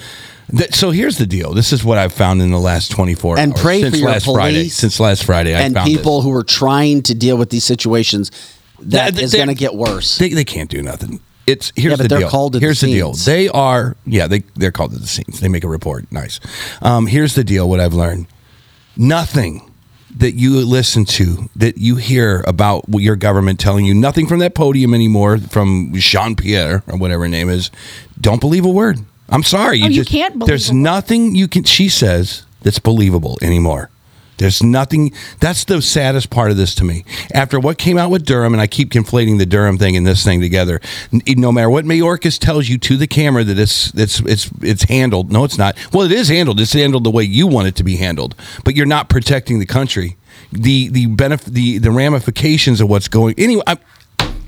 That, 0.51 0.75
so 0.75 0.91
here's 0.91 1.17
the 1.17 1.27
deal. 1.27 1.55
This 1.55 1.73
is 1.73 1.83
what 1.83 1.97
I've 1.97 2.13
found 2.13 2.43
in 2.43 2.51
the 2.51 2.59
last 2.61 2.91
24 2.91 3.39
And 3.39 3.53
hours 3.55 3.63
pray 3.63 3.81
since 3.81 3.95
for 3.95 3.99
your 4.01 4.11
last 4.11 4.25
Friday. 4.27 4.57
police 4.59 4.75
Since 4.77 5.01
last 5.01 5.25
Friday, 5.25 5.55
I 5.55 5.61
and 5.63 5.75
found 5.75 5.89
this. 5.89 5.97
people 5.97 6.21
who 6.21 6.31
are 6.35 6.43
trying 6.45 7.03
to 7.05 7.15
deal 7.15 7.39
with 7.39 7.49
these 7.49 7.65
situations, 7.65 8.31
that 8.81 9.15
They- 9.15 9.23
is 9.23 9.33
going 9.35 9.49
to 9.49 9.55
get 9.55 9.75
worse. 9.75 10.19
They, 10.19 10.29
they 10.29 10.45
can't 10.45 10.69
do 10.69 10.83
nothing. 10.83 11.21
It's 11.47 11.73
here's 11.77 11.93
Yeah, 11.93 11.97
the 11.97 12.09
they're 12.09 12.19
deal. 12.21 12.29
called 12.29 12.53
to 12.53 12.59
the 12.59 12.65
here's 12.67 12.81
the, 12.83 12.89
deal. 12.89 13.13
They 13.15 13.49
are 13.49 13.97
yeah 14.07 14.27
they 14.27 14.45
they're 14.55 14.71
called 14.73 14.93
to 14.93 14.99
the 14.99 15.07
scenes. 15.07 15.41
They 15.41 15.49
make 15.49 15.65
a 15.65 15.69
report. 15.69 16.11
Nice. 16.13 16.41
Um, 16.83 17.07
here's 17.07 17.35
the 17.35 17.45
deal. 17.45 17.69
What 17.69 17.81
I've 17.81 17.95
learned. 17.95 18.27
Nothing. 18.97 19.71
That 20.17 20.35
you 20.35 20.61
listen 20.65 21.05
to, 21.05 21.49
that 21.57 21.79
you 21.79 21.97
hear 21.97 22.45
about 22.47 22.89
what 22.89 23.03
your 23.03 23.17
government 23.17 23.59
telling 23.59 23.85
you, 23.85 23.95
nothing 23.95 24.27
from 24.27 24.39
that 24.39 24.55
podium 24.55 24.95
anymore, 24.95 25.39
from 25.39 25.93
Jean 25.95 26.37
Pierre 26.37 26.83
or 26.87 26.97
whatever 26.99 27.25
her 27.25 27.29
name 27.29 27.49
is, 27.49 27.71
don't 28.21 28.41
believe 28.41 28.65
a 28.65 28.71
word. 28.71 29.01
I'm 29.29 29.43
sorry. 29.43 29.83
Oh, 29.83 29.87
you 29.87 30.05
can't 30.05 30.39
believe 30.39 30.49
There's 30.49 30.73
nothing 30.73 31.35
you 31.35 31.49
can. 31.49 31.65
She 31.65 31.89
says 31.89 32.45
that's 32.63 32.79
believable 32.79 33.39
anymore. 33.43 33.91
There's 34.39 34.63
nothing. 34.63 35.13
That's 35.41 35.65
the 35.65 35.81
saddest 35.81 36.31
part 36.31 36.51
of 36.51 36.57
this 36.57 36.75
to 36.77 36.85
me. 36.85 37.05
After 37.33 37.61
what 37.61 37.79
came 37.79 37.99
out 37.99 38.11
with 38.11 38.25
Durham, 38.25 38.53
and 38.53 38.61
I 38.61 38.67
keep 38.67 38.91
conflating 38.91 39.39
the 39.39 39.47
Durham 39.47 39.79
thing 39.79 39.97
and 39.97 40.07
this 40.07 40.25
thing 40.25 40.41
together. 40.41 40.81
No 41.29 41.53
matter 41.53 41.71
what 41.71 41.85
Mayorkas 41.85 42.39
tells 42.39 42.69
you 42.69 42.79
to 42.79 42.97
the 42.97 43.07
camera 43.07 43.45
that 43.45 43.59
it's 43.59 43.93
it's 43.95 44.21
it's 44.21 44.51
it's 44.61 44.85
handled. 44.85 45.31
No, 45.31 45.45
it's 45.45 45.59
not. 45.59 45.77
Well, 45.93 46.05
it 46.05 46.13
is 46.13 46.29
handled. 46.29 46.61
It's 46.61 46.73
handled 46.73 47.05
the 47.05 47.11
way 47.11 47.23
you 47.23 47.47
want 47.47 47.69
it 47.69 47.77
to 47.77 47.85
be 47.85 47.97
handled. 47.97 48.35
But 48.65 48.75
you're 48.75 48.87
not 48.87 49.09
protecting 49.09 49.59
the 49.59 49.67
country. 49.67 50.17
The 50.51 50.89
the 50.89 51.07
benefit 51.07 51.53
the 51.53 51.79
the 51.79 51.91
ramifications 51.91 52.81
of 52.81 52.89
what's 52.89 53.09
going. 53.09 53.35
Anyway, 53.39 53.63
I, 53.67 53.79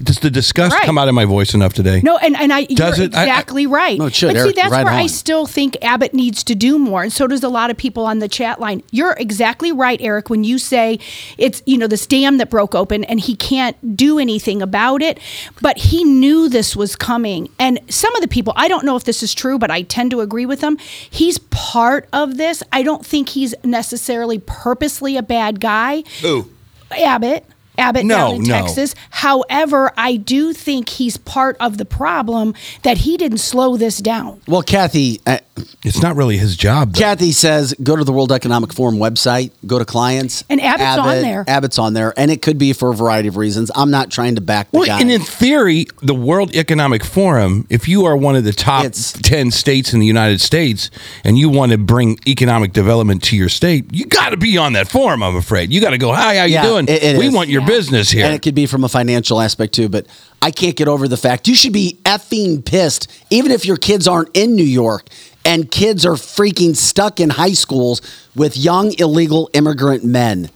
does 0.03 0.18
the 0.20 0.30
disgust 0.30 0.74
Right. 0.74 0.84
come 0.84 0.99
out 0.99 1.09
of 1.09 1.14
my 1.14 1.24
voice 1.24 1.55
enough 1.55 1.72
today? 1.72 2.01
No, 2.03 2.16
and, 2.18 2.36
and 2.36 2.53
I 2.53 2.64
Does 2.64 2.99
you're 2.99 3.07
it? 3.07 3.14
I- 3.14 3.20
I- 3.20 3.22
exactly 3.24 3.66
right. 3.66 3.99
No, 3.99 4.07
it 4.07 4.14
should, 4.14 4.34
But 4.34 4.42
see, 4.44 4.53
that's 4.53 4.70
right 4.70 4.84
where 4.84 4.92
I 4.92 5.07
still 5.07 5.47
think 5.47 5.76
Abbott 5.82 6.12
needs 6.14 6.44
to 6.44 6.55
do 6.55 6.78
more, 6.78 7.03
and 7.03 7.12
so 7.12 7.26
does 7.26 7.42
a 7.42 7.49
lot 7.49 7.70
of 7.70 7.76
people 7.76 8.05
on 8.07 8.18
the 8.18 8.28
chat 8.28 8.61
line. 8.61 8.82
You're 8.90 9.12
exactly 9.18 9.72
right, 9.72 10.01
Eric, 10.03 10.28
when 10.30 10.44
you 10.44 10.59
say 10.59 10.99
it's 11.38 11.62
you 11.66 11.78
know 11.78 11.86
this 11.86 12.07
dam 12.07 12.38
that 12.38 12.51
broke 12.51 12.74
open 12.74 13.05
and 13.05 13.20
he 13.20 13.34
can't 13.36 13.97
do 13.97 14.18
anything 14.18 14.62
about 14.62 15.03
it, 15.03 15.18
but 15.61 15.78
he 15.78 16.05
knew 16.05 16.49
this 16.49 16.76
was 16.76 16.97
coming. 16.97 17.49
And 17.59 17.80
some 17.88 18.14
of 18.14 18.22
the 18.22 18.28
people, 18.28 18.53
I 18.57 18.68
don't 18.68 18.84
know 18.84 18.97
if 18.97 19.05
this 19.05 19.22
is 19.22 19.34
true, 19.34 19.59
but 19.59 19.70
I 19.70 19.82
tend 19.82 20.11
to 20.12 20.20
agree 20.20 20.47
with 20.47 20.61
them. 20.61 20.76
He's 21.09 21.38
part 21.38 22.09
of 22.12 22.36
this. 22.36 22.62
I 22.72 22.82
don't 22.82 23.05
think 23.05 23.30
he's 23.30 23.55
necessarily 23.64 24.38
purposely 24.38 25.16
a 25.16 25.22
bad 25.22 25.61
guy. 25.61 26.03
Who? 26.22 26.51
Abbott. 26.90 27.44
Abbott 27.79 28.05
No, 28.07 28.16
down 28.16 28.35
in 28.37 28.43
no. 28.45 28.55
Texas. 28.55 28.95
However, 29.11 29.93
I 29.97 30.16
do 30.16 30.53
think 30.53 30.89
he's 30.89 31.16
part 31.16 31.57
of 31.61 31.79
the 31.79 31.85
problem 31.85 32.55
that 32.83 32.99
he 32.99 33.16
didn't 33.16 33.39
slow 33.39 33.77
this 33.77 33.99
down. 33.99 34.41
Well, 34.47 34.62
Kathy, 34.62 35.20
uh, 35.27 35.39
It's 35.83 36.03
not 36.03 36.16
really 36.16 36.37
his 36.37 36.55
job. 36.57 36.93
Though. 36.93 37.01
Kathy 37.01 37.33
says 37.33 37.74
go 37.83 37.97
to 37.97 38.05
the 38.05 38.12
World 38.12 38.31
Economic 38.31 38.72
Forum 38.74 38.97
website, 38.97 39.53
go 39.66 39.79
to 39.79 39.85
clients, 39.87 40.45
And 40.51 40.61
Abbott's 40.61 40.99
on 40.99 41.22
there. 41.22 41.45
Abbott's 41.49 41.79
on 41.79 41.95
there, 41.95 42.12
and 42.18 42.31
it 42.31 42.43
could 42.43 42.59
be 42.59 42.72
for 42.74 42.91
a 42.91 42.95
variety 42.95 43.29
of 43.29 43.37
reasons. 43.39 43.70
I'm 43.74 43.91
not 43.91 44.11
trying 44.11 44.35
to 44.35 44.41
back 44.43 44.70
the 44.70 44.79
Well, 44.79 44.87
guy. 44.87 45.01
and 45.01 45.11
in 45.11 45.22
theory, 45.22 45.87
the 46.03 46.14
World 46.14 46.55
Economic 46.55 47.05
Forum, 47.05 47.66
if 47.70 47.89
you 47.89 48.05
are 48.05 48.16
one 48.16 48.37
of 48.37 48.45
the 48.45 48.53
top 48.53 48.85
10 48.93 49.51
states 49.51 49.95
in 49.95 50.01
the 50.01 50.07
United 50.07 50.41
States 50.43 50.91
and 51.24 51.39
you 51.39 51.49
want 51.49 51.72
to 51.72 51.79
bring 51.79 52.18
economic 52.27 52.72
development 52.74 53.22
to 53.24 53.37
your 53.37 53.49
state, 53.49 53.87
you 53.93 54.05
got 54.05 54.31
to 54.31 54.37
be 54.37 54.59
on 54.59 54.74
that 54.74 54.89
forum, 54.89 55.22
I'm 55.22 55.37
afraid. 55.37 55.72
You 55.72 55.81
got 55.81 55.91
to 55.91 55.99
go, 55.99 56.12
hi, 56.12 56.37
how 56.37 56.45
you 56.45 56.55
Yeah, 56.55 56.62
doing? 56.66 56.85
it- 56.89 57.03
it 57.03 57.18
we 57.18 57.29
is. 57.29 57.33
want 57.35 57.49
your 57.49 57.66
business 57.67 58.11
here. 58.11 58.25
And 58.25 58.35
it 58.35 58.43
could 58.43 58.55
be 58.55 58.67
from 58.67 58.85
a 58.85 58.89
financial 58.89 59.41
aspect 59.41 59.75
too, 59.75 59.89
but 59.89 60.07
I 60.41 60.51
can't 60.51 60.77
get 60.77 60.89
over 60.89 61.09
the 61.09 61.17
fact 61.17 61.49
you 61.49 61.55
should 61.55 61.73
be 61.73 61.99
effing 62.05 62.64
pissed, 62.64 63.11
even 63.31 63.51
if 63.51 63.64
your 63.67 63.77
kids 63.77 64.07
aren't 64.09 64.31
in 64.37 64.55
New 64.55 64.62
York 64.64 65.09
and 65.45 65.71
kids 65.71 66.05
are 66.07 66.14
freaking 66.14 66.75
stuck 66.77 67.21
in 67.21 67.31
high 67.31 67.53
schools 67.53 68.01
with 68.35 68.57
young 68.57 68.93
illegal 68.99 69.49
immigrant 69.53 70.05
men. 70.05 70.51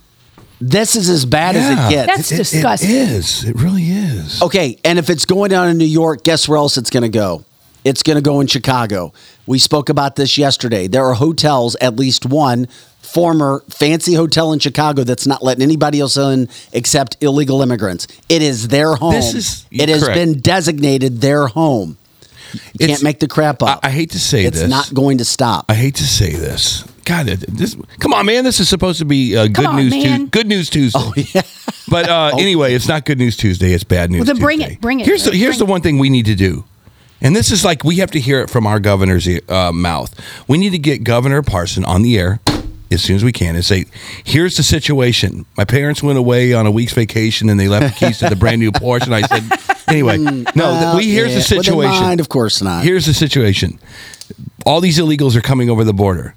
This 0.61 0.95
is 0.95 1.09
as 1.09 1.25
bad 1.25 1.57
as 1.57 1.71
it 1.71 1.91
gets. 1.91 2.07
That's 2.17 2.31
It- 2.33 2.35
it- 2.35 2.39
disgusting. 2.39 2.91
It 2.91 2.97
is. 2.97 3.45
It 3.45 3.57
really 3.59 3.85
is. 3.91 4.43
Okay, 4.43 4.77
and 4.85 4.99
if 4.99 5.09
it's 5.09 5.25
going 5.25 5.49
down 5.51 5.69
in 5.69 5.79
New 5.79 5.87
York, 5.87 6.23
guess 6.23 6.47
where 6.49 6.59
else 6.59 6.77
it's 6.77 6.91
going 6.91 7.03
to 7.03 7.09
go? 7.09 7.45
It's 7.83 8.03
going 8.03 8.17
to 8.17 8.23
go 8.23 8.41
in 8.41 8.47
Chicago. 8.47 9.15
We 9.47 9.59
spoke 9.59 9.89
about 9.89 10.17
this 10.17 10.37
yesterday. 10.37 10.87
There 10.87 11.05
are 11.07 11.15
hotels, 11.15 11.77
at 11.81 11.97
least 11.97 12.27
one 12.27 12.69
former 13.13 13.63
fancy 13.69 14.15
hotel 14.15 14.53
in 14.53 14.59
Chicago 14.59 15.05
that's 15.05 15.27
not 15.27 15.43
letting 15.43 15.63
anybody 15.63 16.01
else 16.01 16.17
in 16.17 16.49
except 16.73 17.17
illegal 17.21 17.63
immigrants. 17.63 18.07
It 18.29 18.43
is 18.43 18.69
their 18.69 18.95
home. 18.95 19.13
This 19.15 19.35
is- 19.35 19.67
it 19.71 19.89
has 19.89 20.05
correct. 20.05 20.15
been 20.17 20.41
designated 20.41 21.21
their 21.21 21.47
home. 21.49 21.97
You 22.53 22.61
It's- 22.81 22.89
can't 22.91 23.03
make 23.03 23.21
the 23.21 23.29
crap 23.29 23.63
up. 23.63 23.81
I, 23.83 23.89
I 23.89 23.91
hate 23.91 24.11
to 24.13 24.19
say 24.19 24.45
it's 24.45 24.57
this. 24.57 24.63
It's 24.65 24.71
not 24.71 24.93
going 24.93 25.19
to 25.19 25.25
stop. 25.25 25.67
I 25.69 25.75
hate 25.75 25.95
to 25.97 26.05
say 26.05 26.33
this. 26.35 26.85
God, 27.05 27.27
this. 27.27 27.77
Come 27.99 28.13
on, 28.13 28.27
man. 28.27 28.45
This 28.45 28.61
is 28.61 28.69
supposed 28.69 28.99
to 29.01 29.05
be 29.05 29.37
uh, 29.37 29.47
good 29.49 29.67
on, 29.67 29.77
news. 29.77 29.91
man. 29.93 30.03
Tuesday. 30.03 30.25
Good 30.27 30.47
news 30.47 30.71
Tuesday. 30.71 31.01
Oh 31.03 31.13
yeah. 31.17 31.43
But 31.89 32.09
uh, 32.09 32.31
anyway, 32.39 32.75
it's 32.75 32.87
not 32.87 33.05
good 33.05 33.19
news 33.19 33.37
Tuesday. 33.37 33.73
It's 33.73 33.83
bad 33.83 34.11
news. 34.13 34.21
Well, 34.21 34.27
then 34.35 34.41
bring 34.41 34.59
Tuesday. 34.59 34.75
it, 34.75 34.81
bring 34.81 35.01
it, 35.01 35.07
Here's 35.07 35.25
the 35.25 35.33
here's 35.33 35.57
bring 35.57 35.67
the 35.67 35.71
one 35.73 35.81
thing 35.81 35.99
we 35.99 36.09
need 36.09 36.27
to 36.27 36.37
do, 36.37 36.63
and 37.21 37.35
this 37.35 37.51
is 37.51 37.65
like 37.65 37.83
we 37.83 37.97
have 37.97 38.13
to 38.13 38.21
hear 38.21 38.41
it 38.43 38.49
from 38.51 38.65
our 38.65 38.79
governor's 38.79 39.27
uh, 39.49 39.73
mouth. 39.73 40.15
We 40.47 40.57
need 40.59 40.71
to 40.71 40.79
get 40.79 41.03
Governor 41.03 41.43
Parson 41.43 41.85
on 41.85 42.03
the 42.03 42.17
air 42.17 42.39
as 42.91 43.03
soon 43.03 43.16
as 43.16 43.24
we 43.24 43.32
can 43.32 43.55
and 43.55 43.64
say, 43.64 43.84
"Here's 44.24 44.57
the 44.57 44.62
situation. 44.62 45.47
My 45.57 45.64
parents 45.64 46.03
went 46.03 46.18
away 46.18 46.53
on 46.53 46.66
a 46.66 46.70
week's 46.70 46.93
vacation 46.93 47.49
and 47.49 47.59
they 47.59 47.68
left 47.68 47.95
the 47.95 48.07
keys 48.07 48.18
to 48.18 48.28
the 48.28 48.36
brand 48.36 48.61
new 48.61 48.72
Porsche." 48.72 49.05
And 49.05 49.14
I 49.14 49.22
said, 49.22 49.45
"Anyway, 49.88 50.18
mm, 50.18 50.45
no. 50.57 50.70
th- 50.70 50.80
well, 50.80 50.97
we 50.97 51.11
here's 51.11 51.30
yeah. 51.30 51.36
the 51.36 51.43
situation. 51.43 52.03
mind, 52.03 52.20
of 52.20 52.28
course 52.28 52.62
not. 52.62 52.84
Here's 52.84 53.07
the 53.07 53.14
situation. 53.14 53.78
All 54.66 54.80
these 54.80 54.99
illegals 54.99 55.36
are 55.36 55.41
coming 55.41 55.70
over 55.70 55.84
the 55.84 55.95
border. 55.95 56.34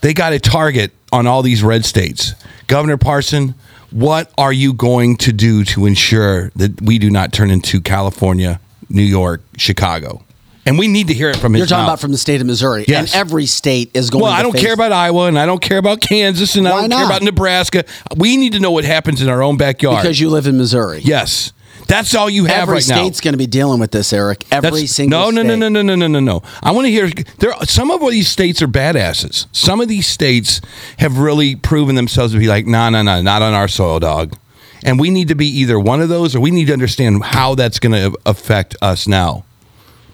They 0.00 0.14
got 0.14 0.32
a 0.32 0.40
target 0.40 0.92
on 1.12 1.26
all 1.26 1.42
these 1.42 1.62
red 1.62 1.84
states. 1.84 2.34
Governor 2.66 2.96
Parson, 2.96 3.54
what 3.90 4.32
are 4.38 4.52
you 4.52 4.72
going 4.72 5.16
to 5.18 5.32
do 5.32 5.64
to 5.64 5.86
ensure 5.86 6.50
that 6.56 6.80
we 6.80 6.98
do 6.98 7.10
not 7.10 7.32
turn 7.32 7.50
into 7.50 7.80
California, 7.80 8.60
New 8.88 9.02
York, 9.02 9.42
Chicago? 9.56 10.22
And 10.64 10.78
we 10.78 10.86
need 10.86 11.08
to 11.08 11.14
hear 11.14 11.28
it 11.28 11.36
from 11.36 11.54
his 11.54 11.60
You're 11.60 11.66
talking 11.66 11.82
mouth. 11.82 11.88
about 11.94 12.00
from 12.00 12.12
the 12.12 12.18
state 12.18 12.40
of 12.40 12.46
Missouri, 12.46 12.84
Yes. 12.86 13.12
and 13.12 13.20
every 13.20 13.46
state 13.46 13.90
is 13.94 14.10
going. 14.10 14.22
well, 14.22 14.32
to 14.32 14.38
I 14.38 14.42
don't 14.42 14.52
face- 14.52 14.62
care 14.62 14.72
about 14.74 14.92
Iowa, 14.92 15.26
and 15.26 15.36
I 15.38 15.44
don't 15.44 15.60
care 15.60 15.78
about 15.78 16.00
Kansas, 16.00 16.54
and 16.54 16.68
I 16.68 16.82
don't 16.82 16.90
care 16.90 17.04
about 17.04 17.22
Nebraska. 17.22 17.84
We 18.16 18.36
need 18.36 18.52
to 18.52 18.60
know 18.60 18.70
what 18.70 18.84
happens 18.84 19.20
in 19.20 19.28
our 19.28 19.42
own 19.42 19.56
backyard. 19.56 20.02
because 20.02 20.20
you 20.20 20.30
live 20.30 20.46
in 20.46 20.56
Missouri. 20.56 21.00
yes, 21.04 21.52
that's 21.88 22.14
all 22.14 22.30
you 22.30 22.44
have 22.44 22.62
Every 22.62 22.74
right 22.76 22.88
now. 22.88 22.96
state's 22.96 23.20
going 23.20 23.32
to 23.34 23.38
be 23.38 23.48
dealing 23.48 23.80
with 23.80 23.90
this, 23.90 24.12
Eric. 24.12 24.44
Every 24.52 24.70
That's- 24.70 24.92
single 24.92 25.18
no, 25.18 25.30
no, 25.30 25.42
no, 25.42 25.56
no, 25.56 25.68
no, 25.68 25.82
no, 25.82 25.96
no, 25.96 26.06
no, 26.06 26.20
no. 26.20 26.42
I 26.62 26.70
want 26.70 26.86
to 26.86 26.92
hear. 26.92 27.10
There, 27.38 27.52
some 27.64 27.90
of 27.90 28.00
these 28.10 28.28
states 28.28 28.62
are 28.62 28.68
badasses. 28.68 29.46
Some 29.50 29.80
of 29.80 29.88
these 29.88 30.06
states 30.06 30.60
have 30.98 31.18
really 31.18 31.56
proven 31.56 31.96
themselves 31.96 32.34
to 32.34 32.38
be 32.38 32.46
like, 32.46 32.66
no, 32.66 32.88
no, 32.88 33.02
no, 33.02 33.20
not 33.20 33.42
on 33.42 33.52
our 33.52 33.66
soil, 33.66 33.98
dog. 33.98 34.36
And 34.84 35.00
we 35.00 35.10
need 35.10 35.26
to 35.28 35.34
be 35.34 35.48
either 35.48 35.78
one 35.78 36.00
of 36.00 36.08
those, 36.08 36.36
or 36.36 36.40
we 36.40 36.52
need 36.52 36.66
to 36.68 36.72
understand 36.72 37.24
how 37.24 37.56
that's 37.56 37.80
going 37.80 37.92
to 37.92 38.16
affect 38.26 38.76
us 38.80 39.06
now, 39.08 39.44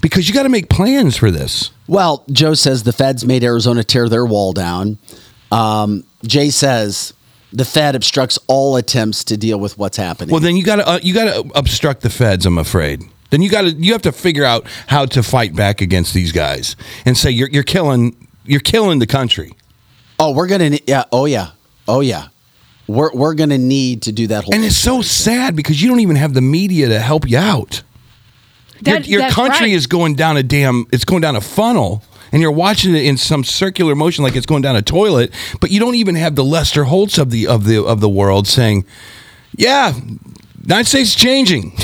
because 0.00 0.28
you 0.28 0.34
got 0.34 0.44
to 0.44 0.48
make 0.48 0.68
plans 0.68 1.16
for 1.16 1.30
this. 1.30 1.70
Well, 1.86 2.24
Joe 2.30 2.54
says 2.54 2.82
the 2.82 2.92
feds 2.92 3.24
made 3.24 3.42
Arizona 3.44 3.82
tear 3.84 4.08
their 4.08 4.24
wall 4.26 4.52
down. 4.52 4.98
Um, 5.50 6.04
Jay 6.24 6.50
says 6.50 7.14
the 7.52 7.64
Fed 7.64 7.94
obstructs 7.94 8.38
all 8.46 8.76
attempts 8.76 9.24
to 9.24 9.36
deal 9.36 9.58
with 9.58 9.78
what's 9.78 9.96
happening. 9.96 10.30
Well, 10.32 10.40
then 10.40 10.56
you 10.56 10.64
got 10.64 10.76
to 10.76 10.88
uh, 10.88 10.98
you 11.02 11.14
got 11.14 11.32
to 11.32 11.50
obstruct 11.58 12.02
the 12.02 12.10
feds. 12.10 12.44
I'm 12.46 12.58
afraid. 12.58 13.02
Then 13.30 13.42
you 13.42 13.50
got 13.50 13.62
to 13.62 13.70
you 13.72 13.92
have 13.92 14.02
to 14.02 14.12
figure 14.12 14.44
out 14.44 14.66
how 14.86 15.06
to 15.06 15.22
fight 15.22 15.54
back 15.54 15.80
against 15.80 16.14
these 16.14 16.32
guys 16.32 16.76
and 17.04 17.16
say 17.16 17.30
you're 17.30 17.48
you're 17.48 17.62
killing 17.62 18.14
you're 18.44 18.60
killing 18.60 18.98
the 18.98 19.06
country. 19.06 19.52
oh, 20.18 20.32
we're 20.32 20.46
gonna. 20.46 20.78
Yeah. 20.86 21.04
Oh 21.12 21.24
yeah. 21.26 21.50
Oh 21.86 22.00
yeah. 22.00 22.28
We're 22.86 23.12
we're 23.12 23.34
gonna 23.34 23.58
need 23.58 24.02
to 24.02 24.12
do 24.12 24.26
that 24.28 24.44
whole. 24.44 24.54
And 24.54 24.64
it's 24.64 24.76
so 24.76 25.02
sad 25.02 25.54
because 25.56 25.82
you 25.82 25.88
don't 25.88 26.00
even 26.00 26.16
have 26.16 26.32
the 26.34 26.40
media 26.40 26.88
to 26.88 26.98
help 26.98 27.28
you 27.28 27.38
out. 27.38 27.82
That- 28.82 29.06
your 29.06 29.20
your 29.22 29.30
country 29.30 29.66
right. 29.66 29.74
is 29.74 29.86
going 29.86 30.14
down 30.14 30.36
a 30.36 30.42
damn, 30.42 30.86
it's 30.92 31.04
going 31.04 31.22
down 31.22 31.36
a 31.36 31.40
funnel, 31.40 32.02
and 32.32 32.42
you're 32.42 32.50
watching 32.50 32.94
it 32.94 33.04
in 33.04 33.16
some 33.16 33.44
circular 33.44 33.94
motion 33.94 34.24
like 34.24 34.36
it's 34.36 34.46
going 34.46 34.62
down 34.62 34.76
a 34.76 34.82
toilet. 34.82 35.32
But 35.60 35.70
you 35.70 35.80
don't 35.80 35.94
even 35.94 36.14
have 36.14 36.34
the 36.34 36.44
Lester 36.44 36.84
Holts 36.84 37.18
of 37.18 37.30
the 37.30 37.46
of 37.46 37.64
the 37.64 37.82
of 37.82 38.00
the 38.00 38.08
world 38.08 38.46
saying, 38.46 38.84
"Yeah, 39.56 39.94
United 40.68 40.86
States 40.88 41.10
is 41.10 41.14
changing." 41.16 41.72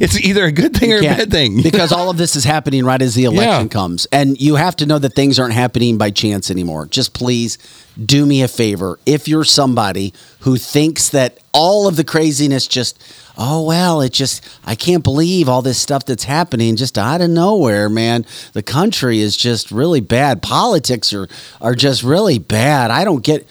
it's 0.00 0.18
either 0.20 0.44
a 0.44 0.52
good 0.52 0.76
thing 0.76 0.92
or 0.92 0.98
a 0.98 1.02
bad 1.02 1.30
thing 1.30 1.62
because 1.62 1.92
all 1.92 2.10
of 2.10 2.16
this 2.16 2.36
is 2.36 2.44
happening 2.44 2.84
right 2.84 3.00
as 3.02 3.14
the 3.14 3.24
election 3.30 3.66
Yeah. 3.66 3.68
comes, 3.68 4.06
and 4.12 4.40
you 4.40 4.56
have 4.56 4.76
to 4.76 4.86
know 4.86 4.98
that 4.98 5.14
things 5.14 5.38
aren't 5.38 5.54
happening 5.54 5.98
by 5.98 6.10
chance 6.10 6.50
anymore. 6.50 6.86
Just 6.86 7.14
please 7.14 7.58
do 8.02 8.26
me 8.26 8.42
a 8.42 8.48
favor. 8.48 8.98
If 9.06 9.28
you're 9.28 9.44
somebody 9.44 10.12
who 10.40 10.56
thinks 10.56 11.10
that 11.10 11.38
all 11.52 11.86
of 11.86 11.94
the 11.96 12.02
craziness 12.04 12.66
just, 12.66 13.00
oh 13.38 13.62
well, 13.64 14.00
it 14.00 14.12
just, 14.12 14.44
I 14.64 14.74
can't 14.74 15.04
believe 15.04 15.48
all 15.48 15.62
this 15.62 15.78
stuff 15.78 16.04
that's 16.04 16.24
happening 16.24 16.74
just 16.74 16.98
out 16.98 17.20
of 17.20 17.30
nowhere, 17.30 17.88
man. 17.88 18.26
The 18.52 18.62
country 18.64 19.20
is 19.20 19.36
just 19.36 19.70
really 19.70 20.00
bad. 20.00 20.42
Politics 20.42 21.12
are 21.12 21.28
are 21.60 21.74
just 21.76 22.02
really 22.02 22.38
bad. 22.38 22.90
I 22.90 23.04
don't 23.04 23.22
get. 23.24 23.46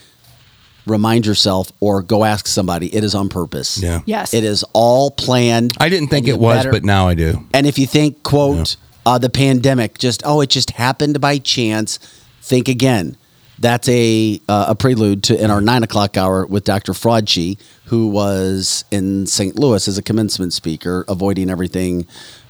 Remind 0.85 1.25
yourself, 1.25 1.71
or 1.79 2.01
go 2.01 2.23
ask 2.25 2.45
somebody. 2.47 2.93
It 2.93 3.03
is 3.03 3.15
on 3.15 3.29
purpose. 3.29 3.81
Yeah. 3.81 4.01
Yes. 4.05 4.33
It 4.33 4.43
is 4.43 4.63
all 4.73 5.11
planned. 5.11 5.73
I 5.79 5.87
didn't 5.89 6.09
think 6.09 6.27
it 6.27 6.37
was, 6.37 6.57
better- 6.57 6.71
but 6.71 6.83
now 6.83 7.07
I 7.07 7.13
do. 7.13 7.45
and 7.53 7.65
if 7.65 7.79
you 7.79 7.87
think, 7.87 8.21
quote, 8.23 8.75
uh, 9.05 9.17
the 9.17 9.29
pandemic, 9.29 9.97
just, 9.97 10.21
oh, 10.25 10.41
it 10.41 10.49
just 10.49 10.71
happened 10.71 11.21
by 11.21 11.37
chance, 11.37 11.99
think 12.41 12.67
again. 12.67 13.15
That's 13.59 13.87
a, 13.87 14.41
uh, 14.49 14.65
a 14.69 14.75
prelude 14.75 15.23
to 15.23 15.41
in 15.41 15.49
our 15.51 15.61
nine 15.61 15.83
o'clock 15.83 16.17
hour 16.17 16.45
with 16.45 16.65
Dr. 16.65 16.91
Fraudchi, 16.91 17.57
who 17.85 18.07
was 18.07 18.83
in 18.91 19.25
St. 19.25 19.55
Louis 19.57 19.87
as 19.87 19.97
a 19.97 20.01
commencement 20.01 20.51
speaker, 20.51 21.05
avoiding 21.07 21.49
everything 21.49 22.05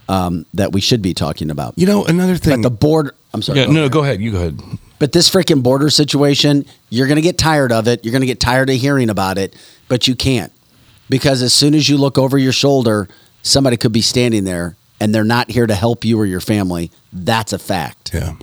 um, 0.10 0.46
that 0.56 0.72
we 0.72 0.82
should 0.82 1.02
be 1.04 1.14
talking 1.14 1.52
about. 1.52 1.74
You 1.78 1.86
know, 1.86 2.04
another 2.06 2.36
thing. 2.38 2.62
But 2.64 2.70
the 2.70 2.76
board, 2.76 3.12
I'm 3.34 3.42
sorry. 3.44 3.60
yeah, 3.60 3.66
go 3.68 3.72
no, 3.74 3.80
ahead. 3.82 3.92
no, 3.92 3.94
go 3.94 4.04
ahead. 4.04 4.22
You 4.22 4.32
go 4.32 4.38
ahead. 4.40 4.60
But 5.04 5.12
this 5.12 5.30
freaking 5.30 5.62
border 5.62 5.90
situation, 5.90 6.64
you're 6.90 7.08
going 7.08 7.18
to 7.18 7.22
get 7.22 7.38
tired 7.38 7.74
of 7.74 7.90
it. 7.90 8.06
You're 8.06 8.14
going 8.14 8.22
to 8.22 8.26
get 8.26 8.40
tired 8.40 8.70
of 8.70 8.78
hearing 8.78 9.10
about 9.10 9.38
it, 9.38 9.54
but 9.90 10.08
you 10.08 10.16
can't. 10.16 10.50
Because 11.10 11.42
as 11.42 11.52
soon 11.52 11.76
as 11.76 11.90
you 11.90 11.98
look 11.98 12.18
over 12.18 12.38
your 12.38 12.54
shoulder, 12.54 13.10
somebody 13.42 13.76
could 13.76 13.92
be 13.92 14.02
standing 14.02 14.46
there 14.46 14.78
and 15.02 15.14
they're 15.14 15.26
not 15.26 15.52
here 15.52 15.68
to 15.68 15.76
help 15.76 16.06
you 16.06 16.18
or 16.18 16.26
your 16.26 16.40
family. 16.40 16.90
That's 17.12 17.52
a 17.52 17.60
fact. 17.60 18.14
Yeah. 18.14 18.36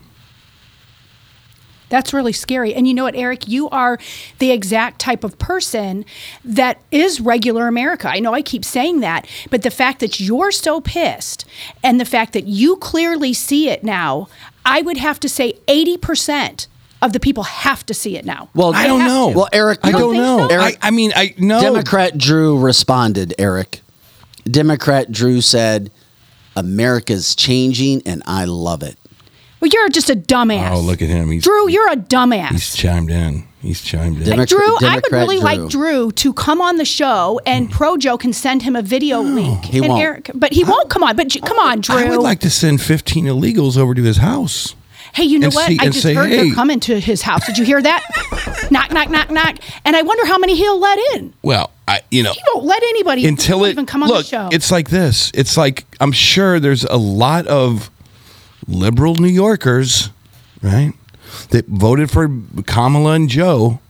That's 1.90 2.14
really 2.14 2.32
scary. 2.32 2.72
And 2.72 2.86
you 2.86 2.94
know 2.94 3.04
what, 3.04 3.16
Eric? 3.16 3.48
You 3.48 3.68
are 3.70 3.98
the 4.38 4.52
exact 4.52 5.00
type 5.00 5.24
of 5.24 5.38
person 5.38 6.04
that 6.44 6.80
is 6.90 7.20
regular 7.20 7.68
America. 7.68 8.08
I 8.08 8.20
know 8.20 8.32
I 8.32 8.42
keep 8.42 8.64
saying 8.64 9.00
that, 9.00 9.26
but 9.50 9.62
the 9.62 9.70
fact 9.70 10.00
that 10.00 10.20
you're 10.20 10.52
so 10.52 10.80
pissed 10.80 11.44
and 11.82 12.00
the 12.00 12.04
fact 12.04 12.32
that 12.32 12.46
you 12.46 12.76
clearly 12.76 13.32
see 13.32 13.68
it 13.68 13.82
now, 13.82 14.28
I 14.64 14.82
would 14.82 14.96
have 14.98 15.18
to 15.20 15.28
say 15.28 15.54
80% 15.66 16.66
of 17.02 17.12
the 17.12 17.20
people 17.20 17.44
have 17.44 17.84
to 17.86 17.94
see 17.94 18.16
it 18.16 18.24
now. 18.24 18.50
Well, 18.54 18.74
I 18.74 18.86
don't 18.86 19.00
know. 19.04 19.30
to. 19.30 19.36
Well, 19.36 19.48
Eric, 19.52 19.80
I 19.82 19.88
you 19.88 19.98
don't 19.98 20.14
know. 20.16 20.48
so? 20.48 20.60
I, 20.60 20.76
I 20.82 20.90
mean, 20.90 21.12
I 21.16 21.34
no. 21.38 21.60
Democrat 21.60 22.18
Drew 22.18 22.58
responded, 22.58 23.34
Eric. 23.38 23.80
Democrat 24.44 25.10
Drew 25.10 25.40
said, 25.40 25.90
America's 26.56 27.34
changing 27.34 28.02
and 28.06 28.22
I 28.26 28.44
love 28.44 28.82
it. 28.82 28.98
Well, 29.60 29.70
you're 29.72 29.88
just 29.90 30.10
a 30.10 30.14
dumbass. 30.16 30.70
Oh, 30.72 30.80
look 30.80 31.02
at 31.02 31.08
him. 31.08 31.30
He's 31.30 31.44
Drew, 31.44 31.68
you're 31.68 31.90
a 31.92 31.96
dumbass. 31.96 32.50
he's 32.50 32.74
chimed 32.74 33.10
in. 33.10 33.46
He's 33.60 33.82
chimed 33.82 34.16
in. 34.18 34.24
Democrat- 34.24 34.48
Drew, 34.48 34.88
I 34.88 34.94
would 34.94 35.12
really 35.12 35.36
Drew. 35.36 35.44
like 35.44 35.68
Drew 35.70 36.12
to 36.12 36.32
come 36.32 36.60
on 36.62 36.76
the 36.76 36.84
show 36.84 37.40
and 37.44 37.66
hmm. 37.66 37.72
Pro 37.72 37.96
Joe 37.96 38.16
can 38.16 38.32
send 38.32 38.62
him 38.62 38.74
a 38.74 38.82
video 38.82 39.20
link. 39.20 39.66
He 39.66 39.78
and 39.78 39.88
won't. 39.88 40.02
Eric, 40.02 40.30
but 40.34 40.52
he 40.52 40.64
won't 40.64 40.88
come 40.88 41.02
on. 41.02 41.14
But 41.14 41.28
j- 41.28 41.40
come 41.40 41.58
on, 41.58 41.80
Drew. 41.80 41.96
I 41.96 42.08
would 42.08 42.20
like 42.20 42.40
to 42.40 42.50
send 42.50 42.80
15 42.80 43.26
illegals 43.26 43.76
over 43.76 43.94
to 43.94 44.02
his 44.02 44.16
house. 44.18 44.74
Hey, 45.12 45.24
you 45.24 45.38
know 45.38 45.48
what? 45.48 45.66
see- 45.66 45.78
I 45.80 45.86
just 45.86 46.02
say, 46.02 46.14
heard 46.14 46.30
"Hey." 46.30 46.36
they're 46.36 46.54
coming 46.54 46.80
to 46.80 47.00
his 47.00 47.22
house. 47.22 47.44
Did 47.44 47.58
you 47.58 47.64
hear 47.64 47.82
that? 47.82 48.68
knock, 48.70 48.92
knock, 48.92 49.10
knock, 49.10 49.30
knock. 49.30 49.56
And 49.84 49.96
I 49.96 50.02
wonder 50.02 50.24
how 50.24 50.38
many 50.38 50.56
he'll 50.56 50.78
let 50.78 50.98
in. 51.16 51.34
Well, 51.42 51.70
I 51.86 52.00
you 52.10 52.22
know 52.22 52.32
He 52.32 52.40
won't 52.54 52.64
let 52.66 52.82
anybody 52.82 53.26
until 53.26 53.64
it 53.64 53.70
even 53.70 53.86
come 53.86 54.02
on 54.02 54.08
look, 54.08 54.22
the 54.22 54.28
show. 54.28 54.48
it's 54.52 54.70
like 54.70 54.88
this. 54.88 55.30
It's 55.34 55.56
like 55.56 55.84
I'm 56.00 56.12
sure 56.12 56.60
there's 56.60 56.84
a 56.84 56.96
lot 56.96 57.46
of 57.48 57.90
liberal 58.68 59.16
New 59.16 59.28
Yorkers, 59.28 60.10
right, 60.62 60.92
that 61.50 61.66
voted 61.66 62.10
for 62.10 62.28
Kamala 62.66 63.12
and 63.12 63.28
Joe, 63.28 63.80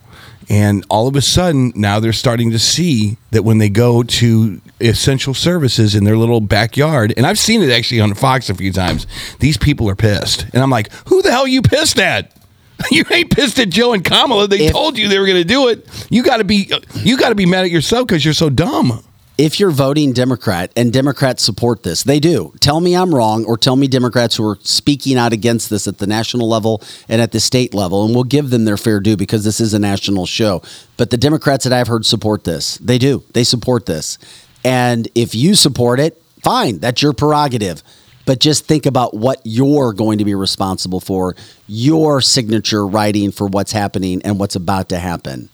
and 0.49 0.85
all 0.89 1.07
of 1.07 1.15
a 1.15 1.21
sudden 1.21 1.71
now 1.75 1.99
they're 1.99 2.13
starting 2.13 2.51
to 2.51 2.59
see 2.59 3.17
that 3.31 3.43
when 3.43 3.57
they 3.59 3.69
go 3.69 4.03
to 4.03 4.59
essential 4.79 5.33
services 5.33 5.95
in 5.95 6.03
their 6.03 6.17
little 6.17 6.41
backyard, 6.41 7.13
and 7.15 7.25
I've 7.25 7.39
seen 7.39 7.61
it 7.61 7.69
actually 7.71 8.01
on 8.01 8.13
Fox 8.15 8.49
a 8.49 8.53
few 8.55 8.71
times. 8.73 9.07
These 9.39 9.57
people 9.57 9.89
are 9.89 9.95
pissed, 9.95 10.45
and 10.53 10.61
I'm 10.63 10.69
like, 10.69 10.91
who 11.07 11.21
the 11.21 11.31
hell 11.31 11.43
are 11.43 11.47
you 11.47 11.61
pissed 11.61 11.99
at? 11.99 12.35
You 12.89 13.05
ain't 13.11 13.29
pissed 13.29 13.59
at 13.59 13.69
Joe 13.69 13.93
and 13.93 14.03
Kamala. 14.03 14.47
They 14.47 14.65
If- 14.65 14.71
told 14.71 14.97
you 14.97 15.07
they 15.07 15.19
were 15.19 15.27
going 15.27 15.37
to 15.37 15.43
do 15.47 15.67
it. 15.67 15.87
You 16.09 16.23
got 16.23 16.37
to 16.37 16.43
be 16.43 16.67
you 16.95 17.15
got 17.15 17.29
to 17.29 17.35
be 17.35 17.45
mad 17.45 17.63
at 17.65 17.69
yourself 17.69 18.07
because 18.07 18.25
you're 18.25 18.33
so 18.33 18.49
dumb. 18.49 19.03
If 19.41 19.59
you're 19.59 19.71
voting 19.71 20.13
Democrat 20.13 20.71
and 20.75 20.93
Democrats 20.93 21.41
support 21.41 21.81
this, 21.81 22.03
they 22.03 22.19
do. 22.19 22.53
Tell 22.59 22.79
me 22.79 22.95
I'm 22.95 23.15
wrong 23.15 23.43
or 23.45 23.57
tell 23.57 23.75
me 23.75 23.87
Democrats 23.87 24.35
who 24.35 24.47
are 24.47 24.59
speaking 24.61 25.17
out 25.17 25.33
against 25.33 25.71
this 25.71 25.87
at 25.87 25.97
the 25.97 26.05
national 26.05 26.47
level 26.47 26.79
and 27.09 27.19
at 27.19 27.31
the 27.31 27.39
state 27.39 27.73
level, 27.73 28.05
and 28.05 28.13
we'll 28.13 28.23
give 28.23 28.51
them 28.51 28.65
their 28.65 28.77
fair 28.77 28.99
due 28.99 29.17
because 29.17 29.43
this 29.43 29.59
is 29.59 29.73
a 29.73 29.79
national 29.79 30.27
show. 30.27 30.61
But 30.95 31.09
the 31.09 31.17
Democrats 31.17 31.63
that 31.63 31.73
I've 31.73 31.87
heard 31.87 32.05
support 32.05 32.43
this, 32.43 32.77
they 32.77 32.99
do. 32.99 33.23
They 33.33 33.43
support 33.43 33.87
this. 33.87 34.19
And 34.63 35.07
if 35.15 35.33
you 35.33 35.55
support 35.55 35.99
it, 35.99 36.21
fine, 36.43 36.77
that's 36.77 37.01
your 37.01 37.13
prerogative. 37.13 37.81
But 38.27 38.41
just 38.41 38.67
think 38.67 38.85
about 38.85 39.15
what 39.15 39.41
you're 39.43 39.93
going 39.93 40.19
to 40.19 40.23
be 40.23 40.35
responsible 40.35 40.99
for, 40.99 41.35
your 41.65 42.21
signature 42.21 42.85
writing 42.85 43.31
for 43.31 43.47
what's 43.47 43.71
happening 43.71 44.21
and 44.21 44.39
what's 44.39 44.55
about 44.55 44.89
to 44.89 44.99
happen. 44.99 45.49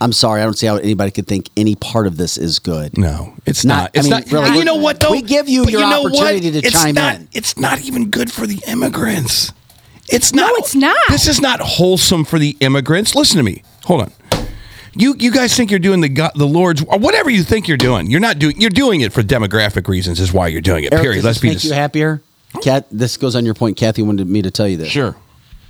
I'm 0.00 0.12
sorry, 0.12 0.40
I 0.40 0.44
don't 0.44 0.56
see 0.56 0.66
how 0.66 0.76
anybody 0.76 1.10
could 1.10 1.26
think 1.26 1.48
any 1.56 1.74
part 1.74 2.06
of 2.06 2.16
this 2.16 2.38
is 2.38 2.58
good. 2.60 2.96
No, 2.96 3.34
it's 3.46 3.64
Not- 3.64 3.74
not. 3.76 3.90
It's 3.94 4.06
I 4.06 4.10
mean, 4.10 4.10
not. 4.30 4.32
really, 4.32 4.58
you 4.58 4.64
know 4.64 4.76
what? 4.76 5.00
Though 5.00 5.10
we 5.10 5.22
give 5.22 5.48
you 5.48 5.64
But 5.64 5.72
your 5.72 5.80
know 5.80 6.02
what? 6.02 6.14
opportunity 6.14 6.52
to 6.52 6.58
It's 6.58 6.70
chime 6.72 6.94
not- 6.94 7.16
in. 7.16 7.28
It's 7.32 7.56
not 7.58 7.80
even 7.82 8.08
good 8.10 8.30
for 8.30 8.46
the 8.46 8.60
immigrants. 8.68 9.52
It's 10.08 10.32
not. 10.32 10.50
No, 10.52 10.54
it's 10.56 10.74
not. 10.74 10.96
This 11.08 11.26
is 11.28 11.40
not 11.40 11.60
wholesome 11.60 12.24
for 12.24 12.38
the 12.38 12.56
immigrants. 12.60 13.14
Listen 13.14 13.36
to 13.38 13.42
me. 13.42 13.62
Hold 13.84 14.02
on. 14.02 14.12
You 14.94 15.14
you 15.18 15.30
guys 15.30 15.54
think 15.56 15.70
you're 15.70 15.78
doing 15.80 16.00
the 16.00 16.08
God, 16.08 16.32
the 16.34 16.46
Lord's 16.46 16.82
or 16.84 16.98
whatever 16.98 17.28
you 17.30 17.42
think 17.42 17.68
you're 17.68 17.76
doing. 17.76 18.10
You're 18.10 18.20
not 18.20 18.38
doing. 18.38 18.60
You're 18.60 18.70
doing 18.70 19.00
it 19.02 19.12
for 19.12 19.22
demographic 19.22 19.86
reasons. 19.86 20.18
Is 20.20 20.32
why 20.32 20.48
you're 20.48 20.60
doing 20.62 20.84
it. 20.84 20.92
Eric, 20.92 21.02
period. 21.02 21.16
does 21.18 21.24
Let's 21.24 21.36
this 21.38 21.42
be 21.42 21.48
make 21.48 21.56
this. 21.56 21.64
you 21.66 21.72
happier? 21.74 22.22
Kat, 22.62 22.86
this 22.90 23.16
goes 23.16 23.36
on 23.36 23.44
your 23.44 23.54
point. 23.54 23.76
Kathy 23.76 24.02
wanted 24.02 24.28
me 24.28 24.40
to 24.42 24.50
tell 24.50 24.66
you 24.66 24.76
this. 24.78 24.88
Sure. 24.88 25.14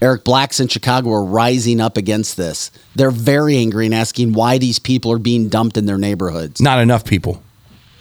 Eric 0.00 0.24
Blacks 0.24 0.60
in 0.60 0.68
Chicago 0.68 1.12
are 1.12 1.24
rising 1.24 1.80
up 1.80 1.96
against 1.96 2.36
this. 2.36 2.70
They're 2.94 3.10
very 3.10 3.56
angry 3.56 3.86
and 3.86 3.94
asking 3.94 4.32
why 4.32 4.58
these 4.58 4.78
people 4.78 5.10
are 5.12 5.18
being 5.18 5.48
dumped 5.48 5.76
in 5.76 5.86
their 5.86 5.98
neighborhoods. 5.98 6.60
Not 6.60 6.78
enough 6.78 7.04
people. 7.04 7.42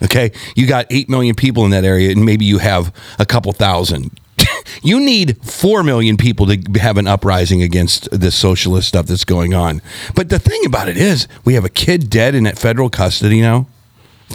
Okay, 0.02 0.30
you 0.54 0.68
got 0.68 0.86
eight 0.90 1.08
million 1.08 1.34
people 1.34 1.64
in 1.64 1.72
that 1.72 1.84
area, 1.84 2.12
and 2.12 2.24
maybe 2.24 2.44
you 2.44 2.58
have 2.58 2.94
a 3.18 3.26
couple 3.26 3.52
thousand. 3.52 4.20
you 4.82 5.00
need 5.00 5.42
four 5.44 5.82
million 5.82 6.16
people 6.16 6.46
to 6.46 6.56
have 6.78 6.98
an 6.98 7.08
uprising 7.08 7.62
against 7.62 8.08
this 8.12 8.36
socialist 8.36 8.86
stuff 8.86 9.06
that's 9.06 9.24
going 9.24 9.54
on. 9.54 9.82
But 10.14 10.28
the 10.28 10.38
thing 10.38 10.64
about 10.64 10.88
it 10.88 10.96
is, 10.96 11.26
we 11.44 11.54
have 11.54 11.64
a 11.64 11.68
kid 11.68 12.10
dead 12.10 12.36
in 12.36 12.46
federal 12.52 12.90
custody 12.90 13.40
now 13.40 13.66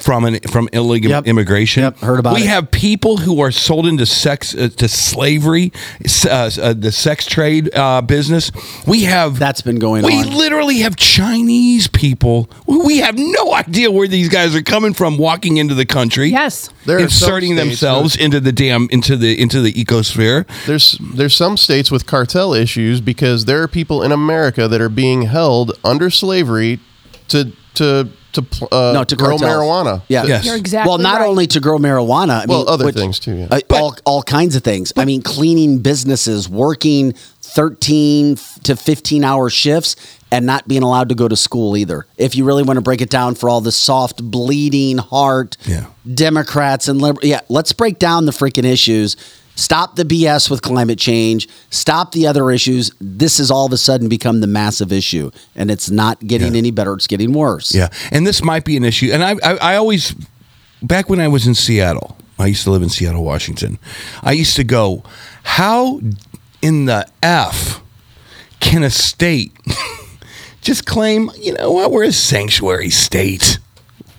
from 0.02 0.26
an 0.26 0.40
from 0.50 0.68
illegal 0.74 1.12
Yep. 1.12 1.28
immigration. 1.28 1.84
Yep, 1.84 2.00
heard 2.00 2.20
about 2.20 2.34
we 2.36 2.42
it. 2.44 2.48
have 2.48 2.72
people 2.72 3.18
who 3.18 3.40
are 3.42 3.52
sold 3.52 3.86
into 3.86 4.06
sex 4.06 4.56
uh, 4.56 4.70
to 4.78 4.88
slavery, 4.88 5.72
uh, 6.26 6.50
uh, 6.62 6.74
the 6.74 6.92
sex 6.92 7.26
trade 7.26 7.70
uh, 7.76 8.02
business. 8.02 8.52
We 8.88 9.04
have 9.04 9.38
That's 9.40 9.62
been 9.62 9.78
going 9.80 10.04
on 10.04 10.12
we 10.12 10.20
on. 10.22 10.36
literally 10.36 10.80
have 10.80 10.96
Chinese 10.96 11.88
people. 11.88 12.50
We 12.66 12.98
have 12.98 13.16
no 13.18 13.54
idea 13.54 13.92
where 13.92 14.08
these 14.08 14.30
guys 14.30 14.56
are 14.56 14.62
coming 14.64 14.94
from 14.94 15.18
walking 15.18 15.58
into 15.58 15.76
the 15.76 15.86
country. 15.86 16.30
yes. 16.30 16.70
There 16.86 16.98
are 16.98 17.00
inserting 17.02 17.54
states 17.56 17.66
themselves 17.70 18.16
into 18.16 18.40
the 18.40 18.52
damn 18.52 18.88
into 18.90 19.16
the 19.16 19.40
into 19.40 19.62
the 19.62 19.72
ecosphere. 19.74 20.46
There's 20.66 20.98
there's 21.14 21.36
some 21.36 21.56
states 21.56 21.92
with 21.92 22.06
cartel 22.06 22.54
issues 22.54 23.00
because 23.00 23.46
there 23.46 23.62
are 23.62 23.68
people 23.68 24.04
in 24.04 24.12
America 24.12 24.68
that 24.68 24.82
are 24.82 24.90
being 24.90 25.24
held 25.24 25.72
under 25.84 26.10
slavery 26.10 26.80
to 27.30 27.52
to 27.76 28.10
to 28.34 28.42
pl- 28.42 28.68
uh, 28.72 28.92
no, 28.94 29.04
to 29.04 29.16
grow 29.16 29.38
cartels. 29.38 29.42
marijuana. 29.42 30.02
Yeah, 30.10 30.26
Yes. 30.26 30.46
You're 30.46 30.56
exactly 30.58 30.90
Well, 30.90 30.98
not 30.98 31.22
right. 31.22 31.28
only 31.30 31.48
to 31.48 31.60
grow 31.60 31.78
marijuana. 31.78 32.42
I 32.42 32.46
Well, 32.48 32.60
mean, 32.60 32.68
other 32.70 32.86
which- 32.86 32.96
things 32.96 33.20
too, 33.20 33.34
yeah. 33.36 33.48
uh, 33.50 33.60
all 33.72 33.96
all 34.06 34.24
kinds 34.24 34.56
of 34.56 34.64
things. 34.64 34.92
I 34.98 35.06
mean, 35.06 35.22
cleaning 35.22 35.80
businesses, 35.80 36.48
working 36.50 37.14
thirteen 37.42 38.38
to 38.64 38.76
fifteen 38.76 39.24
hour 39.24 39.50
shifts, 39.50 39.96
and 40.32 40.46
not 40.46 40.68
being 40.68 40.82
allowed 40.84 41.10
to 41.10 41.16
go 41.16 41.28
to 41.28 41.36
school 41.36 41.78
either. 41.78 42.06
If 42.18 42.36
you 42.36 42.44
really 42.44 42.64
want 42.64 42.78
to 42.78 42.82
break 42.82 43.02
it 43.02 43.10
down 43.10 43.36
for 43.36 43.50
all 43.50 43.62
the 43.62 43.72
soft, 43.72 44.24
bleeding 44.24 44.98
heart 44.98 45.58
Yeah. 45.66 45.86
Democrats 46.12 46.88
and 46.88 47.00
liberal, 47.02 47.26
yeah, 47.28 47.42
let's 47.50 47.72
break 47.72 48.00
down 48.00 48.26
the 48.26 48.32
freaking 48.32 48.66
issues. 48.66 49.16
Stop 49.56 49.96
the 49.96 50.04
BS 50.04 50.50
with 50.50 50.62
climate 50.62 50.98
change. 50.98 51.48
Stop 51.70 52.12
the 52.12 52.26
other 52.26 52.50
issues. 52.50 52.92
This 53.00 53.38
has 53.38 53.52
all 53.52 53.66
of 53.68 53.72
a 53.72 53.78
sudden 53.78 54.10
become 54.10 54.42
the 54.42 54.48
massive 54.48 54.92
issue, 54.92 55.30
and 55.56 55.70
it's 55.70 55.90
not 55.92 56.20
getting 56.26 56.54
Yeah. 56.54 56.58
any 56.60 56.72
better. 56.72 56.94
It's 56.94 57.08
getting 57.08 57.34
worse. 57.34 57.74
Yeah, 57.74 57.90
and 58.12 58.26
this 58.26 58.44
might 58.44 58.66
be 58.66 58.78
an 58.78 58.84
issue. 58.84 59.12
And 59.14 59.24
I, 59.24 59.36
I, 59.44 59.74
I 59.74 59.76
always, 59.76 60.16
back 60.82 61.08
when 61.10 61.20
I 61.20 61.28
was 61.28 61.46
in 61.46 61.54
Seattle, 61.54 62.18
I 62.40 62.48
used 62.48 62.64
to 62.64 62.72
live 62.72 62.82
in 62.82 62.90
Seattle, 62.90 63.24
Washington. 63.24 63.78
I 64.24 64.32
used 64.32 64.56
to 64.56 64.64
go, 64.64 65.04
how 65.44 66.02
in 66.62 66.86
the 66.86 67.08
f 67.22 67.82
can 68.60 68.82
a 68.82 68.90
state 68.90 69.52
just 70.62 70.86
claim, 70.88 71.30
you 71.40 71.54
know 71.54 71.72
what, 71.72 71.92
we're 71.92 72.06
a 72.06 72.12
sanctuary 72.12 72.90
state? 72.90 73.60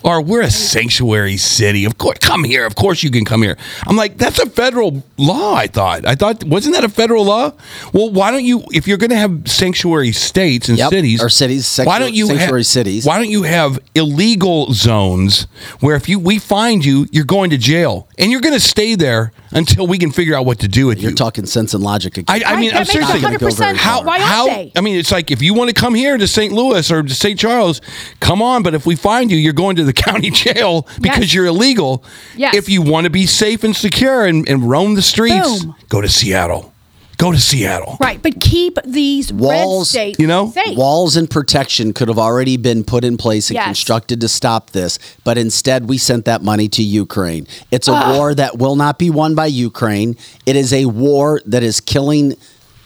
Or 0.05 0.21
we're 0.21 0.43
a 0.43 0.51
sanctuary 0.51 1.39
city. 1.39 1.87
Of 1.87 1.97
course, 1.97 2.19
come 2.19 2.45
here. 2.45 2.67
Of 2.67 2.75
course, 2.75 3.03
you 3.03 3.11
can 3.11 3.25
come 3.25 3.43
here. 3.43 3.57
I'm 3.87 3.97
like, 3.97 4.19
that's 4.19 4.39
a 4.39 4.45
federal 4.51 5.03
law. 5.17 5.55
I 5.55 5.67
thought. 5.67 6.05
I 6.07 6.15
thought, 6.15 6.45
wasn't 6.45 6.75
that 6.75 6.85
a 6.85 6.91
federal 6.91 7.25
law? 7.25 7.53
Well, 7.95 8.11
why 8.11 8.31
don't 8.31 8.45
you, 8.45 8.65
if 8.71 8.87
you're 8.87 8.99
going 8.99 9.11
to 9.11 9.17
have 9.17 9.49
sanctuary 9.49 10.13
states 10.13 10.69
and 10.69 10.77
Yep, 10.77 10.91
cities, 10.91 11.23
or 11.23 11.31
cities, 11.31 11.81
why 11.83 11.99
don't 11.99 12.13
you 12.13 12.27
sanctuary 12.27 12.61
have, 12.61 12.67
cities. 12.67 13.07
Why 13.07 13.17
don't 13.17 13.31
you 13.31 13.45
have 13.45 13.79
illegal 13.95 14.73
zones 14.75 15.47
where 15.81 15.97
if 15.97 16.09
you 16.09 16.19
we 16.19 16.39
find 16.39 16.85
you, 16.85 17.07
you're 17.11 17.25
going 17.25 17.49
to 17.51 17.57
jail 17.59 18.07
and 18.19 18.31
you're 18.31 18.41
going 18.41 18.55
to 18.55 18.61
stay 18.61 18.95
there 18.95 19.33
until 19.53 19.87
we 19.87 19.99
can 19.99 20.11
figure 20.13 20.35
out 20.35 20.45
what 20.47 20.59
to 20.61 20.69
do 20.69 20.87
with 20.87 21.01
You're 21.01 21.11
you. 21.11 21.17
talking 21.17 21.47
sense 21.47 21.75
and 21.75 21.83
logic 21.83 22.17
again. 22.19 22.43
I, 22.45 22.55
I 22.55 22.57
mean, 22.61 22.71
Right, 22.73 22.81
I'm 22.81 22.87
that 22.87 22.95
makes 22.95 23.57
seriously. 23.57 23.75
100% 23.75 23.77
How? 23.77 24.03
Why 24.03 24.15
aren't 24.19 24.25
how? 24.25 24.47
they? 24.47 24.73
I 24.77 24.81
mean, 24.81 24.97
it's 24.97 25.13
like 25.13 25.31
if 25.31 25.41
you 25.43 25.55
want 25.55 25.71
to 25.71 25.75
come 25.75 25.95
here 25.95 26.17
to 26.17 26.27
St. 26.27 26.53
Louis 26.53 26.91
or 26.91 27.03
to 27.03 27.15
St. 27.15 27.39
Charles, 27.39 27.81
come 28.21 28.43
on. 28.43 28.63
But 28.63 28.75
if 28.75 28.85
we 28.87 28.97
find 28.97 29.31
you, 29.31 29.37
you're 29.39 29.53
going 29.53 29.77
to 29.77 29.85
the 29.85 29.93
county 29.93 30.31
jail 30.31 30.83
because 31.01 31.21
Yes. 31.21 31.35
you're 31.35 31.47
illegal. 31.47 32.05
Yes. 32.37 32.55
If 32.57 32.69
you 32.69 32.83
want 32.83 33.05
to 33.05 33.11
be 33.11 33.27
safe 33.27 33.65
and 33.65 33.75
secure 33.75 34.25
and, 34.27 34.49
and 34.49 34.69
roam 34.69 34.95
the 34.95 35.03
streets, 35.03 35.65
Boom. 35.65 35.75
go 35.89 36.01
to 36.01 36.09
Seattle. 36.09 36.74
Go 37.17 37.33
to 37.33 37.39
Seattle. 37.41 37.97
Right, 38.01 38.21
but 38.23 38.41
keep 38.41 38.79
these 38.85 39.33
Walls, 39.33 39.95
red 39.95 40.01
states 40.01 40.19
you 40.19 40.27
know, 40.27 40.51
safe. 40.51 40.77
Walls 40.77 41.17
and 41.17 41.31
protection 41.31 41.93
could 41.93 42.09
have 42.09 42.19
already 42.19 42.57
been 42.57 42.85
put 42.85 43.05
in 43.05 43.17
place 43.17 43.51
and 43.51 43.55
Yes. 43.55 43.67
constructed 43.67 44.21
to 44.21 44.29
stop 44.29 44.71
this, 44.71 44.99
but 45.23 45.39
instead 45.39 45.89
we 45.89 45.97
sent 45.99 46.25
that 46.25 46.43
money 46.43 46.69
to 46.69 46.83
Ukraine. 46.83 47.47
It's 47.71 47.89
a 47.89 48.15
war 48.17 48.35
that 48.35 48.59
will 48.59 48.77
not 48.77 48.99
be 48.99 49.11
won 49.11 49.35
by 49.35 49.47
Ukraine. 49.47 50.17
It 50.45 50.57
is 50.57 50.73
a 50.73 50.87
war 50.87 51.41
that 51.47 51.63
is 51.63 51.81
killing 51.81 52.35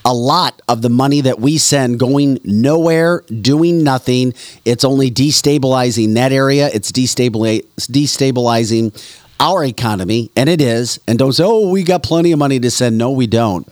a 0.05 0.15
lot 0.15 0.63
of 0.69 0.83
the 0.83 0.89
money 0.89 1.21
that 1.23 1.41
we 1.41 1.59
send 1.59 1.99
going 1.99 2.39
nowhere, 2.45 3.25
doing 3.41 3.83
nothing. 3.83 4.33
It's 4.65 4.85
only 4.85 5.11
destabilizing 5.11 6.15
that 6.15 6.33
area. 6.33 6.71
It's 6.73 6.93
destabilizing 6.93 7.65
destabilizing 7.79 8.93
our 9.41 9.65
economy, 9.65 10.31
and 10.35 10.49
it 10.49 10.61
is. 10.61 10.99
And 11.07 11.19
don't 11.19 11.33
say, 11.33 11.45
"Oh, 11.45 11.69
we 11.71 11.83
got 11.83 12.03
plenty 12.03 12.33
of 12.33 12.39
money 12.39 12.59
to 12.61 12.71
send." 12.71 12.97
No, 12.99 13.11
we 13.11 13.27
don't. 13.27 13.67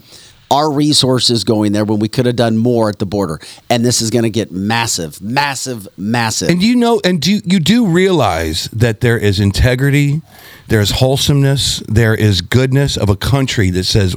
Our 0.48 0.70
resources 0.70 1.42
going 1.42 1.72
there 1.72 1.84
when 1.84 1.98
we 1.98 2.08
could 2.08 2.24
have 2.26 2.36
done 2.36 2.56
more 2.56 2.88
at 2.88 3.00
the 3.00 3.06
border, 3.06 3.40
and 3.68 3.84
this 3.84 4.00
is 4.00 4.10
going 4.10 4.22
to 4.22 4.30
get 4.30 4.52
massive, 4.52 5.20
massive, 5.20 5.88
massive. 5.96 6.48
And 6.50 6.62
you 6.62 6.76
know, 6.76 7.00
and 7.04 7.20
do 7.20 7.40
you 7.44 7.58
do 7.58 7.84
realize 7.86 8.68
that 8.72 9.00
there 9.00 9.18
is 9.18 9.40
integrity, 9.40 10.22
there 10.68 10.80
is 10.80 10.92
wholesomeness, 10.92 11.82
there 11.88 12.14
is 12.14 12.42
goodness 12.42 12.96
of 12.96 13.08
a 13.08 13.16
country 13.16 13.70
that 13.70 13.84
says, 13.84 14.14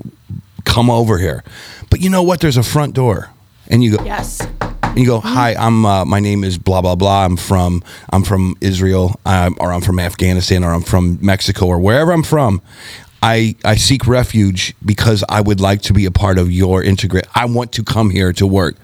"Come 0.65 0.91
over 0.91 1.17
here." 1.17 1.43
But 1.89 1.99
you 2.01 2.11
know 2.11 2.21
what? 2.21 2.41
There's 2.41 2.57
a 2.57 2.63
front 2.63 2.93
door, 2.93 3.31
and 3.67 3.83
you 3.83 3.97
go, 3.97 4.03
Yes. 4.05 4.39
and 4.83 4.99
you 4.99 5.07
go, 5.07 5.19
"Hi, 5.21 5.55
I'm 5.55 5.83
uh, 5.83 6.05
my 6.05 6.19
name 6.19 6.43
is 6.43 6.59
blah 6.59 6.81
blah 6.81 6.93
blah. 6.95 7.25
I'm 7.25 7.37
from 7.37 7.81
I'm 8.11 8.23
from 8.23 8.55
Israel, 8.61 9.19
um, 9.25 9.57
or 9.59 9.73
I'm 9.73 9.81
from 9.81 9.99
Afghanistan, 9.99 10.63
or 10.63 10.73
I'm 10.75 10.83
from 10.83 11.17
Mexico, 11.23 11.65
or 11.65 11.79
wherever 11.79 12.11
I'm 12.11 12.21
from." 12.23 12.61
I, 13.21 13.55
I 13.65 13.75
seek 13.75 14.07
refuge 14.07 14.75
because 14.83 15.23
I 15.27 15.41
would 15.41 15.59
like 15.59 15.81
to 15.83 15.93
be 15.93 16.05
a 16.05 16.11
part 16.11 16.37
of 16.37 16.51
your 16.51 16.83
integrate. 16.83 17.27
I 17.35 17.45
want 17.45 17.73
to 17.73 17.83
come 17.83 18.09
here 18.09 18.31
to 18.33 18.47
work. 18.47 18.75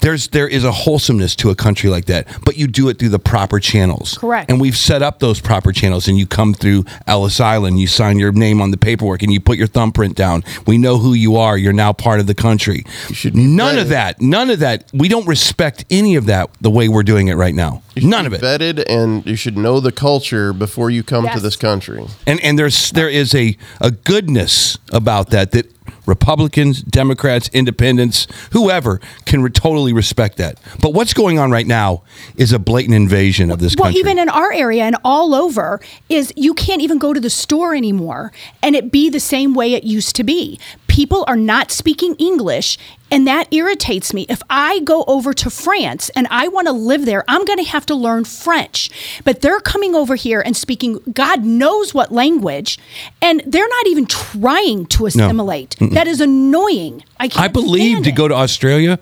There's 0.00 0.28
there 0.28 0.48
is 0.48 0.64
a 0.64 0.72
wholesomeness 0.72 1.34
to 1.36 1.50
a 1.50 1.54
country 1.54 1.90
like 1.90 2.06
that, 2.06 2.26
but 2.44 2.56
you 2.56 2.66
do 2.66 2.88
it 2.88 2.98
through 2.98 3.10
the 3.10 3.18
proper 3.18 3.60
channels. 3.60 4.18
Correct. 4.18 4.50
And 4.50 4.60
we've 4.60 4.76
set 4.76 5.02
up 5.02 5.18
those 5.18 5.40
proper 5.40 5.72
channels, 5.72 6.08
and 6.08 6.18
you 6.18 6.26
come 6.26 6.54
through 6.54 6.84
Ellis 7.06 7.40
Island, 7.40 7.78
you 7.78 7.86
sign 7.86 8.18
your 8.18 8.32
name 8.32 8.60
on 8.60 8.70
the 8.70 8.76
paperwork, 8.76 9.22
and 9.22 9.32
you 9.32 9.40
put 9.40 9.58
your 9.58 9.66
thumbprint 9.66 10.16
down. 10.16 10.44
We 10.66 10.78
know 10.78 10.98
who 10.98 11.14
you 11.14 11.36
are. 11.36 11.56
You're 11.56 11.72
now 11.72 11.92
part 11.92 12.20
of 12.20 12.26
the 12.26 12.34
country. 12.34 12.84
None 13.32 13.78
of 13.78 13.88
that. 13.88 14.20
None 14.20 14.50
of 14.50 14.60
that. 14.60 14.90
We 14.92 15.08
don't 15.08 15.26
respect 15.26 15.84
any 15.90 16.16
of 16.16 16.26
that 16.26 16.50
the 16.60 16.70
way 16.70 16.88
we're 16.88 17.02
doing 17.02 17.28
it 17.28 17.34
right 17.34 17.54
now. 17.54 17.82
None 17.96 18.26
of 18.26 18.32
it. 18.32 18.40
Vetted, 18.40 18.84
and 18.88 19.26
you 19.26 19.36
should 19.36 19.56
know 19.56 19.80
the 19.80 19.92
culture 19.92 20.52
before 20.52 20.90
you 20.90 21.02
come 21.02 21.28
to 21.28 21.40
this 21.40 21.56
country. 21.56 22.04
And 22.26 22.40
and 22.40 22.58
there's 22.58 22.92
there 22.92 23.08
is 23.08 23.34
a 23.34 23.56
a 23.80 23.90
goodness 23.90 24.78
about 24.92 25.30
that 25.30 25.52
that 25.52 25.66
Republicans, 26.06 26.82
Democrats, 26.82 27.48
Independents, 27.52 28.26
whoever 28.52 29.00
can 29.24 29.42
re- 29.42 29.50
totally 29.50 29.92
respect 29.92 30.36
that. 30.38 30.58
But 30.80 30.94
what's 30.94 31.14
going 31.14 31.38
on 31.38 31.50
right 31.50 31.66
now 31.66 32.02
is 32.36 32.52
a 32.52 32.58
blatant 32.58 32.94
invasion 32.94 33.50
of 33.50 33.58
this 33.60 33.74
Well, 33.76 33.86
country. 33.86 34.00
even 34.00 34.18
in 34.18 34.28
our 34.28 34.52
area 34.52 34.84
and 34.84 34.96
all 35.04 35.34
over, 35.34 35.80
is 36.08 36.32
you 36.36 36.54
can't 36.54 36.80
even 36.82 36.98
go 36.98 37.12
to 37.12 37.20
the 37.20 37.30
store 37.30 37.74
anymore 37.74 38.32
and 38.62 38.74
it 38.74 38.90
be 38.90 39.10
the 39.10 39.20
same 39.20 39.54
way 39.54 39.74
it 39.74 39.84
used 39.84 40.16
to 40.16 40.24
be. 40.24 40.58
People 40.98 41.22
are 41.28 41.36
not 41.36 41.70
speaking 41.70 42.16
English, 42.16 42.76
and 43.08 43.24
that 43.24 43.46
irritates 43.54 44.12
me. 44.12 44.26
If 44.28 44.42
I 44.50 44.80
go 44.80 45.04
over 45.06 45.32
to 45.32 45.48
France 45.48 46.10
and 46.16 46.26
I 46.28 46.48
want 46.48 46.66
to 46.66 46.72
live 46.72 47.06
there, 47.06 47.22
I'm 47.28 47.44
going 47.44 47.60
to 47.60 47.70
have 47.70 47.86
to 47.86 47.94
learn 47.94 48.24
French. 48.24 48.90
But 49.22 49.40
they're 49.40 49.60
coming 49.60 49.94
over 49.94 50.16
here 50.16 50.40
and 50.44 50.56
speaking 50.56 50.98
God 51.12 51.44
knows 51.44 51.94
what 51.94 52.10
language, 52.10 52.80
and 53.22 53.44
they're 53.46 53.68
not 53.68 53.86
even 53.86 54.06
trying 54.06 54.86
to 54.86 55.06
assimilate. 55.06 55.76
Mm-mm. 55.78 55.92
That 55.94 56.08
is 56.08 56.20
annoying. 56.20 57.04
I 57.20 57.28
can't 57.28 57.44
I 57.44 57.46
believe 57.46 58.02
to 58.02 58.08
it. 58.08 58.16
go 58.16 58.26
to 58.26 58.34
Australia, 58.34 58.98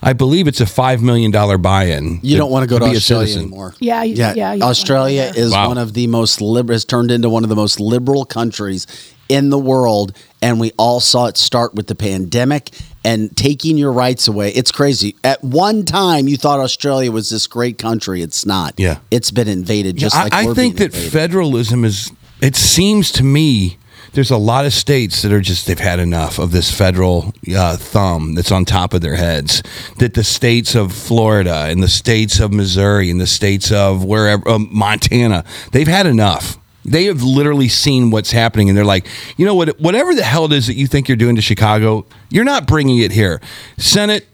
I 0.00 0.12
believe 0.12 0.46
it's 0.46 0.60
a 0.60 0.66
five 0.66 1.02
million 1.02 1.32
dollar 1.32 1.58
buy-in. 1.58 2.20
You 2.22 2.36
don't 2.36 2.52
want 2.52 2.62
to 2.62 2.68
go 2.68 2.78
to 2.78 2.84
be 2.84 2.92
a 2.92 2.96
Australia 2.98 3.36
anymore. 3.36 3.74
Yeah, 3.80 4.04
you- 4.04 4.14
yeah, 4.14 4.28
you 4.30 4.34
don't 4.36 4.60
wanna 4.60 4.70
Australia 4.70 5.32
is 5.34 5.50
Wow. 5.50 5.66
one 5.68 5.78
of 5.78 5.92
the 5.94 6.06
most 6.06 6.40
liberal. 6.40 6.74
Has 6.76 6.84
turned 6.84 7.10
into 7.10 7.28
one 7.28 7.42
of 7.42 7.48
the 7.48 7.56
most 7.56 7.80
liberal 7.80 8.24
countries 8.24 8.86
in 9.32 9.48
the 9.48 9.58
world, 9.58 10.16
and 10.42 10.60
we 10.60 10.72
all 10.76 11.00
saw 11.00 11.26
it 11.26 11.38
start 11.38 11.74
with 11.74 11.86
the 11.86 11.94
pandemic 11.94 12.70
and 13.04 13.34
taking 13.36 13.78
your 13.78 13.92
rights 13.92 14.28
away. 14.28 14.50
It's 14.50 14.70
crazy. 14.70 15.16
At 15.24 15.42
one 15.42 15.84
time, 15.84 16.28
you 16.28 16.36
thought 16.36 16.60
Australia 16.60 17.10
was 17.10 17.30
this 17.30 17.46
great 17.46 17.78
country. 17.78 18.20
It's 18.22 18.44
not. 18.44 18.74
Yeah. 18.76 18.98
it's 19.10 19.30
been 19.30 19.48
invaded. 19.48 19.96
Just 19.96 20.14
I, 20.14 20.24
like 20.24 20.32
I 20.32 20.46
we're 20.46 20.54
think 20.54 20.76
that 20.76 20.94
invaded. 20.94 21.12
federalism 21.12 21.84
is. 21.84 22.12
It 22.40 22.56
seems 22.56 23.10
to 23.12 23.24
me 23.24 23.78
there's 24.12 24.30
a 24.30 24.36
lot 24.36 24.66
of 24.66 24.74
states 24.74 25.22
that 25.22 25.32
are 25.32 25.40
just 25.40 25.66
they've 25.66 25.78
had 25.78 25.98
enough 25.98 26.38
of 26.38 26.52
this 26.52 26.70
federal 26.70 27.32
uh, 27.54 27.76
thumb 27.76 28.34
that's 28.34 28.52
on 28.52 28.64
top 28.64 28.92
of 28.92 29.00
their 29.00 29.16
heads. 29.16 29.62
That 29.98 30.14
the 30.14 30.24
states 30.24 30.74
of 30.74 30.92
Florida 30.92 31.66
and 31.68 31.82
the 31.82 31.88
states 31.88 32.38
of 32.38 32.52
Missouri 32.52 33.10
and 33.10 33.20
the 33.20 33.26
states 33.26 33.72
of 33.72 34.04
wherever 34.04 34.46
uh, 34.48 34.58
Montana 34.58 35.44
they've 35.72 35.88
had 35.88 36.06
enough. 36.06 36.58
They 36.84 37.04
have 37.04 37.22
literally 37.22 37.68
seen 37.68 38.10
what's 38.10 38.32
happening, 38.32 38.68
and 38.68 38.76
they're 38.76 38.84
like, 38.84 39.06
you 39.36 39.46
know 39.46 39.54
what? 39.54 39.80
Whatever 39.80 40.14
the 40.14 40.24
hell 40.24 40.46
it 40.46 40.52
is 40.52 40.66
that 40.66 40.74
you 40.74 40.86
think 40.86 41.08
you're 41.08 41.16
doing 41.16 41.36
to 41.36 41.42
Chicago, 41.42 42.06
you're 42.28 42.44
not 42.44 42.66
bringing 42.66 42.98
it 42.98 43.12
here. 43.12 43.40
Senate, 43.78 44.26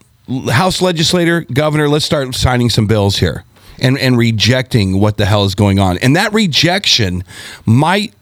House 0.51 0.82
legislator, 0.82 1.42
governor, 1.53 1.88
let's 1.88 2.05
start 2.05 2.34
signing 2.34 2.68
some 2.68 2.86
bills 2.86 3.16
here 3.16 3.44
and 3.78 3.99
and 3.99 4.18
rejecting 4.18 5.01
what 5.01 5.16
the 5.16 5.24
hell 5.24 5.44
is 5.44 5.55
going 5.55 5.78
on. 5.78 5.99
And 5.99 6.16
that 6.16 6.32
rejection 6.32 7.24
might 7.64 8.12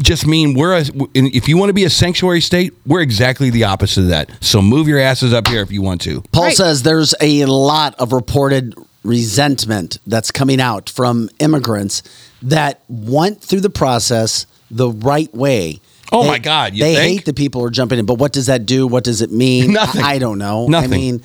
just 0.00 0.26
mean 0.26 0.54
we're 0.54 0.76
a, 0.76 0.84
if 1.14 1.48
you 1.48 1.56
want 1.56 1.70
to 1.70 1.74
be 1.74 1.84
a 1.84 1.90
sanctuary 1.90 2.40
state, 2.40 2.72
we're 2.86 3.02
exactly 3.02 3.50
the 3.50 3.64
opposite 3.64 4.02
of 4.02 4.08
that. 4.08 4.30
So 4.40 4.62
move 4.62 4.88
your 4.88 4.98
asses 4.98 5.32
up 5.32 5.48
here 5.48 5.62
if 5.62 5.70
you 5.70 5.82
want 5.82 6.00
to. 6.02 6.22
Paul 6.32 6.50
says 6.50 6.82
there's 6.82 7.14
a 7.20 7.44
lot 7.46 7.94
of 7.96 8.12
reported 8.12 8.74
resentment 9.04 9.98
that's 10.06 10.30
coming 10.30 10.60
out 10.60 10.90
from 10.90 11.30
immigrants 11.38 12.02
that 12.42 12.80
went 12.88 13.40
through 13.42 13.60
the 13.60 13.70
process 13.70 14.46
the 14.70 14.90
right 14.90 15.32
way. 15.34 15.80
Oh 16.12 16.22
They- 16.22 16.28
my 16.28 16.38
God, 16.38 16.74
you 16.74 16.84
they 16.84 16.94
think? 16.94 17.18
hate 17.18 17.24
the 17.24 17.34
people 17.34 17.60
who 17.60 17.66
are 17.66 17.70
jumping 17.70 17.98
in, 17.98 18.06
but 18.06 18.14
what 18.18 18.32
does 18.32 18.46
that 18.46 18.66
do? 18.66 18.86
What 18.86 19.04
does 19.04 19.22
it 19.22 19.32
mean? 19.32 19.72
Nothing. 19.72 20.02
I, 20.02 20.12
I 20.14 20.18
don't 20.18 20.38
know. 20.38 20.66
Nothing. 20.68 20.92
I 20.92 20.96
mean, 20.96 21.22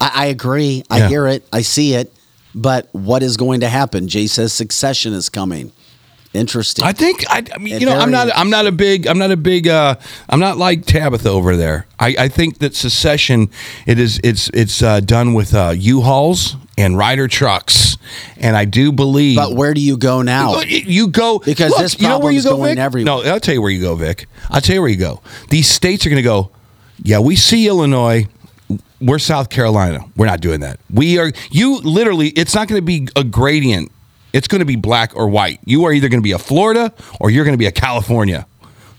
I, 0.00 0.10
I 0.14 0.26
agree. 0.26 0.82
I 0.90 0.98
Yeah. 0.98 1.08
hear 1.08 1.26
it. 1.28 1.46
I 1.52 1.62
see 1.62 1.94
it. 1.94 2.12
But 2.54 2.88
what 2.92 3.22
is 3.22 3.36
going 3.36 3.60
to 3.60 3.68
happen? 3.68 4.06
Jay 4.08 4.26
says 4.28 4.52
secession 4.52 5.12
is 5.12 5.28
coming. 5.28 5.72
Interesting. 6.32 6.84
I 6.84 6.92
think 6.92 7.24
I, 7.30 7.44
I 7.54 7.58
mean 7.58 7.78
you 7.80 7.86
know 7.86 7.96
I'm 7.96 8.10
not 8.10 8.28
I'm 8.34 8.50
not 8.50 8.66
a 8.66 8.72
big 8.72 9.06
I'm 9.06 9.18
not 9.18 9.30
a 9.30 9.36
big 9.36 9.68
uh, 9.68 9.94
I'm 10.28 10.40
not 10.40 10.56
like 10.58 10.84
Tabitha 10.84 11.28
over 11.28 11.56
there. 11.56 11.86
I, 12.00 12.16
I 12.18 12.28
think 12.28 12.58
that 12.58 12.74
secession 12.74 13.50
it 13.86 14.00
is 14.00 14.20
it's 14.24 14.50
it's 14.52 14.82
uh, 14.82 14.98
done 14.98 15.34
with 15.34 15.54
uh, 15.54 15.74
U-Hauls 15.76 16.56
and 16.76 16.96
Ryder 16.98 17.28
trucks, 17.28 17.96
and 18.36 18.56
I 18.56 18.64
do 18.64 18.92
believe. 18.92 19.36
But 19.36 19.54
where 19.54 19.74
do 19.74 19.80
you 19.80 19.96
go 19.96 20.22
now? 20.22 20.60
You 20.60 21.08
go 21.08 21.38
Because 21.38 21.70
Look, 21.70 21.80
this 21.80 22.00
you 22.00 22.08
know 22.08 22.18
where 22.18 22.32
you 22.32 22.42
go, 22.42 22.56
going 22.56 22.74
Vic? 22.74 22.78
everywhere. 22.78 23.22
No, 23.24 23.30
I'll 23.32 23.40
tell 23.40 23.54
you 23.54 23.62
where 23.62 23.70
you 23.70 23.80
go, 23.80 23.94
Vic. 23.94 24.26
I'll 24.50 24.60
tell 24.60 24.74
you 24.74 24.80
where 24.80 24.90
you 24.90 24.96
go. 24.96 25.20
These 25.50 25.68
states 25.68 26.04
are 26.06 26.10
going 26.10 26.22
to 26.22 26.22
go. 26.22 26.50
Yeah, 27.02 27.18
we 27.20 27.36
see 27.36 27.66
Illinois. 27.68 28.26
We're 29.00 29.18
South 29.18 29.50
Carolina. 29.50 30.00
We're 30.16 30.26
not 30.26 30.40
doing 30.40 30.60
that. 30.60 30.80
We 30.92 31.18
are. 31.18 31.30
You 31.50 31.78
literally. 31.80 32.28
It's 32.28 32.54
not 32.54 32.68
going 32.68 32.80
to 32.80 32.84
be 32.84 33.08
a 33.16 33.24
gradient. 33.24 33.90
It's 34.32 34.48
going 34.48 34.60
to 34.60 34.64
be 34.64 34.76
black 34.76 35.14
or 35.14 35.28
white. 35.28 35.60
You 35.64 35.84
are 35.84 35.92
either 35.92 36.08
going 36.08 36.20
to 36.20 36.24
be 36.24 36.32
a 36.32 36.38
Florida 36.38 36.92
or 37.20 37.30
you're 37.30 37.44
going 37.44 37.54
to 37.54 37.58
be 37.58 37.66
a 37.66 37.72
California. 37.72 38.46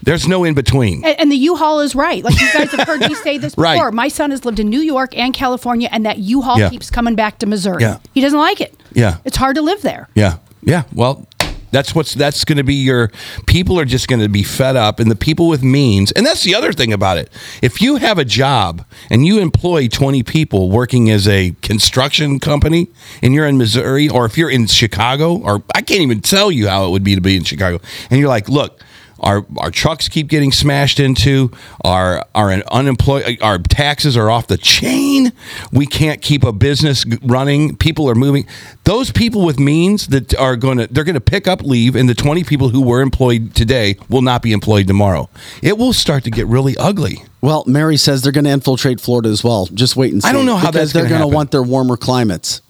There's 0.05 0.27
no 0.27 0.43
in 0.43 0.53
between. 0.53 1.03
And, 1.03 1.19
and 1.19 1.31
the 1.31 1.35
U-Haul 1.35 1.81
is 1.81 1.95
right. 1.95 2.23
Like 2.23 2.39
you 2.39 2.47
guys 2.53 2.71
have 2.71 2.87
heard 2.87 3.01
me 3.01 3.13
say 3.23 3.37
this 3.37 3.57
Right. 3.57 3.73
before. 3.75 3.91
My 3.91 4.07
son 4.07 4.31
has 4.31 4.45
lived 4.45 4.59
in 4.59 4.69
New 4.69 4.79
York 4.81 5.17
and 5.17 5.33
California, 5.33 5.89
and 5.91 6.05
that 6.05 6.19
U-Haul 6.19 6.59
Yeah. 6.59 6.69
keeps 6.69 6.89
coming 6.89 7.15
back 7.15 7.39
to 7.39 7.45
Missouri. 7.45 7.81
Yeah. 7.81 7.97
He 8.13 8.21
doesn't 8.21 8.39
like 8.39 8.61
it. 8.61 8.73
Yeah. 8.93 9.17
It's 9.25 9.37
hard 9.37 9.55
to 9.57 9.61
live 9.61 9.81
there. 9.81 10.07
Yeah. 10.15 10.37
Yeah. 10.61 10.83
Well, 10.93 11.27
that's 11.71 11.93
what's 11.93 12.13
that's 12.13 12.45
going 12.45 12.57
to 12.57 12.63
be 12.63 12.75
your 12.75 13.11
people 13.47 13.77
are 13.77 13.83
just 13.85 14.07
going 14.07 14.21
to 14.21 14.29
be 14.29 14.43
fed 14.43 14.77
up 14.77 14.99
and 15.01 15.11
the 15.11 15.15
people 15.15 15.49
with 15.49 15.61
means. 15.61 16.11
And 16.13 16.25
that's 16.25 16.43
the 16.43 16.55
other 16.55 16.71
thing 16.71 16.93
about 16.93 17.17
it. 17.17 17.29
If 17.61 17.81
you 17.81 17.97
have 17.97 18.17
a 18.17 18.23
job 18.23 18.85
and 19.09 19.25
you 19.25 19.39
employ 19.39 19.89
20 19.89 20.23
people 20.23 20.69
working 20.69 21.09
as 21.09 21.27
a 21.27 21.53
construction 21.61 22.39
company 22.39 22.87
and 23.21 23.33
you're 23.33 23.45
in 23.45 23.57
Missouri 23.57 24.07
or 24.07 24.23
if 24.25 24.37
you're 24.37 24.49
in 24.49 24.67
Chicago 24.67 25.35
or 25.37 25.63
I 25.75 25.81
can't 25.81 25.99
even 26.01 26.21
tell 26.21 26.49
you 26.49 26.69
how 26.69 26.85
it 26.87 26.91
would 26.91 27.03
be 27.03 27.15
to 27.15 27.21
be 27.21 27.35
in 27.35 27.43
Chicago 27.43 27.81
and 28.09 28.19
you're 28.21 28.29
like, 28.29 28.47
"Look, 28.47 28.81
our 29.25 29.45
our 29.57 29.71
trucks 29.71 30.07
keep 30.07 30.27
getting 30.27 30.51
smashed 30.51 30.99
into. 30.99 31.51
Our 31.83 32.25
our 32.33 32.51
unemployed 32.51 33.39
our 33.41 33.57
taxes 33.57 34.15
are 34.15 34.29
off 34.29 34.47
the 34.47 34.57
chain. 34.57 35.33
We 35.71 35.85
can't 35.87 36.21
keep 36.21 36.43
a 36.43 36.53
business 36.53 37.05
running. 37.23 37.75
People 37.75 38.09
are 38.09 38.15
moving. 38.15 38.47
Those 38.85 39.11
people 39.11 39.43
with 39.43 39.59
means 39.59 40.07
that 40.07 40.35
are 40.35 40.55
going 40.55 40.77
to 40.77 40.87
they're 40.87 41.03
going 41.03 41.15
to 41.15 41.21
pick 41.21 41.47
up 41.47 41.61
leave, 41.61 41.95
and 41.95 42.07
the 42.07 42.15
twenty 42.15 42.43
people 42.43 42.69
who 42.69 42.81
were 42.81 43.01
employed 43.01 43.55
today 43.55 43.97
will 44.09 44.21
not 44.21 44.41
be 44.41 44.53
employed 44.53 44.87
tomorrow. 44.87 45.29
It 45.61 45.77
will 45.77 45.93
start 45.93 46.23
to 46.25 46.31
get 46.31 46.47
really 46.47 46.77
ugly. 46.77 47.23
Well, 47.41 47.63
Mary 47.67 47.97
says 47.97 48.23
they're 48.23 48.31
going 48.31 48.45
to 48.45 48.51
infiltrate 48.51 48.99
Florida 48.99 49.29
as 49.29 49.43
well. 49.43 49.67
Just 49.67 49.95
wait 49.95 50.13
and 50.13 50.23
see. 50.23 50.29
I 50.29 50.33
don't 50.33 50.45
know 50.45 50.55
how 50.55 50.71
because 50.71 50.93
that's 50.93 51.07
they're 51.07 51.09
going 51.09 51.29
to 51.29 51.35
want 51.35 51.51
their 51.51 51.61
warmer 51.61 51.97
climates. 51.97 52.61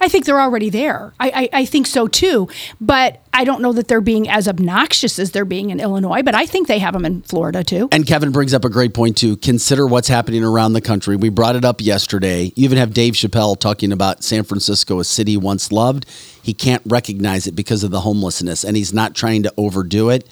I 0.00 0.08
think 0.08 0.24
they're 0.24 0.40
already 0.40 0.70
there. 0.70 1.14
I, 1.18 1.48
I, 1.52 1.60
I 1.60 1.64
think 1.64 1.86
so 1.86 2.06
too. 2.06 2.48
But 2.80 3.22
I 3.32 3.44
don't 3.44 3.62
know 3.62 3.72
that 3.72 3.88
they're 3.88 4.00
being 4.00 4.28
as 4.28 4.46
obnoxious 4.48 5.18
as 5.18 5.30
they're 5.30 5.44
being 5.44 5.70
in 5.70 5.80
Illinois, 5.80 6.22
but 6.22 6.34
I 6.34 6.46
think 6.46 6.68
they 6.68 6.78
have 6.78 6.94
them 6.94 7.04
in 7.04 7.22
Florida 7.22 7.64
too. 7.64 7.88
And 7.92 8.06
Kevin 8.06 8.30
brings 8.30 8.54
up 8.54 8.64
a 8.64 8.70
great 8.70 8.94
point 8.94 9.16
too. 9.16 9.36
Consider 9.36 9.86
what's 9.86 10.08
happening 10.08 10.44
around 10.44 10.74
the 10.74 10.80
country. 10.80 11.16
We 11.16 11.28
brought 11.28 11.56
it 11.56 11.64
up 11.64 11.80
yesterday. 11.80 12.52
You 12.56 12.64
even 12.64 12.78
have 12.78 12.92
Dave 12.92 13.14
Chappelle 13.14 13.58
talking 13.58 13.92
about 13.92 14.22
San 14.22 14.44
Francisco, 14.44 15.00
a 15.00 15.04
city 15.04 15.36
once 15.36 15.72
loved. 15.72 16.06
He 16.42 16.54
can't 16.54 16.82
recognize 16.86 17.46
it 17.46 17.56
because 17.56 17.82
of 17.82 17.90
the 17.90 18.00
homelessness, 18.02 18.64
and 18.64 18.76
he's 18.76 18.92
not 18.92 19.14
trying 19.14 19.42
to 19.44 19.52
overdo 19.56 20.10
it. 20.10 20.28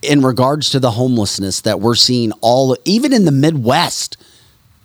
In 0.00 0.22
regards 0.22 0.70
to 0.70 0.80
the 0.80 0.92
homelessness 0.92 1.60
that 1.62 1.80
we're 1.80 1.94
seeing 1.94 2.32
all 2.40 2.76
even 2.84 3.12
in 3.12 3.24
the 3.24 3.32
Midwest, 3.32 4.16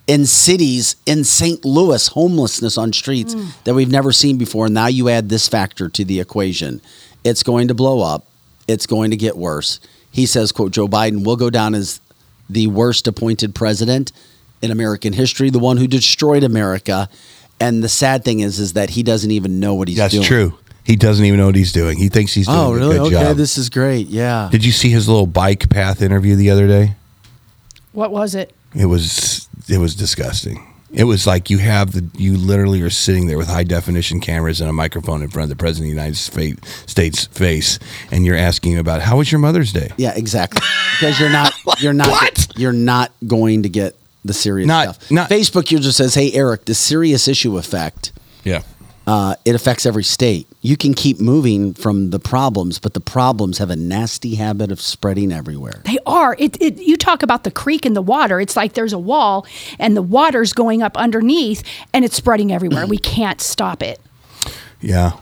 in 0.08 0.26
cities 0.26 0.96
in 1.06 1.24
St. 1.24 1.64
Louis, 1.64 2.08
homelessness 2.08 2.78
on 2.78 2.92
streets 2.92 3.36
Mm. 3.36 3.48
that 3.64 3.74
we've 3.74 3.90
never 3.92 4.12
seen 4.12 4.38
before. 4.38 4.68
Now 4.70 4.88
you 4.88 5.08
add 5.10 5.30
this 5.30 5.48
factor 5.48 5.88
to 5.90 6.04
the 6.04 6.20
equation. 6.20 6.82
It's 7.24 7.42
going 7.44 7.70
to 7.70 7.74
blow 7.74 8.02
up. 8.02 8.26
It's 8.68 8.86
going 8.86 9.12
to 9.12 9.18
get 9.18 9.38
worse. 9.38 9.80
He 10.12 10.26
says, 10.26 10.52
quote, 10.52 10.72
Joe 10.74 10.88
Biden 10.88 11.24
will 11.26 11.38
go 11.38 11.50
down 11.50 11.74
as 11.74 12.02
the 12.50 12.68
worst 12.68 13.08
appointed 13.08 13.56
president 13.56 14.12
in 14.62 14.72
American 14.72 15.14
history, 15.14 15.50
the 15.50 15.60
one 15.60 15.78
who 15.78 15.88
destroyed 15.88 16.44
America. 16.44 17.08
And 17.60 17.82
the 17.84 17.90
sad 17.90 18.26
thing 18.26 18.42
is, 18.42 18.60
is 18.60 18.74
that 18.74 18.92
he 18.92 19.04
doesn't 19.04 19.32
even 19.32 19.60
know 19.62 19.74
what 19.74 19.88
he's 19.88 19.98
That's 19.98 20.12
doing. 20.14 20.22
That's 20.22 20.28
true. 20.28 20.58
He 20.84 20.98
doesn't 20.98 21.24
even 21.24 21.40
know 21.40 21.46
what 21.46 21.56
he's 21.56 21.72
doing. 21.72 21.98
He 21.98 22.10
thinks 22.10 22.34
he's 22.34 22.48
doing 22.48 22.58
Oh, 22.60 22.74
a 22.74 22.76
really? 22.76 22.98
good 22.98 23.14
Okay, 23.14 23.24
job. 23.28 23.38
this 23.38 23.58
is 23.58 23.70
great. 23.70 24.08
Yeah. 24.08 24.50
Did 24.52 24.66
you 24.66 24.74
see 24.74 24.90
his 24.90 25.08
little 25.08 25.28
bike 25.28 25.70
path 25.70 26.02
interview 26.02 26.36
the 26.36 26.50
other 26.52 26.68
day? 26.68 26.96
What 27.94 28.12
was 28.12 28.36
it? 28.36 28.54
It 28.76 28.86
was 28.86 29.48
it 29.70 29.78
was 29.78 29.96
disgusting. 29.96 30.68
It 30.92 31.06
was 31.06 31.26
like 31.26 31.50
you 31.50 31.58
have 31.58 31.92
the 31.94 32.06
you 32.20 32.38
literally 32.38 32.82
are 32.84 32.90
sitting 32.92 33.26
there 33.28 33.38
with 33.38 33.48
high 33.48 33.64
definition 33.64 34.20
cameras 34.20 34.62
and 34.62 34.70
a 34.70 34.74
microphone 34.74 35.24
in 35.24 35.30
front 35.30 35.46
of 35.52 35.58
the 35.58 35.60
president 35.60 35.92
of 35.92 35.96
the 35.96 36.02
United 36.02 36.60
Fa- 36.60 36.88
States 36.88 37.26
face, 37.26 37.80
and 38.12 38.26
you're 38.26 38.38
asking 38.38 38.78
about 38.78 39.02
how 39.02 39.18
was 39.18 39.32
your 39.32 39.40
Mother's 39.40 39.74
Day? 39.74 39.90
Yeah, 39.98 40.14
exactly. 40.16 40.62
Because 41.00 41.20
you're 41.20 41.32
not 41.32 41.52
you're 41.80 41.94
not 41.94 42.48
you're 42.58 42.72
not 42.74 43.12
going 43.26 43.64
to 43.64 43.70
get 43.70 43.96
the 44.24 44.34
serious 44.34 44.68
Not- 44.68 44.96
stuff. 44.96 45.12
not- 45.12 45.30
Facebook 45.32 45.72
user 45.72 45.92
says, 45.92 46.14
"Hey 46.14 46.32
Eric, 46.34 46.66
the 46.66 46.76
serious 46.76 47.28
issue 47.28 47.58
effect, 47.58 48.12
Yeah. 48.44 48.62
Uh, 49.06 49.36
it 49.46 49.56
affects 49.56 49.86
every 49.86 50.04
state. 50.04 50.48
You 50.62 50.78
can 50.78 50.94
keep 50.94 51.20
moving 51.20 51.74
from 51.74 52.12
the 52.12 52.20
problems, 52.20 52.80
but 52.80 52.94
the 52.94 53.00
problems 53.00 53.58
have 53.58 53.70
a 53.70 53.76
nasty 53.76 54.36
habit 54.36 54.72
of 54.72 54.80
spreading 54.80 55.32
everywhere." 55.32 55.82
They 55.86 56.00
are. 56.06 56.36
It, 56.40 56.62
it. 56.62 56.78
You 56.78 56.98
talk 56.98 57.24
about 57.24 57.44
the 57.44 57.52
creek 57.52 57.86
and 57.86 57.96
the 57.96 58.02
water. 58.02 58.40
It's 58.40 58.56
like 58.56 58.74
there's 58.74 58.94
a 58.94 59.00
wall, 59.00 59.46
and 59.80 59.98
the 59.98 60.02
water's 60.02 60.54
going 60.54 60.82
up 60.82 60.98
underneath, 60.98 61.64
and 61.94 62.06
it's 62.06 62.16
spreading 62.16 62.52
everywhere. 62.52 62.86
we 62.88 62.98
can't 62.98 63.42
stop 63.42 63.82
it. 63.82 64.00
Yeah. 64.82 65.14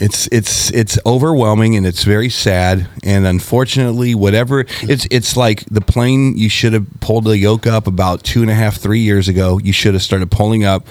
It's 0.00 0.28
it's 0.30 0.72
it's 0.72 0.98
overwhelming 1.04 1.76
and 1.76 1.84
it's 1.84 2.04
very 2.04 2.30
sad 2.30 2.88
and 3.02 3.26
unfortunately 3.26 4.14
whatever 4.14 4.64
it's 4.82 5.08
it's 5.10 5.36
like 5.36 5.64
the 5.66 5.80
plane 5.80 6.36
you 6.36 6.48
should 6.48 6.72
have 6.72 6.86
pulled 7.00 7.24
the 7.24 7.36
yoke 7.36 7.66
up 7.66 7.88
about 7.88 8.22
two 8.22 8.42
and 8.42 8.50
a 8.50 8.54
half 8.54 8.76
three 8.76 9.00
years 9.00 9.26
ago 9.26 9.58
you 9.58 9.72
should 9.72 9.94
have 9.94 10.02
started 10.02 10.30
pulling 10.30 10.64
up 10.64 10.86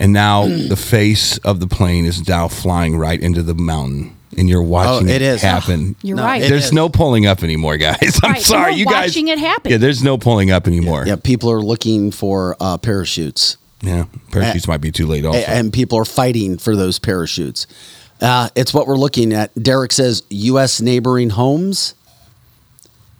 and 0.00 0.12
now 0.12 0.46
the 0.46 0.76
face 0.76 1.38
of 1.38 1.60
the 1.60 1.66
plane 1.66 2.04
is 2.04 2.26
now 2.28 2.48
flying 2.48 2.96
right 2.96 3.20
into 3.20 3.42
the 3.42 3.54
mountain 3.54 4.16
and 4.36 4.48
you're 4.48 4.62
watching 4.62 5.08
Oh, 5.08 5.12
it 5.12 5.22
is. 5.22 5.40
happen. 5.42 5.94
You're 6.02 6.16
right. 6.16 6.42
There's 6.42 6.66
is. 6.66 6.72
no 6.72 6.88
pulling 6.88 7.24
up 7.24 7.44
anymore, 7.44 7.76
guys. 7.76 8.18
I'm 8.24 8.32
Right, 8.32 8.42
sorry, 8.42 8.72
we're 8.72 8.78
you 8.78 8.84
guys. 8.86 9.10
watching 9.10 9.28
it 9.28 9.38
happen. 9.38 9.70
Yeah, 9.70 9.78
there's 9.78 10.02
no 10.02 10.18
pulling 10.18 10.50
up 10.50 10.66
anymore. 10.66 11.04
Yeah, 11.06 11.14
people 11.14 11.52
are 11.52 11.60
looking 11.62 12.10
for 12.10 12.56
uh, 12.58 12.76
parachutes. 12.78 13.58
Yeah, 13.80 14.06
parachutes 14.32 14.66
might 14.66 14.80
be 14.80 14.90
too 14.90 15.06
late. 15.06 15.24
Also, 15.24 15.38
and 15.38 15.72
people 15.72 15.98
are 15.98 16.04
fighting 16.04 16.58
for 16.58 16.74
those 16.74 16.98
parachutes. 16.98 17.68
Uh, 18.20 18.48
it's 18.56 18.74
what 18.74 18.88
we're 18.88 18.96
looking 18.96 19.32
at. 19.32 19.54
Derek 19.62 19.92
says 19.92 20.24
U.S. 20.30 20.80
neighboring 20.80 21.30
homes 21.30 21.94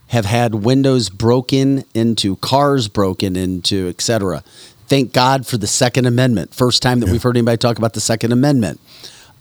have 0.09 0.25
had 0.25 0.55
windows 0.57 1.11
broken 1.11 1.85
into, 1.95 2.37
cars 2.37 2.89
broken 2.89 3.37
into, 3.37 3.89
etc. 3.89 4.43
Thank 4.89 5.13
God 5.13 5.47
for 5.47 5.57
the 5.57 5.67
Second 5.67 6.07
Amendment. 6.07 6.55
First 6.55 6.83
time 6.83 7.01
that 7.01 7.09
we've 7.11 7.23
heard 7.23 7.37
anybody 7.37 7.57
talk 7.59 7.79
about 7.79 7.95
the 7.95 8.01
Second 8.01 8.33
Amendment. 8.33 8.81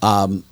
Um, 0.02 0.44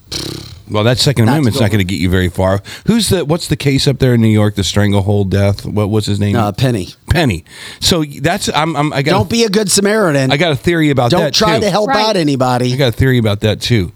Well, 0.70 0.84
that 0.84 0.98
Second 0.98 1.26
Not 1.26 1.32
Amendment's 1.32 1.58
go 1.58 1.64
not 1.64 1.70
going 1.72 1.86
to 1.86 1.90
get 1.90 2.00
you 2.00 2.08
very 2.08 2.28
far. 2.28 2.62
Who's 2.86 3.08
the? 3.10 3.24
What's 3.24 3.48
the 3.48 3.56
case 3.56 3.86
up 3.88 3.98
there 3.98 4.14
in 4.14 4.20
New 4.22 4.28
York? 4.28 4.54
The 4.54 4.64
stranglehold 4.64 5.30
death. 5.30 5.66
What 5.66 5.90
was 5.90 6.06
his 6.06 6.18
name? 6.20 6.36
uh, 6.36 6.52
Penny, 6.52 6.88
Penny. 7.10 7.44
So 7.80 8.04
that's 8.04 8.48
I'm. 8.54 8.74
I'm 8.76 8.92
I 8.92 9.02
got. 9.02 9.10
don't 9.12 9.28
be 9.30 9.44
a 9.44 9.50
good 9.50 9.70
Samaritan. 9.70 10.30
I 10.32 10.36
got 10.38 10.52
a 10.52 10.56
theory 10.56 10.88
about 10.90 11.10
that. 11.10 11.18
don't 11.18 11.34
try 11.34 11.56
too. 11.56 11.62
to 11.64 11.70
help 11.70 11.88
Right. 11.88 12.06
out 12.06 12.16
anybody. 12.16 12.72
I 12.72 12.76
got 12.76 12.88
a 12.88 12.96
theory 12.96 13.18
about 13.18 13.40
that 13.40 13.60
too. 13.60 13.92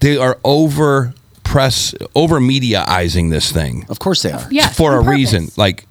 They 0.00 0.16
are 0.16 0.38
over 0.44 1.12
press 1.42 1.94
over 2.14 2.40
mediaizing 2.40 3.30
this 3.30 3.52
thing 3.52 3.84
Of 3.90 3.98
course 3.98 4.22
they 4.22 4.32
are. 4.32 4.46
Yes, 4.50 4.74
for 4.76 4.94
a 4.94 4.98
purpose. 5.02 5.10
reason. 5.10 5.48
Like 5.58 5.86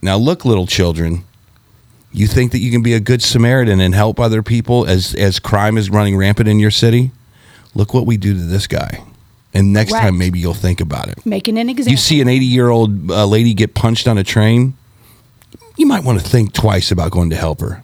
now, 0.00 0.16
look, 0.16 0.44
little 0.46 0.66
children. 0.66 1.24
You 2.14 2.28
think 2.28 2.52
that 2.52 2.58
you 2.60 2.70
can 2.70 2.82
be 2.82 2.94
a 2.94 3.00
good 3.00 3.22
Samaritan 3.22 3.80
and 3.80 3.92
help 3.94 4.20
other 4.20 4.40
people 4.42 4.86
as 4.86 5.14
as 5.16 5.40
crime 5.40 5.76
is 5.76 5.90
running 5.90 6.16
rampant 6.16 6.48
in 6.48 6.60
your 6.60 6.70
city? 6.70 7.10
Look 7.74 7.92
what 7.92 8.06
we 8.06 8.16
do 8.16 8.32
to 8.34 8.40
this 8.40 8.68
guy. 8.68 9.02
And 9.52 9.72
next 9.72 9.92
Right. 9.92 10.02
time, 10.02 10.16
maybe 10.16 10.38
you'll 10.38 10.54
think 10.54 10.80
about 10.80 11.08
it. 11.08 11.26
Making 11.26 11.58
an 11.58 11.68
example. 11.68 11.90
You 11.90 11.96
see 11.96 12.20
an 12.20 12.28
80 12.28 12.44
year 12.46 12.68
old 12.70 13.10
uh, 13.10 13.26
lady 13.26 13.52
get 13.52 13.74
punched 13.74 14.06
on 14.06 14.16
a 14.16 14.22
train, 14.24 14.74
you 15.76 15.86
might 15.86 16.04
want 16.04 16.20
to 16.20 16.28
think 16.28 16.52
twice 16.52 16.92
about 16.92 17.10
going 17.10 17.30
to 17.30 17.36
help 17.36 17.60
her. 17.60 17.82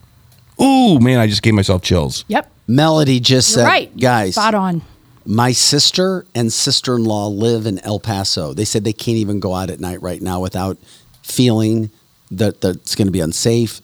Ooh, 0.63 1.01
man, 1.01 1.19
I 1.19 1.27
just 1.27 1.43
gave 1.43 1.55
myself 1.55 1.83
chills. 1.83 2.25
Yep. 2.29 2.51
Melody 2.69 3.19
just 3.19 3.51
You're 3.51 3.65
said, 3.65 3.67
right. 3.67 3.97
guys, 3.97 4.35
Spot 4.35 4.55
on. 4.55 4.83
My 5.27 5.51
sister 5.53 6.25
and 6.37 6.53
sister 6.53 6.95
in 6.97 7.05
law 7.05 7.27
live 7.29 7.67
in 7.67 7.79
El 7.81 7.99
Paso. 7.99 8.53
They 8.55 8.65
said 8.65 8.85
they 8.85 8.93
can't 8.93 9.17
even 9.19 9.41
go 9.41 9.55
out 9.55 9.71
at 9.71 9.81
night 9.81 10.01
right 10.03 10.21
now 10.23 10.41
without 10.41 10.77
feeling 11.23 11.91
that, 12.31 12.61
that 12.61 12.77
it's 12.77 12.95
going 12.95 13.07
to 13.09 13.13
be 13.13 13.21
unsafe 13.21 13.81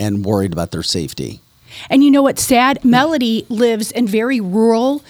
and 0.00 0.24
worried 0.24 0.52
about 0.52 0.72
their 0.72 0.82
safety. 0.82 1.40
And 1.88 2.02
you 2.02 2.10
know 2.10 2.22
what's 2.22 2.42
sad? 2.42 2.84
Melody 2.84 3.46
lives 3.48 3.92
in 3.92 4.08
very 4.08 4.40
rural 4.40 5.04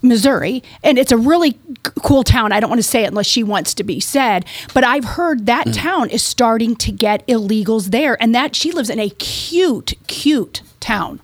Missouri, 0.00 0.62
and 0.82 0.98
it's 0.98 1.12
a 1.12 1.16
really 1.16 1.58
cool 1.82 2.22
town. 2.22 2.52
I 2.52 2.60
don't 2.60 2.70
want 2.70 2.78
to 2.78 2.88
say 2.88 3.02
it 3.04 3.08
unless 3.08 3.26
she 3.26 3.42
wants 3.42 3.74
to 3.74 3.84
be 3.84 4.00
said, 4.00 4.46
but 4.72 4.84
I've 4.84 5.04
heard 5.04 5.40
Mm. 5.42 5.46
that 5.46 5.74
town 5.74 6.08
is 6.10 6.22
starting 6.22 6.76
to 6.76 6.92
get 6.92 7.26
illegals 7.26 7.90
there, 7.90 8.16
and 8.22 8.34
that 8.34 8.54
she 8.56 8.72
lives 8.72 8.88
in 8.88 8.98
a 9.00 9.10
cute, 9.10 9.94
cute 10.06 10.62
town. 10.80 11.20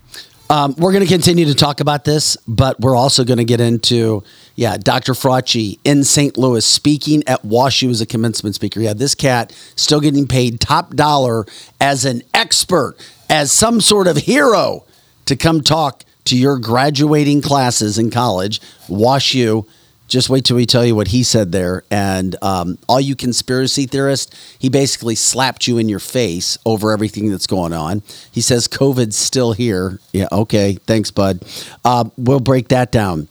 Um, 0.51 0.75
we're 0.77 0.93
going 0.93 1.05
to 1.05 1.09
continue 1.11 1.47
to 1.47 1.55
talk 1.55 1.81
about 1.81 2.05
this, 2.05 2.37
but 2.47 2.79
we're 2.81 2.97
also 2.97 3.25
going 3.25 3.39
to 3.39 3.45
get 3.45 3.61
into, 3.61 4.23
yeah, 4.55 4.76
Dr. 4.76 5.12
Frauci 5.12 5.78
in 5.84 6.05
St. 6.05 6.36
Louis 6.36 6.64
speaking 6.64 7.22
at 7.26 7.42
WashU 7.42 7.90
as 7.90 8.00
a 8.00 8.07
commencement 8.07 8.55
speaker. 8.55 8.80
Yeah, 8.80 8.92
this 8.94 9.14
cat 9.14 9.53
still 9.76 10.00
getting 10.00 10.26
paid 10.26 10.61
top 10.61 10.94
dollar 10.94 11.46
as 11.80 12.05
an 12.05 12.22
expert, 12.34 12.96
as 13.30 13.50
some 13.50 13.80
sort 13.80 14.07
of 14.07 14.16
hero 14.16 14.84
to 15.26 15.36
come 15.36 15.62
talk 15.62 16.05
to 16.24 16.36
your 16.36 16.59
graduating 16.59 17.42
classes 17.42 17.98
in 17.98 18.11
college. 18.11 18.61
WashU. 18.88 19.66
Just 20.09 20.28
wait 20.28 20.44
till 20.44 20.57
we 20.57 20.66
tell 20.66 20.84
you 20.84 20.94
what 20.94 21.09
he 21.09 21.22
said 21.22 21.53
there. 21.53 21.84
And 21.90 22.36
um, 22.42 22.76
all 22.86 23.00
you 23.00 23.16
conspiracy 23.16 23.86
theorists, 23.86 24.57
he 24.59 24.68
basically 24.68 25.14
slapped 25.14 25.66
you 25.66 25.78
in 25.78 25.88
your 25.88 26.00
face 26.00 26.59
over 26.66 26.92
everything 26.92 27.30
that's 27.30 27.46
going 27.46 27.72
on. 27.72 28.03
He 28.30 28.42
says 28.42 28.68
COVID's 28.68 29.16
still 29.16 29.53
here. 29.55 30.00
Yeah, 30.12 30.28
okay. 30.30 30.74
Thanks, 30.86 31.11
bud. 31.11 31.42
Uh, 31.82 32.11
we'll 32.18 32.40
break 32.40 32.68
that 32.68 32.92
down. 32.92 33.28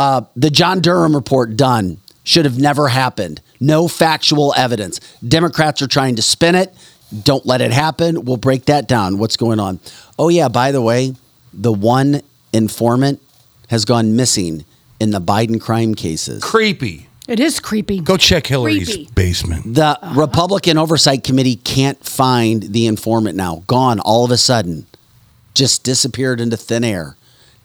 Uh, 0.00 0.22
the 0.34 0.48
John 0.48 0.80
Durham 0.80 1.14
report 1.14 1.56
done 1.58 1.98
should 2.24 2.46
have 2.46 2.58
never 2.58 2.88
happened. 2.88 3.42
No 3.60 3.86
factual 3.86 4.54
evidence. 4.56 4.98
Democrats 5.26 5.82
are 5.82 5.86
trying 5.86 6.16
to 6.16 6.22
spin 6.22 6.54
it. 6.54 6.74
Don't 7.22 7.44
let 7.44 7.60
it 7.60 7.70
happen. 7.70 8.24
We'll 8.24 8.38
break 8.38 8.64
that 8.64 8.88
down. 8.88 9.18
What's 9.18 9.36
going 9.36 9.60
on? 9.60 9.78
Oh, 10.18 10.30
yeah, 10.30 10.48
by 10.48 10.72
the 10.72 10.80
way, 10.80 11.14
the 11.52 11.72
one 11.72 12.22
informant 12.52 13.20
has 13.68 13.84
gone 13.84 14.16
missing 14.16 14.64
in 15.00 15.10
the 15.10 15.20
Biden 15.20 15.60
crime 15.60 15.94
cases. 15.94 16.42
Creepy. 16.42 17.08
It 17.28 17.38
is 17.38 17.60
creepy. 17.60 18.00
Go 18.00 18.16
check 18.16 18.46
Hillary's 18.46 18.88
Creepy. 18.88 19.10
basement. 19.14 19.74
The 19.74 19.98
Republican 20.16 20.78
Oversight 20.78 21.24
Committee 21.24 21.56
can't 21.56 22.02
find 22.04 22.62
the 22.62 22.86
informant 22.86 23.36
now. 23.36 23.64
Gone 23.66 24.00
all 24.00 24.24
of 24.24 24.30
a 24.30 24.38
sudden. 24.38 24.86
Just 25.54 25.84
disappeared 25.84 26.40
into 26.40 26.56
thin 26.56 26.84
air. 26.84 27.16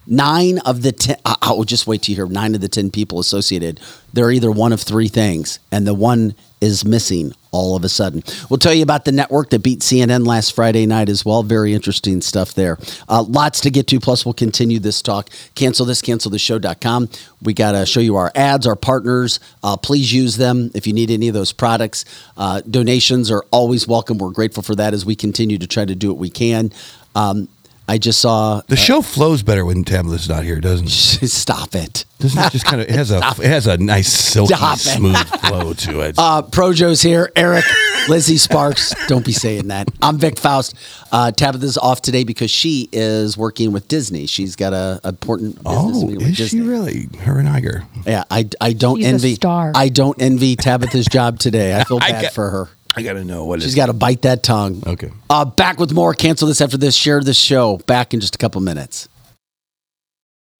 Nine 0.07 0.59
of 0.59 0.81
the 0.81 0.91
ten, 0.91 1.17
I- 1.25 1.35
I'll 1.41 1.63
just 1.63 1.87
wait 1.87 2.03
to 2.03 2.13
hear 2.13 2.27
nine 2.27 2.53
of 2.55 2.61
the 2.61 2.67
10 2.69 2.91
people 2.91 3.19
associated. 3.19 3.79
They're 4.13 4.31
either 4.31 4.51
one 4.51 4.71
of 4.73 4.81
three 4.81 5.07
things, 5.07 5.59
and 5.71 5.85
the 5.87 5.93
one 5.93 6.35
is 6.61 6.85
missing 6.85 7.33
all 7.51 7.75
of 7.75 7.83
a 7.83 7.89
sudden. 7.89 8.23
We'll 8.49 8.57
tell 8.57 8.73
you 8.73 8.83
about 8.83 9.05
the 9.05 9.11
network 9.11 9.49
that 9.51 9.59
beat 9.59 9.79
CNN 9.79 10.25
last 10.25 10.53
Friday 10.53 10.85
night 10.85 11.09
as 11.09 11.23
well. 11.25 11.43
Very 11.43 11.73
interesting 11.73 12.21
stuff 12.21 12.53
there. 12.53 12.77
Uh, 13.07 13.23
lots 13.23 13.61
to 13.61 13.69
get 13.69 13.87
to. 13.87 13.99
Plus, 13.99 14.25
we'll 14.25 14.33
continue 14.33 14.79
this 14.79 15.01
talk. 15.01 15.29
Cancel 15.53 15.85
this, 15.85 16.01
cancel 16.01 16.31
the 16.31 16.39
show.com. 16.39 17.09
We 17.41 17.53
got 17.53 17.73
to 17.73 17.85
show 17.85 17.99
you 17.99 18.15
our 18.15 18.31
ads, 18.35 18.67
our 18.67 18.75
partners. 18.75 19.39
Uh, 19.63 19.77
please 19.77 20.11
use 20.13 20.37
them 20.37 20.71
if 20.73 20.85
you 20.87 20.93
need 20.93 21.11
any 21.11 21.27
of 21.27 21.33
those 21.33 21.51
products. 21.51 22.03
Uh, 22.35 22.61
donations 22.69 23.31
are 23.31 23.43
always 23.51 23.87
welcome. 23.87 24.17
We're 24.17 24.31
grateful 24.31 24.63
for 24.63 24.75
that 24.75 24.93
as 24.93 25.05
we 25.05 25.15
continue 25.15 25.57
to 25.57 25.67
try 25.67 25.85
to 25.85 25.95
do 25.95 26.09
what 26.09 26.17
we 26.17 26.29
can. 26.29 26.71
Um, 27.15 27.47
I 27.87 27.97
just 27.99 28.19
saw. 28.19 28.61
The 28.67 28.75
show 28.75 29.01
flows 29.03 29.43
better 29.43 29.63
when 29.63 29.83
Tabitha's 29.83 30.27
not 30.27 30.43
here, 30.43 30.59
doesn't 30.59 30.87
it? 30.87 30.89
Stop 31.29 31.75
it. 31.75 32.05
Doesn't 32.17 32.41
it 32.43 32.51
just 32.51 32.65
kind 32.65 32.81
of 32.81 32.87
it 32.89 32.95
has 32.95 33.11
a 33.11 33.17
it 33.17 33.45
has 33.45 33.67
a 33.67 33.77
nice 33.77 34.11
silky 34.11 34.55
Stop 34.55 34.77
it. 34.77 34.79
smooth 34.79 35.17
flow 35.41 35.73
to 35.73 35.99
it? 36.01 36.15
Uh, 36.25 36.41
Projo's 36.41 37.01
here. 37.01 37.31
Eric, 37.35 37.65
Lizzie 38.09 38.37
Sparks. 38.37 38.93
Don't 39.07 39.23
be 39.25 39.33
saying 39.33 39.67
that. 39.67 39.89
I'm 40.01 40.17
Vic 40.17 40.39
Faust. 40.39 40.75
Uh, 41.11 41.31
Tabitha's 41.31 41.77
off 41.77 42.01
today 42.01 42.23
because 42.23 42.49
she 42.49 42.89
is 42.91 43.37
working 43.37 43.71
with 43.71 43.87
Disney. 43.87 44.25
She's 44.25 44.55
got 44.55 44.73
a 44.73 44.99
a 45.03 45.09
important 45.09 45.55
business 45.57 45.65
oh, 45.75 46.01
meeting 46.01 46.17
with 46.17 46.27
is 46.29 46.37
Disney. 46.37 46.59
she 46.61 46.65
really? 46.65 47.07
Her 47.19 47.37
and 47.37 47.47
Iger. 47.47 47.85
Yeah, 48.07 48.23
I, 48.31 48.49
I 48.61 48.73
don't 48.73 48.97
She's 48.97 49.05
a 49.05 49.09
envy. 49.09 49.35
star. 49.35 49.71
I 49.75 49.89
don't 49.89 50.19
envy 50.21 50.55
Tabitha's 50.55 51.05
job 51.05 51.37
today. 51.39 51.75
I 51.75 51.83
feel 51.83 51.97
I 52.01 52.11
bad 52.11 52.21
get- 52.21 52.33
for 52.33 52.49
her. 52.49 52.69
I 52.95 53.01
got 53.01 53.13
to 53.13 53.23
know 53.25 53.43
what 53.45 53.61
She's 53.61 53.75
got 53.75 53.87
to 53.87 53.93
bite 53.93 54.21
that 54.21 54.41
tongue. 54.41 54.81
Okay. 54.87 55.11
Uh, 55.29 55.43
back 55.45 55.79
with 55.79 55.91
more. 55.91 56.13
Cancel 56.13 56.47
this 56.47 56.61
after 56.61 56.77
this. 56.77 56.95
Share 56.95 57.21
this 57.21 57.37
show. 57.37 57.77
Back 57.87 58.13
in 58.13 58.21
just 58.21 58.35
a 58.35 58.37
couple 58.37 58.61
minutes. 58.61 59.09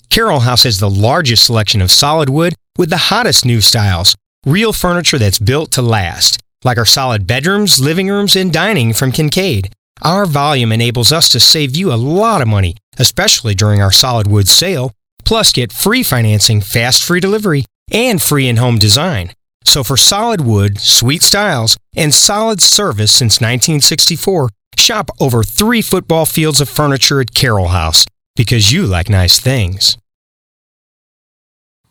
Carol 0.10 0.42
House 0.42 0.64
has 0.64 0.80
the 0.80 0.90
largest 0.90 1.46
selection 1.46 1.82
of 1.82 1.92
solid 1.92 2.30
wood 2.30 2.54
with 2.78 2.90
the 2.90 2.98
hottest 2.98 3.46
new 3.46 3.62
styles. 3.62 4.16
Real 4.46 4.74
furniture 4.74 5.18
that's 5.18 5.40
built 5.40 5.72
to 5.72 5.82
last, 5.82 6.40
like 6.64 6.78
our 6.78 6.86
solid 6.86 7.26
bedrooms, 7.26 7.82
living 7.82 8.10
rooms, 8.10 8.36
and 8.36 8.52
dining 8.52 8.94
from 8.94 9.12
Kincaid. 9.12 9.74
Our 10.02 10.26
volume 10.26 10.72
enables 10.72 11.12
us 11.12 11.30
to 11.30 11.40
save 11.40 11.76
you 11.76 11.92
a 11.92 11.96
lot 11.96 12.42
of 12.42 12.48
money, 12.48 12.76
especially 12.98 13.56
during 13.56 13.82
our 13.82 13.92
solid 13.92 14.28
wood 14.28 14.48
sale. 14.48 14.92
Plus, 15.24 15.52
get 15.52 15.72
free 15.74 16.04
financing, 16.04 16.62
fast 16.62 17.04
free 17.04 17.20
delivery, 17.20 17.66
and 17.92 18.22
free 18.22 18.48
in 18.48 18.58
home 18.58 18.78
design. 18.78 19.32
So, 19.66 19.84
for 19.84 19.98
solid 19.98 20.42
wood, 20.42 20.80
sweet 20.80 21.22
styles, 21.22 21.78
and 21.96 22.14
solid 22.14 22.62
service 22.62 23.12
since 23.12 23.42
1964, 23.42 24.50
shop 24.78 25.10
over 25.20 25.44
three 25.44 25.82
football 25.82 26.26
fields 26.26 26.62
of 26.62 26.70
furniture 26.70 27.20
at 27.22 27.34
Carol 27.34 27.70
House 27.70 28.06
because 28.36 28.72
you 28.72 28.86
like 28.86 29.10
nice 29.10 29.40
things. 29.40 29.98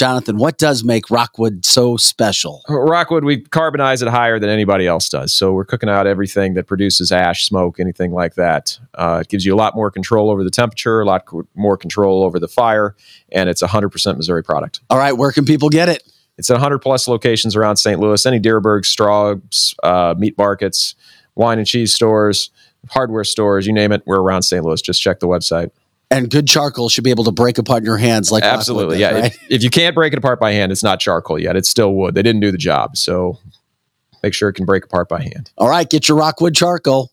Jonathan, 0.00 0.38
what 0.38 0.56
does 0.56 0.82
make 0.82 1.10
Rockwood 1.10 1.66
so 1.66 1.98
special? 1.98 2.62
Rockwood, 2.70 3.22
we 3.22 3.44
carbonize 3.44 4.00
it 4.00 4.08
higher 4.08 4.38
than 4.38 4.48
anybody 4.48 4.86
else 4.86 5.10
does. 5.10 5.30
So 5.30 5.52
we're 5.52 5.66
cooking 5.66 5.90
out 5.90 6.06
everything 6.06 6.54
that 6.54 6.66
produces 6.66 7.12
ash, 7.12 7.44
smoke, 7.44 7.78
anything 7.78 8.10
like 8.10 8.36
that. 8.36 8.78
Uh, 8.94 9.18
it 9.20 9.28
gives 9.28 9.44
you 9.44 9.54
a 9.54 9.56
lot 9.56 9.76
more 9.76 9.90
control 9.90 10.30
over 10.30 10.42
the 10.42 10.50
temperature, 10.50 11.02
a 11.02 11.04
lot 11.04 11.26
co- 11.26 11.46
more 11.54 11.76
control 11.76 12.24
over 12.24 12.38
the 12.38 12.48
fire, 12.48 12.96
and 13.30 13.50
it's 13.50 13.60
a 13.60 13.66
100% 13.66 14.16
Missouri 14.16 14.42
product. 14.42 14.80
All 14.88 14.96
right, 14.96 15.12
where 15.12 15.32
can 15.32 15.44
people 15.44 15.68
get 15.68 15.90
it? 15.90 16.02
It's 16.38 16.48
at 16.48 16.54
100 16.54 16.78
plus 16.78 17.06
locations 17.06 17.54
around 17.54 17.76
St. 17.76 18.00
Louis, 18.00 18.24
any 18.24 18.40
Dierberg, 18.40 18.86
Straub's, 18.86 19.74
uh, 19.82 20.14
meat 20.16 20.38
markets, 20.38 20.94
wine 21.34 21.58
and 21.58 21.66
cheese 21.66 21.92
stores, 21.92 22.48
hardware 22.88 23.24
stores, 23.24 23.66
you 23.66 23.74
name 23.74 23.92
it, 23.92 24.02
we're 24.06 24.22
around 24.22 24.44
St. 24.44 24.64
Louis. 24.64 24.80
Just 24.80 25.02
check 25.02 25.20
the 25.20 25.28
website. 25.28 25.72
And 26.12 26.28
good 26.28 26.48
charcoal 26.48 26.88
should 26.88 27.04
be 27.04 27.10
able 27.10 27.24
to 27.24 27.32
break 27.32 27.58
apart 27.58 27.82
in 27.82 27.86
your 27.86 27.96
hands 27.96 28.32
like 28.32 28.42
Absolutely, 28.42 28.98
does, 28.98 29.00
yeah. 29.00 29.20
right? 29.20 29.24
If, 29.26 29.50
if 29.50 29.62
you 29.62 29.70
can't 29.70 29.94
break 29.94 30.12
it 30.12 30.18
apart 30.18 30.40
by 30.40 30.52
hand, 30.52 30.72
it's 30.72 30.82
not 30.82 30.98
charcoal 30.98 31.38
yet. 31.38 31.54
It's 31.54 31.70
still 31.70 31.94
wood. 31.94 32.14
They 32.14 32.22
didn't 32.22 32.40
do 32.40 32.50
the 32.50 32.58
job, 32.58 32.96
so 32.96 33.38
make 34.22 34.34
sure 34.34 34.48
it 34.48 34.54
can 34.54 34.64
break 34.64 34.84
apart 34.84 35.08
by 35.08 35.22
hand. 35.22 35.52
All 35.56 35.68
right, 35.68 35.88
get 35.88 36.08
your 36.08 36.18
Rockwood 36.18 36.54
charcoal. 36.54 37.12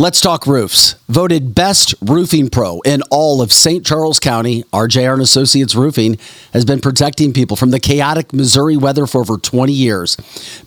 Let's 0.00 0.20
talk 0.20 0.46
roofs. 0.46 0.94
Voted 1.08 1.56
best 1.56 1.92
roofing 2.00 2.50
pro 2.50 2.78
in 2.82 3.02
all 3.10 3.42
of 3.42 3.52
St. 3.52 3.84
Charles 3.84 4.20
County, 4.20 4.62
RJR 4.72 5.14
and 5.14 5.22
Associates 5.22 5.74
Roofing 5.74 6.18
has 6.52 6.64
been 6.64 6.80
protecting 6.80 7.32
people 7.32 7.56
from 7.56 7.72
the 7.72 7.80
chaotic 7.80 8.32
Missouri 8.32 8.76
weather 8.76 9.08
for 9.08 9.22
over 9.22 9.38
20 9.38 9.72
years. 9.72 10.16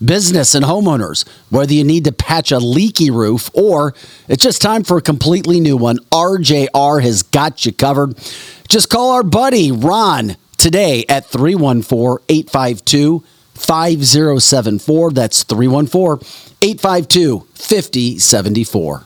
Business 0.03 0.53
and 0.53 0.65
homeowners, 0.65 1.25
whether 1.49 1.71
you 1.71 1.85
need 1.85 2.03
to 2.03 2.11
patch 2.11 2.51
a 2.51 2.59
leaky 2.59 3.09
roof 3.09 3.49
or 3.53 3.93
it's 4.27 4.43
just 4.43 4.61
time 4.61 4.83
for 4.83 4.97
a 4.97 5.01
completely 5.01 5.61
new 5.61 5.77
one, 5.77 5.99
RJR 6.11 7.01
has 7.01 7.23
got 7.23 7.65
you 7.65 7.71
covered. 7.71 8.17
Just 8.67 8.89
call 8.89 9.11
our 9.11 9.23
buddy 9.23 9.71
Ron 9.71 10.35
today 10.57 11.05
at 11.07 11.25
314 11.25 12.25
852 12.27 13.23
5074. 13.53 15.11
That's 15.11 15.43
314 15.43 16.27
852 16.61 17.47
5074. 17.53 19.05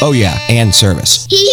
Oh, 0.00 0.12
yeah, 0.12 0.38
and 0.48 0.72
service. 0.72 1.26
He 1.28 1.52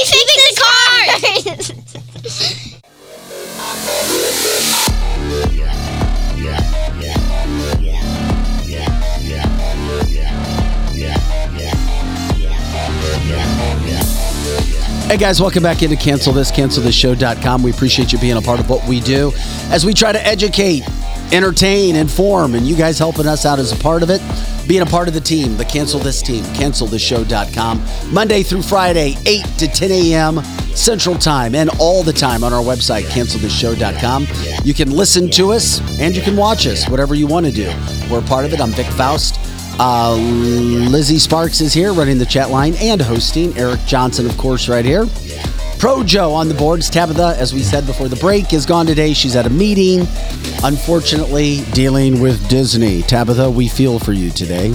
Hey 15.07 15.18
guys, 15.18 15.40
welcome 15.40 15.61
back 15.61 15.84
into 15.84 15.95
Cancel 15.95 16.34
This, 16.34 16.52
CancelThisShow.com. 16.52 17.61
We 17.61 17.69
appreciate 17.69 18.11
you 18.11 18.18
being 18.18 18.38
a 18.38 18.41
part 18.41 18.60
of 18.60 18.68
what 18.68 18.86
we 18.88 18.99
do 18.99 19.32
as 19.69 19.86
we 19.86 19.94
try 19.94 20.11
to 20.11 20.27
educate, 20.27 20.82
entertain, 21.32 21.95
inform, 21.95 22.56
and 22.56 22.68
you 22.68 22.76
guys 22.76 22.98
helping 22.98 23.27
us 23.27 23.45
out 23.45 23.60
as 23.60 23.72
a 23.72 23.76
part 23.76 24.02
of 24.02 24.10
it, 24.10 24.19
being 24.68 24.82
a 24.82 24.86
part 24.86 25.07
of 25.07 25.14
the 25.14 25.22
team, 25.22 25.57
the 25.57 25.64
Cancel 25.64 25.99
This 25.99 26.23
team, 26.23 26.44
CancelThisShow.com. 26.56 27.86
Monday 28.11 28.41
through 28.41 28.64
Friday, 28.64 29.15
8 29.27 29.45
to 29.60 29.68
10 29.68 29.91
a.m. 29.91 30.44
Central 30.73 31.15
Time, 31.15 31.53
and 31.53 31.69
all 31.80 32.02
the 32.02 32.11
time 32.11 32.44
on 32.44 32.52
our 32.52 32.64
website, 32.64 33.03
CancelThisShow.com. 33.03 34.26
You 34.65 34.73
can 34.73 34.90
listen 34.90 35.30
to 35.32 35.52
us 35.52 35.82
and 35.99 36.15
you 36.15 36.23
can 36.23 36.36
watch 36.36 36.65
us, 36.65 36.90
whatever 36.90 37.14
you 37.14 37.27
want 37.27 37.45
to 37.45 37.52
do. 37.52 37.72
We're 38.10 38.19
a 38.19 38.23
part 38.23 38.44
of 38.44 38.53
it. 38.53 38.60
I'm 38.60 38.72
Vic 38.72 38.88
Faust. 38.88 39.40
Uh, 39.78 40.16
Lizzie 40.16 41.20
Sparks 41.20 41.60
is 41.60 41.74
here 41.74 41.94
running 41.94 42.18
the 42.18 42.26
chat 42.26 42.50
line 42.50 42.76
and 42.76 43.02
hosting. 43.02 43.58
Eric 43.58 43.82
Johnson, 43.86 44.26
of 44.26 44.38
course, 44.38 44.70
right 44.70 44.86
here. 44.86 45.06
Pro 45.80 46.04
Joe 46.04 46.34
on 46.34 46.48
the 46.48 46.54
boards. 46.54 46.90
Tabitha, 46.90 47.36
as 47.38 47.54
we 47.54 47.62
said 47.62 47.86
before 47.86 48.08
the 48.08 48.16
break, 48.16 48.54
is 48.54 48.66
gone 48.66 48.86
today. 48.86 49.14
She's 49.14 49.36
at 49.36 49.46
a 49.46 49.50
meeting, 49.50 50.08
unfortunately, 50.64 51.64
dealing 51.74 52.22
with 52.22 52.48
Disney. 52.48 53.02
Tabitha, 53.02 53.52
we 53.52 53.68
feel 53.68 54.00
for 54.00 54.14
you 54.14 54.32
today. 54.32 54.74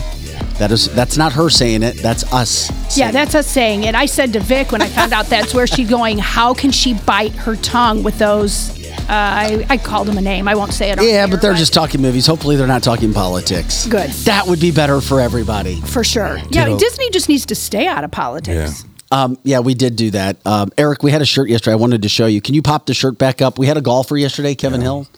That 0.61 0.73
is 0.73 0.95
that's 0.95 1.17
not 1.17 1.33
her 1.33 1.49
saying 1.49 1.83
it. 1.83 1.97
That's 2.03 2.31
us. 2.35 2.71
Yeah, 2.95 3.11
that's 3.11 3.35
us 3.35 3.47
saying 3.47 3.85
it. 3.85 3.95
I 3.95 4.05
said 4.05 4.35
to 4.35 4.41
Vic 4.41 4.73
when 4.73 4.83
I 4.83 4.89
found 4.89 5.15
out 5.15 5.25
that's 5.25 5.55
where 5.55 5.67
she's 5.67 5.89
going, 5.89 6.19
how 6.19 6.53
can 6.53 6.71
she 6.71 6.93
bite 6.93 7.33
her 7.33 7.57
tongue 7.57 8.03
with 8.03 8.19
those? 8.19 8.79
Uh, 8.91 9.05
I, 9.09 9.67
I 9.71 9.77
called 9.79 10.07
him 10.07 10.19
a 10.19 10.21
name. 10.21 10.47
I 10.49 10.55
won't 10.55 10.75
say 10.75 10.91
it. 10.91 10.99
on 10.99 11.05
Yeah, 11.07 11.13
air, 11.13 11.29
but 11.29 11.41
they're 11.41 11.55
just 11.55 11.73
talking 11.73 12.03
movies. 12.03 12.27
Hopefully, 12.27 12.57
they're 12.57 12.67
not 12.67 12.83
talking 12.83 13.15
politics. 13.15 13.87
Good. 13.87 14.11
That 14.27 14.47
would 14.49 14.61
be 14.61 14.71
better 14.71 15.01
for 15.01 15.19
everybody. 15.19 15.81
For 15.81 16.05
sure. 16.05 16.37
Yeah, 16.51 16.67
Ditto. 16.67 16.79
Disney 16.79 17.09
just 17.09 17.31
needs 17.31 17.47
to 17.47 17.55
stay 17.55 17.87
out 17.87 18.05
of 18.05 18.11
politics. 18.11 18.85
Um, 19.11 19.39
yeah, 19.43 19.61
we 19.61 19.73
did 19.73 19.97
do 19.97 20.11
that. 20.11 20.37
Um, 20.47 20.71
Eric, 20.77 21.03
we 21.03 21.11
had 21.11 21.23
a 21.23 21.27
shirt 21.27 21.49
yesterday. 21.49 21.73
I 21.73 21.77
wanted 21.77 22.03
to 22.03 22.11
show 22.11 22.27
you. 22.27 22.43
Can 22.43 22.55
you 22.55 22.61
pop 22.61 22.85
the 22.85 22.93
shirt 22.93 23.17
back 23.17 23.41
up? 23.41 23.59
We 23.59 23.67
had 23.67 23.79
a 23.79 23.81
golfer 23.81 24.19
yesterday, 24.19 24.55
Kevin 24.55 24.83
Hill, 24.83 25.09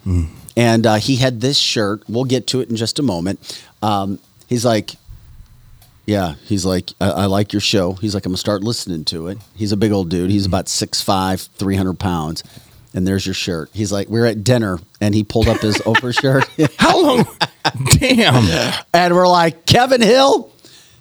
and 0.56 0.86
uh, 0.86 0.94
he 0.94 1.16
had 1.16 1.40
this 1.40 1.58
shirt. 1.58 2.04
We'll 2.08 2.24
get 2.24 2.46
to 2.48 2.60
it 2.60 2.70
in 2.70 2.76
just 2.76 3.00
a 3.00 3.02
moment. 3.02 3.60
Um, 3.82 4.20
he's 4.46 4.64
like, 4.64 4.92
yeah, 6.06 6.34
he's 6.44 6.64
like, 6.64 6.90
I, 7.00 7.10
I 7.10 7.26
like 7.26 7.52
your 7.52 7.60
show. 7.60 7.92
He's 7.94 8.14
like, 8.14 8.26
I'm 8.26 8.32
gonna 8.32 8.38
start 8.38 8.62
listening 8.64 9.04
to 9.06 9.28
it. 9.28 9.38
He's 9.54 9.72
a 9.72 9.76
big 9.76 9.92
old 9.92 10.08
dude. 10.10 10.30
He's 10.30 10.46
about 10.46 10.66
6'5", 10.66 11.48
300 11.56 11.98
pounds. 11.98 12.42
And 12.94 13.06
there's 13.06 13.24
your 13.24 13.34
shirt. 13.34 13.70
He's 13.72 13.90
like, 13.90 14.08
we're 14.08 14.26
at 14.26 14.44
dinner, 14.44 14.78
and 15.00 15.14
he 15.14 15.24
pulled 15.24 15.48
up 15.48 15.60
his 15.60 15.78
Oprah 15.78 16.12
shirt. 16.20 16.44
How 16.78 17.00
long? 17.00 17.24
Damn. 17.98 18.74
And 18.92 19.14
we're 19.14 19.26
like, 19.28 19.64
Kevin 19.64 20.02
Hill, 20.02 20.52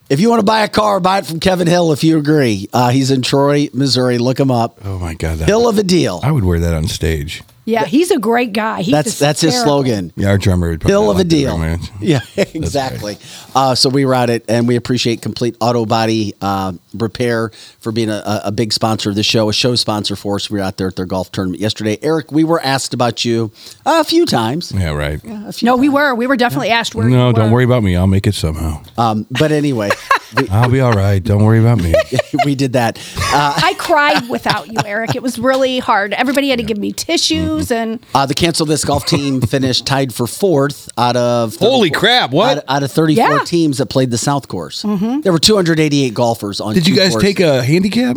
if 0.10 0.20
you 0.22 0.30
want 0.30 0.40
to 0.40 0.46
buy 0.46 0.62
a 0.62 0.70
car, 0.70 1.00
buy 1.02 1.18
it 1.18 1.26
from 1.26 1.40
Kevin 1.42 1.68
Hill 1.68 1.92
if 1.92 2.04
you 2.04 2.18
agree. 2.18 2.70
Uh, 2.72 2.92
he's 2.92 3.12
in 3.12 3.22
Troy, 3.22 3.68
Missouri. 3.74 4.20
Look 4.20 4.40
him 4.40 4.52
up. 4.52 4.80
Oh 4.86 5.00
my 5.00 5.16
god, 5.16 5.40
that, 5.40 5.48
Hill 5.50 5.68
of 5.68 5.78
a 5.78 5.84
deal. 5.84 6.22
I 6.24 6.32
would 6.32 6.46
wear 6.46 6.60
that 6.62 6.74
on 6.74 6.88
stage. 6.88 7.44
Yeah, 7.72 7.86
he's 7.86 8.12
a 8.12 8.20
great 8.20 8.54
guy. 8.54 8.82
He's 8.82 8.92
That's 8.92 9.08
just 9.08 9.20
that's 9.20 9.42
his 9.42 9.54
terrible. 9.54 9.72
slogan. 9.84 10.14
Yeah, 10.16 10.30
our 10.30 10.38
drummer 10.38 10.70
would 10.72 10.84
Hill 10.84 11.04
probably 11.04 11.10
of 11.10 11.16
a 11.16 11.18
like 11.20 11.28
that 11.28 11.36
deal. 11.36 11.52
romance. 11.52 11.90
Yeah, 12.02 12.20
exactly. 12.38 13.18
Uh, 13.56 13.76
so 13.76 13.90
we 13.90 14.06
were 14.06 14.14
at 14.16 14.30
it, 14.30 14.46
and 14.50 14.68
we 14.68 14.76
appreciate 14.76 15.22
Complete 15.22 15.56
Auto 15.62 15.86
Body 15.86 16.34
uh, 16.42 16.74
Repair 16.94 17.52
for 17.80 17.92
being 17.92 18.10
a, 18.10 18.42
a 18.46 18.52
big 18.52 18.74
sponsor 18.74 19.10
of 19.10 19.16
the 19.16 19.24
show, 19.24 19.50
a 19.50 19.54
show 19.54 19.76
sponsor 19.76 20.16
for 20.16 20.36
us. 20.36 20.50
We 20.50 20.60
were 20.60 20.66
out 20.66 20.78
there 20.78 20.88
at 20.88 20.96
their 20.96 21.06
golf 21.06 21.32
tournament 21.32 21.62
yesterday. 21.62 21.98
Eric, 22.02 22.32
we 22.32 22.44
were 22.44 22.60
asked 22.62 22.94
about 22.94 23.24
you 23.24 23.52
a 23.86 24.04
few 24.04 24.26
times. 24.26 24.72
Yeah, 24.72 24.92
right. 24.92 25.22
No, 25.64 25.78
we 25.78 25.90
were. 25.90 26.14
We 26.16 26.28
were 26.28 26.38
definitely 26.38 26.70
asked 26.70 26.96
where. 26.96 27.08
no, 27.08 27.28
you 27.30 27.34
don't 27.34 27.46
were. 27.50 27.54
worry 27.56 27.64
about 27.66 27.84
me. 27.84 27.96
I'll 27.96 28.08
make 28.08 28.28
it 28.28 28.36
somehow. 28.36 28.82
Um, 28.98 29.26
but 29.32 29.52
anyway, 29.52 29.90
I'll 30.50 30.70
be 30.70 30.80
all 30.82 30.94
right. 30.94 31.22
Don't 31.24 31.44
worry 31.44 31.60
about 31.60 31.80
me. 31.80 31.94
we 32.46 32.56
did 32.56 32.74
that. 32.74 32.98
Uh, 33.18 33.54
I 33.58 33.74
cried 33.78 34.30
without 34.30 34.68
you, 34.68 34.80
Eric. 34.86 35.16
It 35.16 35.22
was 35.22 35.38
really 35.38 35.80
hard. 35.80 36.14
Everybody 36.14 36.50
had 36.50 36.60
to 36.60 36.64
give 36.66 36.78
me 36.78 36.92
tissues 36.94 37.68
Mm-hmm. 37.68 37.74
and 37.74 38.00
Uh, 38.16 38.26
the 38.26 38.34
cancel 38.34 38.66
this 38.66 38.86
golf 38.86 39.06
team 39.06 39.42
finished 39.42 39.86
tied 39.86 40.14
for 40.14 40.28
fourth 40.28 40.90
out 40.98 41.16
of 41.18 41.56
Holy 41.58 41.90
crap, 41.92 42.32
what? 42.32 42.60
out, 42.60 42.64
out 42.68 42.84
of 42.84 42.92
34 42.92 43.30
Yeah. 43.30 43.44
teams 43.44 43.78
that 43.80 43.88
played 43.88 44.12
the 44.12 44.18
South 44.18 44.48
Course. 44.48 44.84
Mhm. 44.84 45.24
There 45.24 45.32
were 45.34 45.40
288 45.40 46.14
golfers 46.14 46.60
on. 46.62 46.74
Did 46.74 46.88
you 46.88 46.96
guys 46.96 47.12
courses. 47.12 47.30
take 47.30 47.40
a 47.40 47.62
handicap? 47.64 48.16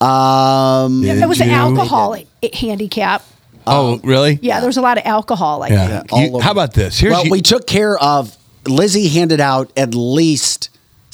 Um, 0.00 1.02
it 1.04 1.26
was 1.28 1.40
an 1.40 1.48
you? 1.48 1.54
alcohol 1.54 2.14
i- 2.14 2.26
handicap. 2.52 3.24
Oh, 3.66 3.98
really? 4.04 4.38
Yeah, 4.42 4.60
there 4.60 4.66
was 4.68 4.76
a 4.76 4.82
lot 4.82 4.98
of 4.98 5.06
alcohol. 5.06 5.62
I 5.62 5.68
Yeah. 5.68 6.02
think. 6.02 6.32
You- 6.34 6.40
how 6.40 6.50
about 6.50 6.74
this? 6.74 6.98
Here's 6.98 7.12
well, 7.12 7.24
you- 7.24 7.30
we 7.30 7.40
took 7.40 7.66
care 7.66 7.98
of. 7.98 8.36
Lizzie 8.66 9.08
handed 9.08 9.40
out 9.40 9.70
at 9.76 9.94
least 9.94 10.68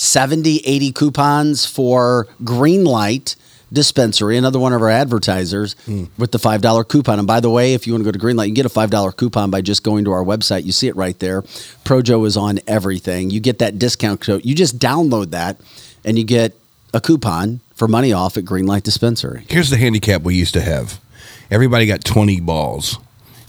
70, 0.05 0.63
80 0.65 0.93
coupons 0.93 1.67
for 1.67 2.27
Greenlight 2.43 3.37
Dispensary, 3.71 4.39
another 4.39 4.59
one 4.59 4.73
of 4.73 4.81
our 4.81 4.89
advertisers, 4.89 5.77
Hmm. 5.85 6.05
with 6.17 6.33
the 6.33 6.39
$5 6.39 6.85
coupon. 6.89 7.19
And 7.19 7.29
by 7.29 7.39
the 7.39 7.51
way, 7.51 7.75
if 7.75 7.87
you 7.87 7.93
want 7.93 8.03
to 8.05 8.11
go 8.11 8.11
to 8.11 8.19
Greenlight, 8.19 8.49
you 8.49 8.55
get 8.55 8.65
a 8.65 8.71
$5 8.71 9.13
coupon 9.13 9.51
by 9.51 9.61
just 9.61 9.83
going 9.83 10.05
to 10.07 10.11
our 10.11 10.25
website. 10.25 10.65
You 10.65 10.73
see 10.73 10.89
it 10.89 10.97
right 10.97 11.17
there. 11.19 11.43
Projo 11.85 12.27
is 12.27 12.37
on 12.37 12.61
everything. 12.67 13.29
You 13.31 13.41
get 13.41 13.59
that 13.59 13.79
discount 13.79 14.23
code. 14.23 14.41
You 14.45 14.55
just 14.55 14.79
download 14.79 15.31
that 15.33 15.61
and 16.03 16.17
you 16.19 16.25
get 16.25 16.57
a 16.95 17.01
coupon 17.01 17.61
for 17.75 17.87
money 17.87 18.13
off 18.13 18.39
at 18.39 18.45
Greenlight 18.47 18.83
Dispensary. 18.85 19.45
Here's 19.49 19.69
the 19.69 19.77
handicap 19.77 20.23
we 20.23 20.35
used 20.35 20.55
to 20.55 20.63
have. 20.63 20.99
Everybody 21.51 21.85
got 21.85 22.05
20 22.05 22.41
balls, 22.41 22.97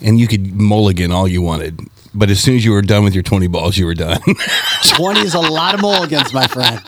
and 0.02 0.20
you 0.20 0.28
could 0.28 0.54
mulligan 0.54 1.12
all 1.12 1.28
you 1.30 1.42
wanted. 1.42 1.80
But 2.14 2.30
as 2.30 2.42
soon 2.42 2.56
as 2.56 2.66
you 2.66 2.72
were 2.72 2.82
done 2.82 3.04
with 3.04 3.14
your 3.14 3.24
20 3.24 3.48
balls, 3.48 3.78
you 3.78 3.86
were 3.86 3.94
done. 3.94 4.20
20 4.84 5.22
is 5.22 5.34
a 5.34 5.40
lot 5.40 5.74
of 5.74 5.82
mulligans, 5.82 6.34
my 6.34 6.48
friend. 6.48 6.82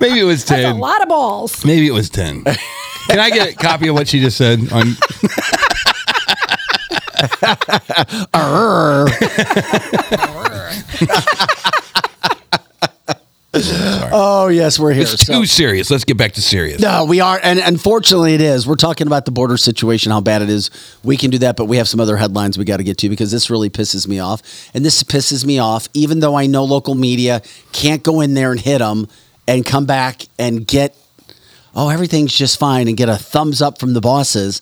Maybe 0.00 0.20
it 0.20 0.24
was 0.24 0.44
That's 0.44 0.64
a 0.64 0.74
lot 0.74 1.02
of 1.02 1.08
balls. 1.08 1.64
Maybe 1.64 1.86
it 1.86 1.92
was 1.92 2.08
10. 2.10 2.44
Can 2.44 3.18
I 3.18 3.30
get 3.30 3.54
a 3.54 3.56
copy 3.56 3.88
of 3.88 3.94
what 3.94 4.06
she 4.08 4.20
just 4.20 4.36
said? 4.36 4.60
On 4.72 4.94
oh, 13.54 14.48
yes, 14.52 14.78
we're 14.78 14.92
here. 14.92 15.02
it's 15.02 15.24
too 15.24 15.46
serious. 15.46 15.90
Let's 15.90 16.04
get 16.04 16.18
back 16.18 16.32
to 16.32 16.42
serious. 16.42 16.80
No, 16.82 17.06
we 17.06 17.20
are, 17.20 17.40
and 17.42 17.58
unfortunately, 17.58 18.34
it 18.34 18.42
is. 18.42 18.66
We're 18.66 18.76
talking 18.76 19.06
about 19.06 19.24
the 19.24 19.30
border 19.30 19.56
situation, 19.56 20.12
how 20.12 20.20
bad 20.20 20.42
it 20.42 20.50
is. 20.50 20.70
We 21.02 21.16
can 21.16 21.30
do 21.30 21.38
that, 21.38 21.56
but 21.56 21.64
we 21.64 21.78
have 21.78 21.88
some 21.88 21.98
other 21.98 22.18
headlines 22.18 22.58
we 22.58 22.64
got 22.64 22.76
to 22.76 22.84
get 22.84 22.98
to 22.98 23.08
because 23.08 23.30
this 23.30 23.48
really 23.48 23.70
pisses 23.70 24.06
me 24.06 24.18
off, 24.18 24.42
and 24.74 24.84
this 24.84 25.02
pisses 25.02 25.46
me 25.46 25.58
off. 25.58 25.88
Even 25.94 26.20
though 26.20 26.34
I 26.34 26.46
know 26.46 26.64
local 26.64 26.94
media 26.94 27.40
can't 27.72 28.02
go 28.02 28.20
in 28.20 28.34
there 28.34 28.50
and 28.50 28.60
hit 28.60 28.78
them 28.78 29.08
and 29.46 29.64
come 29.64 29.86
back 29.86 30.26
and 30.38 30.66
get, 30.66 30.94
oh, 31.74 31.88
everything's 31.88 32.34
just 32.34 32.58
fine, 32.58 32.86
and 32.86 32.98
get 32.98 33.08
a 33.08 33.16
thumbs 33.16 33.62
up 33.62 33.80
from 33.80 33.94
the 33.94 34.00
bosses. 34.02 34.60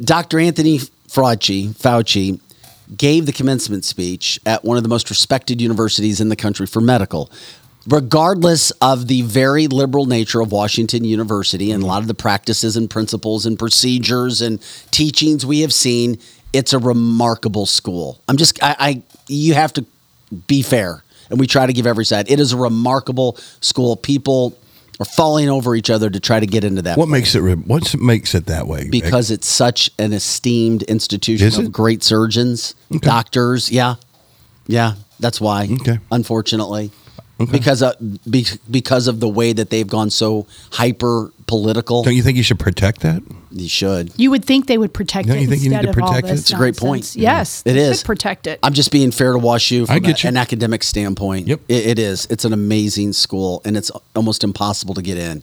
Dr. 0.00 0.38
Anthony 0.38 0.78
Fauci, 1.08 1.68
Fauci 1.74 2.40
gave 2.96 3.26
the 3.26 3.32
commencement 3.32 3.84
speech 3.84 4.40
at 4.46 4.64
one 4.64 4.78
of 4.78 4.82
the 4.82 4.88
most 4.88 5.10
respected 5.10 5.60
universities 5.60 6.22
in 6.22 6.30
the 6.30 6.36
country 6.36 6.66
for 6.66 6.80
medical. 6.80 7.30
Regardless 7.88 8.70
of 8.82 9.06
the 9.06 9.22
very 9.22 9.66
liberal 9.66 10.04
nature 10.04 10.40
of 10.40 10.52
Washington 10.52 11.04
University 11.04 11.70
and 11.70 11.82
a 11.82 11.86
lot 11.86 12.02
of 12.02 12.08
the 12.08 12.14
practices 12.14 12.76
and 12.76 12.90
principles 12.90 13.46
and 13.46 13.58
procedures 13.58 14.42
and 14.42 14.60
teachings 14.90 15.46
we 15.46 15.60
have 15.60 15.72
seen, 15.72 16.18
it's 16.52 16.74
a 16.74 16.78
remarkable 16.78 17.64
school. 17.64 18.20
I'm 18.28 18.36
just, 18.36 18.62
I, 18.62 18.76
I 18.78 19.02
you 19.26 19.54
have 19.54 19.72
to 19.74 19.86
be 20.46 20.62
fair, 20.62 21.02
and 21.30 21.40
we 21.40 21.46
try 21.46 21.66
to 21.66 21.72
give 21.72 21.86
every 21.86 22.04
side. 22.04 22.30
It 22.30 22.40
is 22.40 22.52
a 22.52 22.56
remarkable 22.58 23.38
school. 23.60 23.96
People 23.96 24.58
are 25.00 25.06
falling 25.06 25.48
over 25.48 25.74
each 25.74 25.90
other 25.90 26.10
to 26.10 26.20
try 26.20 26.40
to 26.40 26.46
get 26.46 26.64
into 26.64 26.82
that. 26.82 26.98
What 26.98 27.08
makes 27.08 27.34
it? 27.34 27.40
What 27.40 27.94
makes 27.96 28.34
it 28.34 28.46
that 28.46 28.66
way? 28.66 28.88
because 28.90 29.30
it's 29.30 29.46
such 29.46 29.90
an 29.98 30.12
esteemed 30.12 30.82
institution 30.84 31.46
Is 31.46 31.58
of 31.58 31.66
it? 31.66 31.72
great 31.72 32.02
surgeons, 32.02 32.74
doctors. 33.00 33.70
Yeah, 33.70 33.94
yeah, 34.66 34.94
that's 35.20 35.40
why. 35.40 35.68
Okay. 35.80 36.00
Unfortunately, 36.10 36.90
because 37.50 37.82
of, 37.82 37.94
be, 38.30 38.46
because 38.70 39.06
of 39.06 39.20
the 39.20 39.28
way 39.28 39.52
that 39.52 39.70
they've 39.70 39.86
gone 39.86 40.10
so 40.10 40.46
hyper 40.72 41.32
political. 41.46 42.02
Don't 42.02 42.14
you 42.16 42.22
think 42.22 42.36
you 42.36 42.42
should 42.42 42.58
protect 42.58 43.00
that? 43.00 43.22
You 43.50 43.68
should. 43.68 44.12
You 44.18 44.30
would 44.30 44.44
think 44.44 44.66
they 44.66 44.76
would 44.76 44.92
protect 44.92 45.28
Don't 45.28 45.38
it 45.38 45.42
you 45.42 45.46
think 45.48 45.62
you 45.62 45.70
need 45.70 45.82
to 45.82 45.92
protect 45.92 46.26
it? 46.28 46.32
It's 46.32 46.52
a 46.52 46.56
great 46.56 46.76
point. 46.76 47.02
nonsense. 47.04 47.16
Yes, 47.16 47.62
It 47.64 47.72
they 47.74 47.80
is. 47.80 48.02
protect 48.02 48.46
it. 48.46 48.58
I'm 48.62 48.74
just 48.74 48.90
being 48.92 49.10
fair 49.10 49.32
to 49.32 49.38
WashU 49.38 49.86
from 49.86 49.94
I 49.96 49.98
get 50.00 50.20
a- 50.22 50.26
you. 50.26 50.28
an 50.28 50.36
academic 50.36 50.82
standpoint. 50.82 51.46
Yep. 51.46 51.60
It, 51.68 51.86
it 51.86 51.98
is. 51.98 52.26
It's 52.28 52.44
an 52.44 52.52
amazing 52.52 53.14
school, 53.14 53.62
and 53.64 53.76
it's 53.76 53.90
almost 54.14 54.44
impossible 54.44 54.94
to 54.94 55.02
get 55.02 55.16
in. 55.16 55.42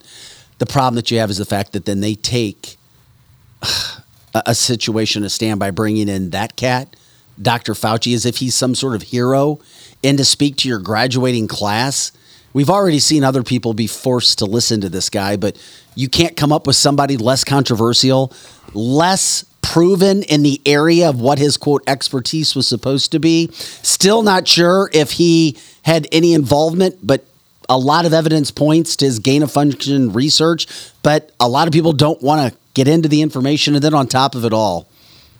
The 0.60 0.66
problem 0.68 0.96
that 0.96 1.10
you 1.12 1.18
have 1.20 1.30
is 1.30 1.38
the 1.38 1.46
fact 1.46 1.72
that 1.74 1.86
then 1.86 2.02
they 2.02 2.14
take 2.16 2.78
a, 3.64 4.44
a 4.48 4.56
situation 4.56 5.22
to 5.24 5.30
stand 5.30 5.60
by 5.60 5.72
bringing 5.72 6.08
in 6.10 6.30
that 6.32 6.56
cat, 6.56 6.96
Dr. 7.42 7.74
Fauci, 7.74 8.14
as 8.14 8.26
if 8.26 8.38
he's 8.38 8.56
some 8.56 8.76
sort 8.76 8.96
of 8.96 9.04
hero, 9.04 9.60
and 10.04 10.18
to 10.18 10.26
speak 10.26 10.58
to 10.58 10.70
your 10.70 10.80
graduating 10.80 11.48
class. 11.48 12.12
We've 12.54 12.70
already 12.70 13.00
seen 13.00 13.24
other 13.24 13.44
people 13.44 13.74
be 13.74 13.88
forced 13.88 14.40
to 14.40 14.46
listen 14.46 14.80
to 14.82 14.90
this 14.90 15.10
guy, 15.10 15.36
but 15.36 15.58
you 15.96 16.08
can't 16.08 16.38
come 16.38 16.54
up 16.54 16.68
with 16.68 16.78
somebody 16.78 17.18
less 17.18 17.44
controversial, 17.44 18.32
less 18.74 19.44
proven 19.62 20.24
in 20.24 20.44
the 20.44 20.62
area 20.66 21.10
of 21.10 21.20
what 21.20 21.40
his 21.40 21.58
quote 21.58 21.84
expertise 21.88 22.56
was 22.56 22.68
supposed 22.68 23.12
to 23.12 23.20
be. 23.20 23.50
Still 23.52 24.22
not 24.22 24.48
sure 24.48 24.90
if 24.94 25.12
he 25.12 25.58
had 25.82 26.08
any 26.12 26.34
involvement, 26.34 26.98
but 27.02 27.26
a 27.68 27.78
lot 27.78 28.06
of 28.06 28.14
evidence 28.14 28.52
points 28.52 28.96
to 28.98 29.06
his 29.06 29.20
gain 29.20 29.44
of 29.44 29.52
function 29.52 30.14
research, 30.14 30.68
but 31.02 31.32
a 31.40 31.50
lot 31.50 31.68
of 31.68 31.74
people 31.74 31.94
don't 31.94 32.22
want 32.22 32.54
to 32.54 32.58
get 32.74 32.88
into 32.88 33.10
the 33.10 33.22
information. 33.22 33.76
And 33.76 33.84
then 33.84 33.94
on 33.94 34.08
top 34.08 34.36
of 34.36 34.46
it 34.46 34.54
all, 34.54 34.88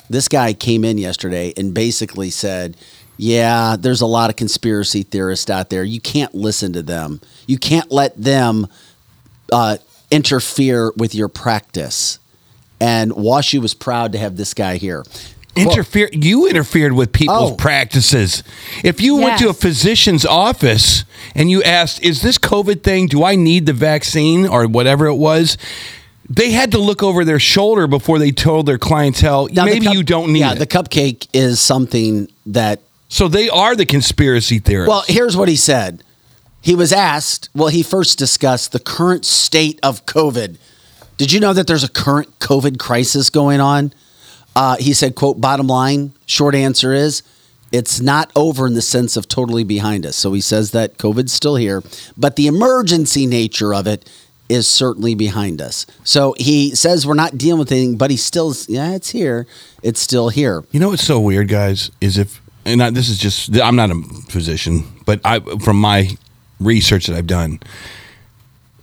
this 0.10 0.28
guy 0.28 0.54
came 0.54 0.84
in 0.86 0.98
yesterday 0.98 1.54
and 1.58 1.74
basically 1.74 2.30
said, 2.30 2.78
Yeah, 3.18 3.76
there's 3.80 4.02
a 4.02 4.06
lot 4.06 4.30
of 4.30 4.36
conspiracy 4.36 5.04
theorists 5.04 5.50
out 5.50 5.70
there. 5.70 5.84
You 5.84 6.00
can't 6.02 6.34
listen 6.36 6.74
to 6.74 6.82
them, 6.84 7.22
you 7.48 7.58
can't 7.58 7.92
let 7.92 8.16
them 8.22 8.68
uh, 9.52 9.78
interfere 10.12 10.92
with 10.98 11.14
your 11.16 11.28
practice. 11.28 12.20
And 12.80 13.12
WashU 13.12 13.62
was 13.62 13.74
proud 13.74 14.12
to 14.12 14.18
have 14.18 14.36
this 14.38 14.54
guy 14.54 14.78
here. 14.78 15.04
Interfere. 15.56 16.10
you 16.12 16.48
interfered 16.50 16.92
with 16.92 17.14
people's 17.14 17.52
Oh. 17.54 17.56
practices. 17.56 18.44
If 18.84 19.00
you 19.00 19.16
went 19.16 19.40
to 19.40 19.48
a 19.48 19.54
physician's 19.54 20.26
office 20.26 21.06
and 21.34 21.50
you 21.50 21.64
asked, 21.64 22.02
"Is 22.04 22.22
this 22.22 22.38
COVID 22.38 22.84
thing? 22.84 23.08
Do 23.08 23.24
I 23.24 23.36
need 23.38 23.66
the 23.66 23.72
vaccine 23.72 24.46
or 24.46 24.68
whatever 24.68 25.06
it 25.08 25.16
was?" 25.16 25.58
They 26.30 26.52
had 26.52 26.72
to 26.72 26.80
look 26.80 27.04
over 27.04 27.24
their 27.24 27.40
shoulder 27.40 27.88
before 27.88 28.18
they 28.20 28.32
told 28.32 28.66
their 28.66 28.78
clientele, 28.78 29.48
Now, 29.52 29.66
the 29.66 29.72
"Maybe 29.72 29.86
cup- 29.86 29.96
you 29.96 30.04
don't 30.04 30.34
need 30.34 30.40
yeah, 30.40 30.54
it." 30.54 30.60
the 30.60 30.68
cupcake 30.68 31.28
is 31.34 31.60
something 31.60 32.28
that 32.48 32.82
so 33.08 33.28
they 33.28 33.50
are 33.50 33.76
the 33.76 33.86
conspiracy 33.86 34.60
theorists. 34.60 34.90
Well, 34.90 35.04
here's 35.08 35.38
what 35.38 35.48
he 35.48 35.56
said. 35.56 36.04
He 36.62 36.74
was 36.74 36.92
asked, 36.92 37.50
well, 37.54 37.68
he 37.68 37.84
first 37.84 38.18
discussed 38.18 38.72
the 38.72 38.80
current 38.80 39.24
state 39.24 39.80
of 39.84 40.06
COVID. 40.08 40.58
Did 41.18 41.32
you 41.32 41.40
know 41.40 41.54
that 41.54 41.68
there's 41.68 41.84
a 41.84 41.90
current 41.90 42.40
COVID 42.40 42.80
crisis 42.80 43.30
going 43.30 43.62
on? 43.62 43.94
Uh, 44.56 44.76
he 44.78 44.94
said, 44.94 45.16
quote, 45.16 45.40
bottom 45.40 45.68
line, 45.68 46.14
short 46.26 46.56
answer 46.56 46.92
is 46.92 47.22
it's 47.72 48.02
not 48.02 48.32
over 48.36 48.66
in 48.66 48.74
the 48.74 48.82
sense 48.82 49.16
of 49.16 49.28
totally 49.28 49.64
behind 49.64 50.06
us. 50.06 50.16
So 50.16 50.34
he 50.34 50.42
says 50.42 50.72
that 50.72 50.98
COVID's 50.98 51.34
still 51.34 51.56
here, 51.56 51.84
but 52.18 52.36
the 52.36 52.48
emergency 52.48 53.28
nature 53.28 53.74
of 53.74 53.86
it 53.86 54.10
is 54.50 54.68
certainly 54.68 55.16
behind 55.16 55.62
us. 55.62 55.86
So 56.04 56.36
he 56.38 56.76
says 56.76 57.06
we're 57.08 57.14
not 57.16 57.38
dealing 57.38 57.60
with 57.60 57.72
anything, 57.72 57.98
but 57.98 58.12
he 58.12 58.18
still, 58.18 58.54
yeah, 58.68 58.94
it's 58.94 59.10
here. 59.10 59.48
It's 59.82 60.00
still 60.00 60.30
here. 60.30 60.64
You 60.72 60.80
know 60.80 60.90
what's 60.90 61.04
so 61.04 61.20
weird, 61.20 61.48
guys, 61.48 61.92
is 62.02 62.18
if 62.18 62.42
and 62.66 62.82
I, 62.82 62.90
this 62.90 63.10
is 63.10 63.18
just 63.18 63.56
I'm 63.60 63.76
not 63.76 63.92
a 63.92 64.02
physician, 64.30 64.84
but 65.06 65.22
I 65.24 65.40
from 65.40 65.80
my 65.80 66.18
research 66.60 67.08
that 67.08 67.16
I've 67.16 67.28
done, 67.28 67.60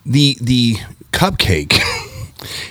the 0.07 0.37
the 0.41 0.77
cupcake. 1.13 1.79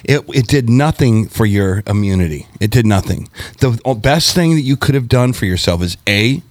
It, 0.04 0.26
it 0.34 0.48
did 0.48 0.70
nothing 0.70 1.30
for 1.30 1.46
your 1.46 1.82
immunity. 1.88 2.46
It 2.60 2.72
did 2.72 2.86
nothing. 2.86 3.30
The 3.60 3.72
best 4.02 4.36
thing 4.36 4.56
that 4.56 4.62
you 4.62 4.76
could 4.76 4.96
have 4.96 5.08
done 5.08 5.32
for 5.32 5.46
yourself 5.46 5.82
is 5.82 5.96
A, 6.10 6.44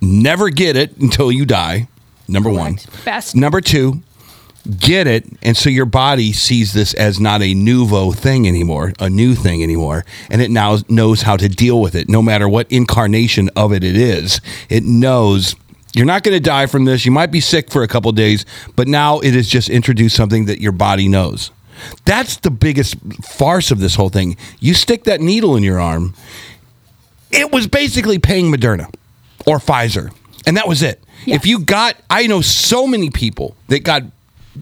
never 0.00 0.50
get 0.50 0.74
it 0.74 0.96
until 0.96 1.30
you 1.30 1.46
die. 1.46 1.86
Number 2.26 2.50
one. 2.50 2.78
Best. 3.04 3.36
Number 3.36 3.60
two, 3.60 4.02
get 4.76 5.06
it, 5.06 5.24
and 5.42 5.56
so 5.56 5.70
your 5.70 5.86
body 5.86 6.32
sees 6.32 6.72
this 6.72 6.94
as 6.94 7.18
not 7.18 7.42
a 7.42 7.54
nouveau 7.54 8.12
thing 8.12 8.46
anymore, 8.46 8.92
a 8.98 9.08
new 9.08 9.34
thing 9.34 9.62
anymore, 9.62 10.04
and 10.30 10.42
it 10.42 10.50
now 10.50 10.78
knows 10.88 11.22
how 11.22 11.36
to 11.36 11.48
deal 11.48 11.80
with 11.80 11.94
it, 11.94 12.08
no 12.08 12.22
matter 12.22 12.48
what 12.48 12.70
incarnation 12.70 13.48
of 13.56 13.72
it 13.72 13.84
it 13.84 13.96
is. 13.96 14.40
It 14.68 14.84
knows 14.84 15.54
you're 15.94 16.06
not 16.06 16.22
going 16.22 16.36
to 16.36 16.40
die 16.40 16.66
from 16.66 16.84
this. 16.84 17.04
You 17.06 17.10
might 17.10 17.30
be 17.30 17.40
sick 17.40 17.70
for 17.70 17.82
a 17.82 17.88
couple 17.88 18.12
days, 18.12 18.44
but 18.76 18.86
now 18.86 19.20
it 19.20 19.34
has 19.34 19.48
just 19.48 19.68
introduced 19.68 20.16
something 20.16 20.44
that 20.44 20.60
your 20.60 20.72
body 20.72 21.08
knows. 21.08 21.50
That's 22.04 22.36
the 22.36 22.50
biggest 22.50 22.96
farce 23.24 23.70
of 23.70 23.78
this 23.78 23.94
whole 23.94 24.10
thing. 24.10 24.36
You 24.60 24.74
stick 24.74 25.04
that 25.04 25.20
needle 25.20 25.56
in 25.56 25.62
your 25.62 25.80
arm. 25.80 26.14
It 27.30 27.52
was 27.52 27.66
basically 27.66 28.18
paying 28.18 28.52
Moderna 28.52 28.92
or 29.46 29.58
Pfizer 29.58 30.12
and 30.48 30.56
that 30.56 30.66
was 30.66 30.82
it. 30.82 31.02
If 31.26 31.44
you 31.44 31.58
got, 31.58 31.96
I 32.08 32.26
know 32.26 32.40
so 32.40 32.86
many 32.86 33.10
people 33.10 33.54
that 33.68 33.80
got 33.80 34.02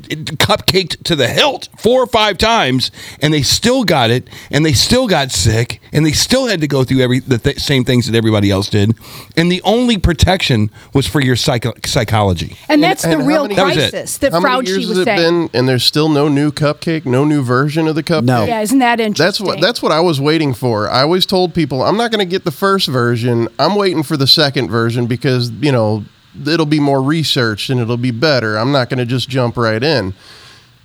cupcaked 0.02 1.02
to 1.04 1.16
the 1.16 1.28
hilt 1.28 1.68
four 1.78 2.02
or 2.02 2.06
five 2.06 2.38
times 2.38 2.90
and 3.20 3.32
they 3.32 3.42
still 3.42 3.84
got 3.84 4.10
it 4.10 4.28
and 4.50 4.64
they 4.64 4.72
still 4.72 5.06
got 5.06 5.30
sick 5.30 5.80
and 5.92 6.04
they 6.04 6.12
still 6.12 6.46
had 6.46 6.60
to 6.60 6.66
go 6.68 6.84
through 6.84 7.00
every 7.00 7.18
the 7.20 7.38
th- 7.38 7.58
same 7.58 7.84
things 7.84 8.06
that 8.06 8.16
everybody 8.16 8.50
else 8.50 8.68
did 8.68 8.94
and 9.36 9.50
the 9.50 9.60
only 9.62 9.98
protection 9.98 10.70
was 10.92 11.06
for 11.06 11.20
your 11.20 11.36
psycho- 11.36 11.72
psychology 11.84 12.56
And 12.68 12.82
that's 12.82 13.02
the 13.02 13.10
and 13.18 13.26
real 13.26 13.42
many- 13.42 13.54
That 13.56 13.64
was 13.66 13.76
it. 13.76 13.90
crisis 13.90 14.18
that 14.18 14.32
How 14.32 14.40
many 14.40 14.54
Fauci 14.54 14.68
years 14.68 14.78
was 14.88 14.88
has 14.88 14.98
it 14.98 15.04
saying. 15.04 15.46
been, 15.48 15.50
and 15.58 15.68
there's 15.68 15.84
still 15.84 16.08
no 16.08 16.28
new 16.28 16.50
cupcake, 16.52 17.06
no 17.06 17.24
new 17.24 17.42
version 17.42 17.88
of 17.88 17.94
the 17.94 18.02
cupcake? 18.02 18.24
No. 18.24 18.44
Yeah, 18.44 18.60
isn't 18.60 18.78
that 18.80 19.00
interesting? 19.00 19.24
That's 19.26 19.40
interesting? 19.40 19.46
what 19.62 19.66
that's 19.66 19.82
what 19.82 19.92
I 19.92 20.00
was 20.00 20.20
waiting 20.20 20.54
for. 20.54 20.88
I 20.90 21.02
always 21.02 21.26
told 21.26 21.54
people 21.54 21.82
I'm 21.82 21.96
not 21.96 22.10
going 22.10 22.26
to 22.26 22.30
get 22.30 22.44
the 22.44 22.50
first 22.50 22.88
version. 22.88 23.48
I'm 23.58 23.74
waiting 23.76 24.02
for 24.02 24.16
the 24.16 24.26
second 24.26 24.68
version 24.68 25.06
because 25.06 25.50
you 25.50 25.72
know 25.72 26.04
it'll 26.46 26.66
be 26.66 26.80
more 26.80 27.02
researched 27.02 27.70
and 27.70 27.80
it'll 27.80 27.96
be 27.96 28.10
better. 28.10 28.56
I'm 28.56 28.72
not 28.72 28.88
going 28.88 28.98
to 28.98 29.06
just 29.06 29.28
jump 29.28 29.56
right 29.56 29.82
in. 29.82 30.14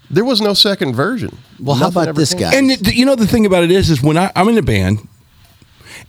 There 0.09 0.25
was 0.25 0.41
no 0.41 0.53
second 0.53 0.93
version. 0.93 1.37
Well, 1.59 1.77
how 1.77 1.87
about 1.87 2.15
this 2.15 2.33
came. 2.33 2.41
guy? 2.41 2.55
And 2.55 2.69
th- 2.69 2.95
you 2.95 3.05
know 3.05 3.15
the 3.15 3.27
thing 3.27 3.45
about 3.45 3.63
it 3.63 3.71
is, 3.71 3.89
is 3.89 4.03
when 4.03 4.17
I, 4.17 4.31
I'm 4.35 4.49
in 4.49 4.57
a 4.57 4.61
band, 4.61 5.07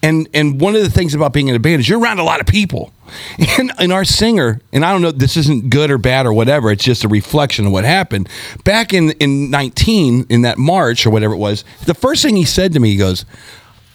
and 0.02 0.28
and 0.34 0.60
one 0.60 0.74
of 0.74 0.82
the 0.82 0.90
things 0.90 1.14
about 1.14 1.32
being 1.32 1.46
in 1.48 1.54
a 1.54 1.60
band 1.60 1.80
is 1.80 1.88
you're 1.88 2.00
around 2.00 2.18
a 2.18 2.24
lot 2.24 2.40
of 2.40 2.46
people, 2.46 2.92
and 3.58 3.70
and 3.78 3.92
our 3.92 4.04
singer, 4.04 4.60
and 4.72 4.84
I 4.84 4.90
don't 4.90 5.02
know, 5.02 5.12
this 5.12 5.36
isn't 5.36 5.70
good 5.70 5.90
or 5.90 5.98
bad 5.98 6.26
or 6.26 6.32
whatever. 6.32 6.72
It's 6.72 6.82
just 6.82 7.04
a 7.04 7.08
reflection 7.08 7.66
of 7.66 7.72
what 7.72 7.84
happened 7.84 8.28
back 8.64 8.92
in 8.92 9.12
in 9.12 9.50
19 9.50 10.26
in 10.28 10.42
that 10.42 10.58
March 10.58 11.06
or 11.06 11.10
whatever 11.10 11.34
it 11.34 11.38
was. 11.38 11.64
The 11.86 11.94
first 11.94 12.22
thing 12.24 12.34
he 12.34 12.44
said 12.44 12.72
to 12.72 12.80
me, 12.80 12.90
he 12.90 12.96
goes, 12.96 13.24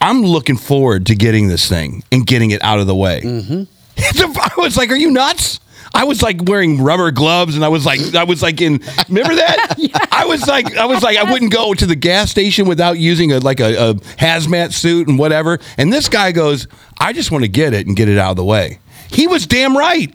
"I'm 0.00 0.22
looking 0.22 0.56
forward 0.56 1.04
to 1.06 1.14
getting 1.14 1.48
this 1.48 1.68
thing 1.68 2.02
and 2.10 2.26
getting 2.26 2.50
it 2.50 2.62
out 2.64 2.78
of 2.78 2.86
the 2.86 2.96
way." 2.96 3.20
Mm-hmm. 3.22 3.62
I 3.98 4.52
was 4.56 4.76
like, 4.76 4.90
"Are 4.90 4.96
you 4.96 5.10
nuts?" 5.10 5.60
I 5.94 6.04
was 6.04 6.22
like 6.22 6.42
wearing 6.44 6.82
rubber 6.82 7.10
gloves, 7.10 7.56
and 7.56 7.64
I 7.64 7.68
was 7.68 7.86
like, 7.86 8.14
I 8.14 8.24
was 8.24 8.42
like 8.42 8.60
in. 8.60 8.80
Remember 9.08 9.34
that? 9.34 9.76
I 10.12 10.26
was 10.26 10.46
like, 10.46 10.76
I 10.76 10.86
was 10.86 11.02
like, 11.02 11.16
I 11.16 11.30
wouldn't 11.30 11.52
go 11.52 11.74
to 11.74 11.86
the 11.86 11.96
gas 11.96 12.30
station 12.30 12.68
without 12.68 12.98
using 12.98 13.32
a 13.32 13.38
like 13.38 13.60
a, 13.60 13.90
a 13.90 13.94
hazmat 13.94 14.72
suit 14.72 15.08
and 15.08 15.18
whatever. 15.18 15.58
And 15.76 15.92
this 15.92 16.08
guy 16.08 16.32
goes, 16.32 16.68
I 17.00 17.12
just 17.12 17.30
want 17.30 17.44
to 17.44 17.48
get 17.48 17.72
it 17.72 17.86
and 17.86 17.96
get 17.96 18.08
it 18.08 18.18
out 18.18 18.32
of 18.32 18.36
the 18.36 18.44
way. 18.44 18.78
He 19.10 19.26
was 19.26 19.46
damn 19.46 19.76
right. 19.76 20.14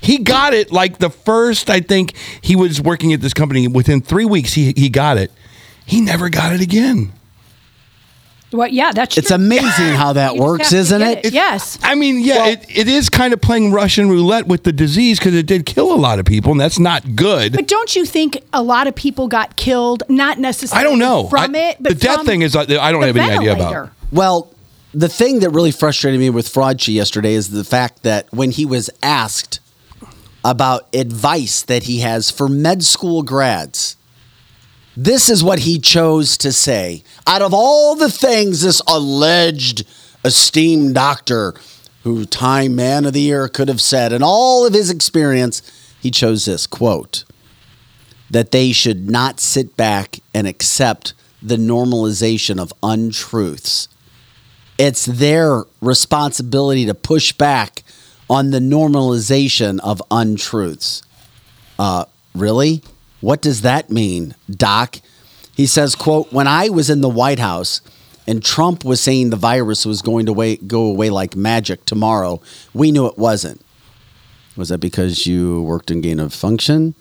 He 0.00 0.18
got 0.18 0.52
it 0.52 0.72
like 0.72 0.98
the 0.98 1.10
first. 1.10 1.70
I 1.70 1.80
think 1.80 2.14
he 2.40 2.56
was 2.56 2.80
working 2.80 3.12
at 3.12 3.20
this 3.20 3.32
company. 3.32 3.68
Within 3.68 4.00
three 4.00 4.24
weeks, 4.24 4.52
he 4.52 4.72
he 4.76 4.88
got 4.88 5.16
it. 5.16 5.30
He 5.86 6.00
never 6.00 6.28
got 6.28 6.52
it 6.52 6.60
again. 6.60 7.12
Well, 8.52 8.68
yeah, 8.68 8.92
that's 8.92 9.16
It's 9.16 9.28
true. 9.28 9.36
amazing 9.36 9.94
how 9.94 10.12
that 10.14 10.32
You 10.34 10.38
just 10.40 10.48
works, 10.48 10.62
have 10.64 10.70
to 10.70 10.76
isn't 10.78 10.98
get 11.00 11.24
it? 11.26 11.32
Yes. 11.32 11.78
I 11.82 11.94
mean, 11.94 12.20
yeah, 12.20 12.46
it, 12.48 12.64
it 12.68 12.88
is 12.88 13.08
kind 13.08 13.32
of 13.32 13.40
playing 13.40 13.72
Russian 13.72 14.08
roulette 14.08 14.46
with 14.46 14.64
the 14.64 14.72
disease 14.72 15.18
because 15.18 15.34
it 15.34 15.46
did 15.46 15.66
kill 15.66 15.92
a 15.92 15.96
lot 15.96 16.18
of 16.18 16.24
people, 16.24 16.52
and 16.52 16.60
that's 16.60 16.78
not 16.78 17.16
good. 17.16 17.54
But 17.54 17.68
don't 17.68 17.94
you 17.96 18.04
think 18.04 18.42
a 18.52 18.62
lot 18.62 18.86
of 18.86 18.94
people 18.94 19.28
got 19.28 19.56
killed, 19.56 20.02
not 20.08 20.38
necessarily 20.38 20.86
I 20.86 20.88
don't 20.90 20.98
know. 20.98 21.28
from 21.28 21.54
I- 21.54 21.58
it, 21.58 21.76
but 21.80 21.90
the 21.90 21.94
death 21.94 22.16
from 22.18 22.26
thing 22.26 22.42
is, 22.42 22.54
uh, 22.54 22.60
I 22.80 22.92
don't 22.92 23.00
the 23.00 23.06
have 23.08 23.16
any 23.16 23.30
idea 23.38 23.54
ventilator. 23.54 23.80
about. 23.82 23.92
Well, 24.12 24.52
the 24.94 25.08
thing 25.08 25.40
that 25.40 25.50
really 25.50 25.70
frustrated 25.72 26.20
me 26.20 26.28
with 26.28 26.46
Fraudchi 26.52 26.92
yesterday 26.94 27.32
is 27.32 27.48
the 27.50 27.64
fact 27.64 28.02
that 28.02 28.26
when 28.32 28.50
he 28.50 28.66
was 28.66 28.90
asked 29.02 29.60
about 30.44 30.94
advice 30.94 31.62
that 31.62 31.84
he 31.84 32.00
has 32.00 32.30
for 32.30 32.48
med 32.48 32.82
school 32.84 33.22
grads, 33.22 33.96
this 34.96 35.28
is 35.28 35.42
what 35.42 35.60
he 35.60 35.78
chose 35.78 36.36
to 36.38 36.52
say. 36.52 37.02
Out 37.26 37.42
of 37.42 37.54
all 37.54 37.94
the 37.96 38.10
things 38.10 38.62
this 38.62 38.82
alleged 38.86 39.86
esteemed 40.24 40.94
doctor, 40.94 41.54
who 42.02 42.24
Time 42.24 42.74
Man 42.74 43.04
of 43.04 43.12
the 43.12 43.20
Year 43.20 43.48
could 43.48 43.68
have 43.68 43.80
said, 43.80 44.12
and 44.12 44.24
all 44.24 44.66
of 44.66 44.74
his 44.74 44.90
experience, 44.90 45.62
he 46.00 46.10
chose 46.10 46.44
this 46.44 46.66
quote 46.66 47.24
that 48.30 48.50
they 48.50 48.72
should 48.72 49.10
not 49.10 49.38
sit 49.38 49.76
back 49.76 50.18
and 50.32 50.46
accept 50.46 51.12
the 51.42 51.56
normalization 51.56 52.58
of 52.58 52.72
untruths. 52.82 53.88
It's 54.78 55.04
their 55.04 55.64
responsibility 55.80 56.86
to 56.86 56.94
push 56.94 57.32
back 57.32 57.82
on 58.30 58.50
the 58.50 58.58
normalization 58.58 59.78
of 59.80 60.02
untruths. 60.10 61.02
Uh, 61.78 62.06
really? 62.34 62.82
What 63.22 63.40
does 63.40 63.62
that 63.62 63.88
mean, 63.88 64.34
Doc? 64.50 64.96
He 65.54 65.66
says, 65.66 65.94
quote, 65.94 66.32
when 66.32 66.46
I 66.46 66.68
was 66.68 66.90
in 66.90 67.00
the 67.00 67.08
White 67.08 67.38
House 67.38 67.80
and 68.26 68.44
Trump 68.44 68.84
was 68.84 69.00
saying 69.00 69.30
the 69.30 69.36
virus 69.36 69.86
was 69.86 70.02
going 70.02 70.26
to 70.26 70.56
go 70.66 70.84
away 70.86 71.08
like 71.08 71.36
magic 71.36 71.86
tomorrow, 71.86 72.42
we 72.74 72.90
knew 72.92 73.06
it 73.06 73.16
wasn't. 73.16 73.62
Was 74.56 74.68
that 74.68 74.78
because 74.78 75.26
you 75.26 75.62
worked 75.62 75.90
in 75.90 76.00
gain 76.00 76.18
of 76.18 76.34
function? 76.34 76.94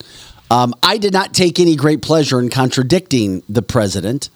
Um, 0.52 0.74
I 0.84 0.98
did 0.98 1.12
not 1.12 1.34
take 1.34 1.60
any 1.60 1.76
great 1.76 2.02
pleasure 2.02 2.40
in 2.40 2.50
contradicting 2.50 3.42
the 3.50 3.62
president. 3.62 4.30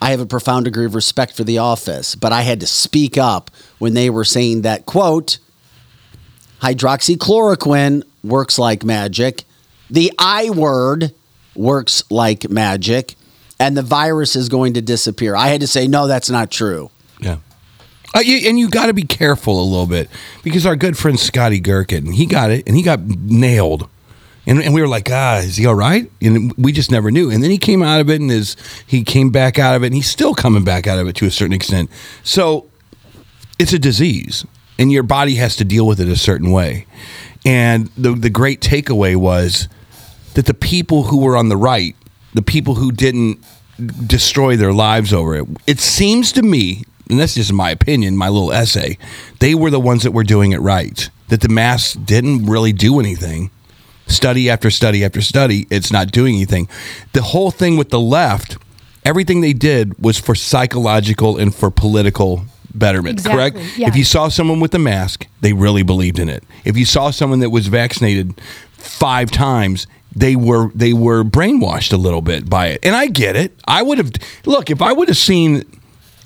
I 0.00 0.10
have 0.10 0.20
a 0.20 0.26
profound 0.26 0.64
degree 0.64 0.86
of 0.86 0.94
respect 0.94 1.36
for 1.36 1.44
the 1.44 1.58
office, 1.58 2.14
but 2.14 2.32
I 2.32 2.42
had 2.42 2.60
to 2.60 2.66
speak 2.66 3.18
up 3.18 3.50
when 3.78 3.94
they 3.94 4.10
were 4.10 4.24
saying 4.24 4.62
that, 4.62 4.86
quote, 4.86 5.38
hydroxychloroquine 6.60 8.02
works 8.24 8.58
like 8.58 8.84
magic, 8.84 9.44
the 9.90 10.12
I 10.18 10.50
word 10.50 11.12
works 11.54 12.02
like 12.10 12.48
magic, 12.48 13.16
and 13.58 13.76
the 13.76 13.82
virus 13.82 14.36
is 14.36 14.48
going 14.48 14.74
to 14.74 14.82
disappear. 14.82 15.34
I 15.34 15.48
had 15.48 15.60
to 15.60 15.66
say, 15.66 15.88
no, 15.88 16.06
that's 16.06 16.30
not 16.30 16.50
true. 16.50 16.90
Yeah. 17.20 17.38
Uh, 18.14 18.20
you, 18.20 18.48
and 18.48 18.58
you 18.58 18.70
got 18.70 18.86
to 18.86 18.94
be 18.94 19.02
careful 19.02 19.60
a 19.60 19.64
little 19.64 19.86
bit 19.86 20.08
because 20.42 20.64
our 20.64 20.76
good 20.76 20.96
friend 20.96 21.18
Scotty 21.18 21.60
Gherkin, 21.60 22.12
he 22.12 22.24
got 22.24 22.50
it 22.50 22.66
and 22.66 22.76
he 22.76 22.82
got 22.82 23.00
nailed. 23.00 23.88
And, 24.46 24.62
and 24.62 24.72
we 24.72 24.80
were 24.80 24.88
like, 24.88 25.10
ah, 25.10 25.38
is 25.38 25.56
he 25.56 25.66
all 25.66 25.74
right? 25.74 26.10
And 26.22 26.54
we 26.56 26.72
just 26.72 26.90
never 26.90 27.10
knew. 27.10 27.30
And 27.30 27.42
then 27.42 27.50
he 27.50 27.58
came 27.58 27.82
out 27.82 28.00
of 28.00 28.08
it 28.08 28.18
and 28.18 28.30
his, 28.30 28.56
he 28.86 29.04
came 29.04 29.28
back 29.28 29.58
out 29.58 29.76
of 29.76 29.82
it 29.82 29.86
and 29.88 29.94
he's 29.94 30.08
still 30.08 30.34
coming 30.34 30.64
back 30.64 30.86
out 30.86 30.98
of 30.98 31.06
it 31.06 31.16
to 31.16 31.26
a 31.26 31.30
certain 31.30 31.52
extent. 31.52 31.90
So 32.22 32.70
it's 33.58 33.74
a 33.74 33.78
disease 33.78 34.46
and 34.78 34.90
your 34.90 35.02
body 35.02 35.34
has 35.34 35.54
to 35.56 35.64
deal 35.64 35.86
with 35.86 36.00
it 36.00 36.08
a 36.08 36.16
certain 36.16 36.50
way. 36.50 36.86
And 37.44 37.88
the, 37.88 38.12
the 38.12 38.30
great 38.30 38.62
takeaway 38.62 39.16
was 39.16 39.68
that 40.34 40.46
the 40.46 40.54
people 40.54 41.04
who 41.04 41.20
were 41.20 41.36
on 41.36 41.48
the 41.48 41.56
right, 41.56 41.94
the 42.34 42.42
people 42.42 42.74
who 42.76 42.92
didn't 42.92 43.38
destroy 44.06 44.56
their 44.56 44.72
lives 44.72 45.12
over 45.12 45.36
it, 45.36 45.46
it 45.66 45.78
seems 45.80 46.32
to 46.32 46.42
me, 46.42 46.84
and 47.10 47.18
that's 47.18 47.34
just 47.34 47.52
my 47.52 47.70
opinion, 47.70 48.16
my 48.16 48.28
little 48.28 48.52
essay, 48.52 48.98
they 49.40 49.54
were 49.54 49.70
the 49.70 49.80
ones 49.80 50.02
that 50.02 50.12
were 50.12 50.24
doing 50.24 50.52
it 50.52 50.58
right. 50.60 51.10
That 51.28 51.40
the 51.42 51.48
masks 51.48 51.92
didn't 51.94 52.46
really 52.46 52.72
do 52.72 52.98
anything. 53.00 53.50
Study 54.06 54.48
after 54.48 54.70
study 54.70 55.04
after 55.04 55.20
study, 55.20 55.66
it's 55.70 55.92
not 55.92 56.10
doing 56.10 56.34
anything. 56.36 56.68
The 57.12 57.20
whole 57.22 57.50
thing 57.50 57.76
with 57.76 57.90
the 57.90 58.00
left, 58.00 58.56
everything 59.04 59.42
they 59.42 59.52
did 59.52 59.98
was 60.02 60.18
for 60.18 60.34
psychological 60.34 61.36
and 61.36 61.54
for 61.54 61.70
political 61.70 62.44
betterment, 62.74 63.18
Exactly, 63.18 63.36
correct? 63.60 63.78
yeah. 63.78 63.88
If 63.88 63.96
you 63.96 64.04
saw 64.04 64.28
someone 64.28 64.60
with 64.60 64.74
a 64.74 64.78
mask, 64.78 65.26
they 65.42 65.52
really 65.52 65.82
believed 65.82 66.18
in 66.18 66.28
it. 66.30 66.42
If 66.64 66.76
you 66.78 66.84
saw 66.86 67.10
someone 67.10 67.40
that 67.40 67.50
was 67.50 67.66
vaccinated 67.66 68.40
five 68.72 69.30
times, 69.30 69.86
they 70.14 70.36
were 70.36 70.70
they 70.74 70.92
were 70.92 71.22
brainwashed 71.22 71.92
a 71.92 71.96
little 71.96 72.22
bit 72.22 72.48
by 72.48 72.68
it. 72.68 72.80
And 72.82 72.94
I 72.94 73.06
get 73.06 73.36
it. 73.36 73.58
I 73.66 73.82
would 73.82 73.98
have 73.98 74.12
look, 74.44 74.70
if 74.70 74.82
I 74.82 74.92
would 74.92 75.08
have 75.08 75.16
seen 75.16 75.64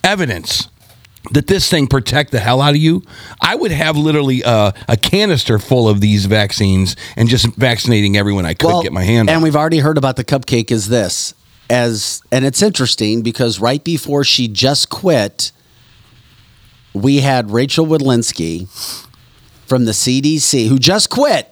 evidence 0.05 0.69
that 1.31 1.47
this 1.47 1.71
thing 1.71 1.87
protect 1.87 2.33
the 2.33 2.41
hell 2.41 2.61
out 2.61 2.71
of 2.71 2.77
you, 2.77 3.03
I 3.41 3.55
would 3.55 3.71
have 3.71 3.97
literally 3.97 4.43
a, 4.43 4.75
a 4.89 4.97
canister 4.97 5.59
full 5.59 5.89
of 5.89 6.01
these 6.01 6.27
vaccines 6.27 6.97
and 7.17 7.29
just 7.29 7.47
vaccinating 7.55 8.17
everyone 8.17 8.45
I 8.45 8.55
could 8.55 8.83
get 8.83 8.93
my 8.93 9.05
hand 9.05 9.29
on. 9.29 9.37
And 9.37 9.43
we've 9.43 9.57
already 9.57 9.79
heard 9.79 9.99
about 9.99 10.17
the 10.17 10.25
cupcake 10.25 10.71
is 10.71 10.89
this 10.89 11.35
as 11.71 12.23
and 12.31 12.45
it's 12.45 12.61
interesting 12.61 13.23
because 13.23 13.59
right 13.59 13.83
before 13.83 14.25
she 14.25 14.49
just 14.49 14.91
quit, 14.91 15.53
we 16.93 17.21
had 17.21 17.51
Rachel 17.51 17.87
Walensky 17.87 18.69
from 19.67 19.87
the 19.87 19.93
CDC 19.93 20.69
who 20.69 20.79
just 20.79 21.09
quit 21.09 21.49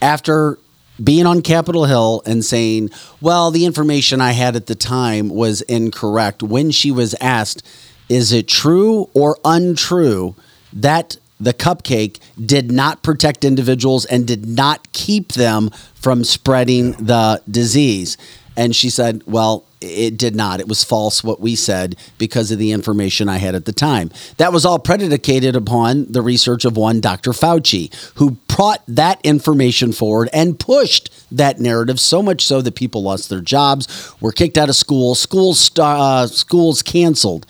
after 0.00 0.58
being 1.02 1.26
on 1.26 1.42
Capitol 1.42 1.84
Hill 1.84 2.22
and 2.26 2.44
saying, 2.44 2.90
"Well, 3.20 3.50
the 3.50 3.64
information 3.64 4.20
I 4.20 4.32
had 4.32 4.56
at 4.56 4.66
the 4.66 4.74
time 4.74 5.28
was 5.28 5.60
incorrect." 5.62 6.42
When 6.42 6.70
she 6.70 6.90
was 6.90 7.14
asked, 7.20 7.62
"Is 8.08 8.32
it 8.32 8.48
true 8.48 9.08
or 9.14 9.38
untrue 9.44 10.34
that 10.72 11.16
the 11.40 11.54
cupcake 11.54 12.18
did 12.44 12.70
not 12.70 13.02
protect 13.02 13.44
individuals 13.44 14.04
and 14.04 14.26
did 14.26 14.46
not 14.46 14.92
keep 14.92 15.32
them 15.32 15.70
from 15.94 16.24
spreading 16.24 16.92
the 16.92 17.40
disease?" 17.50 18.16
And 18.56 18.76
she 18.76 18.90
said, 18.90 19.22
"Well, 19.26 19.64
it 19.82 20.16
did 20.16 20.34
not. 20.36 20.60
It 20.60 20.68
was 20.68 20.84
false 20.84 21.24
what 21.24 21.40
we 21.40 21.56
said 21.56 21.96
because 22.18 22.50
of 22.50 22.58
the 22.58 22.72
information 22.72 23.28
I 23.28 23.38
had 23.38 23.54
at 23.54 23.64
the 23.64 23.72
time. 23.72 24.10
That 24.36 24.52
was 24.52 24.64
all 24.64 24.78
predicated 24.78 25.56
upon 25.56 26.10
the 26.10 26.22
research 26.22 26.64
of 26.64 26.76
one 26.76 27.00
Dr. 27.00 27.32
Fauci, 27.32 27.92
who 28.16 28.32
brought 28.48 28.82
that 28.86 29.20
information 29.24 29.92
forward 29.92 30.28
and 30.32 30.58
pushed 30.58 31.10
that 31.30 31.58
narrative 31.58 31.98
so 31.98 32.22
much 32.22 32.44
so 32.44 32.60
that 32.62 32.74
people 32.74 33.02
lost 33.02 33.28
their 33.28 33.40
jobs, 33.40 34.12
were 34.20 34.32
kicked 34.32 34.58
out 34.58 34.68
of 34.68 34.76
school, 34.76 35.14
schools 35.14 35.70
uh, 35.78 36.26
schools 36.26 36.82
canceled. 36.82 37.46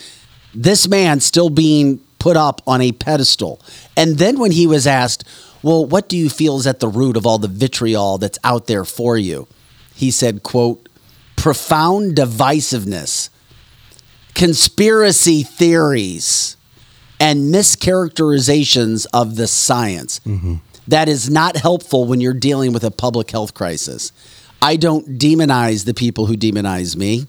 This 0.55 0.89
man 0.89 1.21
still 1.21 1.51
being 1.51 2.01
put 2.19 2.37
up 2.37 2.63
on 2.67 2.81
a 2.81 2.93
pedestal. 2.93 3.61
And 3.97 4.19
then 4.19 4.39
when 4.39 4.53
he 4.53 4.67
was 4.67 4.87
asked, 4.87 5.25
well, 5.63 5.85
what 5.85 6.09
do 6.09 6.17
you 6.17 6.29
feel 6.29 6.57
is 6.57 6.67
at 6.67 6.81
the 6.81 6.89
root 6.89 7.17
of 7.17 7.27
all 7.27 7.39
the 7.39 7.49
vitriol 7.49 8.19
that's 8.19 8.39
out 8.45 8.67
there 8.67 8.85
for 8.85 9.17
you? 9.17 9.49
He 9.95 10.11
said, 10.11 10.43
quote, 10.43 10.89
profound 11.43 12.15
divisiveness, 12.15 13.29
conspiracy 14.33 15.43
theories, 15.43 16.57
and 17.19 17.53
mischaracterizations 17.53 19.09
of 19.13 19.35
the 19.35 19.49
science. 19.49 20.21
Mm-hmm. 20.21 20.55
That 20.87 21.09
is 21.09 21.29
not 21.29 21.57
helpful 21.57 22.05
when 22.05 22.21
you're 22.21 22.33
dealing 22.33 22.73
with 22.73 22.85
a 22.85 22.93
public 22.93 23.33
health 23.33 23.55
crisis. 23.55 24.13
I 24.63 24.77
don't 24.77 25.19
demonize 25.19 25.85
the 25.85 25.95
people 25.95 26.27
who 26.27 26.37
demonize 26.37 26.95
me. 26.95 27.27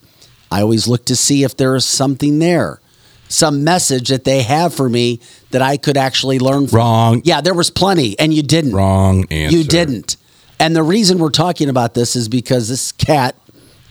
I 0.51 0.61
always 0.61 0.87
look 0.87 1.05
to 1.05 1.15
see 1.15 1.43
if 1.43 1.57
there 1.57 1.75
is 1.75 1.83
something 1.83 2.37
there, 2.37 2.81
some 3.29 3.63
message 3.63 4.09
that 4.09 4.25
they 4.25 4.43
have 4.43 4.75
for 4.75 4.89
me 4.89 5.21
that 5.49 5.63
I 5.63 5.77
could 5.77 5.97
actually 5.97 6.37
learn 6.37 6.67
from. 6.67 6.77
Wrong. 6.77 7.21
Yeah, 7.25 7.41
there 7.41 7.55
was 7.55 7.71
plenty, 7.71 8.19
and 8.19 8.31
you 8.31 8.43
didn't. 8.43 8.73
Wrong 8.73 9.25
answer. 9.31 9.57
You 9.57 9.63
didn't. 9.63 10.17
And 10.59 10.75
the 10.75 10.83
reason 10.83 11.17
we're 11.17 11.31
talking 11.31 11.67
about 11.67 11.95
this 11.95 12.15
is 12.15 12.29
because 12.29 12.69
this 12.69 12.91
cat 12.91 13.35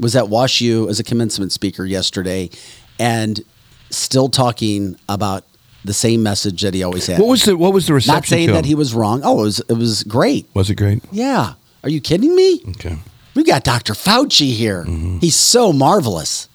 was 0.01 0.17
at 0.17 0.29
Wash 0.29 0.61
U 0.61 0.89
as 0.89 0.99
a 1.01 1.05
commencement 1.05 1.53
speaker 1.53 1.85
yesterday 1.85 2.51
and 2.99 3.43
still 3.91 4.29
talking 4.29 4.97
about 5.09 5.45
the 5.85 5.93
same 5.93 6.23
message 6.23 6.63
that 6.63 6.75
he 6.75 6.83
always 6.83 7.07
had. 7.07 7.19
What 7.19 7.29
was 7.29 7.45
the 7.45 7.57
what 7.57 7.73
was 7.73 7.87
the 7.87 7.95
reception? 7.95 8.17
Not 8.17 8.27
saying 8.27 8.47
to 8.49 8.53
that 8.55 8.65
he 8.65 8.75
was 8.75 8.95
wrong. 8.95 9.21
Oh, 9.25 9.41
it 9.41 9.43
was 9.43 9.61
it 9.61 9.75
was 9.75 10.05
great. 10.05 10.49
was 10.55 10.71
it 10.71 10.77
great? 10.77 11.03
Yeah. 11.11 11.55
Are 11.83 11.91
you 11.91 12.01
kidding 12.01 12.35
me? 12.35 12.63
Okay. 12.71 12.99
We 13.35 13.45
got 13.45 13.65
Dr. 13.65 13.95
Fauci 13.95 14.53
here. 14.53 14.85
Mm-hmm. 14.85 15.19
He's 15.19 15.37
so 15.37 15.73
marvelous. 15.73 16.49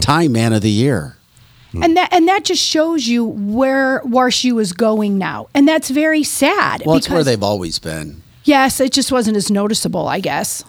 Time 0.00 0.32
man 0.32 0.52
of 0.52 0.62
the 0.62 0.70
year. 0.70 1.16
Mm. 1.72 1.84
And 1.84 1.96
that 1.96 2.12
and 2.12 2.26
that 2.28 2.44
just 2.44 2.62
shows 2.62 3.06
you 3.06 3.24
where 3.24 4.00
Warshu 4.00 4.60
is 4.60 4.72
going 4.72 5.18
now. 5.18 5.48
And 5.54 5.68
that's 5.68 5.90
very 5.90 6.24
sad. 6.24 6.82
Well, 6.84 6.96
it's 6.96 7.08
where 7.08 7.22
they've 7.22 7.42
always 7.42 7.78
been. 7.78 8.22
Yes, 8.44 8.80
it 8.80 8.92
just 8.92 9.12
wasn't 9.12 9.36
as 9.36 9.50
noticeable, 9.50 10.08
I 10.08 10.20
guess. 10.20 10.64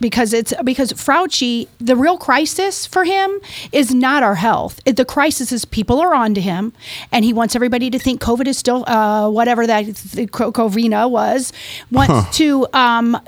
Because 0.00 0.32
it's 0.32 0.54
because 0.64 0.92
Fauci, 0.94 1.68
the 1.78 1.94
real 1.94 2.16
crisis 2.16 2.86
for 2.86 3.04
him 3.04 3.38
is 3.70 3.92
not 3.94 4.22
our 4.22 4.36
health. 4.36 4.80
It, 4.86 4.96
the 4.96 5.04
crisis 5.04 5.52
is 5.52 5.64
people 5.66 6.00
are 6.00 6.14
on 6.14 6.32
to 6.34 6.40
him, 6.40 6.72
and 7.12 7.24
he 7.24 7.32
wants 7.34 7.54
everybody 7.54 7.90
to 7.90 7.98
think 7.98 8.20
COVID 8.20 8.46
is 8.46 8.56
still 8.56 8.84
uh, 8.88 9.28
whatever 9.28 9.66
that 9.66 9.86
the 9.86 10.26
co- 10.26 10.52
Covina 10.52 11.10
was. 11.10 11.52
Wants 11.90 12.12
Huh. 12.12 12.32
to 12.32 12.66
um, 12.72 13.20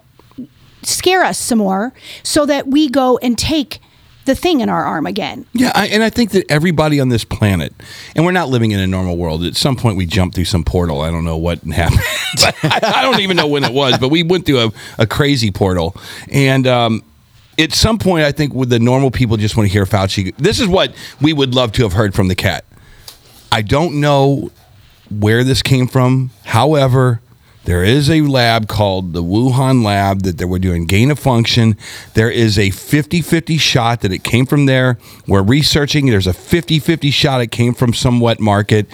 scare 0.82 1.22
us 1.22 1.38
some 1.38 1.58
more, 1.58 1.92
so 2.22 2.46
that 2.46 2.66
we 2.68 2.88
go 2.88 3.18
and 3.18 3.36
take 3.38 3.80
the 4.24 4.34
thing 4.34 4.60
in 4.60 4.68
our 4.68 4.84
arm 4.84 5.06
again. 5.06 5.46
Yeah, 5.52 5.72
I, 5.74 5.88
and 5.88 6.02
I 6.02 6.10
think 6.10 6.30
that 6.30 6.50
everybody 6.50 7.00
on 7.00 7.08
this 7.08 7.24
planet, 7.24 7.72
and 8.14 8.24
we're 8.24 8.32
not 8.32 8.48
living 8.48 8.70
in 8.70 8.80
a 8.80 8.86
normal 8.86 9.16
world. 9.16 9.44
At 9.44 9.56
some 9.56 9.76
point, 9.76 9.96
we 9.96 10.06
jumped 10.06 10.34
through 10.34 10.44
some 10.44 10.64
portal. 10.64 11.00
I 11.00 11.10
don't 11.10 11.24
know 11.24 11.36
what 11.36 11.60
happened. 11.62 12.00
I, 12.62 12.80
I 12.82 13.02
don't 13.02 13.20
even 13.20 13.36
know 13.36 13.48
when 13.48 13.64
it 13.64 13.72
was, 13.72 13.98
but 13.98 14.08
we 14.08 14.22
went 14.22 14.46
through 14.46 14.60
a, 14.60 14.72
a 14.98 15.06
crazy 15.06 15.50
portal. 15.50 15.96
And 16.30 16.66
um, 16.66 17.02
at 17.58 17.72
some 17.72 17.98
point, 17.98 18.24
I 18.24 18.32
think 18.32 18.54
with 18.54 18.70
the 18.70 18.78
normal 18.78 19.10
people 19.10 19.36
just 19.36 19.56
want 19.56 19.68
to 19.68 19.72
hear 19.72 19.84
Fauci. 19.84 20.34
This 20.36 20.60
is 20.60 20.68
what 20.68 20.94
we 21.20 21.32
would 21.32 21.54
love 21.54 21.72
to 21.72 21.82
have 21.82 21.92
heard 21.92 22.14
from 22.14 22.28
the 22.28 22.34
cat. 22.34 22.64
I 23.50 23.62
don't 23.62 24.00
know 24.00 24.50
where 25.10 25.44
this 25.44 25.62
came 25.62 25.86
from. 25.86 26.30
However, 26.44 27.20
there 27.64 27.84
is 27.84 28.10
a 28.10 28.22
lab 28.22 28.66
called 28.66 29.12
the 29.12 29.22
Wuhan 29.22 29.84
lab 29.84 30.22
that 30.22 30.38
they 30.38 30.44
were 30.44 30.58
doing 30.58 30.86
gain 30.86 31.10
of 31.10 31.18
function. 31.18 31.76
There 32.14 32.30
is 32.30 32.58
a 32.58 32.70
50 32.70 33.22
50 33.22 33.56
shot 33.58 34.00
that 34.00 34.12
it 34.12 34.24
came 34.24 34.46
from 34.46 34.66
there. 34.66 34.98
We're 35.26 35.42
researching. 35.42 36.06
There's 36.06 36.26
a 36.26 36.32
50 36.32 36.78
50 36.80 37.10
shot 37.10 37.40
it 37.40 37.52
came 37.52 37.74
from 37.74 37.94
some 37.94 38.20
wet 38.20 38.40
market. 38.40 38.88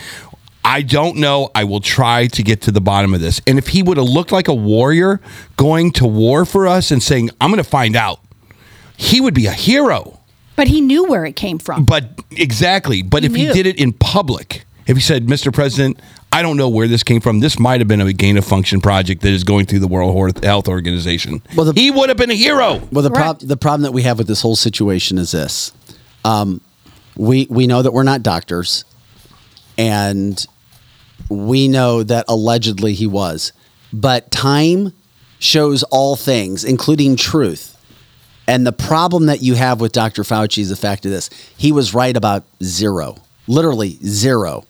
I 0.64 0.82
don't 0.82 1.16
know. 1.16 1.50
I 1.54 1.64
will 1.64 1.80
try 1.80 2.26
to 2.26 2.42
get 2.42 2.60
to 2.62 2.70
the 2.70 2.80
bottom 2.80 3.14
of 3.14 3.22
this. 3.22 3.40
And 3.46 3.56
if 3.56 3.68
he 3.68 3.82
would 3.82 3.96
have 3.96 4.08
looked 4.08 4.32
like 4.32 4.48
a 4.48 4.54
warrior 4.54 5.20
going 5.56 5.92
to 5.92 6.06
war 6.06 6.44
for 6.44 6.66
us 6.66 6.90
and 6.90 7.02
saying, 7.02 7.30
I'm 7.40 7.50
going 7.50 7.62
to 7.62 7.68
find 7.68 7.96
out, 7.96 8.20
he 8.98 9.20
would 9.20 9.32
be 9.32 9.46
a 9.46 9.52
hero. 9.52 10.20
But 10.56 10.68
he 10.68 10.82
knew 10.82 11.04
where 11.04 11.24
it 11.24 11.36
came 11.36 11.58
from. 11.58 11.84
But 11.84 12.20
exactly. 12.32 13.00
But 13.00 13.24
if 13.24 13.34
he 13.34 13.46
did 13.46 13.66
it 13.66 13.80
in 13.80 13.94
public, 13.94 14.66
if 14.86 14.96
he 14.96 15.02
said, 15.02 15.26
Mr. 15.26 15.52
President, 15.54 16.00
I 16.30 16.42
don't 16.42 16.56
know 16.56 16.68
where 16.68 16.86
this 16.86 17.02
came 17.02 17.20
from. 17.20 17.40
This 17.40 17.58
might 17.58 17.80
have 17.80 17.88
been 17.88 18.00
a 18.00 18.12
gain 18.12 18.36
of 18.36 18.44
function 18.44 18.80
project 18.80 19.22
that 19.22 19.32
is 19.32 19.44
going 19.44 19.66
through 19.66 19.78
the 19.80 19.88
World 19.88 20.44
Health 20.44 20.68
Organization. 20.68 21.42
Well, 21.56 21.72
he 21.72 21.90
would 21.90 22.10
have 22.10 22.18
been 22.18 22.30
a 22.30 22.34
hero. 22.34 22.80
Well, 22.92 23.02
the 23.02 23.10
problem 23.10 23.48
the 23.48 23.56
problem 23.56 23.82
that 23.82 23.92
we 23.92 24.02
have 24.02 24.18
with 24.18 24.26
this 24.26 24.42
whole 24.42 24.56
situation 24.56 25.18
is 25.18 25.32
this: 25.32 25.72
um, 26.24 26.60
we 27.16 27.46
we 27.50 27.66
know 27.66 27.82
that 27.82 27.92
we're 27.92 28.02
not 28.02 28.22
doctors, 28.22 28.84
and 29.78 30.44
we 31.30 31.66
know 31.66 32.02
that 32.02 32.26
allegedly 32.28 32.92
he 32.92 33.06
was, 33.06 33.52
but 33.92 34.30
time 34.30 34.92
shows 35.38 35.82
all 35.84 36.14
things, 36.16 36.64
including 36.64 37.16
truth. 37.16 37.74
And 38.46 38.66
the 38.66 38.72
problem 38.72 39.26
that 39.26 39.42
you 39.42 39.54
have 39.54 39.80
with 39.80 39.92
Dr. 39.92 40.22
Fauci 40.22 40.58
is 40.58 40.68
the 40.68 40.76
fact 40.76 41.04
of 41.06 41.10
this: 41.10 41.30
he 41.56 41.72
was 41.72 41.94
right 41.94 42.16
about 42.16 42.44
zero, 42.62 43.16
literally 43.46 43.98
zero. 44.04 44.64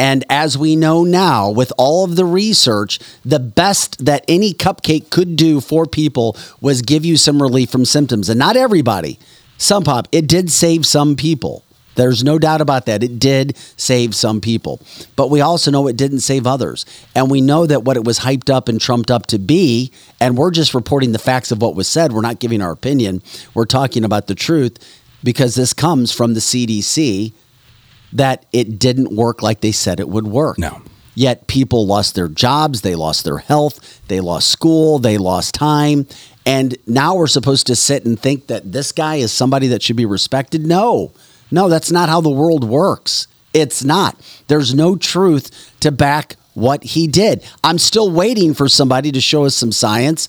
And 0.00 0.24
as 0.30 0.56
we 0.56 0.76
know 0.76 1.04
now, 1.04 1.50
with 1.50 1.74
all 1.76 2.04
of 2.06 2.16
the 2.16 2.24
research, 2.24 2.98
the 3.22 3.38
best 3.38 4.02
that 4.06 4.24
any 4.28 4.54
cupcake 4.54 5.10
could 5.10 5.36
do 5.36 5.60
for 5.60 5.84
people 5.84 6.38
was 6.58 6.80
give 6.80 7.04
you 7.04 7.18
some 7.18 7.42
relief 7.42 7.68
from 7.68 7.84
symptoms. 7.84 8.30
And 8.30 8.38
not 8.38 8.56
everybody, 8.56 9.18
some 9.58 9.84
pop, 9.84 10.08
it 10.10 10.26
did 10.26 10.50
save 10.50 10.86
some 10.86 11.16
people. 11.16 11.64
There's 11.96 12.24
no 12.24 12.38
doubt 12.38 12.62
about 12.62 12.86
that. 12.86 13.02
It 13.02 13.18
did 13.18 13.58
save 13.76 14.14
some 14.14 14.40
people. 14.40 14.80
But 15.16 15.28
we 15.28 15.42
also 15.42 15.70
know 15.70 15.86
it 15.86 15.98
didn't 15.98 16.20
save 16.20 16.46
others. 16.46 16.86
And 17.14 17.30
we 17.30 17.42
know 17.42 17.66
that 17.66 17.84
what 17.84 17.98
it 17.98 18.04
was 18.04 18.20
hyped 18.20 18.48
up 18.48 18.70
and 18.70 18.80
trumped 18.80 19.10
up 19.10 19.26
to 19.26 19.38
be, 19.38 19.92
and 20.18 20.34
we're 20.34 20.50
just 20.50 20.72
reporting 20.72 21.12
the 21.12 21.18
facts 21.18 21.52
of 21.52 21.60
what 21.60 21.74
was 21.74 21.88
said. 21.88 22.14
We're 22.14 22.22
not 22.22 22.38
giving 22.38 22.62
our 22.62 22.72
opinion. 22.72 23.22
We're 23.52 23.66
talking 23.66 24.02
about 24.06 24.28
the 24.28 24.34
truth 24.34 24.78
because 25.22 25.56
this 25.56 25.74
comes 25.74 26.10
from 26.10 26.32
the 26.32 26.40
CDC 26.40 27.34
that 28.12 28.46
it 28.52 28.78
didn't 28.78 29.14
work 29.14 29.42
like 29.42 29.60
they 29.60 29.72
said 29.72 30.00
it 30.00 30.08
would 30.08 30.26
work. 30.26 30.58
No. 30.58 30.82
Yet 31.14 31.46
people 31.46 31.86
lost 31.86 32.14
their 32.14 32.28
jobs, 32.28 32.80
they 32.80 32.94
lost 32.94 33.24
their 33.24 33.38
health, 33.38 34.00
they 34.08 34.20
lost 34.20 34.48
school, 34.48 34.98
they 34.98 35.18
lost 35.18 35.54
time. 35.54 36.06
And 36.46 36.76
now 36.86 37.14
we're 37.16 37.26
supposed 37.26 37.66
to 37.66 37.76
sit 37.76 38.04
and 38.04 38.18
think 38.18 38.46
that 38.46 38.72
this 38.72 38.92
guy 38.92 39.16
is 39.16 39.32
somebody 39.32 39.66
that 39.68 39.82
should 39.82 39.96
be 39.96 40.06
respected? 40.06 40.66
No. 40.66 41.12
No, 41.50 41.68
that's 41.68 41.90
not 41.90 42.08
how 42.08 42.20
the 42.20 42.30
world 42.30 42.64
works. 42.64 43.26
It's 43.52 43.84
not. 43.84 44.18
There's 44.46 44.74
no 44.74 44.96
truth 44.96 45.72
to 45.80 45.90
back 45.90 46.36
what 46.54 46.82
he 46.82 47.06
did. 47.06 47.44
I'm 47.64 47.78
still 47.78 48.10
waiting 48.10 48.54
for 48.54 48.68
somebody 48.68 49.12
to 49.12 49.20
show 49.20 49.44
us 49.44 49.56
some 49.56 49.72
science 49.72 50.28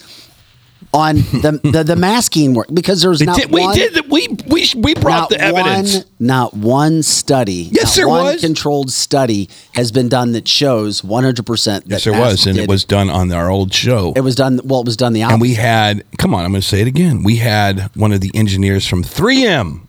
on 0.94 1.16
the 1.16 1.60
the, 1.64 1.84
the 1.84 1.96
masking 1.96 2.54
work 2.54 2.68
because 2.74 3.02
there's 3.02 3.22
not 3.22 3.38
did- 3.38 3.52
we 3.52 3.62
one, 3.62 3.76
did. 3.76 4.10
We 4.12 4.28
we 4.48 4.68
we 4.76 4.94
brought 4.94 5.30
the 5.30 5.40
evidence. 5.40 5.96
One, 5.96 6.06
not 6.20 6.54
one 6.54 7.04
study. 7.04 7.70
Yes, 7.72 7.86
not 7.86 7.96
there 7.96 8.08
one 8.08 8.24
was. 8.26 8.42
controlled 8.42 8.92
study 8.92 9.50
has 9.74 9.92
been 9.92 10.10
done 10.10 10.34
that 10.34 10.48
shows 10.48 11.04
100 11.04 11.46
percent. 11.46 11.86
yes, 11.88 12.04
there 12.04 12.14
was, 12.20 12.46
and 12.46 12.58
it 12.58 12.68
was 12.68 12.84
done 12.84 13.10
on 13.10 13.32
our 13.32 13.50
old 13.50 13.74
show. 13.74 14.14
It 14.16 14.22
was 14.22 14.36
done. 14.36 14.60
Well, 14.64 14.82
it 14.82 14.86
was 14.86 14.98
done 14.98 15.14
the 15.14 15.24
opposite. 15.24 15.34
and 15.36 15.42
we 15.42 15.54
had. 15.56 16.04
Come 16.18 16.34
on, 16.34 16.44
I'm 16.46 16.52
going 16.52 16.62
to 16.62 16.68
say 16.68 16.82
it 16.82 16.88
again. 16.88 17.24
We 17.24 17.38
had 17.38 17.90
one 17.96 18.12
of 18.12 18.22
the 18.22 18.32
engineers 18.34 18.86
from 18.88 19.04
3M 19.04 19.88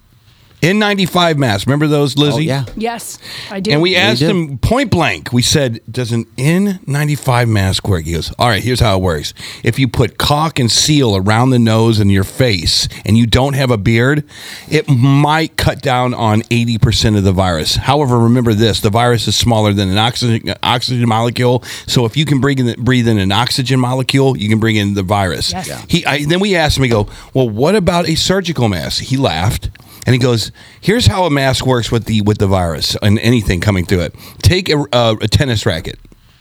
N95 0.63 1.39
masks. 1.39 1.67
Remember 1.67 1.89
those, 1.89 2.17
oh, 2.17 2.23
Lizzie? 2.23 2.51
Oh, 2.51 2.55
yeah. 2.55 2.65
Yes, 2.77 3.19
I 3.51 3.59
do. 3.59 3.73
And 3.73 3.83
we 3.83 3.97
asked 3.97 4.23
him 4.23 4.59
point 4.59 4.93
blank. 4.93 5.33
We 5.33 5.43
said, 5.43 5.81
"Does 5.91 6.13
an 6.13 6.25
N95 6.39 7.49
mask 7.49 7.89
work?" 7.89 8.05
He 8.05 8.13
goes, 8.13 8.33
"All 8.39 8.49
right, 8.49 8.63
here's 8.63 8.79
how 8.79 8.97
it 8.97 9.03
works. 9.03 9.35
If 9.65 9.81
you 9.81 9.89
put 9.89 10.19
caulk 10.19 10.61
and 10.61 10.71
seal 10.71 11.17
around 11.17 11.51
the 11.51 11.59
nose 11.59 11.99
and 11.99 12.13
your 12.13 12.23
face, 12.23 12.89
and 13.05 13.19
you 13.19 13.27
don't 13.27 13.55
have 13.55 13.73
a 13.73 13.77
beard, 13.77 14.23
it 14.71 14.89
might 14.89 15.57
cut 15.57 15.83
down 15.83 16.15
on 16.15 16.43
80% 16.43 17.17
of 17.17 17.25
the 17.25 17.33
virus. 17.33 17.75
However, 17.75 18.19
remember 18.19 18.55
this: 18.55 18.79
the 18.81 18.91
virus 18.91 19.27
is 19.27 19.35
smaller 19.35 19.73
than 19.73 19.89
an 19.89 19.99
oxygen 19.99 20.55
oxygen 20.63 21.09
molecule. 21.09 21.65
So 21.89 22.05
if 22.05 22.17
you 22.17 22.25
can 22.25 22.41
breathe 22.41 22.61
in, 22.61 22.83
breathe 22.85 23.09
in 23.09 23.19
an 23.19 23.33
oxygen 23.33 23.81
molecule, 23.81 24.37
you 24.37 24.49
can 24.49 24.61
bring 24.61 24.77
in 24.77 24.95
the 24.95 25.03
virus." 25.03 25.51
Yes. 25.51 25.67
Yeah. 25.67 25.83
He 25.89 26.07
I, 26.07 26.25
then 26.25 26.39
we 26.39 26.55
asked 26.55 26.77
him. 26.77 26.83
We 26.83 26.89
go, 26.89 27.09
"Well, 27.35 27.49
what 27.49 27.75
about 27.75 28.09
a 28.09 28.15
surgical 28.15 28.69
mask?" 28.69 29.03
He 29.03 29.17
laughed. 29.17 29.71
And 30.07 30.15
he 30.15 30.19
goes, 30.19 30.51
"Here's 30.81 31.07
how 31.07 31.25
a 31.25 31.31
mask 31.31 31.67
works 31.67 31.93
with 31.93 32.07
the 32.07 32.23
with 32.23 32.39
the 32.39 32.47
virus 32.47 32.97
and 33.03 33.19
anything 33.21 33.61
coming 33.61 33.85
through 33.85 34.01
it. 34.01 34.15
Take 34.39 34.69
a, 34.69 34.85
a, 34.93 35.17
a 35.21 35.29
tennis 35.29 35.65
racket, 35.65 35.99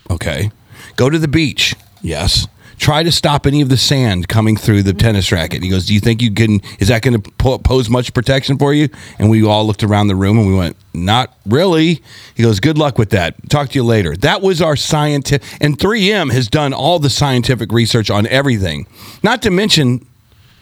okay. 0.09 0.51
Go 0.95 1.09
to 1.09 1.19
the 1.19 1.27
beach. 1.27 1.75
Yes. 2.01 2.47
Try 2.77 3.03
to 3.03 3.11
stop 3.11 3.45
any 3.45 3.61
of 3.61 3.69
the 3.69 3.77
sand 3.77 4.27
coming 4.27 4.57
through 4.57 4.81
the 4.81 4.93
tennis 4.93 5.31
racket." 5.31 5.57
And 5.57 5.63
He 5.63 5.69
goes, 5.69 5.85
"Do 5.85 5.93
you 5.93 5.99
think 5.99 6.23
you 6.23 6.33
can? 6.33 6.61
Is 6.79 6.87
that 6.87 7.03
going 7.03 7.21
to 7.21 7.31
po- 7.33 7.59
pose 7.59 7.87
much 7.87 8.11
protection 8.15 8.57
for 8.57 8.73
you?" 8.73 8.89
And 9.19 9.29
we 9.29 9.45
all 9.45 9.67
looked 9.67 9.83
around 9.83 10.07
the 10.07 10.15
room 10.15 10.39
and 10.39 10.47
we 10.47 10.55
went, 10.55 10.75
"Not 10.95 11.37
really." 11.45 12.01
He 12.33 12.41
goes, 12.41 12.59
"Good 12.59 12.79
luck 12.79 12.97
with 12.97 13.11
that. 13.11 13.35
Talk 13.49 13.69
to 13.69 13.75
you 13.75 13.83
later." 13.83 14.17
That 14.17 14.41
was 14.41 14.59
our 14.59 14.75
scientific, 14.75 15.47
and 15.61 15.77
3M 15.77 16.31
has 16.31 16.47
done 16.47 16.73
all 16.73 16.97
the 16.97 17.11
scientific 17.11 17.71
research 17.71 18.09
on 18.09 18.25
everything. 18.25 18.87
Not 19.21 19.43
to 19.43 19.51
mention 19.51 20.03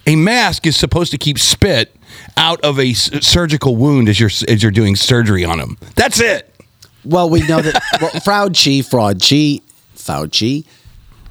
a 0.05 0.17
mask 0.17 0.67
is 0.67 0.75
supposed 0.75 1.11
to 1.11 1.17
keep 1.17 1.39
spit 1.39 1.95
out 2.37 2.61
of 2.61 2.79
a 2.79 2.91
s- 2.91 3.09
surgical 3.25 3.75
wound 3.75 4.09
as 4.09 4.19
you're 4.19 4.31
as 4.47 4.61
you're 4.63 4.71
doing 4.71 4.95
surgery 4.95 5.43
on 5.45 5.59
him. 5.59 5.77
That's 5.95 6.19
it. 6.19 6.53
Well, 7.05 7.29
we 7.29 7.41
know 7.47 7.61
that 7.61 7.81
well, 8.01 8.11
Fauci, 8.11 8.79
Fauci, 8.79 9.61
Fauci 9.95 10.65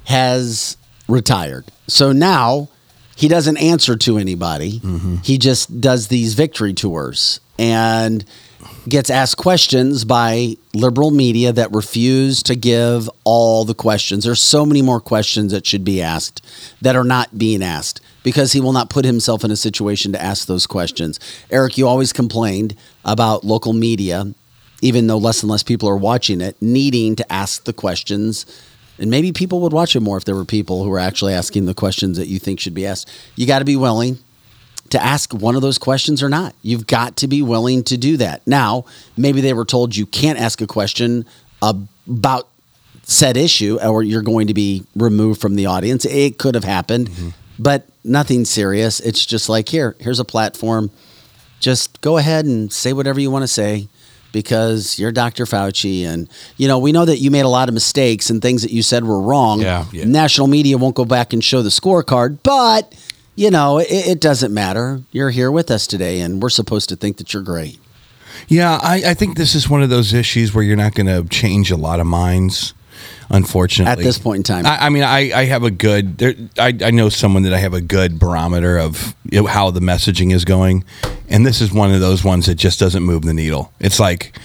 has 0.05 0.77
retired. 1.07 1.65
So 1.87 2.11
now 2.11 2.69
he 3.15 3.27
doesn't 3.27 3.57
answer 3.57 3.95
to 3.97 4.17
anybody. 4.17 4.79
Mm-hmm. 4.79 5.15
He 5.17 5.37
just 5.37 5.79
does 5.81 6.07
these 6.07 6.33
victory 6.33 6.73
tours 6.73 7.39
and 7.57 8.23
gets 8.89 9.09
asked 9.09 9.37
questions 9.37 10.05
by 10.05 10.55
liberal 10.73 11.11
media 11.11 11.51
that 11.53 11.73
refuse 11.73 12.43
to 12.43 12.55
give 12.55 13.09
all 13.23 13.65
the 13.65 13.73
questions. 13.73 14.23
There's 14.23 14.41
so 14.41 14.65
many 14.65 14.81
more 14.81 14.99
questions 14.99 15.51
that 15.51 15.65
should 15.65 15.83
be 15.83 16.01
asked 16.01 16.45
that 16.81 16.95
are 16.95 17.03
not 17.03 17.37
being 17.37 17.63
asked 17.63 18.01
because 18.23 18.53
he 18.53 18.59
will 18.59 18.73
not 18.73 18.89
put 18.89 19.05
himself 19.05 19.43
in 19.43 19.51
a 19.51 19.55
situation 19.55 20.11
to 20.13 20.21
ask 20.21 20.47
those 20.47 20.67
questions. 20.67 21.19
Eric, 21.49 21.77
you 21.77 21.87
always 21.87 22.11
complained 22.13 22.75
about 23.05 23.43
local 23.43 23.73
media, 23.73 24.33
even 24.81 25.07
though 25.07 25.17
less 25.17 25.41
and 25.41 25.51
less 25.51 25.63
people 25.63 25.87
are 25.89 25.97
watching 25.97 26.41
it, 26.41 26.55
needing 26.61 27.15
to 27.15 27.31
ask 27.31 27.63
the 27.63 27.73
questions. 27.73 28.45
And 28.97 29.09
maybe 29.09 29.31
people 29.31 29.61
would 29.61 29.73
watch 29.73 29.95
it 29.95 30.01
more 30.01 30.17
if 30.17 30.25
there 30.25 30.35
were 30.35 30.45
people 30.45 30.83
who 30.83 30.89
were 30.89 30.99
actually 30.99 31.33
asking 31.33 31.65
the 31.65 31.73
questions 31.73 32.17
that 32.17 32.27
you 32.27 32.39
think 32.39 32.59
should 32.59 32.73
be 32.73 32.85
asked. 32.85 33.09
You 33.35 33.47
got 33.47 33.59
to 33.59 33.65
be 33.65 33.77
willing 33.77 34.19
to 34.91 35.01
ask 35.01 35.33
one 35.33 35.55
of 35.55 35.61
those 35.61 35.77
questions 35.77 36.21
or 36.23 36.29
not. 36.29 36.55
You've 36.61 36.87
got 36.87 37.17
to 37.17 37.27
be 37.27 37.41
willing 37.41 37.83
to 37.85 37.97
do 37.97 38.17
that. 38.17 38.45
Now, 38.47 38.85
maybe 39.17 39.41
they 39.41 39.53
were 39.53 39.65
told 39.65 39.95
you 39.95 40.05
can't 40.05 40.39
ask 40.39 40.61
a 40.61 40.67
question 40.67 41.25
about 41.61 42.47
said 43.03 43.37
issue 43.37 43.79
or 43.81 44.03
you're 44.03 44.21
going 44.21 44.47
to 44.47 44.53
be 44.53 44.83
removed 44.95 45.41
from 45.41 45.55
the 45.55 45.65
audience. 45.65 46.05
It 46.05 46.37
could 46.37 46.55
have 46.55 46.63
happened, 46.63 47.09
mm-hmm. 47.09 47.29
but 47.57 47.87
nothing 48.03 48.45
serious. 48.45 48.99
It's 48.99 49.25
just 49.25 49.49
like 49.49 49.69
here, 49.69 49.95
here's 49.99 50.19
a 50.19 50.25
platform. 50.25 50.91
Just 51.59 52.01
go 52.01 52.17
ahead 52.17 52.45
and 52.45 52.71
say 52.71 52.93
whatever 52.93 53.19
you 53.19 53.31
want 53.31 53.43
to 53.43 53.47
say 53.47 53.87
because 54.31 54.99
you're 54.99 55.11
Dr. 55.11 55.45
Fauci 55.45 56.05
and 56.05 56.29
you 56.57 56.67
know, 56.67 56.77
we 56.79 56.91
know 56.91 57.05
that 57.05 57.17
you 57.17 57.31
made 57.31 57.45
a 57.45 57.49
lot 57.49 57.67
of 57.67 57.73
mistakes 57.73 58.29
and 58.29 58.41
things 58.41 58.61
that 58.61 58.71
you 58.71 58.83
said 58.83 59.03
were 59.03 59.19
wrong. 59.19 59.61
Yeah, 59.61 59.85
yeah. 59.91 60.05
National 60.05 60.47
media 60.47 60.77
won't 60.77 60.95
go 60.95 61.05
back 61.05 61.33
and 61.33 61.43
show 61.43 61.61
the 61.61 61.69
scorecard, 61.69 62.39
but 62.43 62.93
you 63.39 63.49
know, 63.49 63.77
it, 63.77 63.87
it 63.89 64.19
doesn't 64.19 64.53
matter. 64.53 65.01
You're 65.13 65.29
here 65.29 65.49
with 65.49 65.71
us 65.71 65.87
today 65.87 66.19
and 66.19 66.41
we're 66.41 66.49
supposed 66.49 66.89
to 66.89 66.97
think 66.97 67.17
that 67.17 67.33
you're 67.33 67.41
great. 67.41 67.79
Yeah, 68.49 68.77
I, 68.83 69.01
I 69.07 69.13
think 69.13 69.37
this 69.37 69.55
is 69.55 69.69
one 69.69 69.81
of 69.81 69.89
those 69.89 70.13
issues 70.13 70.53
where 70.53 70.63
you're 70.63 70.75
not 70.75 70.93
going 70.93 71.07
to 71.07 71.27
change 71.29 71.71
a 71.71 71.77
lot 71.77 72.01
of 72.01 72.05
minds. 72.05 72.73
Unfortunately, 73.29 73.91
At 73.91 73.99
this 73.99 74.17
point 74.17 74.37
in 74.37 74.43
time. 74.43 74.65
I, 74.65 74.87
I 74.87 74.89
mean, 74.89 75.03
I, 75.03 75.31
I 75.31 75.45
have 75.45 75.63
a 75.63 75.71
good. 75.71 76.17
There, 76.17 76.33
I, 76.57 76.73
I 76.83 76.91
know 76.91 77.07
someone 77.07 77.43
that 77.43 77.53
I 77.53 77.59
have 77.59 77.73
a 77.73 77.79
good 77.79 78.19
barometer 78.19 78.77
of 78.77 79.15
how 79.31 79.69
the 79.71 79.79
messaging 79.79 80.33
is 80.33 80.43
going, 80.43 80.83
and 81.29 81.45
this 81.45 81.61
is 81.61 81.71
one 81.71 81.93
of 81.93 82.01
those 82.01 82.23
ones 82.23 82.47
that 82.47 82.55
just 82.55 82.79
doesn't 82.79 83.03
move 83.03 83.21
the 83.21 83.33
needle. 83.33 83.71
It's 83.79 83.99
like 83.99 84.35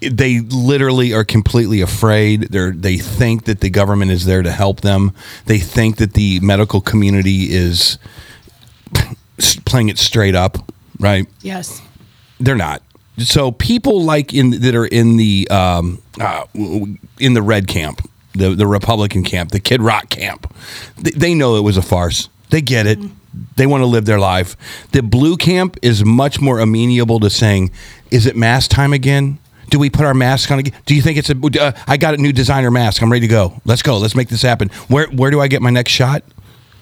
they 0.00 0.40
literally 0.40 1.14
are 1.14 1.24
completely 1.24 1.80
afraid. 1.80 2.42
They 2.42 2.70
they 2.70 2.98
think 2.98 3.46
that 3.46 3.60
the 3.60 3.70
government 3.70 4.12
is 4.12 4.26
there 4.26 4.42
to 4.42 4.52
help 4.52 4.82
them. 4.82 5.12
They 5.46 5.58
think 5.58 5.96
that 5.96 6.12
the 6.12 6.38
medical 6.40 6.82
community 6.82 7.54
is 7.54 7.98
playing 9.64 9.88
it 9.88 9.98
straight 9.98 10.34
up, 10.34 10.58
right? 10.98 11.26
Yes. 11.42 11.82
They're 12.40 12.56
not. 12.56 12.82
So 13.18 13.50
people 13.50 14.02
like 14.02 14.34
in 14.34 14.60
that 14.60 14.74
are 14.74 14.84
in 14.86 15.16
the 15.16 15.48
um, 15.50 16.02
uh, 16.20 16.44
in 16.54 17.34
the 17.34 17.42
red 17.42 17.66
camp, 17.66 18.06
the 18.34 18.50
the 18.54 18.66
Republican 18.66 19.24
camp, 19.24 19.52
the 19.52 19.60
Kid 19.60 19.80
Rock 19.80 20.10
camp, 20.10 20.54
they, 20.98 21.12
they 21.12 21.34
know 21.34 21.56
it 21.56 21.62
was 21.62 21.78
a 21.78 21.82
farce. 21.82 22.28
They 22.50 22.60
get 22.60 22.86
it. 22.86 22.98
They 23.56 23.66
want 23.66 23.82
to 23.82 23.86
live 23.86 24.04
their 24.04 24.18
life. 24.18 24.56
The 24.92 25.02
blue 25.02 25.36
camp 25.36 25.78
is 25.82 26.04
much 26.04 26.40
more 26.40 26.58
amenable 26.58 27.20
to 27.20 27.30
saying, 27.30 27.70
"Is 28.10 28.26
it 28.26 28.36
mask 28.36 28.70
time 28.70 28.92
again? 28.92 29.38
Do 29.70 29.78
we 29.78 29.90
put 29.90 30.04
our 30.04 30.14
mask 30.14 30.50
on 30.50 30.58
again? 30.58 30.74
Do 30.84 30.94
you 30.94 31.02
think 31.02 31.18
it's 31.18 31.30
a? 31.30 31.36
Uh, 31.36 31.72
I 31.86 31.96
got 31.96 32.12
a 32.14 32.18
new 32.18 32.32
designer 32.32 32.70
mask. 32.70 33.02
I'm 33.02 33.10
ready 33.10 33.26
to 33.26 33.30
go. 33.30 33.60
Let's 33.64 33.82
go. 33.82 33.96
Let's 33.96 34.14
make 34.14 34.28
this 34.28 34.42
happen. 34.42 34.68
Where 34.88 35.06
where 35.06 35.30
do 35.30 35.40
I 35.40 35.48
get 35.48 35.62
my 35.62 35.70
next 35.70 35.92
shot? 35.92 36.22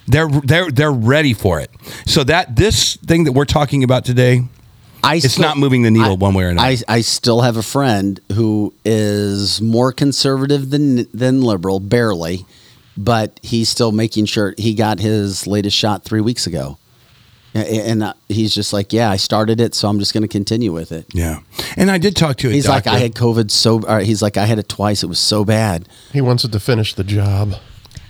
They're 0.06 0.28
they're 0.28 0.70
they're 0.70 0.92
ready 0.92 1.32
for 1.34 1.60
it. 1.60 1.70
So 2.06 2.24
that 2.24 2.56
this 2.56 2.96
thing 2.96 3.24
that 3.24 3.32
we're 3.32 3.44
talking 3.46 3.82
about 3.84 4.04
today, 4.04 4.42
I 5.02 5.16
it's 5.16 5.32
still- 5.32 5.42
not 5.44 5.56
moving 5.56 5.82
the 5.82 5.90
needle 5.90 6.16
one 6.16 6.34
way 6.34 6.44
or 6.44 6.48
another. 6.48 6.66
I, 6.68 6.76
I 6.88 7.00
still 7.00 7.40
have 7.40 7.56
a 7.56 7.62
friend 7.62 8.20
who 8.32 8.74
is 8.84 9.60
more 9.62 9.92
conservative 9.92 10.70
than 10.70 11.06
than 11.12 11.40
liberal, 11.42 11.80
barely, 11.80 12.44
but 12.98 13.40
he's 13.42 13.68
still 13.68 13.92
making 13.92 14.26
sure 14.26 14.54
he 14.58 14.74
got 14.74 14.98
his 15.00 15.46
latest 15.46 15.76
shot 15.76 16.04
three 16.04 16.20
weeks 16.20 16.46
ago, 16.46 16.76
and 17.54 18.02
uh, 18.02 18.12
he's 18.28 18.54
just 18.54 18.72
like, 18.74 18.92
yeah, 18.92 19.10
I 19.10 19.16
started 19.16 19.58
it, 19.60 19.74
so 19.74 19.88
I'm 19.88 19.98
just 19.98 20.12
going 20.12 20.22
to 20.22 20.28
continue 20.28 20.72
with 20.72 20.92
it. 20.92 21.06
Yeah, 21.14 21.40
and 21.76 21.90
I 21.90 21.96
did 21.96 22.14
talk 22.14 22.36
to 22.38 22.48
a 22.48 22.52
He's 22.52 22.68
like. 22.68 22.86
I 22.86 22.98
had 22.98 23.14
COVID 23.14 23.50
so. 23.50 23.82
Or 23.86 24.00
he's 24.00 24.20
like, 24.20 24.36
I 24.36 24.44
had 24.44 24.58
it 24.58 24.68
twice. 24.68 25.02
It 25.02 25.06
was 25.08 25.18
so 25.18 25.46
bad. 25.46 25.88
He 26.12 26.20
wants 26.20 26.44
it 26.44 26.52
to 26.52 26.60
finish 26.60 26.92
the 26.92 27.04
job. 27.04 27.54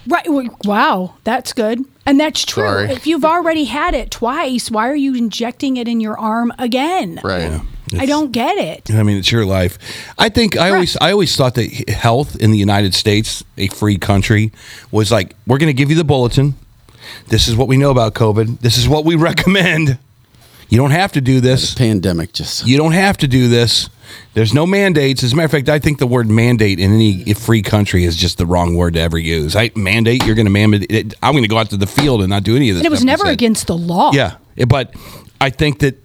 Right. 0.06 0.26
Wow. 0.64 1.14
That's 1.24 1.52
good. 1.52 1.84
And 2.06 2.20
that's 2.20 2.44
true. 2.44 2.64
Sorry. 2.64 2.90
If 2.90 3.06
you've 3.06 3.24
already 3.24 3.64
had 3.64 3.94
it 3.94 4.10
twice, 4.10 4.70
why 4.70 4.88
are 4.88 4.96
you 4.96 5.14
injecting 5.14 5.76
it 5.76 5.88
in 5.88 6.00
your 6.00 6.18
arm 6.18 6.52
again? 6.58 7.20
Right. 7.24 7.60
I 7.98 8.06
don't 8.06 8.32
get 8.32 8.56
it. 8.58 8.92
I 8.92 9.02
mean, 9.02 9.18
it's 9.18 9.30
your 9.30 9.46
life. 9.46 9.78
I 10.18 10.28
think 10.28 10.56
I 10.56 10.70
always 10.70 10.96
I 11.00 11.12
always 11.12 11.36
thought 11.36 11.54
that 11.54 11.88
health 11.88 12.36
in 12.36 12.50
the 12.50 12.58
United 12.58 12.94
States, 12.94 13.44
a 13.56 13.68
free 13.68 13.98
country, 13.98 14.52
was 14.90 15.12
like 15.12 15.34
we're 15.46 15.58
going 15.58 15.68
to 15.68 15.74
give 15.74 15.90
you 15.90 15.96
the 15.96 16.04
bulletin. 16.04 16.54
This 17.28 17.48
is 17.48 17.56
what 17.56 17.68
we 17.68 17.76
know 17.76 17.90
about 17.90 18.14
COVID. 18.14 18.60
This 18.60 18.78
is 18.78 18.88
what 18.88 19.04
we 19.04 19.14
recommend. 19.30 19.98
You 20.68 20.78
don't 20.78 20.90
have 20.90 21.12
to 21.12 21.20
do 21.20 21.40
this. 21.40 21.74
pandemic 21.74 22.32
just. 22.32 22.66
You 22.66 22.76
don't 22.76 22.92
have 22.92 23.16
to 23.18 23.28
do 23.28 23.48
this. 23.48 23.88
There's 24.34 24.52
no 24.54 24.66
mandates. 24.66 25.22
As 25.22 25.32
a 25.32 25.36
matter 25.36 25.46
of 25.46 25.50
fact, 25.52 25.68
I 25.68 25.78
think 25.78 25.98
the 25.98 26.06
word 26.06 26.28
mandate 26.28 26.78
in 26.80 26.92
any 26.92 27.32
free 27.34 27.62
country 27.62 28.04
is 28.04 28.16
just 28.16 28.38
the 28.38 28.46
wrong 28.46 28.74
word 28.76 28.94
to 28.94 29.00
ever 29.00 29.18
use. 29.18 29.56
I 29.56 29.70
mandate. 29.74 30.24
You're 30.24 30.34
going 30.34 30.46
to 30.46 30.50
mandate. 30.50 30.90
it- 30.90 31.14
I'm 31.22 31.32
going 31.32 31.42
to 31.44 31.48
go 31.48 31.58
out 31.58 31.70
to 31.70 31.76
the 31.76 31.86
field 31.86 32.20
and 32.20 32.30
not 32.30 32.42
do 32.42 32.56
any 32.56 32.70
of 32.70 32.74
this. 32.76 32.80
And 32.80 32.86
it 32.86 32.90
was 32.90 33.04
never 33.04 33.26
against 33.26 33.66
the 33.66 33.76
law. 33.76 34.12
Yeah, 34.12 34.36
Yeah, 34.56 34.66
but 34.66 34.94
I 35.40 35.50
think 35.50 35.78
that 35.80 35.96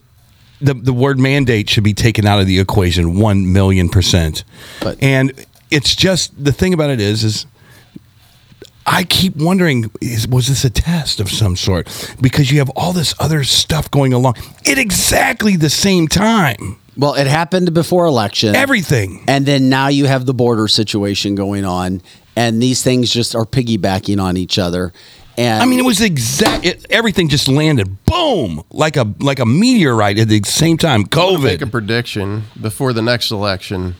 the 0.61 0.73
the 0.73 0.94
word 0.94 1.19
mandate 1.19 1.69
should 1.69 1.84
be 1.86 1.94
taken 1.94 2.26
out 2.26 2.40
of 2.40 2.45
the 2.48 2.60
equation 2.60 3.18
one 3.19 3.52
million 3.53 3.90
percent. 3.90 4.44
But 4.81 5.02
and 5.02 5.34
it's 5.72 5.95
just 5.95 6.44
the 6.44 6.52
thing 6.52 6.73
about 6.73 6.90
it 6.90 6.99
is 6.99 7.23
is 7.23 7.45
I 8.90 9.03
keep 9.03 9.36
wondering 9.36 9.91
is 10.02 10.28
was 10.28 10.48
this 10.48 10.66
a 10.66 10.70
test 10.72 11.20
of 11.20 11.30
some 11.30 11.56
sort 11.56 12.16
because 12.20 12.52
you 12.52 12.57
have 12.57 12.72
all 12.72 12.91
this 12.91 13.14
other 13.20 13.44
stuff 13.44 13.91
going 13.91 14.14
along 14.14 14.36
at 14.66 14.80
exactly 14.80 15.56
the 15.56 15.70
same 15.70 16.07
time. 16.07 16.80
Well, 16.98 17.14
it 17.14 17.28
happened 17.28 17.74
before 17.76 18.07
election. 18.07 18.56
Everything. 18.56 19.24
And 19.28 19.45
then 19.45 19.70
now 19.70 19.90
you 19.90 20.06
have 20.06 20.26
the 20.26 20.34
border 20.34 20.68
situation 20.68 21.36
going 21.36 21.66
on, 21.66 22.02
and 22.36 22.61
these 22.61 22.84
things 22.84 23.11
just 23.11 23.36
are 23.36 23.45
piggybacking 23.45 24.22
on 24.22 24.36
each 24.36 24.57
other. 24.57 24.91
And 25.38 25.61
I 25.61 25.66
mean, 25.68 25.80
it 25.80 25.86
was 25.86 26.02
exact. 26.02 26.66
It, 26.66 26.88
everything 26.90 27.30
just 27.30 27.48
landed, 27.48 28.03
boom, 28.06 28.64
like 28.72 28.98
a 28.98 29.14
like 29.20 29.40
a 29.40 29.45
meteorite 29.45 30.18
at 30.18 30.28
the 30.30 30.41
same 30.44 30.78
time. 30.78 31.06
to 31.06 31.38
make 31.44 31.61
a 31.61 31.68
prediction 31.68 32.44
before 32.60 32.91
the 32.91 33.03
next 33.03 33.30
election. 33.30 33.95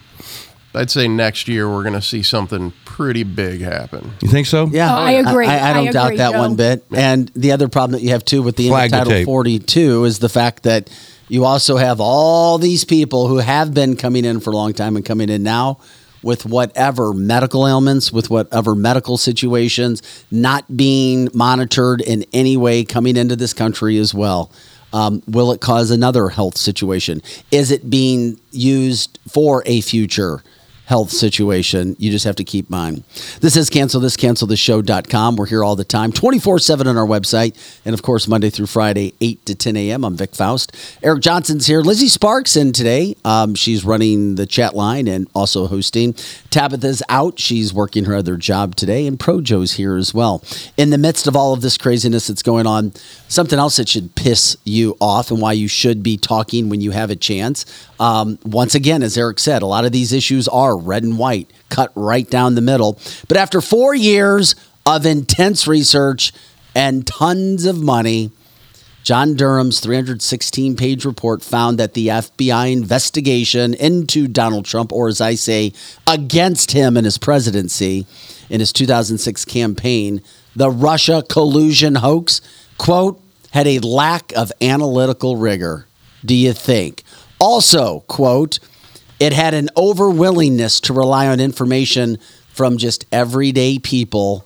I'd 0.76 0.92
say 0.92 1.08
next 1.08 1.48
year 1.48 1.68
we're 1.70 1.82
going 1.84 1.94
to 1.96 2.02
see 2.02 2.22
something 2.22 2.74
pretty 2.86 3.24
big 3.24 3.62
happen. 3.62 4.12
You 4.22 4.30
think 4.30 4.46
so? 4.46 4.68
Yeah, 4.68 4.94
Oh, 4.96 5.00
I 5.00 5.12
agree. 5.14 5.48
I, 5.48 5.72
I 5.72 5.74
don't 5.74 5.88
I 5.88 5.92
doubt 5.92 6.06
agree, 6.08 6.18
that 6.18 6.32
Joe. 6.34 6.40
one 6.40 6.56
bit. 6.56 6.86
And 6.96 7.30
the 7.36 7.52
other 7.54 7.68
problem 7.68 7.94
that 8.00 8.04
you 8.04 8.12
have 8.12 8.24
too 8.24 8.44
with 8.44 8.56
the 8.56 8.72
end 8.72 8.86
of 8.86 8.92
Title 8.92 9.12
tape. 9.14 9.26
42 9.26 10.04
is 10.06 10.20
the 10.20 10.30
fact 10.30 10.64
that 10.64 10.90
you 11.28 11.46
also 11.46 11.78
have 11.78 12.00
all 12.00 12.58
these 12.60 12.84
people 12.86 13.28
who 13.28 13.38
have 13.38 13.74
been 13.74 13.96
coming 13.96 14.26
in 14.26 14.40
for 14.40 14.52
a 14.52 14.56
long 14.56 14.74
time 14.74 14.96
and 14.96 15.04
coming 15.04 15.30
in 15.30 15.42
now 15.44 15.80
with 16.22 16.46
whatever 16.46 17.14
medical 17.14 17.68
ailments, 17.68 18.12
with 18.12 18.30
whatever 18.30 18.76
medical 18.76 19.18
situations, 19.18 20.02
not 20.30 20.76
being 20.76 21.30
monitored 21.34 22.02
in 22.02 22.26
any 22.34 22.58
way 22.58 22.84
coming 22.84 23.16
into 23.16 23.36
this 23.36 23.54
country 23.54 23.98
as 23.98 24.14
well. 24.14 24.52
Um, 24.92 25.24
will 25.28 25.52
it 25.52 25.62
cause 25.62 25.92
another 25.92 26.30
health 26.30 26.58
situation? 26.58 27.22
Is 27.52 27.72
it 27.72 27.90
being 27.90 28.40
used 28.52 29.20
for 29.32 29.64
a 29.66 29.82
future? 29.82 30.44
Health 30.90 31.12
situation. 31.12 31.96
You 32.00 32.10
just 32.10 32.26
have 32.26 32.38
to 32.38 32.44
keep 32.44 32.68
mind. 32.68 33.04
This 33.42 33.56
is 33.56 33.70
cancel 33.70 34.02
this, 34.02 34.18
cancel 34.18 34.48
this 34.48 34.60
show.com. 34.60 35.36
We're 35.36 35.46
here 35.46 35.64
all 35.64 35.76
the 35.76 35.84
time, 35.84 36.12
24 36.12 36.58
7 36.58 36.88
on 36.88 36.98
our 36.98 37.06
website. 37.06 37.56
And 37.86 37.94
of 37.94 38.02
course, 38.02 38.28
Monday 38.28 38.50
through 38.50 38.66
Friday, 38.66 39.14
8 39.22 39.46
to 39.46 39.54
10 39.54 39.78
a.m. 39.78 40.04
I'm 40.04 40.18
Vic 40.18 40.34
Faust. 40.34 40.76
Eric 41.04 41.22
Johnson's 41.22 41.68
here. 41.68 41.82
Lizzie 41.82 42.08
Sparks 42.08 42.56
in 42.56 42.72
today. 42.72 43.16
Um, 43.24 43.54
she's 43.54 43.86
running 43.86 44.34
the 44.34 44.48
chat 44.48 44.76
line 44.76 45.08
and 45.08 45.28
also 45.36 45.68
hosting. 45.68 46.14
Tabitha's 46.50 47.04
out. 47.08 47.38
She's 47.38 47.72
working 47.72 48.06
her 48.06 48.16
other 48.16 48.36
job 48.36 48.76
today. 48.76 49.06
And 49.06 49.20
Projo's 49.20 49.74
here 49.74 49.96
as 49.96 50.12
well. 50.16 50.44
In 50.76 50.90
the 50.90 50.98
midst 50.98 51.28
of 51.28 51.36
all 51.36 51.54
of 51.54 51.62
this 51.62 51.78
craziness 51.78 52.26
that's 52.26 52.42
going 52.42 52.66
on, 52.66 52.94
something 53.28 53.60
else 53.60 53.78
that 53.78 53.88
should 53.88 54.16
piss 54.16 54.58
you 54.64 54.98
off 55.00 55.30
and 55.30 55.40
why 55.40 55.54
you 55.54 55.68
should 55.68 56.02
be 56.02 56.18
talking 56.18 56.68
when 56.68 56.82
you 56.82 56.90
have 56.90 57.12
a 57.12 57.16
chance. 57.16 57.64
Um, 58.00 58.40
once 58.44 58.74
again, 58.74 59.04
as 59.04 59.18
Eric 59.20 59.38
said, 59.38 59.62
a 59.62 59.68
lot 59.68 59.86
of 59.86 59.92
these 59.92 60.14
issues 60.14 60.48
are 60.48 60.79
red 60.80 61.04
and 61.04 61.18
white, 61.18 61.52
cut 61.70 61.92
right 61.96 62.30
down 62.30 62.56
the 62.56 62.62
middle. 62.62 63.00
But 63.28 63.38
after 63.38 63.62
four 63.62 63.94
years 63.94 64.56
of 64.86 65.06
intense 65.06 65.68
research 65.68 66.34
and 66.76 67.06
tons 67.06 67.66
of 67.66 67.82
money, 67.82 68.32
John 69.04 69.36
Durham's 69.36 69.80
316 69.80 70.76
page 70.76 71.06
report 71.06 71.42
found 71.42 71.80
that 71.80 71.94
the 71.94 72.08
FBI 72.08 72.72
investigation 72.72 73.74
into 73.74 74.28
Donald 74.28 74.66
Trump, 74.66 74.92
or 74.92 75.08
as 75.08 75.22
I 75.22 75.36
say, 75.36 75.74
against 76.06 76.72
him 76.72 76.98
and 76.98 77.06
his 77.06 77.18
presidency 77.18 78.06
in 78.50 78.60
his 78.60 78.74
2006 78.74 79.46
campaign, 79.46 80.22
the 80.56 80.70
Russia 80.70 81.24
collusion 81.28 81.96
hoax, 81.96 82.42
quote, 82.78 83.22
had 83.52 83.68
a 83.68 83.80
lack 83.80 84.32
of 84.34 84.52
analytical 84.62 85.38
rigor. 85.38 85.88
Do 86.24 86.36
you 86.36 86.54
think? 86.54 87.04
Also, 87.40 88.02
quote, 88.02 88.60
it 89.20 89.34
had 89.34 89.54
an 89.54 89.70
overwillingness 89.76 90.82
to 90.84 90.94
rely 90.94 91.28
on 91.28 91.40
information 91.40 92.18
from 92.50 92.78
just 92.78 93.06
everyday 93.12 93.80
people 93.80 94.46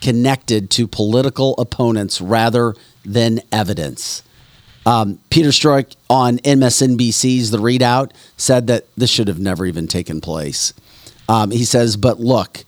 connected 0.00 0.70
to 0.70 0.86
political 0.86 1.54
opponents 1.58 2.20
rather 2.20 2.74
than 3.04 3.40
evidence. 3.50 4.22
Um, 4.84 5.20
Peter 5.30 5.50
Strzok 5.50 5.94
on 6.10 6.38
MSNBC's 6.38 7.50
The 7.50 7.58
ReidOut 7.58 8.10
said 8.36 8.66
that 8.66 8.86
this 8.96 9.10
should 9.10 9.28
have 9.28 9.38
never 9.38 9.64
even 9.64 9.86
taken 9.86 10.20
place. 10.20 10.74
Um, 11.28 11.52
he 11.52 11.64
says, 11.64 11.96
but 11.96 12.18
look, 12.18 12.64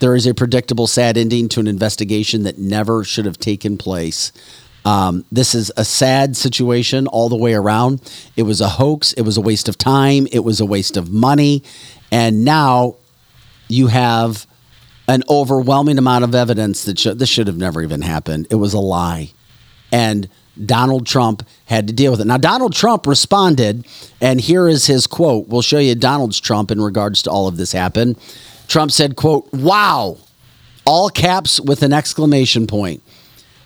there 0.00 0.16
is 0.16 0.26
a 0.26 0.34
predictable, 0.34 0.88
sad 0.88 1.16
ending 1.16 1.48
to 1.50 1.60
an 1.60 1.68
investigation 1.68 2.42
that 2.42 2.58
never 2.58 3.04
should 3.04 3.24
have 3.24 3.38
taken 3.38 3.78
place. 3.78 4.32
Um, 4.84 5.24
this 5.30 5.54
is 5.54 5.70
a 5.76 5.84
sad 5.84 6.36
situation 6.36 7.06
all 7.06 7.28
the 7.28 7.36
way 7.36 7.54
around. 7.54 8.00
It 8.36 8.42
was 8.42 8.60
a 8.60 8.68
hoax. 8.68 9.12
It 9.12 9.22
was 9.22 9.36
a 9.36 9.40
waste 9.40 9.68
of 9.68 9.78
time. 9.78 10.26
It 10.32 10.40
was 10.40 10.60
a 10.60 10.66
waste 10.66 10.96
of 10.96 11.10
money. 11.10 11.62
And 12.10 12.44
now 12.44 12.96
you 13.68 13.86
have 13.86 14.46
an 15.08 15.22
overwhelming 15.28 15.98
amount 15.98 16.24
of 16.24 16.34
evidence 16.34 16.84
that 16.84 16.98
sh- 16.98 17.08
this 17.14 17.28
should 17.28 17.46
have 17.46 17.56
never 17.56 17.82
even 17.82 18.02
happened. 18.02 18.46
It 18.50 18.56
was 18.56 18.74
a 18.74 18.80
lie. 18.80 19.32
And 19.90 20.28
Donald 20.64 21.06
Trump 21.06 21.46
had 21.66 21.86
to 21.86 21.92
deal 21.92 22.10
with 22.10 22.20
it. 22.20 22.26
Now, 22.26 22.36
Donald 22.36 22.74
Trump 22.74 23.06
responded, 23.06 23.86
and 24.20 24.40
here 24.40 24.68
is 24.68 24.86
his 24.86 25.06
quote. 25.06 25.48
We'll 25.48 25.62
show 25.62 25.78
you 25.78 25.94
Donald's 25.94 26.40
Trump 26.40 26.70
in 26.70 26.80
regards 26.80 27.22
to 27.22 27.30
all 27.30 27.48
of 27.48 27.56
this 27.56 27.72
happened. 27.72 28.18
Trump 28.68 28.90
said, 28.90 29.16
quote, 29.16 29.50
wow, 29.52 30.18
all 30.84 31.08
caps 31.08 31.60
with 31.60 31.82
an 31.82 31.92
exclamation 31.92 32.66
point. 32.66 33.02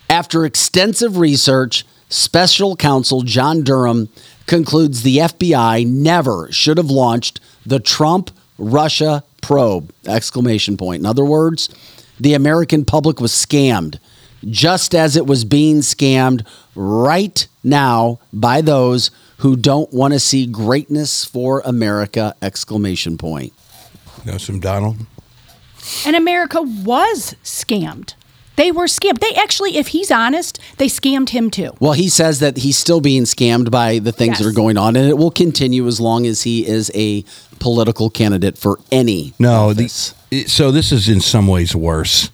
After 0.08 0.44
extensive 0.44 1.18
research, 1.18 1.84
special 2.08 2.76
counsel 2.76 3.22
John 3.22 3.62
Durham 3.62 4.08
concludes 4.46 5.02
the 5.02 5.18
FBI 5.18 5.86
never 5.86 6.50
should 6.52 6.78
have 6.78 6.90
launched 6.90 7.40
the 7.64 7.80
Trump 7.80 8.30
Russia 8.58 9.24
probe 9.42 9.92
exclamation 10.06 10.76
point. 10.76 11.00
In 11.00 11.06
other 11.06 11.24
words, 11.24 11.68
the 12.18 12.34
American 12.34 12.84
public 12.84 13.20
was 13.20 13.32
scammed 13.32 13.98
just 14.48 14.94
as 14.94 15.16
it 15.16 15.26
was 15.26 15.44
being 15.44 15.78
scammed 15.78 16.46
right 16.74 17.48
now 17.64 18.18
by 18.32 18.60
those 18.60 19.10
who 19.38 19.56
don't 19.56 19.92
want 19.92 20.12
to 20.14 20.20
see 20.20 20.46
greatness 20.46 21.24
for 21.24 21.60
America 21.64 22.34
exclamation 22.40 23.18
point. 23.18 23.52
Know 24.24 24.38
some 24.38 24.60
Donald? 24.60 24.96
And 26.04 26.16
America 26.16 26.62
was 26.62 27.34
scammed. 27.44 28.14
They 28.56 28.72
were 28.72 28.86
scammed. 28.86 29.20
They 29.20 29.34
actually, 29.34 29.76
if 29.76 29.88
he's 29.88 30.10
honest, 30.10 30.58
they 30.78 30.86
scammed 30.86 31.28
him 31.30 31.50
too. 31.50 31.72
Well, 31.78 31.92
he 31.92 32.08
says 32.08 32.40
that 32.40 32.58
he's 32.58 32.76
still 32.76 33.00
being 33.00 33.24
scammed 33.24 33.70
by 33.70 33.98
the 33.98 34.12
things 34.12 34.38
that 34.38 34.46
are 34.46 34.52
going 34.52 34.78
on, 34.78 34.96
and 34.96 35.08
it 35.08 35.18
will 35.18 35.30
continue 35.30 35.86
as 35.86 36.00
long 36.00 36.26
as 36.26 36.42
he 36.42 36.66
is 36.66 36.90
a 36.94 37.24
political 37.58 38.10
candidate 38.10 38.56
for 38.58 38.78
any. 38.90 39.34
No, 39.38 39.72
the, 39.72 39.88
so 39.88 40.70
this 40.70 40.90
is 40.90 41.08
in 41.08 41.20
some 41.20 41.46
ways 41.46 41.76
worse 41.76 42.30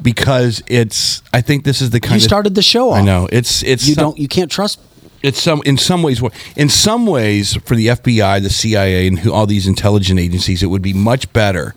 because 0.00 0.62
it's. 0.66 1.22
I 1.32 1.42
think 1.42 1.64
this 1.64 1.82
is 1.82 1.90
the 1.90 2.00
kind 2.00 2.12
of 2.16 2.22
You 2.22 2.24
of 2.24 2.28
started 2.30 2.54
the 2.54 2.62
show 2.62 2.92
I 2.92 3.02
know 3.02 3.28
it's 3.30 3.62
it's 3.62 3.86
You 3.86 3.94
some- 3.94 4.02
don't. 4.04 4.18
You 4.18 4.28
can't 4.28 4.50
trust. 4.50 4.80
It's 5.22 5.40
some 5.40 5.62
in 5.64 5.76
some 5.78 6.02
ways. 6.02 6.20
In 6.56 6.68
some 6.68 7.06
ways, 7.06 7.54
for 7.64 7.76
the 7.76 7.88
FBI, 7.88 8.42
the 8.42 8.50
CIA, 8.50 9.06
and 9.06 9.20
who, 9.20 9.32
all 9.32 9.46
these 9.46 9.68
intelligence 9.68 10.18
agencies, 10.18 10.62
it 10.62 10.66
would 10.66 10.82
be 10.82 10.92
much 10.92 11.32
better. 11.32 11.74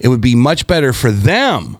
It 0.00 0.08
would 0.08 0.20
be 0.20 0.34
much 0.34 0.66
better 0.66 0.92
for 0.92 1.12
them 1.12 1.78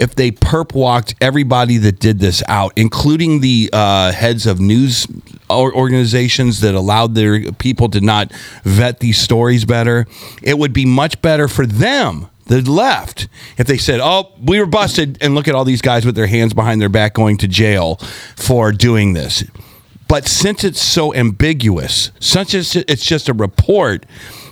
if 0.00 0.14
they 0.14 0.30
perp 0.30 0.74
walked 0.74 1.14
everybody 1.20 1.76
that 1.76 2.00
did 2.00 2.20
this 2.20 2.42
out, 2.48 2.72
including 2.74 3.40
the 3.40 3.68
uh, 3.70 4.12
heads 4.12 4.46
of 4.46 4.58
news 4.58 5.06
organizations 5.50 6.60
that 6.62 6.74
allowed 6.74 7.14
their 7.14 7.52
people 7.52 7.88
to 7.90 8.00
not 8.00 8.32
vet 8.64 9.00
these 9.00 9.18
stories 9.18 9.66
better. 9.66 10.06
It 10.42 10.58
would 10.58 10.72
be 10.72 10.86
much 10.86 11.20
better 11.20 11.48
for 11.48 11.66
them 11.66 12.28
the 12.46 12.68
left 12.68 13.28
if 13.58 13.68
they 13.68 13.78
said 13.78 14.00
oh 14.02 14.32
we 14.42 14.58
were 14.58 14.66
busted 14.66 15.16
and 15.20 15.36
look 15.36 15.46
at 15.46 15.54
all 15.54 15.64
these 15.64 15.80
guys 15.80 16.04
with 16.04 16.16
their 16.16 16.26
hands 16.26 16.52
behind 16.52 16.80
their 16.80 16.88
back 16.88 17.14
going 17.14 17.36
to 17.36 17.46
jail 17.46 17.94
for 18.34 18.72
doing 18.72 19.12
this 19.12 19.44
but 20.08 20.26
since 20.26 20.64
it's 20.64 20.82
so 20.82 21.14
ambiguous 21.14 22.10
such 22.18 22.52
as 22.52 22.74
it's 22.74 23.04
just 23.04 23.28
a 23.28 23.32
report 23.32 24.04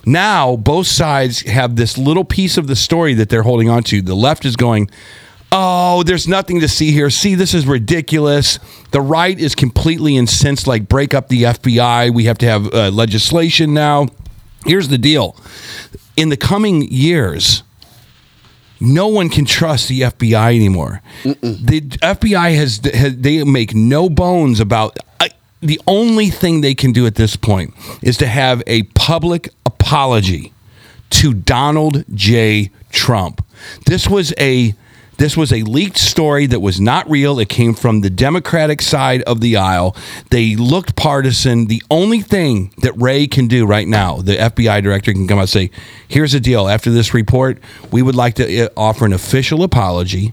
now 0.06 0.54
both 0.54 0.86
sides 0.86 1.42
have 1.42 1.74
this 1.74 1.98
little 1.98 2.24
piece 2.24 2.56
of 2.56 2.68
the 2.68 2.76
story 2.76 3.14
that 3.14 3.30
they're 3.30 3.42
holding 3.42 3.68
on 3.68 3.82
to 3.82 4.00
the 4.00 4.14
left 4.14 4.44
is 4.44 4.54
going 4.54 4.88
Oh, 5.50 6.02
there's 6.02 6.28
nothing 6.28 6.60
to 6.60 6.68
see 6.68 6.92
here. 6.92 7.08
See, 7.08 7.34
this 7.34 7.54
is 7.54 7.66
ridiculous. 7.66 8.58
The 8.90 9.00
right 9.00 9.38
is 9.38 9.54
completely 9.54 10.16
incensed, 10.16 10.66
like 10.66 10.88
break 10.88 11.14
up 11.14 11.28
the 11.28 11.44
FBI. 11.44 12.12
We 12.12 12.24
have 12.24 12.38
to 12.38 12.46
have 12.46 12.72
uh, 12.74 12.90
legislation 12.90 13.72
now. 13.72 14.08
Here's 14.66 14.88
the 14.88 14.98
deal 14.98 15.36
in 16.18 16.30
the 16.30 16.36
coming 16.36 16.82
years, 16.82 17.62
no 18.80 19.06
one 19.06 19.28
can 19.28 19.44
trust 19.44 19.88
the 19.88 20.00
FBI 20.00 20.56
anymore. 20.56 21.00
The 21.22 21.80
FBI 22.02 22.56
has, 22.56 22.80
has 22.92 23.16
they 23.16 23.44
make 23.44 23.72
no 23.72 24.10
bones 24.10 24.58
about 24.58 24.98
I, 25.20 25.30
the 25.60 25.80
only 25.86 26.28
thing 26.30 26.60
they 26.60 26.74
can 26.74 26.92
do 26.92 27.06
at 27.06 27.14
this 27.14 27.36
point 27.36 27.72
is 28.02 28.16
to 28.18 28.26
have 28.26 28.64
a 28.66 28.82
public 28.94 29.48
apology 29.64 30.52
to 31.10 31.32
Donald 31.32 32.04
J. 32.14 32.72
Trump. 32.90 33.44
This 33.86 34.08
was 34.08 34.34
a 34.38 34.74
this 35.18 35.36
was 35.36 35.52
a 35.52 35.62
leaked 35.62 35.98
story 35.98 36.46
that 36.46 36.60
was 36.60 36.80
not 36.80 37.08
real. 37.10 37.38
It 37.38 37.48
came 37.48 37.74
from 37.74 38.00
the 38.00 38.10
Democratic 38.10 38.80
side 38.80 39.22
of 39.22 39.40
the 39.40 39.56
aisle. 39.56 39.94
They 40.30 40.54
looked 40.54 40.96
partisan. 40.96 41.66
The 41.66 41.82
only 41.90 42.20
thing 42.20 42.72
that 42.78 42.92
Wray 42.96 43.26
can 43.26 43.48
do 43.48 43.66
right 43.66 43.86
now, 43.86 44.18
the 44.18 44.36
FBI 44.36 44.82
director 44.82 45.12
can 45.12 45.26
come 45.26 45.38
out 45.38 45.42
and 45.42 45.50
say, 45.50 45.70
"Here's 46.06 46.32
the 46.32 46.40
deal. 46.40 46.68
After 46.68 46.90
this 46.90 47.12
report, 47.12 47.58
we 47.90 48.00
would 48.00 48.14
like 48.14 48.34
to 48.34 48.66
uh, 48.66 48.68
offer 48.76 49.04
an 49.04 49.12
official 49.12 49.64
apology 49.64 50.32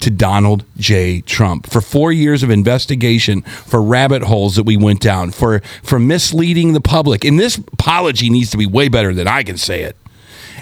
to 0.00 0.10
Donald 0.10 0.64
J. 0.76 1.22
Trump 1.22 1.68
for 1.68 1.80
four 1.80 2.12
years 2.12 2.42
of 2.42 2.50
investigation 2.50 3.40
for 3.42 3.82
rabbit 3.82 4.22
holes 4.22 4.56
that 4.56 4.62
we 4.62 4.76
went 4.76 5.00
down 5.00 5.30
for 5.30 5.60
for 5.82 5.98
misleading 5.98 6.74
the 6.74 6.82
public. 6.82 7.24
And 7.24 7.40
this 7.40 7.56
apology 7.56 8.28
needs 8.28 8.50
to 8.50 8.58
be 8.58 8.66
way 8.66 8.88
better 8.88 9.14
than 9.14 9.26
I 9.26 9.42
can 9.42 9.56
say 9.56 9.84
it. 9.84 9.96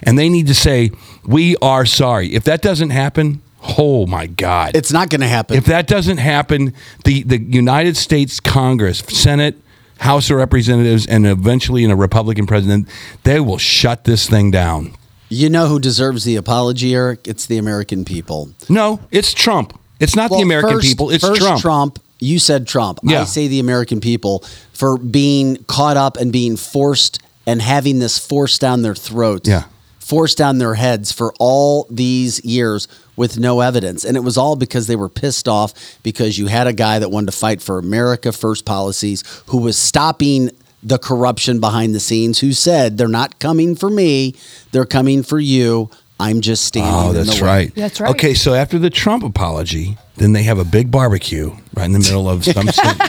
And 0.04 0.16
they 0.16 0.28
need 0.28 0.46
to 0.46 0.54
say, 0.54 0.92
"We 1.24 1.56
are 1.56 1.84
sorry." 1.84 2.32
If 2.32 2.44
that 2.44 2.62
doesn't 2.62 2.90
happen, 2.90 3.42
oh 3.78 4.06
my 4.06 4.26
God, 4.26 4.76
it's 4.76 4.92
not 4.92 5.08
going 5.10 5.20
to 5.20 5.26
happen. 5.28 5.56
If 5.56 5.66
that 5.66 5.86
doesn't 5.86 6.18
happen, 6.18 6.74
the 7.04 7.22
the 7.22 7.38
United 7.40 7.96
States 7.96 8.40
Congress, 8.40 8.98
Senate. 9.00 9.56
House 9.98 10.28
of 10.28 10.36
Representatives 10.36 11.06
and 11.06 11.26
eventually 11.26 11.82
in 11.82 11.90
a 11.90 11.96
Republican 11.96 12.46
president, 12.46 12.86
they 13.22 13.40
will 13.40 13.56
shut 13.56 14.04
this 14.04 14.28
thing 14.28 14.50
down. 14.50 14.92
You 15.30 15.48
know 15.48 15.68
who 15.68 15.80
deserves 15.80 16.24
the 16.24 16.36
apology, 16.36 16.94
Eric? 16.94 17.26
It's 17.26 17.46
the 17.46 17.56
American 17.56 18.04
people. 18.04 18.50
No, 18.68 19.00
it's 19.10 19.32
Trump. 19.32 19.72
It's 19.98 20.14
not 20.14 20.30
Well, 20.30 20.40
the 20.40 20.44
American 20.44 20.72
first- 20.72 20.86
people. 20.86 21.08
It's 21.08 21.24
first 21.26 21.40
Trump. 21.40 21.62
Trump. 21.62 21.98
You 22.20 22.38
said 22.38 22.66
Trump. 22.66 22.98
Yeah. 23.04 23.22
I 23.22 23.24
say 23.24 23.48
the 23.48 23.58
American 23.58 24.00
people 24.00 24.44
for 24.74 24.98
being 24.98 25.64
caught 25.66 25.96
up 25.96 26.18
and 26.18 26.30
being 26.30 26.58
forced 26.58 27.18
and 27.46 27.62
having 27.62 27.98
this 27.98 28.18
forced 28.18 28.60
down 28.60 28.82
their 28.82 28.94
throats. 28.94 29.48
Yeah. 29.48 29.62
Forced 29.98 30.36
down 30.36 30.58
their 30.58 30.74
heads 30.74 31.10
for 31.10 31.32
all 31.38 31.86
these 31.88 32.44
years 32.44 32.86
with 33.16 33.38
no 33.38 33.60
evidence. 33.60 34.04
And 34.04 34.16
it 34.16 34.20
was 34.20 34.36
all 34.36 34.56
because 34.56 34.86
they 34.86 34.96
were 34.96 35.08
pissed 35.08 35.48
off 35.48 35.98
because 36.02 36.38
you 36.38 36.46
had 36.46 36.66
a 36.66 36.72
guy 36.72 36.98
that 36.98 37.10
wanted 37.10 37.32
to 37.32 37.36
fight 37.36 37.62
for 37.62 37.78
America 37.78 38.32
First 38.32 38.64
policies 38.64 39.24
who 39.46 39.58
was 39.58 39.78
stopping 39.78 40.50
the 40.82 40.98
corruption 40.98 41.58
behind 41.58 41.94
the 41.94 42.00
scenes, 42.00 42.38
who 42.38 42.52
said, 42.52 42.96
They're 42.96 43.08
not 43.08 43.38
coming 43.38 43.74
for 43.74 43.90
me, 43.90 44.34
they're 44.72 44.84
coming 44.84 45.22
for 45.22 45.38
you. 45.38 45.90
I'm 46.18 46.40
just 46.40 46.64
standing. 46.64 46.92
Oh, 46.92 47.08
in 47.10 47.14
the 47.14 47.22
that's 47.24 47.40
way." 47.40 47.46
right. 47.46 47.74
That's 47.74 48.00
right. 48.00 48.10
Okay, 48.12 48.34
so 48.34 48.54
after 48.54 48.78
the 48.78 48.90
Trump 48.90 49.22
apology, 49.22 49.98
then 50.16 50.32
they 50.32 50.44
have 50.44 50.58
a 50.58 50.64
big 50.64 50.90
barbecue 50.90 51.54
right 51.74 51.84
in 51.84 51.92
the 51.92 51.98
middle 51.98 52.28
of 52.28 52.44
some 52.44 52.68
city. 52.72 53.00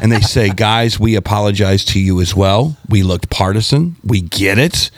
and 0.00 0.10
they 0.10 0.20
say, 0.20 0.48
guys, 0.50 0.98
we 0.98 1.14
apologize 1.14 1.84
to 1.86 2.00
you 2.00 2.20
as 2.20 2.34
well. 2.34 2.76
We 2.88 3.02
looked 3.02 3.28
partisan. 3.28 3.96
We 4.02 4.20
get 4.22 4.58
it. 4.58 4.90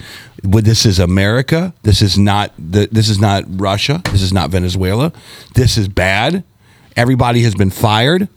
This 0.42 0.86
is 0.86 0.98
America. 0.98 1.74
This 1.82 2.00
is 2.02 2.16
not 2.16 2.52
this 2.56 3.08
is 3.08 3.18
not 3.20 3.44
Russia. 3.48 4.00
This 4.06 4.22
is 4.22 4.32
not 4.32 4.50
Venezuela. 4.50 5.12
This 5.54 5.76
is 5.76 5.88
bad. 5.88 6.44
Everybody 6.96 7.42
has 7.42 7.54
been 7.54 7.70
fired. 7.70 8.28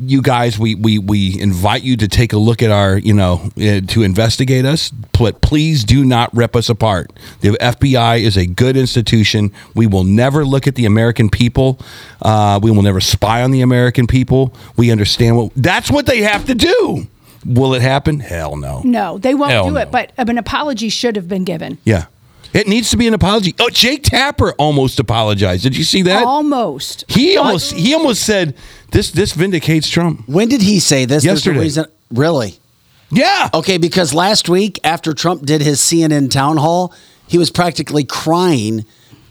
You 0.00 0.22
guys, 0.22 0.58
we, 0.58 0.74
we, 0.74 0.98
we 0.98 1.40
invite 1.40 1.82
you 1.82 1.96
to 1.96 2.08
take 2.08 2.32
a 2.32 2.38
look 2.38 2.62
at 2.62 2.70
our, 2.70 2.98
you 2.98 3.14
know, 3.14 3.50
uh, 3.56 3.80
to 3.88 4.02
investigate 4.02 4.64
us. 4.64 4.90
But 4.90 5.40
please 5.40 5.84
do 5.84 6.04
not 6.04 6.34
rip 6.34 6.56
us 6.56 6.68
apart. 6.68 7.12
The 7.40 7.50
FBI 7.50 8.20
is 8.20 8.36
a 8.36 8.46
good 8.46 8.76
institution. 8.76 9.52
We 9.74 9.86
will 9.86 10.04
never 10.04 10.44
look 10.44 10.66
at 10.66 10.74
the 10.74 10.86
American 10.86 11.28
people. 11.28 11.80
Uh, 12.20 12.58
we 12.62 12.70
will 12.70 12.82
never 12.82 13.00
spy 13.00 13.42
on 13.42 13.50
the 13.50 13.60
American 13.60 14.06
people. 14.06 14.54
We 14.76 14.90
understand 14.90 15.36
what 15.36 15.52
that's 15.54 15.90
what 15.90 16.06
they 16.06 16.22
have 16.22 16.46
to 16.46 16.54
do. 16.54 17.06
Will 17.46 17.74
it 17.74 17.82
happen? 17.82 18.20
Hell 18.20 18.56
no. 18.56 18.82
No, 18.84 19.18
they 19.18 19.34
won't 19.34 19.52
Hell 19.52 19.68
do 19.68 19.74
no. 19.74 19.80
it. 19.80 19.90
But 19.90 20.12
an 20.18 20.38
apology 20.38 20.88
should 20.88 21.16
have 21.16 21.28
been 21.28 21.44
given. 21.44 21.78
Yeah. 21.84 22.06
It 22.54 22.66
needs 22.66 22.90
to 22.90 22.96
be 22.96 23.06
an 23.06 23.14
apology. 23.14 23.54
Oh, 23.60 23.68
Jake 23.68 24.02
Tapper 24.04 24.52
almost 24.52 24.98
apologized. 24.98 25.62
Did 25.62 25.76
you 25.76 25.84
see 25.84 26.02
that? 26.02 26.24
Almost. 26.24 27.04
He 27.08 27.36
almost 27.36 27.72
he 27.74 27.94
almost 27.94 28.22
said 28.22 28.56
this 28.90 29.10
this 29.10 29.32
vindicates 29.32 29.88
Trump. 29.88 30.26
When 30.28 30.48
did 30.48 30.62
he 30.62 30.80
say 30.80 31.04
this? 31.04 31.24
There's 31.24 31.46
a 31.46 31.50
Yesterday. 31.50 31.60
reason- 31.60 31.86
really? 32.10 32.58
Yeah. 33.10 33.48
Okay, 33.54 33.78
because 33.78 34.12
last 34.12 34.48
week 34.48 34.78
after 34.84 35.14
Trump 35.14 35.44
did 35.46 35.60
his 35.62 35.80
CNN 35.80 36.30
town 36.30 36.56
hall, 36.58 36.94
he 37.26 37.38
was 37.38 37.50
practically 37.50 38.04
crying 38.04 38.84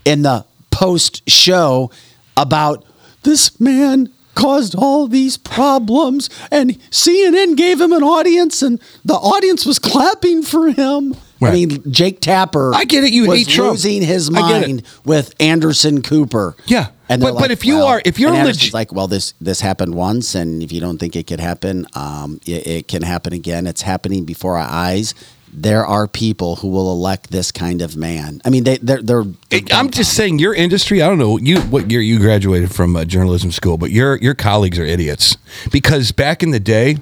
in 0.04 0.22
the 0.22 0.44
post 0.70 1.28
show 1.28 1.90
about 2.36 2.84
this 3.24 3.58
man 3.60 4.10
caused 4.34 4.74
all 4.76 5.08
these 5.08 5.36
problems 5.36 6.30
and 6.52 6.78
CNN 6.90 7.56
gave 7.56 7.80
him 7.80 7.92
an 7.92 8.04
audience 8.04 8.62
and 8.62 8.80
the 9.04 9.14
audience 9.14 9.66
was 9.66 9.80
clapping 9.80 10.42
for 10.42 10.70
him. 10.70 11.16
I 11.42 11.52
mean, 11.52 11.82
Jake 11.92 12.20
Tapper 12.20 12.72
I 12.74 12.84
get 12.84 13.04
it, 13.04 13.12
you 13.12 13.28
was 13.28 13.38
hate 13.38 13.48
Trump. 13.48 13.70
losing 13.72 14.02
his 14.02 14.30
mind 14.30 14.82
with 15.04 15.34
Anderson 15.40 16.02
Cooper. 16.02 16.56
Yeah. 16.66 16.88
And 17.08 17.22
they're 17.22 17.32
But- 17.32 17.38
but 17.40 17.50
if 17.50 17.64
you 17.64 17.76
well- 17.76 17.86
are- 17.86 18.02
if 18.04 18.18
you're 18.18 18.32
legit- 18.32 18.74
like, 18.74 18.92
well, 18.92 19.06
this 19.06 19.34
this 19.40 19.60
happened 19.60 19.94
once, 19.94 20.34
and 20.34 20.62
if 20.62 20.72
you 20.72 20.80
don't 20.80 20.98
think 20.98 21.16
it 21.16 21.26
could 21.26 21.40
happen, 21.40 21.86
um, 21.94 22.40
it, 22.46 22.66
it 22.66 22.88
can 22.88 23.02
happen 23.02 23.32
again. 23.32 23.66
It's 23.66 23.82
happening 23.82 24.24
before 24.24 24.58
our 24.58 24.68
eyes. 24.68 25.14
There 25.50 25.86
are 25.86 26.06
people 26.06 26.56
who 26.56 26.68
will 26.68 26.92
elect 26.92 27.30
this 27.30 27.50
kind 27.50 27.80
of 27.80 27.96
man. 27.96 28.42
I 28.44 28.50
mean, 28.50 28.64
they 28.64 28.76
they're, 28.82 29.00
they're 29.00 29.24
I'm 29.72 29.88
just 29.90 30.12
saying 30.12 30.40
your 30.40 30.52
industry. 30.54 31.00
I 31.00 31.06
don't 31.08 31.16
know 31.18 31.38
you 31.38 31.60
what 31.62 31.90
year 31.90 32.02
you 32.02 32.18
graduated 32.18 32.70
from 32.74 32.94
uh, 32.94 33.06
journalism 33.06 33.50
school, 33.52 33.78
but 33.78 33.90
your 33.90 34.16
your 34.16 34.34
colleagues 34.34 34.78
are 34.78 34.84
idiots 34.84 35.38
because 35.72 36.12
back 36.12 36.42
in 36.42 36.50
the 36.50 36.60
day, 36.60 36.98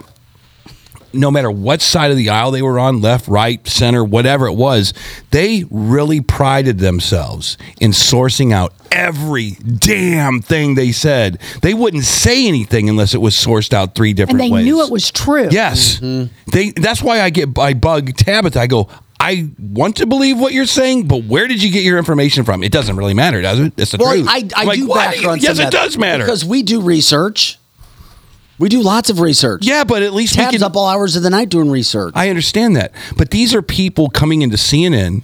no 1.13 1.31
matter 1.31 1.51
what 1.51 1.81
side 1.81 2.11
of 2.11 2.17
the 2.17 2.31
aisle 2.31 2.51
they 2.51 2.63
were 2.63 2.79
on, 2.79 3.01
left, 3.01 3.29
right, 3.29 3.67
center, 3.67 4.05
whatever 4.05 4.47
it 4.47 4.55
was, 4.55 4.93
they 5.31 5.65
really 5.71 6.21
prided 6.21 6.79
themselves 6.79 7.57
in 7.81 7.91
sourcing 7.91 8.53
out 8.53 8.73
every 8.93 9.53
damn 9.53 10.41
thing 10.41 10.75
they 10.75 10.93
said. 10.93 11.39
They 11.63 11.75
wouldn't 11.75 12.05
say 12.05 12.47
anything 12.47 12.89
unless 12.89 13.15
it 13.15 13.21
was 13.21 13.35
sourced 13.35 13.73
out 13.73 13.95
three 13.95 14.13
different 14.13 14.41
ways. 14.41 14.51
And 14.51 14.51
different 14.51 14.51
they 14.51 14.55
ways. 14.55 14.65
knew 14.65 14.87
it 14.87 14.93
was 14.93 15.11
true. 15.11 15.49
Yes, 15.51 16.01
mm-hmm. 16.01 16.33
they. 16.51 16.71
That's 16.71 17.03
why 17.03 17.21
I 17.21 17.31
get 17.31 17.57
I 17.59 17.75
bug 17.75 18.17
Tabitha. 18.17 18.61
I 18.61 18.67
go. 18.67 18.89
I 19.19 19.49
want 19.59 19.97
to 19.97 20.07
believe 20.07 20.39
what 20.39 20.53
you're 20.53 20.67
saying, 20.67 21.09
but 21.09 21.25
where 21.25 21.49
did 21.49 21.63
you 21.63 21.73
get 21.73 21.83
your 21.83 21.97
information 21.97 22.45
from? 22.45 22.63
It 22.63 22.71
doesn't 22.71 22.97
really 22.97 23.15
matter, 23.15 23.41
does 23.41 23.59
it? 23.59 23.73
It's 23.77 23.93
the 23.93 23.99
well, 23.99 24.13
truth. 24.13 24.29
I, 24.29 24.37
I 24.37 24.49
I'm 24.57 24.67
like, 24.67 24.79
do 24.79 24.87
what? 24.87 25.15
background. 25.15 25.43
Yes, 25.43 25.59
it 25.59 25.63
that 25.63 25.73
does 25.73 25.97
matter 25.97 26.23
because 26.25 26.45
we 26.45 26.63
do 26.63 26.83
research. 26.83 27.59
We 28.59 28.69
do 28.69 28.81
lots 28.83 29.11
of 29.11 29.21
research. 29.21 29.67
Yeah, 29.67 29.85
but 29.85 30.03
at 30.03 30.15
least 30.15 30.35
we 30.37 30.43
Tabs 30.43 30.57
can- 30.57 30.63
up 30.63 30.77
all 30.77 30.87
hours 30.87 31.15
of 31.17 31.23
the 31.23 31.31
night 31.31 31.49
doing 31.51 31.71
research. 31.71 32.13
I 32.17 32.31
understand 32.31 32.77
that, 32.77 32.93
but 33.17 33.31
these 33.31 33.55
are 33.55 33.61
people 33.63 34.09
coming 34.09 34.41
into 34.43 34.57
CNN, 34.57 35.23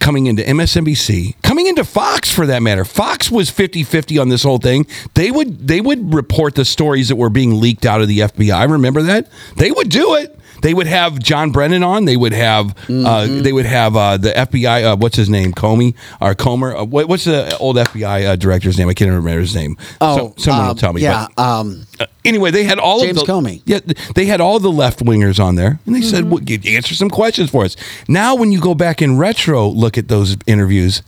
coming 0.00 0.26
into 0.26 0.42
MSNBC, 0.42 1.36
coming 1.42 1.66
into 1.68 1.84
Fox 1.84 2.30
for 2.30 2.46
that 2.46 2.62
matter. 2.62 2.84
Fox 2.84 3.30
was 3.30 3.50
50-50 3.50 4.20
on 4.20 4.30
this 4.30 4.42
whole 4.42 4.58
thing. 4.58 4.86
They 5.14 5.30
would 5.30 5.68
they 5.68 5.80
would 5.80 6.12
report 6.14 6.54
the 6.56 6.64
stories 6.64 7.08
that 7.08 7.16
were 7.16 7.30
being 7.30 7.60
leaked 7.60 7.86
out 7.86 8.00
of 8.00 8.08
the 8.08 8.20
FBI. 8.20 8.68
Remember 8.68 9.02
that? 9.02 9.28
They 9.56 9.70
would 9.70 9.88
do 9.88 10.14
it. 10.14 10.36
They 10.62 10.74
would 10.74 10.86
have 10.86 11.18
John 11.18 11.50
Brennan 11.52 11.82
on. 11.82 12.04
They 12.04 12.16
would 12.16 12.32
have 12.32 12.74
uh, 12.88 13.26
they 13.26 13.52
would 13.52 13.66
have 13.66 13.96
uh, 13.96 14.16
the 14.16 14.30
FBI. 14.30 14.84
Uh, 14.92 14.96
what's 14.96 15.16
his 15.16 15.28
name? 15.28 15.52
Comey 15.52 15.94
or 16.20 16.34
Comer? 16.34 16.76
Uh, 16.76 16.84
what, 16.84 17.08
what's 17.08 17.24
the 17.24 17.56
old 17.58 17.76
FBI 17.76 18.26
uh, 18.26 18.36
director's 18.36 18.78
name? 18.78 18.88
I 18.88 18.94
can't 18.94 19.08
remember 19.10 19.40
his 19.40 19.54
name. 19.54 19.76
Oh, 20.00 20.16
So- 20.16 20.34
someone 20.36 20.62
um, 20.62 20.68
will 20.68 20.74
tell 20.74 20.92
me. 20.92 21.02
Yeah. 21.02 21.26
but- 21.36 21.42
um, 21.42 21.86
uh, 21.98 22.06
anyway, 22.24 22.50
they 22.50 22.64
had 22.64 22.78
all 22.78 23.00
James 23.00 23.20
of 23.20 23.26
the 23.26 23.32
Comey. 23.32 23.62
Yeah, 23.64 23.80
they 24.14 24.26
had 24.26 24.40
all 24.40 24.58
the 24.58 24.70
left 24.70 25.00
wingers 25.04 25.42
on 25.42 25.54
there, 25.54 25.78
and 25.86 25.94
they 25.94 26.00
said, 26.02 26.30
well, 26.30 26.40
"Answer 26.66 26.94
some 26.94 27.10
questions 27.10 27.50
for 27.50 27.64
us." 27.64 27.76
Now, 28.08 28.34
when 28.34 28.52
you 28.52 28.60
go 28.60 28.74
back 28.74 29.00
in 29.02 29.18
retro, 29.18 29.66
look 29.68 29.96
at 29.98 30.08
those 30.08 30.36
interviews. 30.46 31.02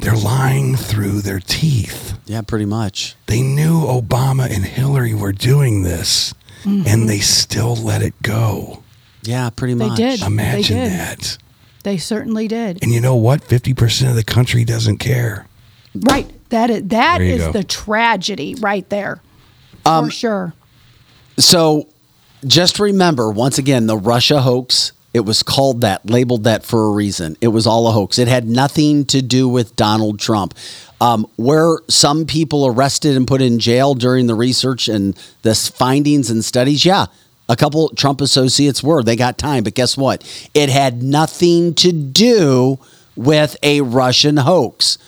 They're 0.00 0.16
lying 0.16 0.76
through 0.76 1.22
their 1.22 1.40
teeth. 1.40 2.16
yeah, 2.26 2.42
pretty 2.42 2.66
much. 2.66 3.16
They 3.26 3.42
knew 3.42 3.80
Obama 3.80 4.44
and 4.48 4.64
Hillary 4.64 5.12
were 5.12 5.32
doing 5.32 5.82
this, 5.82 6.32
and 6.64 7.08
they 7.08 7.18
still 7.18 7.76
let 7.76 8.02
it 8.02 8.14
go. 8.22 8.82
Yeah, 9.22 9.50
pretty 9.50 9.74
much. 9.74 9.96
They 9.98 10.04
much. 10.06 10.18
did. 10.20 10.26
Imagine 10.26 10.76
they 10.78 10.84
did. 10.84 10.92
that. 10.92 11.38
They 11.84 11.96
certainly 11.96 12.48
did. 12.48 12.82
And 12.82 12.92
you 12.92 13.00
know 13.00 13.16
what? 13.16 13.42
Fifty 13.44 13.74
percent 13.74 14.10
of 14.10 14.16
the 14.16 14.24
country 14.24 14.64
doesn't 14.64 14.98
care. 14.98 15.46
Right. 15.94 16.30
That 16.50 16.70
is 16.70 16.82
that 16.88 17.18
There 17.18 17.26
you 17.26 17.34
is 17.34 17.44
go. 17.44 17.52
the 17.52 17.64
tragedy 17.64 18.54
right 18.56 18.88
there. 18.88 19.20
Um, 19.84 20.06
For 20.06 20.10
sure. 20.10 20.54
So 21.38 21.88
just 22.46 22.78
remember, 22.78 23.30
once 23.30 23.58
again, 23.58 23.86
the 23.86 23.96
Russia 23.96 24.40
hoax, 24.40 24.92
it 25.14 25.20
was 25.20 25.42
called 25.42 25.80
that, 25.80 26.08
labeled 26.08 26.44
that 26.44 26.64
for 26.64 26.86
a 26.86 26.90
reason. 26.90 27.36
It 27.40 27.48
was 27.48 27.66
all 27.66 27.88
a 27.88 27.92
hoax. 27.92 28.18
It 28.18 28.28
had 28.28 28.46
nothing 28.46 29.04
to 29.06 29.22
do 29.22 29.48
with 29.48 29.74
Donald 29.74 30.18
Trump. 30.20 30.54
Um, 31.00 31.26
were 31.36 31.82
some 31.88 32.26
people 32.26 32.66
arrested 32.66 33.16
and 33.16 33.26
put 33.26 33.40
in 33.40 33.58
jail 33.58 33.94
during 33.94 34.26
the 34.26 34.34
research 34.34 34.88
and 34.88 35.18
the 35.42 35.54
findings 35.54 36.30
and 36.30 36.44
studies? 36.44 36.84
Yeah. 36.84 37.06
A 37.48 37.56
couple 37.56 37.88
Trump 37.90 38.20
associates 38.20 38.82
were. 38.82 39.02
They 39.02 39.16
got 39.16 39.38
time. 39.38 39.64
But 39.64 39.74
guess 39.74 39.96
what? 39.96 40.22
It 40.52 40.68
had 40.68 41.02
nothing 41.02 41.74
to 41.76 41.92
do 41.92 42.78
with 43.16 43.56
a 43.62 43.80
Russian 43.80 44.36
hoax. 44.36 44.98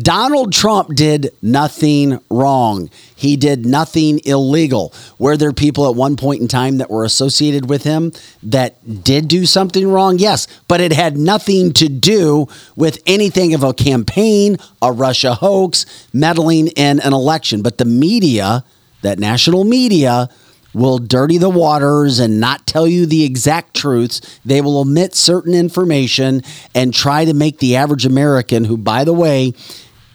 Donald 0.00 0.52
Trump 0.52 0.94
did 0.94 1.30
nothing 1.42 2.20
wrong. 2.30 2.88
He 3.16 3.36
did 3.36 3.66
nothing 3.66 4.20
illegal. 4.24 4.92
Were 5.18 5.36
there 5.36 5.52
people 5.52 5.88
at 5.88 5.96
one 5.96 6.16
point 6.16 6.40
in 6.40 6.46
time 6.46 6.78
that 6.78 6.90
were 6.90 7.04
associated 7.04 7.68
with 7.68 7.82
him 7.82 8.12
that 8.42 9.02
did 9.02 9.26
do 9.26 9.44
something 9.44 9.88
wrong? 9.88 10.18
Yes, 10.18 10.46
but 10.68 10.80
it 10.80 10.92
had 10.92 11.16
nothing 11.16 11.72
to 11.74 11.88
do 11.88 12.46
with 12.76 13.02
anything 13.06 13.54
of 13.54 13.64
a 13.64 13.74
campaign, 13.74 14.56
a 14.80 14.92
Russia 14.92 15.34
hoax, 15.34 15.84
meddling 16.12 16.68
in 16.68 17.00
an 17.00 17.12
election. 17.12 17.62
But 17.62 17.78
the 17.78 17.84
media, 17.84 18.64
that 19.02 19.18
national 19.18 19.64
media, 19.64 20.28
will 20.74 20.98
dirty 20.98 21.38
the 21.38 21.50
waters 21.50 22.20
and 22.20 22.38
not 22.38 22.66
tell 22.66 22.86
you 22.86 23.06
the 23.06 23.24
exact 23.24 23.74
truths. 23.74 24.38
They 24.44 24.60
will 24.60 24.78
omit 24.78 25.14
certain 25.14 25.54
information 25.54 26.42
and 26.74 26.94
try 26.94 27.24
to 27.24 27.34
make 27.34 27.58
the 27.58 27.74
average 27.76 28.06
American, 28.06 28.64
who, 28.64 28.76
by 28.76 29.04
the 29.04 29.14
way, 29.14 29.54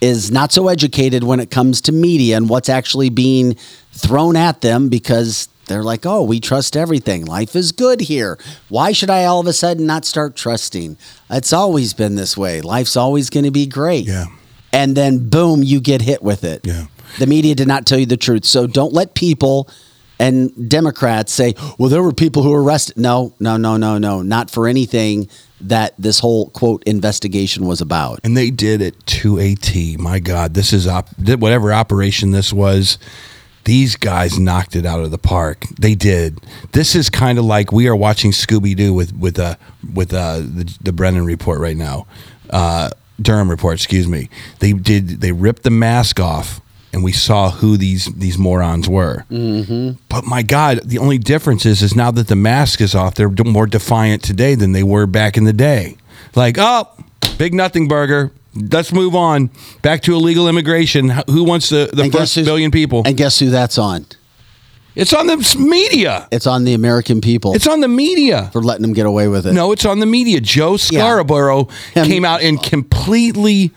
is 0.04 0.30
not 0.30 0.52
so 0.52 0.68
educated 0.68 1.24
when 1.24 1.40
it 1.40 1.50
comes 1.50 1.80
to 1.80 1.94
media 1.94 2.36
and 2.36 2.50
what's 2.50 2.68
actually 2.68 3.10
being 3.10 3.54
thrown 3.94 4.36
at 4.36 4.60
them 4.60 4.90
because 4.90 5.48
they're 5.68 5.82
like, 5.82 6.06
oh, 6.06 6.24
we 6.24 6.42
trust 6.42 6.76
everything. 6.76 7.24
Life 7.24 7.56
is 7.56 7.72
good 7.72 8.02
here. 8.02 8.38
Why 8.68 8.92
should 8.92 9.10
I 9.10 9.24
all 9.24 9.40
of 9.40 9.48
a 9.48 9.54
sudden 9.54 9.86
not 9.86 10.04
start 10.04 10.36
trusting? 10.36 10.98
It's 11.30 11.54
always 11.54 11.94
been 11.94 12.16
this 12.16 12.36
way. 12.36 12.60
Life's 12.60 12.98
always 12.98 13.30
going 13.30 13.46
to 13.46 13.52
be 13.52 13.66
great. 13.66 14.06
Yeah. 14.06 14.26
And 14.74 14.98
then, 14.98 15.30
boom, 15.30 15.64
you 15.64 15.80
get 15.80 16.02
hit 16.02 16.22
with 16.22 16.44
it. 16.44 16.68
Yeah. 16.68 16.88
The 17.18 17.28
media 17.28 17.56
did 17.56 17.70
not 17.70 17.86
tell 17.86 17.98
you 17.98 18.06
the 18.06 18.18
truth. 18.18 18.44
So 18.44 18.68
don't 18.68 18.92
let 18.92 19.16
people 19.16 19.70
and 20.20 20.70
Democrats 20.70 21.34
say, 21.34 21.56
well, 21.78 21.90
there 21.90 22.04
were 22.04 22.14
people 22.14 22.44
who 22.44 22.52
were 22.52 22.64
arrested. 22.64 22.98
No, 22.98 23.34
no, 23.40 23.58
no, 23.58 23.78
no, 23.78 23.98
no. 23.98 24.22
Not 24.22 24.50
for 24.50 24.68
anything 24.68 25.28
that 25.62 25.94
this 25.98 26.20
whole 26.20 26.50
quote 26.50 26.84
investigation 26.84 27.66
was 27.66 27.82
about. 27.82 28.20
And 28.24 28.36
they 28.36 28.52
did 28.52 28.82
it 28.82 29.06
to 29.08 29.40
a 29.40 29.56
T. 29.56 29.98
My 29.98 30.20
God, 30.20 30.54
this 30.54 30.74
is 30.74 30.88
op- 30.88 31.10
whatever 31.18 31.74
operation 31.74 32.32
this 32.32 32.52
was. 32.54 32.98
These 33.66 33.96
guys 33.96 34.38
knocked 34.38 34.76
it 34.76 34.86
out 34.86 35.00
of 35.00 35.12
the 35.12 35.18
park. 35.18 35.66
They 35.80 35.96
did. 35.96 36.40
This 36.74 36.96
is 36.96 37.10
kind 37.10 37.40
of 37.40 37.46
like 37.46 37.72
we 37.72 37.88
are 37.88 37.96
watching 37.96 38.32
Scooby 38.32 38.76
Doo 38.76 38.94
with 38.94 39.16
with 39.16 39.40
uh 39.40 39.56
with 39.94 40.14
uh 40.14 40.40
the, 40.40 40.78
the 40.82 40.92
Brennan 40.92 41.24
report 41.24 41.62
right 41.62 41.78
now, 41.78 42.06
uh, 42.50 42.90
Durham 43.22 43.50
report. 43.50 43.76
Excuse 43.76 44.06
me. 44.06 44.30
They 44.60 44.74
did. 44.74 45.22
They 45.22 45.32
ripped 45.32 45.64
the 45.64 45.70
mask 45.70 46.20
off, 46.20 46.60
and 46.94 47.04
we 47.04 47.12
saw 47.12 47.50
who 47.50 47.76
these 47.76 48.06
these 48.14 48.38
morons 48.38 48.88
were. 48.88 49.26
Mm-hmm. 49.30 50.00
But 50.08 50.26
my 50.26 50.44
God, 50.44 50.82
the 50.86 51.00
only 51.00 51.18
difference 51.18 51.66
is, 51.66 51.82
is 51.82 51.96
now 51.96 52.12
that 52.12 52.28
the 52.28 52.36
mask 52.36 52.80
is 52.80 52.96
off, 52.96 53.16
they're 53.16 53.30
more 53.30 53.66
defiant 53.66 54.24
today 54.24 54.56
than 54.56 54.72
they 54.72 54.84
were 54.84 55.08
back 55.08 55.36
in 55.36 55.44
the 55.44 55.54
day. 55.54 55.98
Like, 56.36 56.58
oh, 56.60 56.88
big 57.38 57.54
nothing 57.54 57.88
burger. 57.88 58.32
Let's 58.56 58.94
move 58.94 59.16
on 59.16 59.50
back 59.82 60.04
to 60.04 60.14
illegal 60.14 60.48
immigration. 60.48 61.10
Who 61.28 61.44
wants 61.44 61.70
the, 61.70 61.90
the 61.92 62.04
And 62.04 62.14
first 62.14 62.36
billion 62.36 62.70
people? 62.70 63.02
And 63.04 63.18
guess 63.18 63.40
who 63.40 63.50
that's 63.50 63.80
on? 63.80 64.06
It's 64.96 65.14
on 65.14 65.28
the 65.28 65.56
media. 65.60 66.28
It's 66.32 66.46
on 66.46 66.66
the 66.66 66.74
American 66.74 67.20
people. 67.22 67.56
It's 67.56 67.68
on 67.68 67.82
the 67.82 67.88
media 67.88 68.50
for 68.54 68.62
letting 68.62 68.84
them 68.84 68.94
get 68.94 69.06
away 69.06 69.28
with 69.28 69.48
it. 69.48 69.54
No, 69.54 69.72
it's 69.72 69.86
on 69.86 70.00
the 70.00 70.06
media. 70.06 70.40
Joe 70.40 70.78
Scarborough 70.78 71.68
came 71.94 72.24
out 72.26 72.42
and 72.42 72.62
completely 72.62 73.72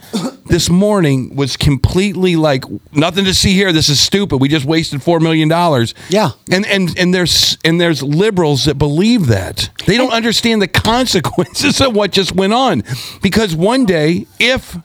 this 0.47 0.69
morning 0.71 1.35
was 1.35 1.57
completely 1.57 2.37
like 2.37 2.65
nothing 2.93 3.25
to 3.25 3.35
see 3.35 3.55
here. 3.55 3.73
This 3.73 3.89
is 3.89 3.99
stupid. 3.99 4.39
We 4.39 4.49
just 4.49 4.67
wasted 4.67 5.03
four 5.03 5.21
million 5.21 5.49
dollars. 5.49 5.95
Yeah, 6.09 6.31
and 6.51 6.67
and 6.67 6.97
and 6.99 7.15
there's 7.15 7.57
and 7.65 7.81
there's 7.81 8.03
liberals 8.03 8.67
that 8.67 8.77
believe 8.77 9.27
that 9.29 9.71
they 9.87 9.97
don't 9.97 10.13
understand 10.13 10.63
the 10.63 10.69
consequences 10.87 11.81
of 11.81 11.95
what 11.95 12.13
just 12.13 12.33
went 12.33 12.53
on 12.53 12.83
because 13.23 13.55
one 13.55 13.87
day 13.87 14.27
if 14.39 14.77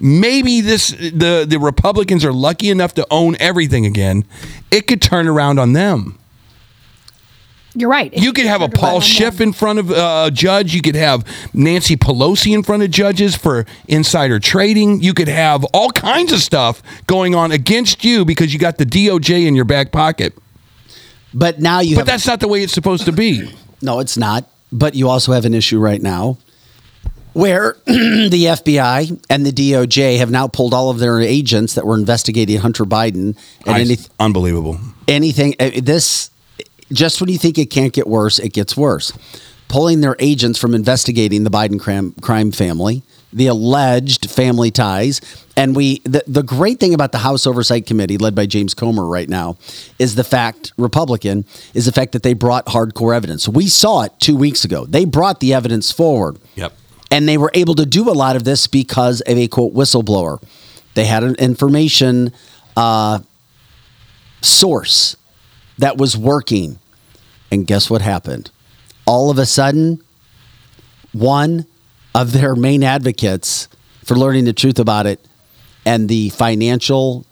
maybe 0.00 0.60
this 0.60 0.88
the 0.88 1.46
the 1.48 1.58
Republicans 1.58 2.24
are 2.24 2.32
lucky 2.32 2.70
enough 2.70 2.94
to 2.94 3.06
own 3.10 3.36
everything 3.40 3.86
again, 3.86 4.24
it 4.70 4.86
could 4.86 5.02
turn 5.02 5.28
around 5.28 5.58
on 5.58 5.72
them. 5.72 6.18
You're 7.78 7.90
right. 7.90 8.12
You 8.16 8.32
could 8.32 8.46
have 8.46 8.62
a 8.62 8.68
Paul 8.70 9.00
Schiff 9.00 9.38
in 9.38 9.52
front 9.52 9.78
of 9.78 9.90
uh, 9.90 10.24
a 10.28 10.30
judge. 10.30 10.74
You 10.74 10.80
could 10.80 10.94
have 10.94 11.26
Nancy 11.52 11.94
Pelosi 11.94 12.54
in 12.54 12.62
front 12.62 12.82
of 12.82 12.90
judges 12.90 13.36
for 13.36 13.66
insider 13.86 14.40
trading. 14.40 15.02
You 15.02 15.12
could 15.12 15.28
have 15.28 15.62
all 15.74 15.90
kinds 15.90 16.32
of 16.32 16.38
stuff 16.38 16.82
going 17.06 17.34
on 17.34 17.52
against 17.52 18.02
you 18.02 18.24
because 18.24 18.54
you 18.54 18.58
got 18.58 18.78
the 18.78 18.86
DOJ 18.86 19.46
in 19.46 19.54
your 19.54 19.66
back 19.66 19.92
pocket. 19.92 20.32
But 21.34 21.60
now 21.60 21.80
you. 21.80 21.96
But 21.96 22.00
have, 22.00 22.06
that's 22.06 22.26
not 22.26 22.40
the 22.40 22.48
way 22.48 22.62
it's 22.62 22.72
supposed 22.72 23.04
to 23.06 23.12
be. 23.12 23.54
No, 23.82 24.00
it's 24.00 24.16
not. 24.16 24.48
But 24.72 24.94
you 24.94 25.06
also 25.10 25.32
have 25.32 25.44
an 25.44 25.52
issue 25.52 25.78
right 25.78 26.00
now 26.00 26.38
where 27.36 27.76
the 27.84 28.30
FBI 28.48 29.20
and 29.28 29.44
the 29.44 29.52
DOJ 29.52 30.18
have 30.18 30.30
now 30.30 30.48
pulled 30.48 30.72
all 30.72 30.88
of 30.88 30.98
their 30.98 31.20
agents 31.20 31.74
that 31.74 31.84
were 31.86 31.94
investigating 31.96 32.58
Hunter 32.58 32.84
Biden 32.84 33.36
and 33.66 33.76
I- 33.76 33.80
any, 33.80 33.98
unbelievable. 34.18 34.78
anything. 35.06 35.54
uh, 35.60 35.70
This 35.82 36.30
just 36.92 37.20
when 37.20 37.28
you 37.30 37.36
think 37.38 37.58
it 37.58 37.66
can't 37.66 37.92
get 37.92 38.06
worse, 38.06 38.38
it 38.38 38.52
gets 38.54 38.76
worse. 38.76 39.12
Pulling 39.68 40.00
their 40.00 40.16
agents 40.18 40.58
from 40.58 40.74
investigating 40.74 41.44
the 41.44 41.50
Biden 41.50 41.78
crime, 41.80 42.12
crime 42.22 42.52
family, 42.52 43.02
the 43.32 43.48
alleged 43.48 44.30
family 44.30 44.70
ties, 44.70 45.20
and 45.56 45.74
we. 45.74 45.98
The, 46.04 46.22
the 46.28 46.44
great 46.44 46.78
thing 46.78 46.94
about 46.94 47.10
the 47.12 47.18
House 47.18 47.46
Oversight 47.46 47.84
Committee, 47.84 48.16
led 48.16 48.34
by 48.36 48.46
James 48.46 48.72
Comer 48.74 49.04
right 49.04 49.28
now, 49.28 49.58
is 49.98 50.14
the 50.14 50.22
fact 50.24 50.72
Republican 50.78 51.44
is 51.74 51.84
the 51.84 51.92
fact 51.92 52.12
that 52.12 52.22
they 52.22 52.32
brought 52.32 52.64
hardcore 52.66 53.14
evidence. 53.14 53.48
We 53.48 53.66
saw 53.66 54.02
it 54.02 54.12
two 54.20 54.36
weeks 54.36 54.64
ago. 54.64 54.86
They 54.86 55.04
brought 55.04 55.40
the 55.40 55.52
evidence 55.52 55.90
forward. 55.90 56.38
Yep. 56.54 56.72
And 57.10 57.28
they 57.28 57.38
were 57.38 57.50
able 57.54 57.74
to 57.76 57.86
do 57.86 58.10
a 58.10 58.12
lot 58.12 58.36
of 58.36 58.44
this 58.44 58.66
because 58.66 59.20
of 59.22 59.38
a 59.38 59.48
quote 59.48 59.74
whistleblower. 59.74 60.42
They 60.94 61.04
had 61.04 61.22
an 61.22 61.36
information 61.36 62.32
uh, 62.76 63.20
source 64.42 65.16
that 65.78 65.96
was 65.96 66.16
working. 66.16 66.78
And 67.50 67.66
guess 67.66 67.88
what 67.90 68.02
happened? 68.02 68.50
All 69.06 69.30
of 69.30 69.38
a 69.38 69.46
sudden, 69.46 70.02
one 71.12 71.66
of 72.14 72.32
their 72.32 72.56
main 72.56 72.82
advocates 72.82 73.68
for 74.04 74.16
learning 74.16 74.44
the 74.44 74.52
truth 74.52 74.78
about 74.78 75.06
it 75.06 75.24
and 75.84 76.08
the 76.08 76.30
financial 76.30 77.24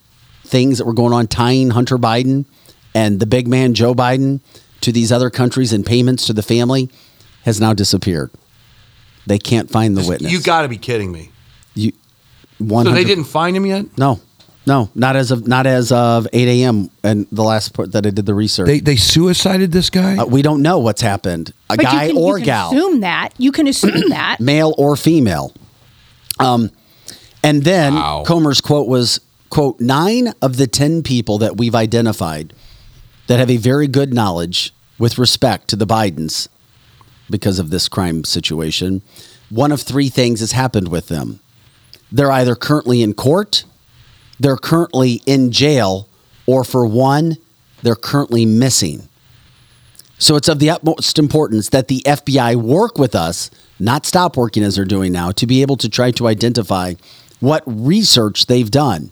things 0.44 0.78
that 0.78 0.84
were 0.84 0.92
going 0.92 1.12
on 1.12 1.26
tying 1.26 1.70
Hunter 1.70 1.98
Biden 1.98 2.44
and 2.94 3.18
the 3.18 3.26
big 3.26 3.48
man 3.48 3.74
Joe 3.74 3.94
Biden 3.94 4.40
to 4.82 4.92
these 4.92 5.10
other 5.10 5.30
countries 5.30 5.72
and 5.72 5.84
payments 5.84 6.26
to 6.26 6.32
the 6.32 6.42
family 6.42 6.90
has 7.44 7.60
now 7.60 7.72
disappeared. 7.72 8.30
They 9.26 9.38
can't 9.38 9.70
find 9.70 9.96
the 9.96 10.06
witness. 10.06 10.30
You 10.32 10.40
got 10.42 10.62
to 10.62 10.68
be 10.68 10.76
kidding 10.78 11.10
me. 11.10 11.30
You, 11.74 11.92
So 12.59 12.84
they 12.84 13.05
didn't 13.05 13.24
find 13.24 13.56
him 13.56 13.64
yet. 13.66 13.86
No, 13.98 14.20
no, 14.66 14.90
not 14.94 15.16
as 15.16 15.30
of 15.30 15.46
not 15.48 15.66
as 15.66 15.92
of 15.92 16.26
eight 16.32 16.48
a.m. 16.62 16.90
and 17.02 17.26
the 17.32 17.42
last 17.42 17.72
part 17.74 17.92
that 17.92 18.06
I 18.06 18.10
did 18.10 18.26
the 18.26 18.34
research. 18.34 18.66
They 18.66 18.80
they 18.80 18.96
suicided 18.96 19.72
this 19.72 19.90
guy. 19.90 20.16
Uh, 20.18 20.26
we 20.26 20.42
don't 20.42 20.62
know 20.62 20.78
what's 20.78 21.02
happened. 21.02 21.52
A 21.70 21.76
But 21.76 21.84
you 21.86 21.90
guy 21.90 22.06
can- 22.09 22.16
you 22.16 22.22
or 22.22 22.36
can 22.36 22.44
gal, 22.44 22.68
Assume 22.72 23.01
that. 23.01 23.30
You 23.38 23.52
can 23.52 23.66
assume 23.66 24.09
that. 24.10 24.40
male 24.40 24.74
or 24.78 24.96
female. 24.96 25.52
Um, 26.38 26.70
and 27.42 27.62
then 27.64 27.94
Comer's 28.24 28.60
quote 28.60 28.88
was 28.88 29.20
quote 29.51 29.80
nine 29.80 30.32
of 30.42 30.56
the 30.56 30.66
ten 30.66 31.02
people 31.02 31.38
that 31.38 31.56
we've 31.56 31.74
identified 31.74 32.52
that 33.26 33.38
have 33.38 33.51
a 33.51 33.56
very 33.56 33.86
good 33.88 34.12
knowledge 34.12 34.74
with 34.98 35.18
respect 35.18 35.68
to 35.68 35.76
the 35.76 35.86
Bidens 35.86 36.48
because 37.35 37.59
of 37.59 37.70
this 37.70 37.89
crime 37.89 38.23
situation. 38.23 39.02
One 39.51 39.73
of 39.73 39.82
three 39.82 40.09
things 40.09 40.39
has 40.39 40.52
happened 40.52 40.86
with 40.86 41.09
them. 41.09 41.40
They're 42.12 42.31
either 42.31 42.55
currently 42.55 43.02
in 43.02 43.12
court, 43.12 43.65
they're 44.39 44.56
currently 44.56 45.20
in 45.27 45.51
jail, 45.51 46.09
or 46.47 46.62
for 46.62 46.86
one, 46.86 47.39
they're 47.82 47.97
currently 47.97 48.47
missing. 48.47 49.09
So 50.16 50.36
it's 50.36 50.47
of 50.47 50.61
the 50.61 50.70
utmost 50.70 51.19
importance 51.19 51.70
that 51.70 51.89
the 51.89 52.05
FBI 52.06 52.55
work 52.55 52.98
with 52.98 53.16
us, 53.16 53.51
not 53.81 54.06
stop 54.06 54.36
working 54.36 54.62
as 54.62 54.77
they're 54.77 54.85
doing 54.85 55.11
now, 55.11 55.32
to 55.32 55.44
be 55.44 55.61
able 55.61 55.77
to 55.78 55.89
try 55.89 56.12
to 56.12 56.28
identify 56.28 56.94
what 57.40 57.65
research 57.66 58.47
they've 58.47 58.70
done, 58.70 59.11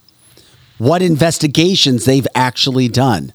what 0.78 1.02
investigations 1.02 2.04
they've 2.04 2.28
actually 2.36 2.86
done. 2.86 3.32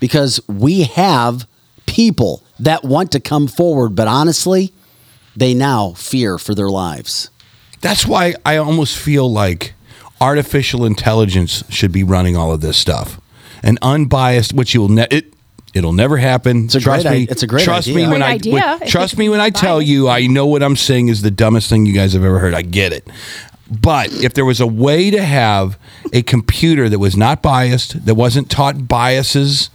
Because 0.00 0.40
we 0.48 0.84
have 0.84 1.46
people 1.84 2.42
that 2.60 2.84
want 2.84 3.12
to 3.12 3.20
come 3.20 3.46
forward, 3.46 3.90
but 3.96 4.06
honestly, 4.08 4.72
they 5.36 5.54
now 5.54 5.92
fear 5.92 6.38
for 6.38 6.54
their 6.54 6.68
lives. 6.68 7.30
That's 7.80 8.06
why 8.06 8.34
I 8.46 8.56
almost 8.56 8.96
feel 8.96 9.30
like 9.30 9.74
artificial 10.20 10.84
intelligence 10.84 11.64
should 11.68 11.92
be 11.92 12.02
running 12.02 12.36
all 12.36 12.52
of 12.52 12.60
this 12.60 12.76
stuff, 12.76 13.20
and 13.62 13.78
unbiased, 13.82 14.52
which 14.52 14.74
you'll 14.74 14.88
ne- 14.88 15.06
it. 15.10 15.32
It'll 15.74 15.92
never 15.92 16.18
happen. 16.18 16.66
It's 16.66 16.76
a 16.76 16.80
trust 16.80 17.04
great 17.04 17.12
me. 17.12 17.22
i- 17.22 17.32
it's 17.32 17.42
a 17.42 17.48
great 17.48 17.64
trust 17.64 17.88
idea. 17.88 17.96
me 18.06 18.12
when 18.12 18.20
Great 18.20 18.46
I 18.46 18.50
when- 18.78 18.88
trust 18.88 19.18
me 19.18 19.28
when 19.28 19.40
I 19.40 19.50
tell 19.50 19.82
you 19.82 20.08
I 20.08 20.28
know 20.28 20.46
what 20.46 20.62
I'm 20.62 20.76
saying 20.76 21.08
is 21.08 21.22
the 21.22 21.32
dumbest 21.32 21.68
thing 21.68 21.84
you 21.84 21.92
guys 21.92 22.12
have 22.12 22.22
ever 22.24 22.38
heard. 22.38 22.54
I 22.54 22.62
get 22.62 22.92
it. 22.92 23.08
But 23.68 24.12
if 24.12 24.34
there 24.34 24.44
was 24.44 24.60
a 24.60 24.68
way 24.68 25.10
to 25.10 25.20
have 25.20 25.76
a 26.12 26.22
computer 26.22 26.88
that 26.88 27.00
was 27.00 27.16
not 27.16 27.42
biased, 27.42 28.06
that 28.06 28.14
wasn't 28.14 28.50
taught 28.50 28.86
biases, 28.86 29.68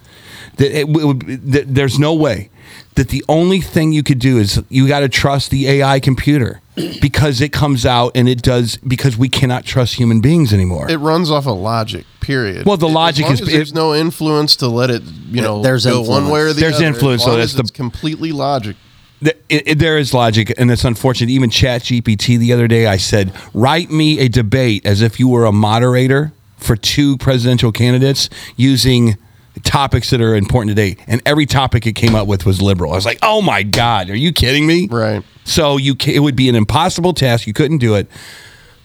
that 0.56 0.72
it 0.78 0.88
would, 0.88 1.52
that 1.52 1.76
there's 1.76 2.00
no 2.00 2.14
way 2.14 2.50
that 2.96 3.10
the 3.10 3.24
only 3.30 3.62
thing 3.62 3.92
you 3.92 4.04
could 4.04 4.20
do 4.20 4.38
is 4.38 4.62
you 4.70 4.88
got 4.88 5.00
to 5.02 5.10
trust 5.10 5.52
the 5.52 5.68
AI 5.68 6.00
computer 6.00 6.62
because 7.02 7.42
it 7.42 7.52
comes 7.52 7.86
out 7.86 8.12
and 8.16 8.28
it 8.30 8.42
does 8.42 8.78
because 8.78 9.18
we 9.18 9.30
cannot 9.30 9.66
trust 9.66 9.96
human 9.96 10.22
beings 10.22 10.54
anymore. 10.54 10.90
It 10.90 10.98
runs 10.98 11.30
off 11.32 11.48
of 11.48 11.58
logic. 11.58 12.06
Period. 12.22 12.66
Well, 12.66 12.78
the 12.78 12.88
As 12.88 12.94
logic 12.94 13.26
long 13.26 13.34
is- 13.34 13.42
as 13.42 13.48
there's 13.48 13.74
no 13.74 13.96
influence 13.96 14.56
to 14.58 14.68
let 14.68 14.90
it, 14.90 15.02
you 15.30 15.42
know, 15.42 15.62
There's 15.64 15.86
go 15.86 16.02
one 16.02 16.30
way 16.30 16.42
or 16.42 16.54
the 16.54 16.60
There's 16.62 16.76
other. 16.76 16.86
influence, 16.86 17.22
As 17.22 17.26
so 17.26 17.30
long 17.32 17.40
that's 17.40 17.52
as 17.52 17.56
the- 17.56 17.62
it's 17.62 17.72
completely 17.72 18.32
logic. 18.32 18.76
Th- 19.24 19.36
it- 19.50 19.64
it- 19.68 19.80
there 19.80 19.98
is 19.98 20.14
logic, 20.14 20.54
and 20.58 20.72
it's 20.72 20.86
unfortunate. 20.86 21.30
Even 21.30 21.50
ChatGPT 21.50 22.38
the 22.38 22.54
other 22.54 22.68
day, 22.68 22.86
I 22.88 22.96
said, 22.98 23.34
write 23.54 23.92
me 23.92 24.20
a 24.20 24.30
debate 24.30 24.86
as 24.86 25.02
if 25.02 25.20
you 25.20 25.28
were 25.28 25.46
a 25.46 25.52
moderator 25.52 26.32
for 26.58 26.76
two 26.78 27.18
presidential 27.18 27.72
candidates 27.72 28.30
using 28.56 29.18
topics 29.64 30.10
that 30.10 30.22
are 30.22 30.36
important 30.36 30.76
today. 30.76 30.98
And 31.08 31.22
every 31.26 31.46
topic 31.46 31.86
it 31.88 31.94
came 31.94 32.16
up 32.16 32.28
with 32.28 32.46
was 32.46 32.62
liberal. 32.62 32.92
I 32.92 32.96
was 32.96 33.06
like, 33.06 33.20
oh 33.22 33.42
my 33.42 33.64
God, 33.64 34.10
are 34.10 34.16
you 34.16 34.32
kidding 34.32 34.66
me? 34.68 34.88
Right. 34.90 35.24
So 35.44 35.78
you 35.78 35.96
ca- 35.96 36.16
it 36.16 36.20
would 36.20 36.36
be 36.36 36.50
an 36.50 36.56
impossible 36.56 37.14
task. 37.14 37.48
You 37.48 37.54
couldn't 37.54 37.80
do 37.80 37.96
it. 37.96 38.08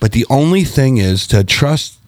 But 0.01 0.13
the 0.13 0.27
only 0.29 0.65
thing 0.65 0.99
is 0.99 1.27
to 1.29 1.45
trust 1.45 1.99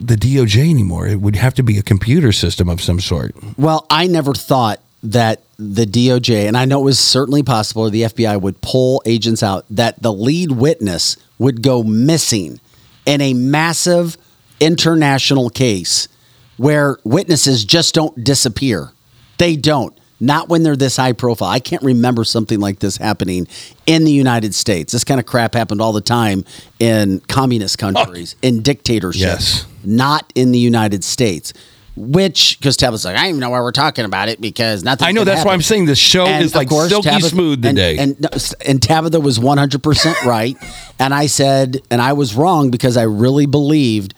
the 0.00 0.16
DOJ 0.16 0.68
anymore. 0.68 1.06
It 1.06 1.20
would 1.20 1.36
have 1.36 1.54
to 1.54 1.62
be 1.62 1.78
a 1.78 1.82
computer 1.82 2.32
system 2.32 2.68
of 2.68 2.80
some 2.80 3.00
sort. 3.00 3.34
Well, 3.56 3.86
I 3.88 4.06
never 4.06 4.34
thought 4.34 4.80
that 5.02 5.42
the 5.58 5.86
DOJ, 5.86 6.46
and 6.46 6.56
I 6.56 6.64
know 6.64 6.80
it 6.80 6.84
was 6.84 6.98
certainly 6.98 7.42
possible, 7.42 7.88
the 7.88 8.02
FBI 8.02 8.40
would 8.40 8.60
pull 8.60 9.02
agents 9.06 9.42
out, 9.42 9.64
that 9.70 10.02
the 10.02 10.12
lead 10.12 10.52
witness 10.52 11.16
would 11.38 11.62
go 11.62 11.82
missing 11.82 12.60
in 13.06 13.20
a 13.20 13.32
massive 13.34 14.16
international 14.60 15.50
case 15.50 16.08
where 16.56 16.98
witnesses 17.04 17.64
just 17.64 17.94
don't 17.94 18.22
disappear. 18.24 18.90
They 19.38 19.56
don't. 19.56 19.96
Not 20.18 20.48
when 20.48 20.62
they're 20.62 20.76
this 20.76 20.96
high 20.96 21.12
profile. 21.12 21.48
I 21.48 21.58
can't 21.60 21.82
remember 21.82 22.24
something 22.24 22.58
like 22.58 22.78
this 22.78 22.96
happening 22.96 23.46
in 23.84 24.04
the 24.04 24.12
United 24.12 24.54
States. 24.54 24.92
This 24.92 25.04
kind 25.04 25.20
of 25.20 25.26
crap 25.26 25.52
happened 25.52 25.82
all 25.82 25.92
the 25.92 26.00
time 26.00 26.44
in 26.78 27.20
communist 27.28 27.76
countries, 27.76 28.34
in 28.40 28.62
dictatorships, 28.62 29.20
Yes. 29.20 29.66
not 29.84 30.32
in 30.34 30.52
the 30.52 30.58
United 30.58 31.04
States. 31.04 31.52
Which, 31.98 32.58
because 32.58 32.76
Tabitha's 32.76 33.06
like, 33.06 33.16
I 33.16 33.20
don't 33.20 33.28
even 33.28 33.40
know 33.40 33.48
why 33.50 33.60
we're 33.60 33.72
talking 33.72 34.04
about 34.04 34.28
it 34.28 34.38
because 34.38 34.84
nothing. 34.84 35.08
I 35.08 35.12
know, 35.12 35.24
that's 35.24 35.46
why 35.46 35.54
I'm 35.54 35.62
saying 35.62 35.86
this 35.86 35.98
show 35.98 36.26
is 36.26 36.54
like 36.54 36.68
silky 36.68 37.20
smooth 37.20 37.64
and, 37.64 37.76
today. 37.76 37.96
And, 37.96 38.26
and 38.66 38.82
Tabitha 38.82 39.18
was 39.18 39.38
100% 39.38 40.24
right. 40.24 40.56
and 40.98 41.14
I 41.14 41.26
said, 41.26 41.80
and 41.90 42.02
I 42.02 42.12
was 42.12 42.34
wrong 42.34 42.70
because 42.70 42.98
I 42.98 43.04
really 43.04 43.46
believed 43.46 44.12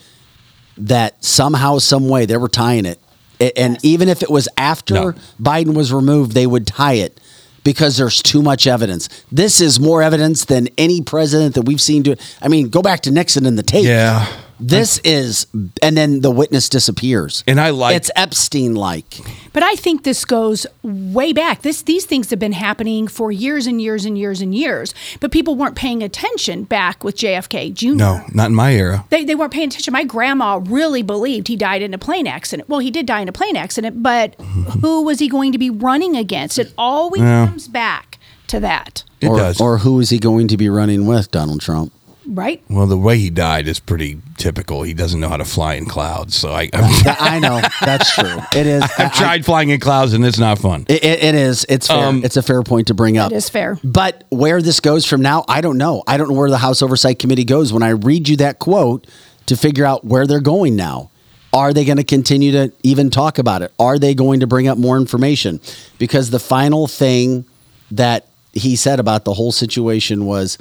that 0.87 1.23
somehow, 1.25 1.79
some 1.79 2.09
way, 2.09 2.27
they 2.27 2.37
were 2.37 2.49
tying 2.49 2.87
it. 2.87 2.99
A- 3.41 3.57
And 3.59 3.79
even 3.85 4.09
if 4.09 4.23
it 4.23 4.31
was 4.31 4.49
after 4.57 4.95
No. 4.95 5.15
Biden 5.41 5.75
was 5.75 5.93
removed, 5.93 6.33
they 6.33 6.47
would 6.47 6.67
tie 6.67 6.95
it 6.95 7.21
because 7.65 7.97
there's 7.97 8.23
too 8.23 8.43
much 8.43 8.67
evidence. 8.67 9.09
This 9.31 9.61
is 9.61 9.79
more 9.79 10.03
evidence 10.03 10.45
than 10.47 10.69
any 10.79 11.01
president 11.03 11.55
that 11.55 11.63
we've 11.63 11.81
seen 11.81 12.03
do 12.03 12.13
it. 12.13 12.21
I 12.41 12.49
mean, 12.49 12.69
go 12.69 12.83
back 12.83 13.01
to 13.03 13.11
Nixon 13.11 13.47
and 13.47 13.59
the 13.59 13.63
tape. 13.63 13.85
Yeah. 13.85 14.27
This 14.61 14.99
is, 15.05 15.47
and 15.83 15.97
then 15.97 16.21
the 16.21 16.31
witness 16.31 16.69
disappears. 16.69 17.45
And 17.47 17.61
I 17.61 17.71
like 17.71 17.97
it's 17.97 18.11
Epstein 18.17 18.75
like. 18.75 19.19
But 19.53 19.63
I 19.63 19.75
think 19.75 20.05
this 20.05 20.25
goes 20.25 20.67
way 20.83 21.33
back. 21.33 21.63
This 21.63 21.83
these 21.83 22.05
things 22.05 22.31
have 22.31 22.39
been 22.39 22.53
happening 22.53 23.09
for 23.09 23.31
years 23.33 23.67
and 23.67 23.81
years 23.81 24.05
and 24.05 24.19
years 24.19 24.41
and 24.41 24.55
years. 24.55 24.95
But 25.21 25.33
people 25.33 25.55
weren't 25.57 25.77
paying 25.77 26.03
attention 26.03 26.65
back 26.65 27.05
with 27.05 27.17
JFK 27.17 27.73
Jr. 27.75 27.95
No, 27.95 28.25
not 28.35 28.47
in 28.49 28.55
my 28.55 28.73
era. 28.75 29.05
They, 29.11 29.25
they 29.25 29.35
weren't 29.35 29.53
paying 29.53 29.69
attention. 29.69 29.93
My 29.93 30.05
grandma 30.05 30.61
really 30.65 31.03
believed 31.03 31.49
he 31.49 31.57
died 31.57 31.83
in 31.83 31.95
a 31.95 31.99
plane 31.99 32.27
accident. 32.27 32.69
Well, 32.69 32.81
he 32.81 32.91
did 32.91 33.07
die 33.07 33.21
in 33.21 33.29
a 33.29 33.33
plane 33.33 33.57
accident, 33.57 34.03
but 34.03 34.35
who 34.83 35.03
was 35.03 35.19
he 35.19 35.29
going 35.29 35.53
to 35.53 35.59
be 35.59 35.71
running 35.71 36.17
against? 36.17 36.59
It 36.59 36.73
always 36.77 37.23
Yeah. 37.23 37.47
comes 37.47 37.69
back 37.69 38.19
to 38.49 38.61
that, 38.61 39.05
It 39.21 39.29
or, 39.29 39.37
does. 39.37 39.61
Or 39.61 39.79
who 39.79 40.01
is 40.01 40.11
he 40.11 40.19
going 40.19 40.49
to 40.49 40.57
be 40.57 40.69
running 40.71 41.07
with, 41.07 41.31
Donald 41.31 41.61
Trump? 41.61 41.93
Right? 42.29 42.63
Well, 42.69 42.87
the 42.87 42.99
way 42.99 43.19
he 43.19 43.31
died 43.31 43.67
is 43.67 43.81
pretty 43.81 44.21
typical. 44.37 44.83
He 44.83 44.95
doesn't 44.95 45.19
know 45.19 45.29
how 45.29 45.37
to 45.37 45.45
fly 45.45 45.75
in 45.75 45.87
clouds. 45.87 46.37
So 46.37 46.53
I, 46.53 46.71
I 46.73 47.39
know 47.39 47.61
that's 47.81 48.15
true. 48.15 48.39
It 48.55 48.67
is. 48.67 48.83
I've 48.99 49.15
tried 49.15 49.45
flying 49.45 49.71
in 49.71 49.81
clouds 49.81 50.13
and 50.13 50.25
it's 50.25 50.39
not 50.39 50.59
fun. 50.59 50.87
It, 50.89 51.05
it, 51.05 51.23
it 51.23 51.35
is. 51.35 51.65
It's 51.69 51.89
fair. 51.89 52.05
Um, 52.05 52.25
it's 52.25 52.37
a 52.37 52.43
fair 52.43 52.63
point 52.63 52.89
to 52.89 52.95
bring 52.95 53.19
up. 53.19 53.33
It 53.33 53.37
is 53.37 53.49
fair. 53.49 53.79
But 53.83 54.25
where 54.31 54.61
this 54.61 54.81
goes 54.81 55.07
from 55.07 55.23
now, 55.23 55.45
I 55.49 55.61
don't 55.61 55.79
know. 55.79 56.03
I 56.07 56.17
don't 56.17 56.29
know 56.29 56.35
where 56.35 56.51
the 56.51 56.59
House 56.59 56.83
Oversight 56.83 57.19
Committee 57.19 57.45
goes. 57.45 57.73
When 57.73 57.83
I 57.83 57.91
read 57.91 58.29
you 58.29 58.37
that 58.37 58.59
quote 58.59 59.07
to 59.47 59.57
figure 59.57 59.85
out 59.85 60.05
where 60.05 60.27
they're 60.27 60.41
going 60.41 60.77
now, 60.77 61.11
are 61.53 61.73
they 61.73 61.85
going 61.85 61.97
to 61.97 62.05
continue 62.05 62.53
to 62.53 62.73
even 62.83 63.11
talk 63.11 63.39
about 63.39 63.63
it? 63.63 63.73
Are 63.79 63.99
they 63.99 64.15
going 64.15 64.41
to 64.41 64.47
bring 64.47 64.69
up 64.69 64.77
more 64.77 64.99
information? 64.99 65.61
Because 65.99 66.31
the 66.31 66.39
final 66.39 66.87
thing 66.87 67.47
that 67.91 68.27
he 68.53 68.77
said 68.77 69.01
about 69.01 69.25
the 69.25 69.35
whole 69.35 69.53
situation 69.53 70.27
was 70.27 70.59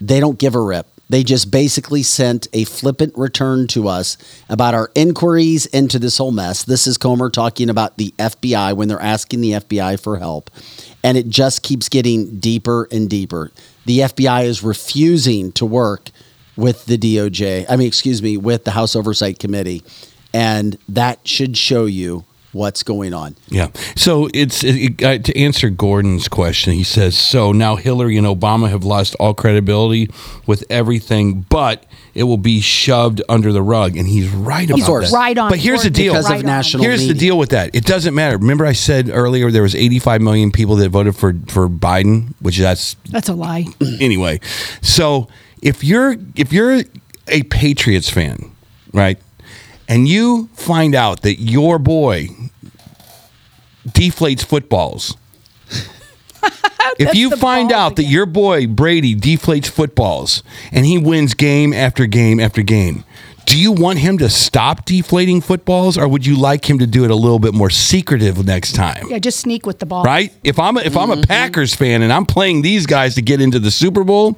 they 0.00 0.20
don't 0.20 0.38
give 0.38 0.54
a 0.54 0.60
rip. 0.60 0.86
They 1.08 1.22
just 1.22 1.50
basically 1.50 2.02
sent 2.02 2.48
a 2.52 2.64
flippant 2.64 3.16
return 3.16 3.68
to 3.68 3.86
us 3.86 4.16
about 4.48 4.74
our 4.74 4.90
inquiries 4.94 5.66
into 5.66 5.98
this 5.98 6.18
whole 6.18 6.32
mess. 6.32 6.64
This 6.64 6.86
is 6.86 6.98
Comer 6.98 7.30
talking 7.30 7.70
about 7.70 7.96
the 7.96 8.12
FBI 8.18 8.74
when 8.74 8.88
they're 8.88 9.00
asking 9.00 9.40
the 9.40 9.52
FBI 9.52 10.00
for 10.00 10.18
help. 10.18 10.50
And 11.04 11.16
it 11.16 11.28
just 11.28 11.62
keeps 11.62 11.88
getting 11.88 12.40
deeper 12.40 12.88
and 12.90 13.08
deeper. 13.08 13.52
The 13.84 14.00
FBI 14.00 14.46
is 14.46 14.64
refusing 14.64 15.52
to 15.52 15.64
work 15.64 16.10
with 16.56 16.86
the 16.86 16.98
DOJ, 16.98 17.66
I 17.68 17.76
mean, 17.76 17.86
excuse 17.86 18.22
me, 18.22 18.36
with 18.36 18.64
the 18.64 18.72
House 18.72 18.96
Oversight 18.96 19.38
Committee. 19.38 19.84
And 20.34 20.76
that 20.88 21.26
should 21.28 21.56
show 21.56 21.84
you 21.84 22.24
what's 22.56 22.82
going 22.82 23.14
on. 23.14 23.36
Yeah. 23.48 23.68
So 23.94 24.28
it's 24.34 24.64
it, 24.64 25.02
uh, 25.02 25.18
to 25.18 25.38
answer 25.38 25.70
Gordon's 25.70 26.28
question. 26.28 26.72
He 26.72 26.82
says 26.84 27.16
so 27.16 27.52
now 27.52 27.76
Hillary 27.76 28.16
and 28.16 28.26
Obama 28.26 28.68
have 28.70 28.84
lost 28.84 29.14
all 29.20 29.34
credibility 29.34 30.08
with 30.46 30.64
everything, 30.70 31.42
but 31.48 31.84
it 32.14 32.24
will 32.24 32.38
be 32.38 32.60
shoved 32.62 33.20
under 33.28 33.52
the 33.52 33.62
rug, 33.62 33.96
and 33.96 34.08
he's 34.08 34.28
right 34.30 34.68
He's 34.68 34.88
about 34.88 35.02
that. 35.02 35.12
right 35.12 35.36
on 35.36 35.50
But 35.50 35.58
here's 35.58 35.82
the 35.82 35.90
deal: 35.90 36.14
because 36.14 36.26
of 36.26 36.30
Right 36.32 36.40
on. 36.40 36.46
national 36.46 36.82
Here's 36.82 37.06
the 37.06 37.14
deal 37.14 37.36
with 37.38 37.50
that. 37.50 37.74
It 37.74 37.84
doesn't 37.84 38.14
matter. 38.14 38.38
Remember, 38.38 38.64
I 38.64 38.72
said 38.72 39.10
earlier 39.10 39.50
there 39.50 39.62
was 39.62 39.74
85 39.74 40.22
million 40.22 40.50
people 40.50 40.76
that 40.76 40.88
voted 40.88 41.14
for 41.14 41.34
for 41.48 41.68
Biden, 41.68 42.32
which 42.40 42.58
that's 42.58 42.96
That's 43.10 43.28
a 43.28 43.34
lie. 43.34 43.66
anyway. 44.00 44.40
So 44.82 45.28
if 45.62 45.84
you're 45.84 46.16
if 46.36 46.52
you're 46.52 46.82
a 47.28 47.42
Patriots 47.44 48.08
fan, 48.08 48.50
right, 48.92 49.18
and 49.88 50.08
you 50.08 50.48
find 50.54 50.94
out 50.94 51.22
that 51.22 51.36
your 51.36 51.78
boy 51.78 52.28
deflates 53.86 54.44
footballs. 54.44 55.16
if 56.98 57.14
you 57.14 57.30
find 57.36 57.72
out 57.72 57.96
that 57.96 58.04
your 58.04 58.26
boy 58.26 58.66
Brady 58.66 59.14
deflates 59.14 59.68
footballs 59.68 60.42
and 60.72 60.86
he 60.86 60.98
wins 60.98 61.34
game 61.34 61.72
after 61.72 62.06
game 62.06 62.40
after 62.40 62.62
game, 62.62 63.04
do 63.46 63.56
you 63.56 63.70
want 63.70 64.00
him 64.00 64.18
to 64.18 64.28
stop 64.28 64.84
deflating 64.84 65.40
footballs 65.40 65.96
or 65.96 66.08
would 66.08 66.26
you 66.26 66.36
like 66.36 66.68
him 66.68 66.80
to 66.80 66.86
do 66.86 67.04
it 67.04 67.12
a 67.12 67.14
little 67.14 67.38
bit 67.38 67.54
more 67.54 67.70
secretive 67.70 68.44
next 68.44 68.72
time? 68.72 69.06
Yeah, 69.08 69.20
just 69.20 69.38
sneak 69.38 69.66
with 69.66 69.78
the 69.78 69.86
ball. 69.86 70.02
Right? 70.02 70.34
If 70.42 70.58
I'm 70.58 70.76
a, 70.76 70.80
if 70.80 70.96
I'm 70.96 71.10
a 71.10 71.14
mm-hmm. 71.14 71.22
Packers 71.22 71.74
fan 71.74 72.02
and 72.02 72.12
I'm 72.12 72.26
playing 72.26 72.62
these 72.62 72.86
guys 72.86 73.14
to 73.14 73.22
get 73.22 73.40
into 73.40 73.60
the 73.60 73.70
Super 73.70 74.02
Bowl, 74.02 74.36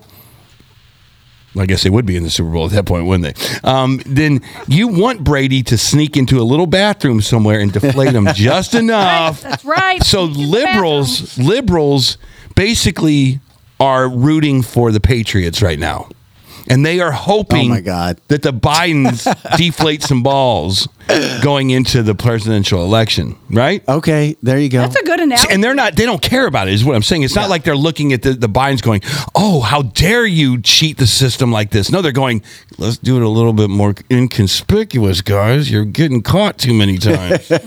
I 1.60 1.66
guess 1.66 1.82
they 1.82 1.90
would 1.90 2.06
be 2.06 2.16
in 2.16 2.22
the 2.22 2.30
Super 2.30 2.50
Bowl 2.50 2.66
at 2.66 2.72
that 2.72 2.86
point, 2.86 3.06
wouldn't 3.06 3.36
they? 3.36 3.68
Um, 3.68 4.00
then 4.06 4.40
you 4.66 4.88
want 4.88 5.24
Brady 5.24 5.62
to 5.64 5.78
sneak 5.78 6.16
into 6.16 6.40
a 6.40 6.42
little 6.44 6.66
bathroom 6.66 7.20
somewhere 7.20 7.60
and 7.60 7.72
deflate 7.72 8.14
him 8.14 8.28
just 8.34 8.74
enough. 8.74 9.42
That's 9.42 9.64
right. 9.64 10.02
So 10.02 10.24
liberals, 10.24 11.38
liberals, 11.38 12.18
basically 12.54 13.40
are 13.80 14.08
rooting 14.08 14.62
for 14.62 14.90
the 14.92 15.00
Patriots 15.00 15.62
right 15.62 15.78
now. 15.78 16.08
And 16.70 16.84
they 16.84 17.00
are 17.00 17.12
hoping 17.12 17.66
Oh, 17.70 17.74
my 17.74 17.80
God. 17.80 18.20
that 18.28 18.42
the 18.42 18.52
Bidens 18.52 19.24
deflate 19.56 20.02
some 20.02 20.22
balls 20.22 20.88
going 21.42 21.70
into 21.70 22.02
the 22.02 22.14
presidential 22.14 22.84
election, 22.84 23.36
right? 23.50 23.86
Okay, 23.88 24.36
there 24.42 24.58
you 24.58 24.68
go. 24.68 24.80
That's 24.82 24.96
a 24.96 25.04
good 25.04 25.20
analogy. 25.20 25.48
And 25.52 25.64
they're 25.64 25.74
not, 25.74 25.96
they 25.96 26.04
don't 26.04 26.20
care 26.20 26.46
about 26.46 26.68
it, 26.68 26.74
is 26.74 26.84
what 26.84 26.94
I'm 26.94 27.02
saying. 27.02 27.22
It's 27.22 27.34
not 27.34 27.48
like 27.48 27.64
they're 27.64 27.76
looking 27.76 28.12
at 28.12 28.22
the, 28.22 28.32
the 28.34 28.48
Bidens 28.48 28.82
going, 28.82 29.00
oh, 29.34 29.60
how 29.60 29.82
dare 29.82 30.26
you 30.26 30.60
cheat 30.60 30.98
the 30.98 31.06
system 31.06 31.50
like 31.50 31.70
this. 31.70 31.90
No, 31.90 32.02
they're 32.02 32.12
going, 32.12 32.42
let's 32.76 32.98
do 32.98 33.16
it 33.16 33.22
a 33.22 33.28
little 33.28 33.54
bit 33.54 33.70
more 33.70 33.94
inconspicuous, 34.10 35.20
guys. 35.22 35.70
You're 35.70 35.84
getting 35.84 36.22
caught 36.22 36.58
too 36.58 36.74
many 36.74 36.98
times. 36.98 37.48
You 37.50 37.58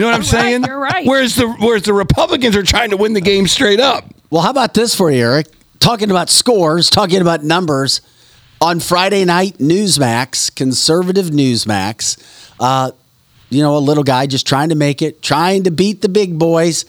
know 0.00 0.06
what 0.06 0.14
I'm 0.14 0.22
saying? 0.22 0.64
you're 0.64 0.78
right. 0.78 1.06
Whereas 1.06 1.34
the, 1.34 1.48
whereas 1.60 1.82
the 1.82 1.92
Republicans 1.94 2.56
are 2.56 2.62
trying 2.62 2.90
to 2.90 2.96
win 2.96 3.12
the 3.12 3.20
game 3.20 3.46
straight 3.48 3.80
up. 3.80 4.04
Well, 4.30 4.42
how 4.42 4.50
about 4.50 4.74
this 4.74 4.94
for 4.94 5.10
you, 5.10 5.18
Eric? 5.20 5.48
Talking 5.80 6.10
about 6.10 6.30
scores, 6.30 6.88
talking 6.90 7.20
about 7.20 7.42
numbers. 7.44 8.00
On 8.60 8.80
Friday 8.80 9.24
night, 9.24 9.58
Newsmax, 9.58 10.54
conservative 10.54 11.26
Newsmax, 11.26 12.16
uh, 12.58 12.92
you 13.50 13.62
know, 13.62 13.76
a 13.76 13.78
little 13.78 14.04
guy 14.04 14.26
just 14.26 14.46
trying 14.46 14.70
to 14.70 14.74
make 14.74 15.02
it, 15.02 15.22
trying 15.22 15.64
to 15.64 15.70
beat 15.70 16.00
the 16.02 16.08
big 16.08 16.38
boys, 16.38 16.84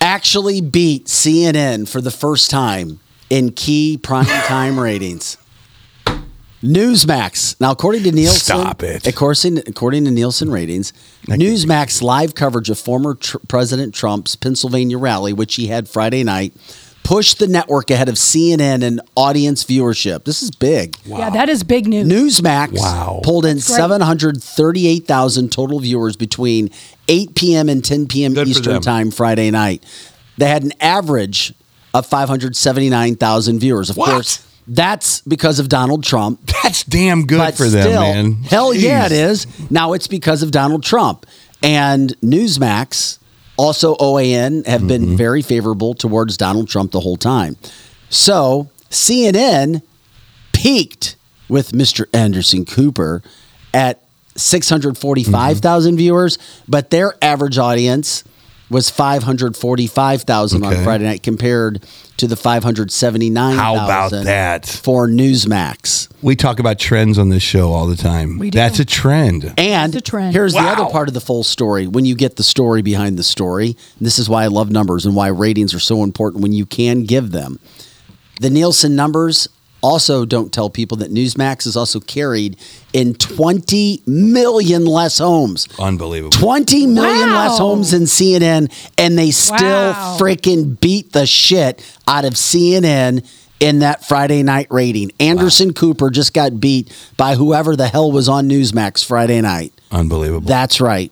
actually 0.00 0.60
beat 0.60 1.06
CNN 1.06 1.88
for 1.88 2.00
the 2.00 2.10
first 2.10 2.50
time 2.50 3.00
in 3.28 3.52
key 3.52 3.98
prime 3.98 4.24
time 4.24 4.78
ratings. 4.78 5.36
Newsmax. 6.62 7.60
Now, 7.60 7.70
according 7.70 8.02
to 8.04 8.12
Nielsen, 8.12 8.40
Stop 8.40 8.82
it. 8.82 9.06
According, 9.06 9.58
according 9.58 10.04
to 10.06 10.10
Nielsen 10.10 10.50
ratings, 10.50 10.92
Newsmax 11.26 12.02
live 12.02 12.34
coverage 12.34 12.70
of 12.70 12.78
former 12.78 13.14
tr- 13.14 13.38
President 13.46 13.94
Trump's 13.94 14.36
Pennsylvania 14.36 14.98
rally, 14.98 15.32
which 15.32 15.56
he 15.56 15.66
had 15.66 15.88
Friday 15.88 16.24
night, 16.24 16.54
pushed 17.06 17.38
the 17.38 17.46
network 17.46 17.90
ahead 17.90 18.08
of 18.08 18.16
CNN 18.16 18.82
and 18.82 19.00
audience 19.14 19.64
viewership. 19.64 20.24
This 20.24 20.42
is 20.42 20.50
big. 20.50 20.96
Yeah, 21.04 21.30
that 21.30 21.48
is 21.48 21.62
big 21.62 21.86
news. 21.86 22.06
Newsmax 22.08 22.78
Wow. 22.80 23.20
pulled 23.22 23.46
in 23.46 23.60
738,000 23.60 25.52
total 25.52 25.78
viewers 25.80 26.16
between 26.16 26.70
8 27.08 27.34
p.m. 27.34 27.68
and 27.68 27.84
10 27.84 28.08
p.m. 28.08 28.34
Good 28.34 28.48
Eastern. 28.48 28.80
Time 28.82 29.10
Friday 29.10 29.50
night. 29.50 29.84
They 30.36 30.48
had 30.48 30.64
an 30.64 30.72
average 30.80 31.54
of 31.94 32.06
579,000 32.06 33.58
viewers. 33.60 33.88
Of 33.90 33.96
What? 33.96 34.10
course, 34.10 34.44
that's 34.66 35.20
because 35.22 35.58
of 35.60 35.68
Donald 35.68 36.02
Trump. 36.04 36.40
That's 36.62 36.82
damn 36.82 37.26
good 37.26 37.38
But 37.38 37.54
for 37.56 37.68
them, 37.68 37.82
still, 37.82 38.00
man. 38.02 38.32
Hell 38.42 38.74
yeah, 38.74 39.06
it 39.06 39.12
is. 39.12 39.46
Now 39.70 39.92
it's 39.92 40.08
because 40.08 40.42
of 40.42 40.50
Donald 40.50 40.82
Trump. 40.82 41.24
And 41.62 42.14
Newsmax, 42.20 43.18
also 43.56 43.94
OAN, 43.96 44.66
have 44.66 44.80
Mm-hmm. 44.82 44.88
been 44.88 45.16
very 45.16 45.42
favorable 45.42 45.94
towards 45.94 46.36
Donald 46.36 46.68
Trump 46.68 46.92
the 46.92 47.00
whole 47.00 47.16
time. 47.16 47.56
So 48.10 48.68
CNN 48.90 49.82
peaked 50.52 51.16
with 51.48 51.72
Mr. 51.72 52.06
Anderson 52.14 52.64
Cooper 52.64 53.22
at 53.74 54.02
645,000 54.36 55.90
Mm-hmm. 55.92 55.96
viewers, 55.96 56.38
but 56.68 56.90
their 56.90 57.14
average 57.22 57.58
audience 57.58 58.24
was 58.68 58.90
545,000 58.90 60.64
on 60.64 60.84
Friday 60.84 61.04
night 61.04 61.22
compared 61.22 61.84
to 62.16 62.26
the 62.26 62.36
579,000 62.36 63.58
How 63.58 63.74
about 63.74 64.10
that? 64.24 64.66
for 64.66 65.06
Newsmax. 65.06 66.08
We 66.22 66.34
talk 66.34 66.58
about 66.58 66.78
trends 66.78 67.18
on 67.18 67.28
this 67.28 67.42
show 67.42 67.72
all 67.72 67.86
the 67.86 67.96
time. 67.96 68.38
We 68.38 68.50
do. 68.50 68.58
That's 68.58 68.80
a 68.80 68.84
trend. 68.84 69.54
And 69.56 69.94
a 69.94 70.00
trend. 70.00 70.34
here's 70.34 70.54
the 70.54 70.60
other 70.60 70.86
part 70.86 71.08
of 71.08 71.14
the 71.14 71.20
full 71.20 71.44
story. 71.44 71.86
When 71.86 72.04
you 72.04 72.14
get 72.16 72.36
the 72.36 72.42
story 72.42 72.82
behind 72.82 73.18
the 73.18 73.22
story, 73.22 73.76
this 74.00 74.18
is 74.18 74.28
why 74.28 74.44
I 74.44 74.48
love 74.48 74.70
numbers 74.70 75.06
and 75.06 75.14
why 75.14 75.28
ratings 75.28 75.74
are 75.74 75.78
so 75.78 76.02
important 76.02 76.42
when 76.42 76.52
you 76.52 76.66
can 76.66 77.04
give 77.04 77.30
them. 77.30 77.60
The 78.40 78.50
Nielsen 78.50 78.96
numbers 78.96 79.48
also 79.86 80.24
don't 80.24 80.52
tell 80.52 80.68
people 80.68 80.96
that 80.98 81.12
Newsmax 81.12 81.66
is 81.66 81.76
also 81.76 82.00
carried 82.00 82.56
in 82.92 83.14
20 83.14 84.02
million 84.06 84.84
less 84.84 85.18
homes. 85.18 85.68
Unbelievable. 85.78 86.30
20 86.36 86.86
million 86.86 87.28
Wow. 87.30 87.48
less 87.48 87.58
homes 87.58 87.90
than 87.92 88.02
CNN, 88.06 88.68
and 88.98 89.16
they 89.18 89.30
still 89.30 89.56
Wow. 89.92 90.16
freaking 90.18 90.78
beat 90.80 91.12
the 91.12 91.26
shit 91.26 91.80
out 92.08 92.24
of 92.24 92.34
CNN 92.36 93.22
in 93.60 93.78
that 93.78 94.04
Friday 94.06 94.42
night 94.42 94.66
rating. 94.70 95.12
Anderson 95.20 95.72
Cooper 95.72 96.10
just 96.10 96.34
got 96.34 96.60
beat 96.60 96.90
by 97.16 97.36
whoever 97.36 97.74
the 97.76 97.86
hell 97.88 98.10
was 98.12 98.28
on 98.28 98.48
Newsmax 98.48 99.04
Friday 99.04 99.40
night. 99.40 99.72
Unbelievable. 99.90 100.46
That's 100.48 100.80
right. 100.80 101.10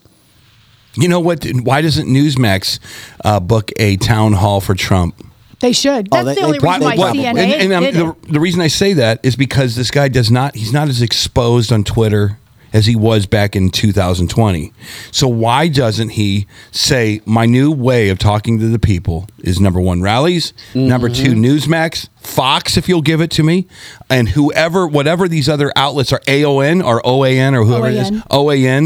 You 0.96 1.08
know 1.08 1.20
what? 1.20 1.44
Why 1.44 1.80
doesn't 1.80 2.06
Newsmax 2.06 2.78
uh, 3.24 3.40
book 3.40 3.70
a 3.78 3.96
town 3.96 4.34
hall 4.34 4.60
for 4.60 4.74
Trump? 4.74 5.14
They 5.60 5.72
should. 5.72 6.08
Oh, 6.12 6.22
That's 6.22 6.22
Oh, 6.22 6.24
they- 6.26 6.34
the 6.34 6.40
they 6.40 6.44
only 6.46 6.58
reason 6.58 6.82
why 6.82 6.96
probably- 6.96 7.20
CNN 7.22 7.38
and, 7.38 7.38
and 7.38 7.72
I'm- 7.72 7.82
did 7.82 7.96
it. 7.96 8.22
the, 8.22 8.32
the 8.32 8.40
reason 8.40 8.60
I 8.60 8.68
say 8.68 8.92
that 8.94 9.20
is 9.22 9.36
because 9.36 9.76
this 9.76 9.90
guy 9.90 10.08
does 10.08 10.30
not, 10.30 10.54
he's 10.56 10.72
not 10.72 10.88
as 10.88 11.00
exposed 11.02 11.72
on 11.72 11.84
Twitter 11.84 12.38
as 12.72 12.86
he 12.86 12.96
was 12.96 13.24
back 13.26 13.54
in 13.54 13.70
2020. 13.70 14.72
So 15.12 15.28
why 15.28 15.68
doesn't 15.68 16.08
he 16.08 16.48
say, 16.72 17.20
my 17.24 17.46
new 17.46 17.70
way 17.70 18.08
of 18.08 18.18
talking 18.18 18.58
to 18.58 18.66
the 18.68 18.80
people 18.80 19.28
is 19.38 19.60
number 19.60 19.80
one, 19.80 20.02
rallies, 20.02 20.52
number 20.74 21.08
two, 21.08 21.34
mm-hmm. 21.34 21.44
Newsmax, 21.44 22.08
Fox, 22.20 22.76
if 22.76 22.88
you'll 22.88 23.00
give 23.00 23.20
it 23.20 23.30
to 23.30 23.44
me, 23.44 23.68
and 24.10 24.30
whoever, 24.30 24.88
whatever 24.88 25.28
these 25.28 25.48
other 25.48 25.70
outlets 25.76 26.12
are, 26.12 26.20
AON 26.26 26.82
or 26.82 27.00
OAN 27.02 27.56
or 27.56 27.64
whoever 27.64 27.86
it 27.86 27.94
is, 27.94 28.10
OAN. 28.10 28.22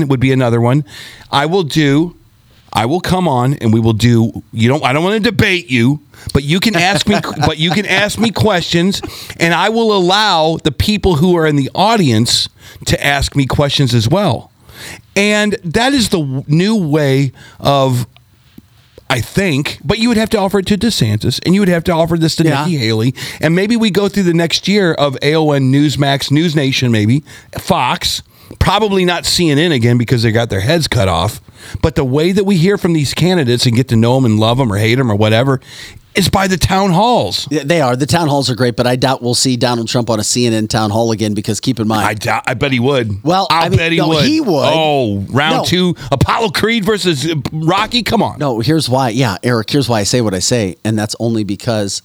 OAN 0.02 0.08
would 0.08 0.20
be 0.20 0.32
another 0.32 0.60
one. 0.60 0.84
I 1.30 1.46
will 1.46 1.62
do 1.62 2.14
I 2.72 2.86
will 2.86 3.00
come 3.00 3.26
on 3.26 3.54
and 3.54 3.72
we 3.72 3.80
will 3.80 3.92
do 3.92 4.42
you 4.52 4.68
don't 4.68 4.84
I 4.84 4.92
don't 4.92 5.02
want 5.02 5.22
to 5.22 5.30
debate 5.30 5.70
you, 5.70 6.00
but 6.32 6.44
you 6.44 6.60
can 6.60 6.76
ask 6.76 7.08
me 7.08 7.16
but 7.46 7.58
you 7.58 7.70
can 7.70 7.86
ask 7.86 8.18
me 8.18 8.30
questions 8.30 9.00
and 9.40 9.54
I 9.54 9.68
will 9.68 9.96
allow 9.96 10.58
the 10.62 10.72
people 10.72 11.16
who 11.16 11.36
are 11.36 11.46
in 11.46 11.56
the 11.56 11.70
audience 11.74 12.48
to 12.86 13.04
ask 13.04 13.34
me 13.34 13.46
questions 13.46 13.94
as 13.94 14.08
well. 14.08 14.52
And 15.16 15.54
that 15.64 15.92
is 15.92 16.10
the 16.10 16.44
new 16.46 16.76
way 16.76 17.32
of 17.58 18.06
I 19.10 19.22
think, 19.22 19.78
but 19.82 19.98
you 19.98 20.08
would 20.08 20.18
have 20.18 20.28
to 20.30 20.38
offer 20.38 20.58
it 20.58 20.66
to 20.66 20.76
DeSantis 20.76 21.40
and 21.46 21.54
you 21.54 21.62
would 21.62 21.68
have 21.70 21.84
to 21.84 21.92
offer 21.92 22.18
this 22.18 22.36
to 22.36 22.44
Yeah. 22.44 22.64
Nikki 22.66 22.76
Haley. 22.76 23.14
And 23.40 23.54
maybe 23.54 23.74
we 23.74 23.90
go 23.90 24.06
through 24.08 24.24
the 24.24 24.34
next 24.34 24.68
year 24.68 24.92
of 24.92 25.16
AON, 25.22 25.72
Newsmax, 25.72 26.30
News 26.30 26.54
Nation, 26.54 26.92
maybe, 26.92 27.24
Fox, 27.58 28.22
probably 28.58 29.04
not 29.04 29.24
CNN 29.24 29.72
again 29.74 29.98
because 29.98 30.22
they 30.22 30.32
got 30.32 30.50
their 30.50 30.60
heads 30.60 30.88
cut 30.88 31.08
off. 31.08 31.40
But 31.82 31.94
the 31.94 32.04
way 32.04 32.32
that 32.32 32.44
we 32.44 32.56
hear 32.56 32.78
from 32.78 32.92
these 32.92 33.14
candidates 33.14 33.66
and 33.66 33.74
get 33.74 33.88
to 33.88 33.96
know 33.96 34.14
them 34.14 34.24
and 34.24 34.38
love 34.38 34.58
them 34.58 34.72
or 34.72 34.76
hate 34.78 34.94
them 34.96 35.10
or 35.10 35.16
whatever 35.16 35.60
is 36.14 36.28
by 36.28 36.48
the 36.48 36.56
town 36.56 36.90
halls. 36.90 37.46
Yeah, 37.50 37.62
they 37.64 37.80
are. 37.80 37.94
The 37.94 38.06
town 38.06 38.28
halls 38.28 38.50
are 38.50 38.56
great, 38.56 38.74
but 38.76 38.86
I 38.86 38.96
doubt 38.96 39.22
we'll 39.22 39.34
see 39.34 39.56
Donald 39.56 39.88
Trump 39.88 40.10
on 40.10 40.18
a 40.18 40.22
CNN 40.22 40.68
town 40.68 40.90
hall 40.90 41.12
again 41.12 41.34
because 41.34 41.60
keep 41.60 41.78
in 41.78 41.86
mind, 41.86 42.06
I 42.08 42.14
doubt, 42.14 42.44
I 42.46 42.54
bet 42.54 42.72
he 42.72 42.80
would. 42.80 43.22
Well, 43.22 43.46
I'll 43.50 43.66
I 43.66 43.68
mean, 43.68 43.78
bet 43.78 43.92
he 43.92 43.98
no, 43.98 44.08
would. 44.08 44.24
he 44.24 44.40
would. 44.40 44.50
Oh, 44.72 45.18
round 45.30 45.56
No. 45.58 45.64
two, 45.64 45.94
Apollo 46.10 46.50
Creed 46.50 46.84
versus 46.84 47.32
Rocky. 47.52 48.02
Come 48.02 48.22
on. 48.22 48.38
No, 48.38 48.60
here's 48.60 48.88
why. 48.88 49.10
Yeah, 49.10 49.36
Eric, 49.42 49.70
here's 49.70 49.88
why 49.88 50.00
I 50.00 50.04
say 50.04 50.20
what 50.20 50.34
I 50.34 50.40
say. 50.40 50.76
And 50.84 50.98
that's 50.98 51.14
only 51.20 51.44
because 51.44 52.02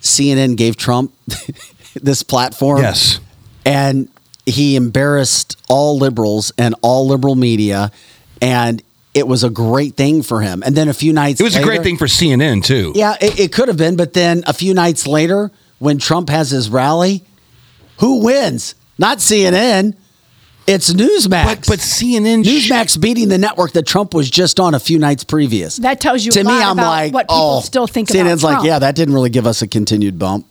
CNN 0.00 0.56
gave 0.56 0.76
Trump 0.76 1.12
this 1.94 2.22
platform. 2.22 2.82
Yes. 2.82 3.20
And 3.64 4.08
he 4.46 4.76
embarrassed 4.76 5.60
all 5.68 5.98
liberals 5.98 6.52
and 6.56 6.74
all 6.80 7.06
liberal 7.06 7.34
media. 7.34 7.90
And 8.40 8.82
it 9.12 9.26
was 9.26 9.44
a 9.44 9.50
great 9.50 9.94
thing 9.94 10.22
for 10.22 10.40
him. 10.40 10.62
And 10.64 10.76
then 10.76 10.88
a 10.88 10.94
few 10.94 11.12
nights 11.12 11.40
later 11.40 11.56
It 11.56 11.58
was 11.58 11.62
a 11.62 11.66
great 11.66 11.82
thing 11.82 11.96
for 11.96 12.06
CNN, 12.06 12.64
too. 12.64 12.92
Yeah, 12.94 13.16
it, 13.20 13.40
it 13.40 13.52
could 13.52 13.68
have 13.68 13.76
been. 13.76 13.96
But 13.96 14.12
then 14.12 14.44
a 14.46 14.52
few 14.52 14.72
nights 14.72 15.06
later, 15.06 15.50
when 15.78 15.98
Trump 15.98 16.28
has 16.28 16.50
his 16.50 16.70
rally, 16.70 17.24
who 17.98 18.22
wins? 18.22 18.74
Not 18.98 19.18
CNN. 19.18 19.96
It's 20.66 20.92
Newsmax. 20.92 21.44
But, 21.44 21.66
but 21.66 21.78
CNN. 21.78 22.44
Newsmax 22.44 23.00
beating 23.00 23.28
the 23.28 23.38
network 23.38 23.72
that 23.72 23.86
Trump 23.86 24.14
was 24.14 24.28
just 24.28 24.58
on 24.58 24.74
a 24.74 24.80
few 24.80 24.98
nights 24.98 25.24
previous. 25.24 25.76
That 25.76 26.00
tells 26.00 26.24
you 26.24 26.32
to 26.32 26.40
a 26.40 26.44
me, 26.44 26.50
lot 26.50 26.62
I'm 26.62 26.78
about 26.78 26.88
like, 26.88 27.14
what 27.14 27.28
people 27.28 27.36
oh, 27.36 27.60
still 27.60 27.86
think 27.86 28.08
CNN's 28.08 28.42
about 28.42 28.58
like, 28.58 28.66
yeah, 28.66 28.78
that 28.80 28.96
didn't 28.96 29.14
really 29.14 29.30
give 29.30 29.46
us 29.46 29.62
a 29.62 29.68
continued 29.68 30.18
bump. 30.18 30.46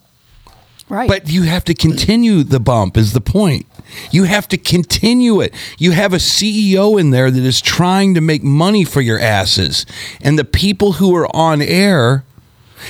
Right. 0.88 1.10
But 1.10 1.30
you 1.30 1.44
have 1.44 1.66
to 1.66 1.74
continue 1.74 2.44
the 2.44 2.60
bump, 2.60 2.96
is 2.96 3.14
the 3.14 3.22
point. 3.22 3.66
You 4.12 4.24
have 4.24 4.48
to 4.50 4.58
continue 4.58 5.42
it. 5.42 5.54
You 5.78 5.92
have 5.92 6.14
a 6.14 6.18
CEO 6.18 7.00
in 7.00 7.12
there 7.12 7.30
that 7.32 7.44
is 7.44 7.62
trying 7.62 8.14
to 8.16 8.22
make 8.22 8.44
money 8.44 8.84
for 8.84 9.02
your 9.02 9.20
asses. 9.20 9.86
And 10.22 10.38
the 10.38 10.46
people 10.46 10.94
who 10.94 11.16
are 11.16 11.34
on 11.36 11.62
air, 11.62 12.24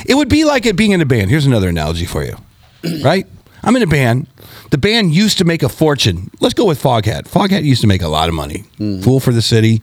it 0.06 0.16
would 0.16 0.30
be 0.30 0.46
like 0.46 0.66
it 0.66 0.76
being 0.76 0.92
in 0.92 1.02
a 1.02 1.06
band. 1.06 1.30
Here's 1.30 1.46
another 1.46 1.70
analogy 1.70 2.06
for 2.06 2.24
you, 2.24 2.38
right? 3.04 3.26
I'm 3.64 3.76
in 3.76 3.82
a 3.82 3.88
band. 3.88 4.28
The 4.72 4.78
band 4.78 5.14
used 5.14 5.38
to 5.40 5.46
make 5.46 5.64
a 5.64 5.70
fortune. 5.70 6.30
Let's 6.40 6.54
go 6.54 6.66
with 6.66 6.82
Foghat. 6.82 7.24
Foghat 7.28 7.64
used 7.64 7.82
to 7.82 7.88
make 7.88 8.02
a 8.02 8.08
lot 8.08 8.30
of 8.30 8.36
money. 8.36 8.64
Fool 9.02 9.20
for 9.20 9.32
the 9.32 9.42
City, 9.42 9.82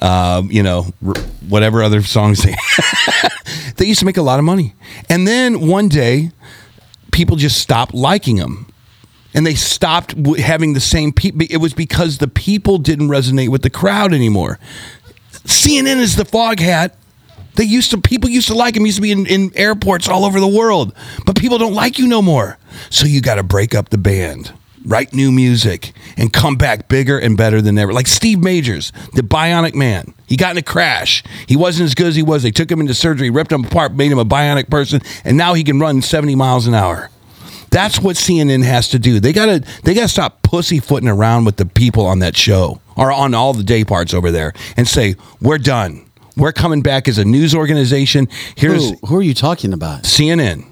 um, 0.00 0.50
you 0.50 0.62
know, 0.62 0.92
r- 1.06 1.14
whatever 1.48 1.82
other 1.82 2.02
songs 2.02 2.42
they 2.42 2.54
they 3.76 3.86
used 3.86 4.00
to 4.00 4.06
make 4.06 4.16
a 4.16 4.22
lot 4.22 4.38
of 4.38 4.44
money. 4.44 4.74
And 5.08 5.26
then 5.26 5.66
one 5.66 5.88
day, 5.88 6.30
people 7.12 7.36
just 7.36 7.58
stopped 7.60 7.92
liking 7.94 8.36
them. 8.36 8.66
And 9.34 9.46
they 9.46 9.54
stopped 9.54 10.20
w- 10.20 10.42
having 10.42 10.72
the 10.72 10.80
same 10.80 11.12
people. 11.12 11.46
It 11.48 11.58
was 11.58 11.72
because 11.72 12.18
the 12.18 12.28
people 12.28 12.78
didn't 12.78 13.08
resonate 13.08 13.48
with 13.48 13.62
the 13.62 13.70
crowd 13.70 14.12
anymore. 14.12 14.58
CNN 15.44 15.96
is 15.96 16.16
the 16.16 16.24
Foghat. 16.24 16.92
They 17.56 17.64
used 17.64 17.90
to 17.90 18.00
people 18.00 18.30
used 18.30 18.48
to 18.48 18.54
like 18.54 18.76
him. 18.76 18.86
Used 18.86 18.96
to 18.96 19.02
be 19.02 19.12
in, 19.12 19.26
in 19.26 19.52
airports 19.54 20.08
all 20.08 20.24
over 20.24 20.40
the 20.40 20.48
world, 20.48 20.94
but 21.26 21.36
people 21.36 21.58
don't 21.58 21.74
like 21.74 21.98
you 21.98 22.06
no 22.06 22.22
more. 22.22 22.58
So 22.90 23.06
you 23.06 23.20
got 23.20 23.36
to 23.36 23.42
break 23.42 23.74
up 23.74 23.90
the 23.90 23.98
band, 23.98 24.52
write 24.84 25.12
new 25.12 25.32
music, 25.32 25.92
and 26.16 26.32
come 26.32 26.56
back 26.56 26.88
bigger 26.88 27.18
and 27.18 27.36
better 27.36 27.60
than 27.60 27.76
ever. 27.78 27.92
Like 27.92 28.06
Steve 28.06 28.38
Majors, 28.38 28.92
the 29.14 29.22
Bionic 29.22 29.74
Man. 29.74 30.14
He 30.26 30.36
got 30.36 30.52
in 30.52 30.58
a 30.58 30.62
crash. 30.62 31.24
He 31.48 31.56
wasn't 31.56 31.86
as 31.86 31.94
good 31.94 32.06
as 32.06 32.14
he 32.16 32.22
was. 32.22 32.44
They 32.44 32.52
took 32.52 32.70
him 32.70 32.80
into 32.80 32.94
surgery, 32.94 33.30
ripped 33.30 33.50
him 33.52 33.64
apart, 33.64 33.92
made 33.94 34.12
him 34.12 34.18
a 34.18 34.24
bionic 34.24 34.70
person, 34.70 35.02
and 35.24 35.36
now 35.36 35.54
he 35.54 35.64
can 35.64 35.80
run 35.80 36.02
seventy 36.02 36.36
miles 36.36 36.66
an 36.66 36.74
hour. 36.74 37.10
That's 37.70 38.00
what 38.00 38.16
CNN 38.16 38.64
has 38.64 38.88
to 38.88 38.98
do. 38.98 39.20
They 39.20 39.32
gotta 39.32 39.64
they 39.84 39.94
gotta 39.94 40.08
stop 40.08 40.42
pussyfooting 40.42 41.08
around 41.08 41.44
with 41.44 41.56
the 41.56 41.66
people 41.66 42.06
on 42.06 42.18
that 42.18 42.36
show 42.36 42.80
or 42.96 43.12
on 43.12 43.34
all 43.34 43.52
the 43.52 43.62
day 43.62 43.84
parts 43.84 44.12
over 44.12 44.30
there 44.30 44.52
and 44.76 44.86
say 44.88 45.14
we're 45.40 45.58
done. 45.58 46.04
We're 46.36 46.52
coming 46.52 46.82
back 46.82 47.06
as 47.08 47.18
a 47.18 47.24
news 47.24 47.54
organization. 47.54 48.28
Here's 48.56 48.90
Who, 48.90 48.96
who 49.06 49.16
are 49.18 49.22
you 49.22 49.34
talking 49.34 49.72
about? 49.72 50.02
CNN. 50.02 50.64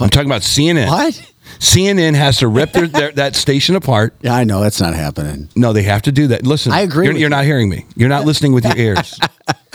I'm 0.00 0.08
talking 0.10 0.26
about 0.26 0.42
CNN. 0.42 0.88
What? 0.88 1.28
CNN 1.58 2.14
has 2.14 2.38
to 2.38 2.48
rip 2.48 2.72
their, 2.72 2.86
their, 2.86 3.12
that 3.12 3.36
station 3.36 3.76
apart. 3.76 4.14
Yeah, 4.22 4.34
I 4.34 4.44
know 4.44 4.60
that's 4.60 4.80
not 4.80 4.94
happening. 4.94 5.48
No, 5.54 5.72
they 5.72 5.82
have 5.82 6.02
to 6.02 6.12
do 6.12 6.28
that. 6.28 6.46
Listen, 6.46 6.72
I 6.72 6.80
agree 6.80 7.06
You're, 7.06 7.14
you're 7.14 7.22
you. 7.22 7.28
not 7.28 7.44
hearing 7.44 7.68
me. 7.68 7.86
You're 7.96 8.08
not 8.08 8.24
listening 8.24 8.52
with 8.52 8.64
your 8.64 8.76
ears. 8.76 9.18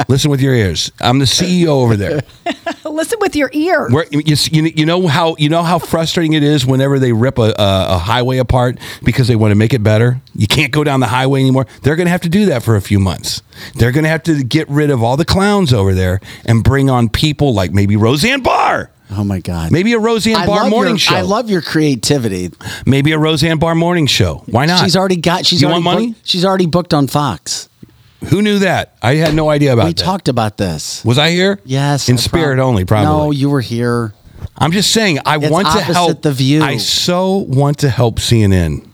Listen 0.08 0.30
with 0.30 0.42
your 0.42 0.54
ears. 0.54 0.92
I'm 1.02 1.20
the 1.20 1.26
CEO 1.26 1.68
over 1.68 1.96
there. 1.96 2.22
Listen 2.86 3.18
with 3.20 3.36
your 3.36 3.50
ear. 3.54 3.90
Where 3.90 4.06
you, 4.12 4.22
you 4.26 4.64
you 4.76 4.86
know 4.86 5.08
how 5.08 5.36
you 5.38 5.50
know 5.50 5.64
how 5.64 5.80
frustrating 5.80 6.34
it 6.34 6.44
is 6.44 6.66
whenever 6.66 7.00
they 7.00 7.12
rip 7.12 7.38
a, 7.40 7.54
a, 7.58 7.96
a 7.96 7.98
highway 7.98 8.38
apart 8.38 8.78
because 9.04 9.28
they 9.28 9.36
want 9.36 9.52
to 9.52 9.56
make 9.56 9.74
it 9.74 9.84
better. 9.84 10.22
You 10.36 10.48
can't 10.48 10.72
go 10.72 10.84
down 10.84 11.00
the 11.00 11.08
highway 11.08 11.42
anymore. 11.42 11.66
They're 11.82 11.96
going 11.96 12.06
to 12.06 12.12
have 12.12 12.22
to 12.22 12.30
do 12.30 12.46
that 12.48 12.64
for 12.64 12.76
a 12.76 12.82
few 12.82 13.00
months. 13.00 13.42
They're 13.76 13.92
going 13.92 14.04
to 14.04 14.10
have 14.10 14.24
to 14.24 14.44
get 14.44 14.70
rid 14.70 14.90
of 14.92 15.04
all 15.04 15.18
the 15.18 15.26
clowns 15.26 15.74
over 15.74 15.94
there 15.94 16.22
and 16.46 16.64
bring 16.64 16.90
on 16.90 17.10
people 17.10 17.54
like 17.54 17.72
maybe 17.72 17.96
Roseanne 17.96 18.42
Barr. 18.42 18.92
Oh 19.10 19.24
my 19.24 19.40
God. 19.40 19.72
Maybe 19.72 19.94
a 19.94 20.00
Roseanne 20.00 20.36
I 20.36 20.46
Barr 20.46 20.70
morning 20.70 20.94
your, 20.94 21.00
show. 21.00 21.16
I 21.16 21.22
love 21.22 21.50
your 21.50 21.62
creativity. 21.62 22.52
maybe 22.86 23.14
a 23.14 23.20
Roseanne 23.20 23.58
Barr 23.58 23.74
morning 23.74 24.06
show. 24.06 24.44
Why 24.48 24.66
not? 24.66 24.84
She's 24.84 24.98
already 24.98 25.16
got. 25.16 25.46
She's 25.46 25.62
You 25.62 25.68
already 25.70 25.84
want 25.84 25.96
money? 25.96 26.08
Booked, 26.12 26.28
she's 26.28 26.46
already 26.46 26.66
booked 26.66 26.94
on 26.94 27.08
Fox. 27.08 27.70
Who 28.26 28.42
knew 28.42 28.60
that? 28.60 28.96
I 29.02 29.16
had 29.16 29.34
no 29.36 29.50
idea 29.50 29.74
about 29.74 29.86
we 29.86 29.94
that. 29.94 30.04
talked 30.04 30.28
about 30.28 30.58
this. 30.58 31.04
Was 31.06 31.18
I 31.18 31.30
here? 31.32 31.60
Yes, 31.66 32.10
In 32.10 32.16
I 32.16 32.20
spirit 32.20 32.56
prob- 32.56 32.68
only, 32.68 32.86
probably. 32.86 33.06
No, 33.26 33.32
you 33.32 33.50
were 33.50 33.62
here. 33.62 34.14
I'm 34.58 34.72
just 34.72 34.92
saying, 34.92 35.20
I 35.26 35.38
It's 35.38 35.50
want 35.50 35.68
to 35.68 35.72
opposite 35.74 35.94
help 35.94 36.22
The 36.24 36.32
View. 36.32 36.64
I 36.64 36.78
so 36.78 37.38
want 37.38 37.80
to 37.80 37.90
help 37.90 38.16
CNN. 38.20 38.88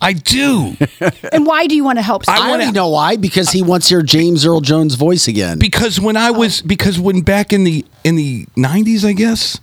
I 0.00 0.12
do. 0.14 0.76
And 1.32 1.46
why 1.46 1.66
do 1.66 1.74
you 1.76 1.84
want 1.84 1.98
to 1.98 2.02
help? 2.02 2.28
I, 2.28 2.38
want 2.38 2.50
already 2.62 2.72
know 2.72 2.88
why 2.88 3.16
because 3.16 3.50
he 3.50 3.62
wants 3.62 3.90
your 3.90 4.02
James 4.02 4.44
Earl 4.46 4.60
Jones 4.60 4.94
voice 4.94 5.28
again. 5.28 5.58
because 5.58 6.00
when 6.00 6.16
I 6.16 6.30
was 6.30 6.60
because 6.62 6.98
when 6.98 7.20
back 7.20 7.52
in 7.52 7.64
the 7.64 7.84
in 8.04 8.16
the 8.16 8.46
90s, 8.56 9.04
I 9.04 9.12
guess, 9.12 9.60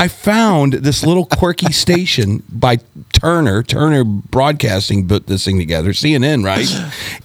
I 0.00 0.08
found 0.08 0.72
this 0.72 1.04
little 1.04 1.26
quirky 1.26 1.72
station 1.72 2.42
by 2.48 2.78
Turner. 3.12 3.62
Turner 3.62 4.02
Broadcasting 4.02 5.06
put 5.06 5.26
this 5.26 5.44
thing 5.44 5.58
together, 5.58 5.90
CNN, 5.90 6.42
right? 6.42 6.66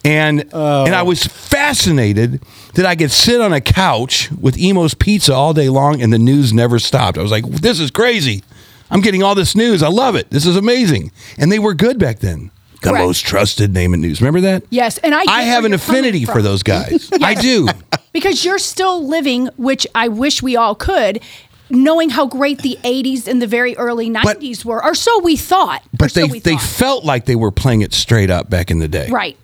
And 0.03 0.41
and 0.53 0.93
I 0.93 0.99
oh. 0.99 1.05
was 1.05 1.23
fascinated 1.23 2.41
that 2.73 2.85
I 2.85 2.97
could 2.97 3.11
sit 3.11 3.39
on 3.39 3.53
a 3.53 3.61
couch 3.61 4.29
with 4.29 4.57
Imo's 4.57 4.93
Pizza 4.93 5.33
all 5.33 5.53
day 5.53 5.69
long 5.69 6.01
and 6.01 6.11
the 6.11 6.19
news 6.19 6.51
never 6.51 6.77
stopped. 6.77 7.17
I 7.17 7.21
was 7.21 7.31
like, 7.31 7.45
this 7.45 7.79
is 7.79 7.91
crazy. 7.91 8.43
I'm 8.91 8.99
getting 8.99 9.23
all 9.23 9.35
this 9.35 9.55
news. 9.55 9.81
I 9.81 9.87
love 9.87 10.17
it. 10.17 10.29
This 10.29 10.45
is 10.45 10.57
amazing. 10.57 11.13
And 11.37 11.49
they 11.49 11.59
were 11.59 11.75
good 11.75 11.97
back 11.97 12.19
then. 12.19 12.51
The 12.81 12.89
Correct. 12.89 13.05
most 13.05 13.25
trusted 13.25 13.73
name 13.73 13.93
in 13.93 14.01
news. 14.01 14.19
Remember 14.19 14.41
that? 14.41 14.63
Yes, 14.69 14.97
and 14.97 15.15
I. 15.15 15.23
I 15.29 15.43
have 15.43 15.63
an 15.63 15.73
affinity 15.73 16.25
for 16.25 16.41
those 16.41 16.61
guys. 16.61 17.09
I 17.21 17.35
do. 17.35 17.69
because 18.11 18.43
you're 18.43 18.59
still 18.59 19.07
living, 19.07 19.47
which 19.55 19.87
I 19.95 20.09
wish 20.09 20.43
we 20.43 20.57
all 20.57 20.75
could. 20.75 21.21
Knowing 21.69 22.09
how 22.11 22.27
great 22.27 22.59
the 22.61 22.77
'80s 22.83 23.27
and 23.27 23.41
the 23.41 23.47
very 23.47 23.75
early 23.77 24.09
'90s 24.09 24.63
were, 24.63 24.83
or 24.83 24.93
so 24.95 25.19
we 25.19 25.35
thought. 25.35 25.81
or 25.85 25.89
But 25.97 26.11
so 26.11 26.21
they 26.21 26.31
we 26.31 26.39
they 26.39 26.51
thought. 26.53 26.61
felt 26.61 27.05
like 27.05 27.25
they 27.25 27.35
were 27.35 27.51
playing 27.51 27.81
it 27.81 27.93
straight 27.93 28.29
up 28.29 28.49
back 28.49 28.69
in 28.69 28.79
the 28.79 28.87
day. 28.87 29.09
right. 29.09 29.37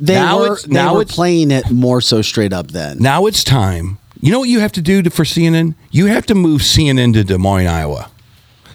they 0.00 0.14
now 0.14 0.38
were 0.38 0.44
it's- 0.46 0.62
they 0.62 0.72
now 0.72 0.94
were 0.94 1.02
it's- 1.02 1.14
playing 1.14 1.50
it 1.50 1.70
more 1.70 2.00
so 2.00 2.22
straight 2.22 2.52
up 2.54 2.68
then. 2.70 2.98
Now 2.98 3.26
it's 3.26 3.44
time. 3.44 3.98
You 4.22 4.32
know 4.32 4.38
what 4.40 4.48
you 4.48 4.60
have 4.60 4.72
to 4.72 4.82
do 4.82 5.02
to, 5.02 5.10
for 5.10 5.24
CNN? 5.24 5.74
You 5.90 6.06
have 6.06 6.26
to 6.26 6.34
move 6.34 6.62
CNN 6.62 7.12
to 7.14 7.24
Des 7.24 7.38
Moines, 7.38 7.66
Iowa. 7.66 8.10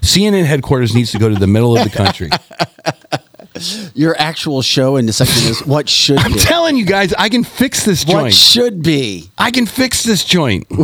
CNN 0.01 0.45
headquarters 0.45 0.93
needs 0.93 1.11
to 1.11 1.17
go 1.19 1.29
to 1.29 1.35
the 1.35 1.47
middle 1.47 1.75
of 1.77 1.83
the 1.83 1.89
country. 1.95 2.29
Your 3.95 4.15
actual 4.19 4.61
show 4.61 4.97
in 4.97 5.05
the 5.05 5.13
section 5.13 5.47
is 5.49 5.65
what 5.65 5.87
should 5.87 6.17
I'm 6.19 6.33
be. 6.33 6.39
telling 6.39 6.75
you 6.77 6.85
guys, 6.85 7.13
I 7.13 7.29
can 7.29 7.43
fix 7.43 7.83
this 7.85 8.05
what 8.05 8.11
joint. 8.21 8.33
should 8.33 8.83
be. 8.83 9.29
I 9.37 9.49
can 9.51 9.65
fix 9.65 10.03
this 10.03 10.23
joint. 10.25 10.67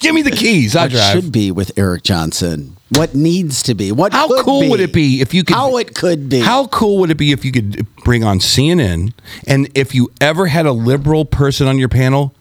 Give 0.00 0.14
me 0.14 0.22
the 0.22 0.30
keys. 0.30 0.74
I'll 0.76 0.88
drive. 0.88 1.12
should 1.12 1.32
be 1.32 1.50
with 1.50 1.72
Eric 1.76 2.02
Johnson? 2.02 2.76
What 2.90 3.14
needs 3.14 3.62
to 3.64 3.74
be? 3.74 3.90
What 3.92 4.12
How 4.12 4.28
cool 4.42 4.60
be? 4.62 4.68
would 4.68 4.80
it 4.80 4.92
be 4.92 5.20
if 5.20 5.34
you 5.34 5.42
could? 5.42 5.54
How 5.56 5.76
it 5.76 5.94
could 5.94 6.28
be? 6.28 6.40
How 6.40 6.66
cool 6.68 6.98
would 6.98 7.10
it 7.10 7.16
be 7.16 7.32
if 7.32 7.44
you 7.44 7.50
could 7.52 7.86
bring 8.04 8.22
on 8.22 8.38
CNN 8.38 9.12
and 9.46 9.68
if 9.74 9.94
you 9.94 10.10
ever 10.20 10.46
had 10.46 10.66
a 10.66 10.72
liberal 10.72 11.24
person 11.24 11.66
on 11.66 11.78
your 11.78 11.88
panel? 11.88 12.32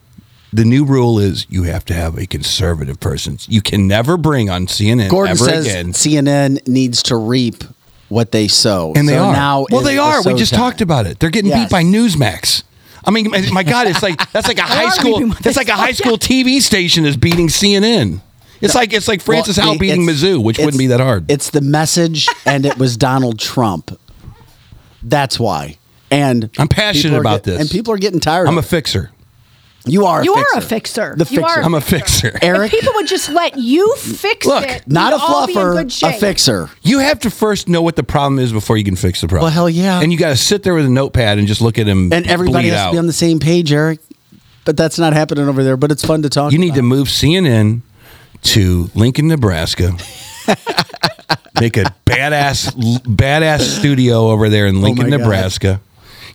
The 0.53 0.63
new 0.63 0.85
rule 0.85 1.19
is 1.19 1.45
you 1.49 1.63
have 1.63 1.83
to 1.85 1.93
have 1.93 2.17
a 2.17 2.25
conservative 2.27 2.99
person. 2.99 3.39
You 3.47 3.61
can 3.61 3.87
never 3.87 4.15
bring 4.17 4.49
on 4.49 4.67
CNN 4.67 5.09
Gordon 5.09 5.35
says 5.35 5.65
again. 5.65 5.91
CNN 5.93 6.65
needs 6.67 7.03
to 7.03 7.17
reap 7.17 7.63
what 8.07 8.31
they 8.31 8.47
sow, 8.47 8.93
And 8.95 9.09
they 9.09 9.13
So 9.15 9.23
are. 9.25 9.33
Now 9.33 9.65
well, 9.71 9.81
they 9.81 9.95
the 9.95 10.01
are. 10.01 10.21
We 10.23 10.35
just 10.35 10.53
time. 10.53 10.59
talked 10.61 10.81
about 10.81 11.07
it. 11.07 11.19
They're 11.19 11.31
getting 11.31 11.49
Yes. 11.49 11.63
beat 11.65 11.71
by 11.71 11.83
Newsmax. 11.83 12.61
I 13.05 13.11
mean, 13.11 13.31
my 13.53 13.63
God, 13.63 13.87
it's 13.87 14.01
like 14.03 14.31
that's 14.31 14.47
like 14.47 14.57
a 14.57 14.61
high 14.63 14.89
school. 14.89 15.27
That's 15.41 15.57
like 15.57 15.69
a 15.69 15.73
high 15.75 15.91
school 15.91 16.17
TV 16.17 16.61
station 16.61 17.05
is 17.05 17.17
beating 17.17 17.47
CNN. 17.47 18.21
It's 18.61 18.75
like 18.75 18.93
it's 18.93 19.07
like 19.07 19.21
Francis 19.21 19.57
Well, 19.57 19.67
Howell 19.67 19.79
beating 19.79 20.05
Mizzou, 20.05 20.43
which 20.43 20.57
wouldn't 20.57 20.77
be 20.77 20.87
that 20.87 20.99
hard. 20.99 21.29
It's 21.29 21.49
the 21.51 21.61
message, 21.61 22.27
and 22.45 22.65
it 22.65 22.77
was 22.77 22.97
Donald 22.97 23.39
Trump. 23.39 23.97
That's 25.03 25.39
why. 25.39 25.77
And 26.09 26.49
I'm 26.57 26.67
passionate 26.67 27.19
about 27.19 27.43
get- 27.43 27.53
this. 27.53 27.61
and 27.61 27.69
people 27.69 27.93
are 27.93 27.97
getting 27.97 28.19
tired. 28.19 28.47
I'm 28.47 28.57
a 28.57 28.59
it. 28.59 28.65
fixer. 28.65 29.11
You 29.85 30.05
are. 30.05 30.21
A 30.21 30.23
You 30.23 30.33
fixer. 30.35 30.55
are 30.55 30.57
a 30.57 30.61
fixer. 30.61 31.15
The 31.15 31.25
You 31.29 31.43
are 31.43 31.47
fixer. 31.49 31.61
a 31.61 31.65
I'm 31.65 31.73
a 31.73 31.81
fixer. 31.81 32.39
Eric, 32.41 32.73
If 32.73 32.79
people 32.79 32.93
would 32.95 33.07
just 33.07 33.29
let 33.29 33.57
you 33.57 33.95
fix 33.97 34.45
Look, 34.45 34.65
it, 34.65 34.87
not 34.87 35.13
a 35.13 35.17
all 35.17 35.47
be 35.47 35.53
in 35.53 35.59
fluffer, 35.59 36.09
a 36.15 36.19
fixer. 36.19 36.69
You 36.81 36.99
have 36.99 37.19
to 37.21 37.29
first 37.29 37.67
know 37.67 37.81
what 37.81 37.95
the 37.95 38.03
problem 38.03 38.39
is 38.39 38.51
before 38.51 38.77
you 38.77 38.83
can 38.83 38.95
fix 38.95 39.21
the 39.21 39.27
problem. 39.27 39.43
Well, 39.45 39.53
hell 39.53 39.69
yeah. 39.69 40.01
And 40.01 40.11
you 40.11 40.17
got 40.17 40.29
to 40.29 40.37
sit 40.37 40.63
there 40.63 40.73
with 40.73 40.85
a 40.85 40.89
notepad 40.89 41.37
and 41.37 41.47
just 41.47 41.61
look 41.61 41.77
at 41.77 41.87
him. 41.87 42.11
And 42.11 42.27
everybody 42.27 42.65
bleed 42.65 42.71
has 42.71 42.79
out. 42.79 42.87
to 42.87 42.95
be 42.95 42.99
on 42.99 43.07
the 43.07 43.13
same 43.13 43.39
page, 43.39 43.71
Eric. 43.71 43.99
But 44.65 44.77
that's 44.77 44.97
not 44.97 45.13
happening 45.13 45.47
over 45.47 45.63
there. 45.63 45.77
But 45.77 45.91
it's 45.91 46.03
fun 46.03 46.23
to 46.23 46.29
talk. 46.29 46.51
You 46.51 46.57
need 46.57 46.73
to 46.75 46.81
move 46.81 47.07
CNN 47.07 47.81
to 48.41 48.89
Lincoln, 48.95 49.27
Nebraska. 49.27 49.91
Make 51.61 51.77
a 51.77 51.83
badass, 52.05 52.71
badass 53.03 53.61
studio 53.61 54.27
over 54.27 54.49
there 54.49 54.67
in 54.67 54.77
oh 54.77 54.79
Lincoln, 54.79 55.05
Oh 55.13 55.17
my 55.17 55.17
God. 55.17 55.79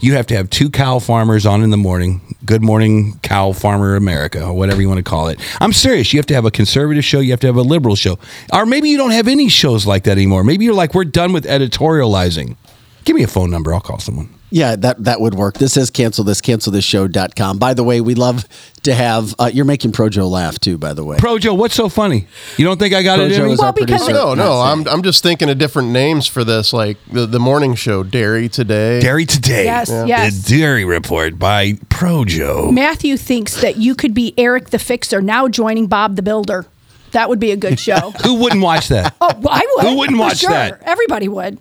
You 0.02 0.14
have 0.14 0.26
to 0.28 0.36
have 0.36 0.48
two 0.48 0.70
cow 0.70 0.98
farmers 0.98 1.44
on 1.44 1.62
in 1.62 1.68
the 1.68 1.76
morning. 1.76 2.34
Good 2.46 2.62
morning, 2.62 3.20
cow 3.22 3.52
farmer 3.52 3.96
America, 3.96 4.42
or 4.42 4.54
whatever 4.54 4.80
you 4.80 4.88
want 4.88 4.96
to 4.96 5.02
call 5.04 5.28
it. 5.28 5.38
I'm 5.60 5.74
serious. 5.74 6.14
You 6.14 6.18
have 6.18 6.26
to 6.26 6.34
have 6.34 6.46
a 6.46 6.50
conservative 6.50 7.04
show. 7.04 7.20
You 7.20 7.32
have 7.32 7.40
to 7.40 7.46
have 7.46 7.56
a 7.56 7.62
liberal 7.62 7.96
show, 7.96 8.18
or 8.50 8.64
maybe 8.64 8.88
you 8.88 8.96
don't 8.96 9.10
have 9.10 9.28
any 9.28 9.50
shows 9.50 9.86
like 9.86 10.04
that 10.04 10.12
anymore. 10.12 10.42
Maybe 10.42 10.64
you're 10.64 10.72
like, 10.72 10.94
we're 10.94 11.04
done 11.04 11.34
with 11.34 11.44
editorializing. 11.44 12.56
Give 13.04 13.14
me 13.14 13.22
a 13.24 13.28
phone 13.28 13.50
number. 13.50 13.74
I'll 13.74 13.80
call 13.80 13.98
someone. 13.98 14.34
Yeah, 14.52 14.74
that 14.76 15.04
that 15.04 15.20
would 15.20 15.34
work. 15.34 15.58
This 15.58 15.76
is 15.76 15.90
cancel 15.90 16.24
this, 16.24 16.40
cancel 16.40 16.72
this 16.72 16.84
show.com. 16.84 17.58
By 17.58 17.72
the 17.74 17.84
way, 17.84 18.00
we 18.00 18.14
love 18.14 18.44
to 18.82 18.92
have 18.94 19.34
uh, 19.38 19.50
you're 19.52 19.64
making 19.64 19.92
Projo 19.92 20.28
laugh 20.28 20.58
too, 20.58 20.76
by 20.76 20.92
the 20.92 21.04
way. 21.04 21.18
Projo, 21.18 21.56
what's 21.56 21.74
so 21.74 21.88
funny? 21.88 22.26
You 22.56 22.64
don't 22.64 22.78
think 22.78 22.92
I 22.94 23.02
got 23.04 23.20
it 23.20 23.30
in 23.30 23.40
Projo 23.40 23.44
me? 23.44 23.50
our 23.52 23.56
Well, 23.58 23.72
because- 23.72 24.04
producer. 24.04 24.12
No, 24.12 24.34
no, 24.34 24.60
I'm 24.60 24.88
I'm 24.88 25.02
just 25.02 25.22
thinking 25.22 25.48
of 25.50 25.58
different 25.58 25.90
names 25.90 26.26
for 26.26 26.42
this, 26.42 26.72
like 26.72 26.96
the, 27.12 27.26
the 27.26 27.38
morning 27.38 27.74
show, 27.76 28.02
Dairy 28.02 28.48
Today. 28.48 29.00
Dairy 29.00 29.24
Today. 29.26 29.64
Yes, 29.66 29.88
yes. 29.88 30.42
The 30.44 30.58
Dairy 30.58 30.84
Report 30.84 31.38
by 31.38 31.72
Projo. 31.88 32.72
Matthew 32.72 33.16
thinks 33.16 33.60
that 33.60 33.76
you 33.76 33.94
could 33.94 34.14
be 34.14 34.34
Eric 34.36 34.70
the 34.70 34.78
Fixer 34.78 35.20
now 35.22 35.46
joining 35.48 35.86
Bob 35.86 36.16
the 36.16 36.22
Builder. 36.22 36.66
That 37.12 37.28
would 37.28 37.38
be 37.40 37.50
a 37.52 37.56
good 37.56 37.78
show. 37.88 38.10
Who 38.24 38.34
wouldn't 38.34 38.62
watch 38.62 38.88
that? 38.88 39.14
oh, 39.20 39.32
well, 39.38 39.48
I 39.54 39.66
would. 39.76 39.86
Who 39.86 39.96
wouldn't 39.98 40.16
for 40.18 40.22
watch 40.24 40.38
sure. 40.38 40.50
that? 40.50 40.82
Everybody 40.82 41.28
would. 41.28 41.58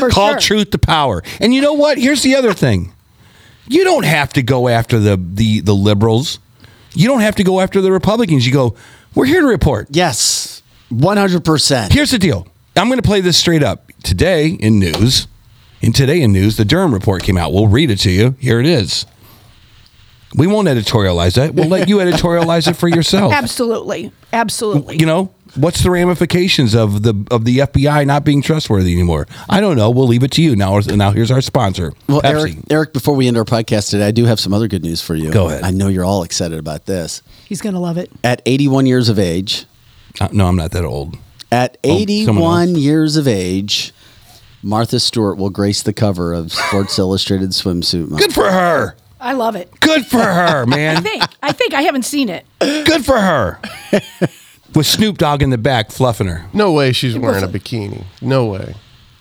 For 0.00 0.10
Call 0.10 0.30
sure. 0.32 0.40
truth 0.40 0.70
to 0.70 0.78
power. 0.78 1.22
And 1.40 1.54
you 1.54 1.60
know 1.60 1.74
what? 1.74 1.98
Here's 1.98 2.22
the 2.22 2.34
other 2.36 2.52
thing. 2.54 2.92
You 3.66 3.84
don't 3.84 4.04
have 4.04 4.32
to 4.34 4.42
go 4.42 4.68
after 4.68 4.98
the 4.98 5.16
the 5.16 5.60
the 5.60 5.74
liberals. 5.74 6.38
You 6.94 7.06
don't 7.06 7.20
have 7.20 7.36
to 7.36 7.44
go 7.44 7.60
after 7.60 7.80
the 7.80 7.92
Republicans. 7.92 8.46
You 8.46 8.52
go, 8.52 8.74
we're 9.14 9.26
here 9.26 9.40
to 9.42 9.46
report. 9.46 9.88
Yes. 9.90 10.62
100%. 10.90 11.92
Here's 11.92 12.10
the 12.10 12.18
deal. 12.18 12.46
I'm 12.76 12.88
going 12.88 12.98
to 13.00 13.06
play 13.06 13.20
this 13.20 13.36
straight 13.36 13.62
up. 13.62 13.92
Today 14.02 14.48
in 14.48 14.78
news, 14.78 15.26
in 15.82 15.92
today 15.92 16.22
in 16.22 16.32
news, 16.32 16.56
the 16.56 16.64
Durham 16.64 16.94
report 16.94 17.22
came 17.22 17.36
out. 17.36 17.52
We'll 17.52 17.68
read 17.68 17.90
it 17.90 17.98
to 18.00 18.10
you. 18.10 18.36
Here 18.38 18.58
it 18.58 18.66
is. 18.66 19.04
We 20.34 20.46
won't 20.46 20.68
editorialize 20.68 21.34
that. 21.34 21.54
We'll 21.54 21.68
let 21.68 21.88
you 21.88 21.96
editorialize 21.98 22.68
it 22.68 22.74
for 22.74 22.88
yourself. 22.88 23.32
Absolutely. 23.32 24.12
Absolutely. 24.32 24.96
You 24.96 25.06
know, 25.06 25.30
what's 25.54 25.82
the 25.82 25.90
ramifications 25.90 26.74
of 26.74 27.02
the 27.02 27.14
of 27.30 27.44
the 27.44 27.58
FBI 27.58 28.06
not 28.06 28.24
being 28.24 28.42
trustworthy 28.42 28.92
anymore? 28.92 29.26
I 29.48 29.60
don't 29.60 29.76
know. 29.76 29.90
We'll 29.90 30.06
leave 30.06 30.22
it 30.22 30.30
to 30.32 30.42
you. 30.42 30.56
Now, 30.56 30.78
now 30.78 31.10
here's 31.12 31.30
our 31.30 31.40
sponsor. 31.40 31.92
Well, 32.08 32.20
Pepsi. 32.22 32.24
Eric, 32.30 32.56
Eric, 32.70 32.92
before 32.92 33.14
we 33.14 33.26
end 33.28 33.36
our 33.36 33.44
podcast 33.44 33.90
today, 33.90 34.06
I 34.06 34.10
do 34.10 34.24
have 34.24 34.40
some 34.40 34.52
other 34.54 34.68
good 34.68 34.82
news 34.82 35.02
for 35.02 35.14
you. 35.14 35.30
Go 35.30 35.48
ahead. 35.48 35.62
I 35.64 35.70
know 35.70 35.88
you're 35.88 36.04
all 36.04 36.22
excited 36.22 36.58
about 36.58 36.86
this. 36.86 37.22
He's 37.46 37.60
going 37.60 37.74
to 37.74 37.80
love 37.80 37.98
it. 37.98 38.10
At 38.24 38.42
81 38.46 38.86
years 38.86 39.08
of 39.08 39.18
age, 39.18 39.66
Uh, 40.20 40.28
no, 40.32 40.46
I'm 40.46 40.56
not 40.56 40.72
that 40.72 40.84
old. 40.84 41.16
at 41.52 41.76
Oh, 41.84 41.96
81 41.98 42.74
years 42.76 43.16
of 43.16 43.26
age, 43.28 43.92
Martha 44.62 44.98
Stewart 45.00 45.38
will 45.38 45.50
grace 45.50 45.82
the 45.82 45.92
cover 45.92 46.32
of 46.32 46.52
Sports 46.52 46.98
Illustrated 46.98 47.50
swimsuit. 47.50 48.08
Month. 48.08 48.20
Good 48.22 48.32
for 48.34 48.50
her. 48.50 48.96
I 49.20 49.32
love 49.32 49.56
it. 49.56 49.68
Good 49.80 50.06
for 50.06 50.18
her, 50.22 50.64
man. 50.66 50.96
I 50.96 51.00
think. 51.00 51.22
I 51.42 51.52
think. 51.52 51.74
I 51.74 51.82
haven't 51.82 52.04
seen 52.04 52.28
it. 52.28 52.44
Good 52.60 53.04
for 53.04 53.18
her. 53.18 53.60
With 54.74 54.86
Snoop 54.86 55.18
Dogg 55.18 55.42
in 55.42 55.50
the 55.50 55.58
back 55.58 55.90
fluffing 55.90 56.26
her. 56.26 56.44
No 56.52 56.72
way 56.72 56.92
she's 56.92 57.16
wearing 57.18 57.42
a 57.44 57.48
bikini. 57.48 58.04
No 58.20 58.46
way. 58.46 58.74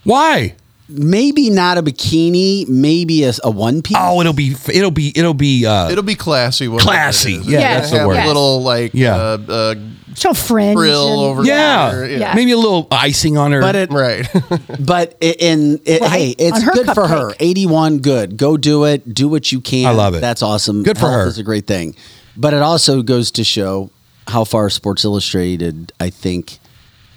Why? 0.04 0.56
Maybe 0.90 1.50
not 1.50 1.78
a 1.78 1.84
bikini, 1.84 2.68
maybe 2.70 3.24
a, 3.26 3.34
a 3.44 3.50
one 3.52 3.82
piece. 3.82 3.98
Oh, 4.00 4.22
it'll 4.22 4.32
be 4.34 4.56
it'll 4.74 4.92
be 4.92 5.12
it'll 5.16 5.34
be 5.34 5.66
uh 5.66 5.90
It'll 5.90 6.04
be 6.04 6.16
classy. 6.16 6.68
whatever 6.70 6.90
Classy. 6.92 7.34
it 7.36 7.40
is. 7.42 7.48
Yeah, 7.48 7.60
that's 7.80 7.92
the 7.92 8.00
Have 8.00 8.08
word. 8.08 8.18
A 8.18 8.26
little 8.28 8.62
like 8.64 8.94
Yeah. 8.94 9.16
uh, 9.16 9.38
uh, 9.50 9.76
So 10.16 10.34
fringe. 10.34 10.78
frill 10.78 11.08
and- 11.10 11.32
over 11.32 11.44
yeah. 11.44 11.92
there. 11.92 12.10
Yeah. 12.10 12.34
Maybe 12.36 12.52
a 12.52 12.58
little 12.58 12.88
icing 12.90 13.38
on 13.38 13.52
her. 13.52 13.60
But 13.60 13.76
it, 13.76 13.92
Right. 13.92 14.26
but 14.80 15.18
i- 15.22 15.36
in 15.40 15.82
it, 15.86 16.00
Right. 16.02 16.10
hey, 16.12 16.30
it's 16.38 16.56
On 16.58 16.62
her 16.62 16.72
good 16.72 16.86
for 16.94 17.06
her. 17.08 17.32
cupcake. 17.32 17.36
81, 17.42 17.98
good. 18.00 18.38
Go 18.38 18.56
do 18.56 18.86
it. 18.86 19.14
Do 19.14 19.28
what 19.28 19.52
you 19.52 19.60
can. 19.60 19.88
I 19.88 19.92
love 19.92 20.16
it. 20.16 20.22
That's 20.22 20.42
awesome. 20.42 20.84
Good 20.84 20.98
for 20.98 21.10
Health 21.10 21.24
her. 21.24 21.28
Is 21.28 21.38
a 21.38 21.44
great 21.44 21.68
thing. 21.68 21.96
But 22.38 22.54
it 22.54 22.62
also 22.62 23.02
goes 23.02 23.30
to 23.32 23.44
show 23.44 23.90
how 24.28 24.44
far 24.44 24.70
Sports 24.70 25.04
Illustrated, 25.06 25.92
I 26.00 26.10
think, 26.10 26.60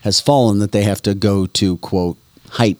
has 0.03 0.21
fallen 0.21 0.59
that 0.61 0.73
they 0.73 0.83
have 0.83 1.03
to 1.03 1.15
go 1.15 1.47
to 1.47 1.77
quote 1.79 2.17
height 2.51 2.79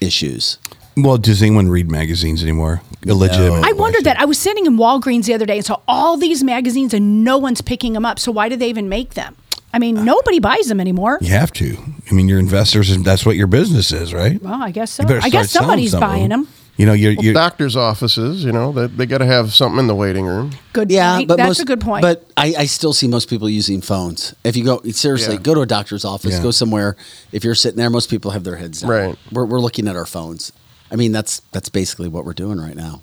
issues. 0.00 0.58
well, 0.96 1.16
does 1.16 1.42
anyone 1.42 1.68
read 1.68 1.90
magazines 1.90 2.42
anymore? 2.42 2.82
Illegitimate. 3.06 3.64
I 3.64 3.72
wondered 3.72 4.04
that. 4.04 4.18
I 4.20 4.24
was 4.24 4.38
sitting 4.38 4.66
in 4.66 4.76
Walgreens 4.76 5.24
the 5.26 5.34
other 5.34 5.46
day 5.46 5.56
and 5.56 5.64
saw 5.64 5.80
all 5.88 6.16
these 6.16 6.44
magazines 6.44 6.92
and 6.94 7.24
no 7.24 7.38
one's 7.38 7.60
picking 7.60 7.94
them 7.94 8.04
up. 8.04 8.18
So 8.18 8.30
why 8.30 8.48
do 8.48 8.56
they 8.56 8.68
even 8.68 8.88
make 8.88 9.14
them? 9.14 9.36
I 9.74 9.78
mean, 9.78 9.98
uh, 9.98 10.04
nobody 10.04 10.38
buys 10.38 10.68
them 10.68 10.80
anymore. 10.80 11.18
You 11.20 11.30
have 11.30 11.52
to. 11.54 11.76
I 12.10 12.14
mean, 12.14 12.28
your 12.28 12.38
investors, 12.38 12.94
that's 13.02 13.24
what 13.24 13.36
your 13.36 13.46
business 13.46 13.90
is, 13.90 14.12
right? 14.12 14.40
Well, 14.42 14.62
I 14.62 14.70
guess 14.70 14.90
so. 14.90 15.04
I 15.08 15.30
guess 15.30 15.50
somebody's 15.50 15.92
some 15.92 16.00
buying 16.00 16.28
them. 16.28 16.46
You 16.76 16.86
know, 16.86 16.94
you're, 16.94 17.12
you're 17.12 17.34
Doctors' 17.34 17.76
offices, 17.76 18.44
you 18.44 18.50
know, 18.50 18.72
they, 18.72 18.86
they 18.86 19.06
got 19.06 19.18
to 19.18 19.26
have 19.26 19.52
something 19.52 19.78
in 19.78 19.86
the 19.88 19.94
waiting 19.94 20.24
room. 20.24 20.52
Good. 20.72 20.90
Yeah, 20.90 21.16
point. 21.16 21.28
but 21.28 21.36
that's 21.36 21.48
most, 21.48 21.60
a 21.60 21.64
good 21.66 21.80
point. 21.82 22.02
But 22.02 22.30
I, 22.36 22.54
I 22.58 22.64
still 22.64 22.94
see 22.94 23.06
most 23.08 23.28
people 23.28 23.48
using 23.48 23.82
phones. 23.82 24.34
If 24.42 24.56
you 24.56 24.64
go 24.64 24.80
seriously, 24.90 25.34
Yeah. 25.34 25.42
go 25.42 25.54
to 25.54 25.60
a 25.60 25.66
doctor's 25.66 26.04
office, 26.04 26.36
Yeah. 26.36 26.42
go 26.42 26.50
somewhere. 26.50 26.96
If 27.30 27.44
you're 27.44 27.54
sitting 27.54 27.76
there, 27.76 27.90
most 27.90 28.08
people 28.08 28.30
have 28.30 28.42
their 28.42 28.56
heads 28.56 28.80
down. 28.80 28.90
Right. 28.90 29.18
We're, 29.30 29.44
we're 29.44 29.60
looking 29.60 29.86
at 29.86 29.96
our 29.96 30.06
phones. 30.06 30.50
I 30.90 30.96
mean, 30.96 31.12
that's 31.12 31.40
that's 31.52 31.68
basically 31.68 32.08
what 32.08 32.24
we're 32.24 32.34
doing 32.34 32.58
right 32.58 32.76
now, 32.76 33.00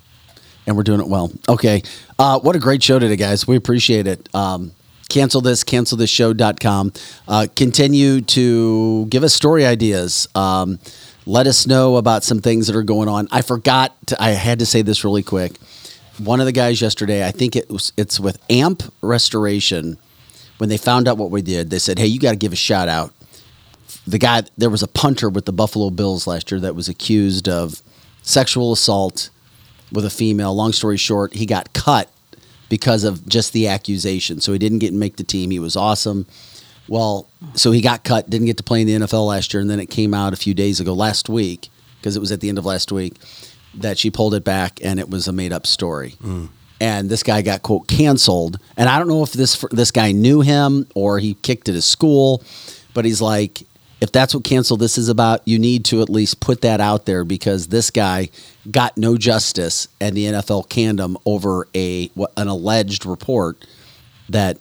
and 0.68 0.76
we're 0.76 0.84
doing 0.84 1.00
it 1.00 1.08
well. 1.08 1.32
Okay, 1.48 1.82
uh, 2.20 2.40
what 2.40 2.56
a 2.56 2.60
great 2.60 2.84
show 2.84 3.00
today, 3.00 3.16
guys. 3.16 3.48
We 3.48 3.56
appreciate 3.56 4.06
it. 4.06 4.30
Um, 4.36 4.74
cancel 5.10 5.42
this, 5.42 5.64
cancel 5.64 5.98
this 5.98 6.10
show.com. 6.12 6.94
Uh, 7.28 7.48
continue 7.56 8.22
to 8.22 9.08
give 9.08 9.24
us 9.24 9.34
story 9.34 9.66
ideas. 9.66 10.28
Um, 10.36 10.80
let 11.30 11.46
us 11.46 11.68
know 11.68 11.98
about 11.98 12.24
some 12.24 12.42
things 12.42 12.66
that 12.66 12.76
are 12.76 12.84
going 12.84 13.08
on. 13.08 13.28
I 13.32 13.44
forgot. 13.44 13.96
To, 14.08 14.22
I 14.22 14.32
had 14.32 14.60
to 14.60 14.66
say 14.66 14.82
this 14.82 15.04
really 15.04 15.22
quick. 15.22 15.58
One 16.18 16.40
of 16.40 16.48
the 16.48 16.52
guys 16.52 16.82
yesterday, 16.82 17.26
I 17.26 17.30
think 17.30 17.56
it 17.56 17.70
was 17.70 17.94
it's 17.96 18.20
with 18.20 18.40
Amp 18.50 18.82
Restoration. 19.02 20.00
When 20.58 20.70
they 20.70 20.78
found 20.78 21.08
out 21.08 21.18
what 21.18 21.30
we 21.30 21.44
did, 21.44 21.70
they 21.70 21.78
said, 21.78 22.00
"Hey, 22.00 22.08
you 22.08 22.20
got 22.20 22.32
to 22.32 22.36
give 22.36 22.52
a 22.52 22.58
shout 22.58 22.90
out." 22.90 23.14
The 24.08 24.18
guy, 24.18 24.44
there 24.58 24.72
was 24.72 24.82
a 24.82 24.88
punter 24.88 25.30
with 25.30 25.46
the 25.46 25.54
Buffalo 25.54 25.92
Bills 25.92 26.26
last 26.26 26.50
year 26.50 26.60
that 26.62 26.74
was 26.74 26.90
accused 26.90 27.48
of 27.48 27.82
sexual 28.24 28.72
assault 28.72 29.30
with 29.92 30.06
a 30.06 30.10
female. 30.10 30.56
Long 30.56 30.74
story 30.74 30.98
short, 30.98 31.36
he 31.36 31.46
got 31.46 31.74
cut 31.74 32.10
because 32.70 33.04
of 33.04 33.28
just 33.28 33.54
the 33.54 33.68
accusation. 33.68 34.42
So 34.42 34.52
he 34.52 34.58
didn't 34.58 34.80
get 34.80 34.94
make 34.94 35.18
the 35.18 35.24
team. 35.24 35.52
He 35.52 35.60
was 35.60 35.76
awesome. 35.76 36.26
Well, 36.90 37.28
so 37.54 37.72
he 37.72 37.82
got 37.82 38.04
cut, 38.04 38.30
didn't 38.30 38.48
get 38.48 38.58
to 38.58 38.64
play 38.64 38.82
in 38.82 38.88
the 38.88 38.94
NFL 38.94 39.28
last 39.28 39.54
year, 39.54 39.62
and 39.62 39.70
then 39.70 39.80
it 39.80 39.90
came 39.90 40.14
out 40.14 40.34
a 40.34 40.38
few 40.38 40.54
days 40.54 40.80
ago, 40.80 40.94
last 40.94 41.30
week, 41.30 41.70
because 42.00 42.16
it 42.16 42.20
was 42.20 42.32
at 42.32 42.42
the 42.42 42.50
end 42.50 42.58
of 42.58 42.66
last 42.66 42.92
week, 42.92 43.16
that 43.76 43.98
she 43.98 44.10
pulled 44.10 44.34
it 44.34 44.44
back 44.44 44.80
and 44.84 45.00
it 45.00 45.10
was 45.10 45.28
a 45.28 45.32
made 45.32 45.54
up 45.54 45.68
story. 45.68 46.16
Mm. 46.24 46.50
And 46.82 47.10
this 47.10 47.24
guy 47.24 47.42
got 47.42 47.62
quote 47.62 47.88
canceled, 47.88 48.58
and 48.78 48.88
I 48.88 49.00
don't 49.00 49.10
know 49.10 49.22
if 49.22 49.34
this 49.34 49.66
this 49.72 49.92
guy 49.92 50.14
knew 50.14 50.40
him 50.40 50.88
or 50.96 51.20
he 51.20 51.34
kicked 51.34 51.68
at 51.68 51.76
his 51.76 51.84
school, 51.84 52.42
but 52.94 53.04
he's 53.04 53.22
like, 53.22 53.64
if 54.02 54.14
that's 54.14 54.34
what 54.34 54.46
cancel 54.46 54.78
this 54.78 54.98
is 54.98 55.10
about, 55.10 55.46
you 55.46 55.60
need 55.60 55.84
to 55.86 56.02
at 56.02 56.10
least 56.10 56.40
put 56.40 56.62
that 56.62 56.80
out 56.80 57.06
there 57.06 57.26
because 57.26 57.68
this 57.68 57.92
guy 57.92 58.30
got 58.72 58.98
no 58.98 59.18
justice, 59.18 59.90
and 60.00 60.16
the 60.16 60.26
NFL 60.26 60.70
canned 60.70 61.02
him 61.02 61.18
over 61.26 61.68
a 61.76 62.10
an 62.38 62.48
alleged 62.48 63.06
report 63.06 63.66
that 64.30 64.58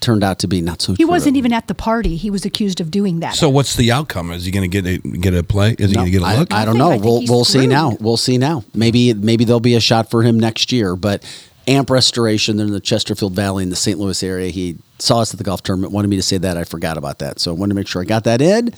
turned 0.00 0.24
out 0.24 0.38
to 0.40 0.48
be 0.48 0.60
not 0.60 0.80
so. 0.80 0.92
He 0.92 1.04
true. 1.04 1.10
wasn't 1.10 1.36
even 1.36 1.52
at 1.52 1.68
the 1.68 1.74
party. 1.74 2.16
He 2.16 2.30
was 2.30 2.44
accused 2.44 2.80
of 2.80 2.90
doing 2.90 3.20
that. 3.20 3.34
So 3.34 3.48
what's 3.48 3.76
the 3.76 3.92
outcome? 3.92 4.30
Is 4.32 4.44
he 4.44 4.50
going 4.50 4.68
to 4.68 4.82
get 4.82 4.86
a 4.86 4.98
get 4.98 5.34
a 5.34 5.42
play? 5.42 5.76
Is 5.78 5.90
he 5.90 5.96
going 5.96 6.06
to 6.06 6.10
get 6.10 6.22
a 6.22 6.38
look? 6.38 6.52
I 6.52 6.64
don't 6.64 6.78
know. 6.78 6.92
I 6.92 6.96
we'll 6.96 7.22
we'll 7.26 7.44
see 7.44 7.66
now. 7.66 7.96
We'll 8.00 8.16
see 8.16 8.38
now. 8.38 8.64
Maybe 8.74 9.14
maybe 9.14 9.44
there'll 9.44 9.60
be 9.60 9.74
a 9.74 9.80
shot 9.80 10.10
for 10.10 10.22
him 10.22 10.38
next 10.38 10.72
year. 10.72 10.96
But 10.96 11.24
Amp 11.68 11.90
Restoration, 11.90 12.56
they're 12.56 12.66
in 12.66 12.72
the 12.72 12.80
Chesterfield 12.80 13.34
Valley 13.34 13.62
in 13.62 13.70
the 13.70 13.76
St. 13.76 13.98
Louis 13.98 14.22
area. 14.22 14.50
He 14.50 14.78
saw 14.98 15.20
us 15.20 15.32
at 15.32 15.38
the 15.38 15.44
golf 15.44 15.62
tournament. 15.62 15.92
Wanted 15.92 16.08
me 16.08 16.16
to 16.16 16.22
say 16.22 16.38
that. 16.38 16.56
I 16.56 16.64
forgot 16.64 16.96
about 16.96 17.18
that. 17.20 17.38
So 17.38 17.50
I 17.50 17.54
wanted 17.54 17.74
to 17.74 17.76
make 17.76 17.88
sure 17.88 18.02
I 18.02 18.04
got 18.04 18.24
that 18.24 18.40
in 18.40 18.74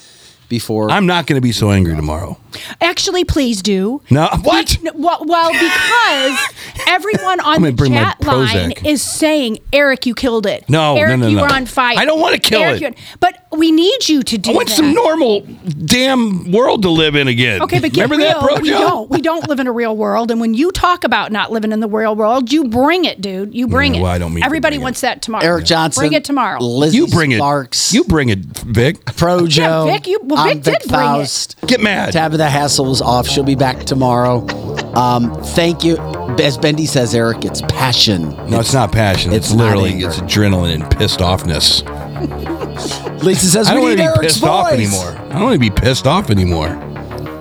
before. 0.49 0.91
I'm 0.91 1.07
not 1.07 1.27
going 1.27 1.37
to 1.37 1.43
be 1.43 1.53
so 1.53 1.71
angry 1.71 1.95
tomorrow. 1.95 2.39
Actually, 2.81 3.25
please 3.25 3.63
do. 3.63 4.01
No, 4.11 4.29
what? 4.43 4.77
Be- 4.83 4.91
well, 4.95 5.25
well, 5.25 5.53
because 5.53 6.39
everyone 6.87 7.41
on 7.41 7.63
the 7.63 7.73
bring 7.73 7.93
chat 7.93 8.21
line 8.23 8.73
is 8.85 9.03
saying, 9.03 9.59
"Eric, 9.73 10.07
you 10.07 10.15
killed 10.15 10.47
it." 10.47 10.69
No, 10.69 10.95
no, 10.95 11.01
Eric, 11.01 11.19
no, 11.21 11.27
you 11.29 11.37
no. 11.37 11.43
were 11.43 11.53
on 11.53 11.67
fire. 11.67 11.95
I 11.99 12.05
don't 12.05 12.21
wanna 12.21 12.39
kill 12.39 12.61
Eric, 12.61 12.83
it. 12.83 12.99
But 13.21 13.47
we 13.57 13.71
need 13.71 14.09
you 14.09 14.23
to 14.23 14.39
do 14.39 14.51
I 14.51 14.55
want 14.55 14.69
that. 14.69 14.77
some 14.77 14.93
normal 14.95 15.41
damn 15.85 16.51
world 16.53 16.83
to 16.83 16.91
live 16.91 17.15
in 17.17 17.29
again. 17.29 17.63
Okay, 17.63 17.81
but 17.81 17.93
get 17.93 18.05
remember 18.11 18.25
real. 18.25 18.41
that, 18.41 18.43
bro? 18.43 18.61
we 18.61 18.71
don't. 18.71 19.11
We 19.11 19.21
don't 19.21 19.49
live 19.49 19.61
in 19.61 19.67
a 19.67 19.73
real 19.73 19.97
world. 19.97 20.31
And 20.31 20.41
when 20.41 20.55
you 20.55 20.73
talk 20.73 21.05
about 21.05 21.33
not 21.33 21.51
living 21.53 21.73
in 21.73 21.81
the 21.81 21.89
real 21.89 22.15
world, 22.17 22.53
you 22.53 22.65
bring 22.65 23.05
it, 23.05 23.21
dude. 23.21 23.55
You 23.55 23.67
bring 23.69 23.95
Yeah, 23.95 24.01
it. 24.01 24.03
well, 24.03 24.13
I 24.13 24.19
don't 24.19 24.33
mean 24.33 24.41
to 24.41 24.47
Everybody 24.47 24.77
bring 24.77 24.81
it. 24.83 24.85
wants 24.85 25.01
that 25.03 25.23
tomorrow. 25.23 25.45
Eric 25.45 25.65
Johnson, 25.67 26.01
Bring 26.03 26.13
it 26.15 26.25
tomorrow. 26.25 26.61
Lizzie 26.61 26.97
You 26.99 27.07
bring 27.09 27.33
Sparks, 27.35 27.93
it. 27.93 27.97
You 27.97 28.05
bring 28.05 28.29
it, 28.31 28.39
Vic. 28.39 29.05
Pro 29.17 29.47
Joe. 29.47 29.87
Vic, 29.87 30.07
you- 30.07 30.21
well, 30.23 30.41
I'm 30.41 30.61
Vic 30.61 30.63
did 30.65 30.83
Vic 30.83 30.89
bring 30.91 31.21
it. 31.21 31.55
Get 31.67 31.81
mad. 31.83 32.13
Tabitha 32.13 32.42
Hassel's 32.49 33.01
off. 33.03 33.27
She'll 33.27 33.45
be 33.45 33.55
back 33.55 33.85
tomorrow. 33.85 34.47
Um, 34.95 35.35
thank 35.43 35.85
you. 35.85 35.97
As 36.41 36.57
Bendy 36.59 36.87
says, 36.87 37.15
Eric, 37.15 37.45
it's 37.45 37.61
passion. 37.63 38.31
No, 38.51 38.61
it's 38.61 38.73
not 38.75 38.91
passion. 38.93 39.33
It's, 39.33 39.49
it's 39.51 39.55
literally 39.55 39.91
anger. 39.93 40.09
it's 40.09 40.19
adrenaline 40.21 40.81
and 40.83 40.91
pissed 40.99 41.21
offness. 41.21 41.83
Lisa 43.23 43.47
says 43.47 43.69
I 43.69 43.75
don't 43.75 43.85
we 43.85 43.89
want 43.91 43.99
need 43.99 44.05
to 44.05 44.11
be 44.13 44.17
Eric's 44.19 44.35
pissed 44.35 44.45
off 44.45 44.71
voice. 44.71 44.79
anymore. 44.79 45.27
I 45.31 45.33
don't 45.35 45.43
want 45.43 45.55
to 45.55 45.59
be 45.61 45.71
pissed 45.71 46.07
off 46.07 46.31
anymore. 46.31 46.77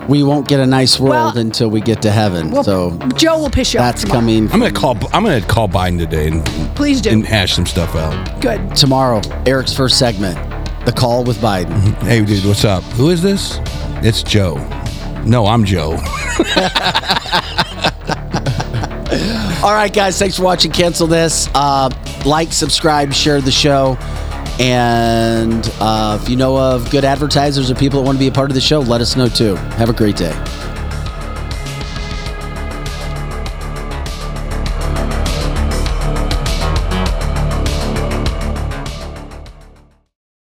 We 0.08 0.22
won't 0.24 0.48
get 0.48 0.60
a 0.60 0.66
nice 0.66 0.98
world 0.98 1.10
Well- 1.34 1.38
until 1.38 1.68
we 1.70 1.80
get 1.80 2.02
to 2.02 2.10
heaven. 2.10 2.50
Well, 2.50 2.64
so 2.64 2.98
Joe 3.16 3.38
will 3.38 3.50
piss 3.50 3.72
you 3.72 3.80
off. 3.80 3.94
that's 3.94 4.04
coming. 4.04 4.44
I'm 4.52 4.58
gonna 4.60 4.72
call. 4.72 4.96
I'm 5.12 5.22
gonna 5.24 5.40
call 5.40 5.68
Biden 5.68 5.98
today 5.98 6.28
and 6.28 6.44
Please 6.76 7.00
do. 7.00 7.10
and 7.10 7.24
hash 7.24 7.54
some 7.54 7.66
stuff 7.66 7.94
out. 7.94 8.40
Good. 8.40 8.74
tomorrow. 8.76 9.20
Eric's 9.46 9.72
first 9.72 9.98
segment, 9.98 10.36
the 10.86 10.92
call 10.92 11.22
with 11.24 11.38
Biden. 11.38 11.94
Hey, 12.02 12.24
dude, 12.24 12.44
what's 12.44 12.64
up? 12.64 12.82
Who 12.94 13.10
is 13.10 13.22
this? 13.22 13.58
It's 14.04 14.22
Joe. 14.24 14.56
No, 15.24 15.46
I'm 15.46 15.64
Joe. 15.64 15.92
All 19.62 19.72
right, 19.72 19.92
guys. 19.92 20.18
Thanks 20.18 20.36
for 20.36 20.42
watching. 20.42 20.72
Cancel 20.72 21.06
this. 21.06 21.48
Uh, 21.54 21.90
like, 22.24 22.52
subscribe, 22.52 23.12
share 23.12 23.40
the 23.40 23.52
show. 23.52 23.96
And 24.58 25.72
uh, 25.80 26.18
if 26.20 26.28
you 26.28 26.36
know 26.36 26.56
of 26.58 26.90
good 26.90 27.04
advertisers 27.04 27.70
or 27.70 27.74
people 27.74 28.00
that 28.00 28.06
want 28.06 28.16
to 28.16 28.20
be 28.20 28.28
a 28.28 28.32
part 28.32 28.50
of 28.50 28.54
the 28.54 28.60
show, 28.60 28.80
let 28.80 29.00
us 29.00 29.16
know 29.16 29.28
too. 29.28 29.54
Have 29.76 29.88
a 29.88 29.92
great 29.92 30.16
day. 30.16 30.32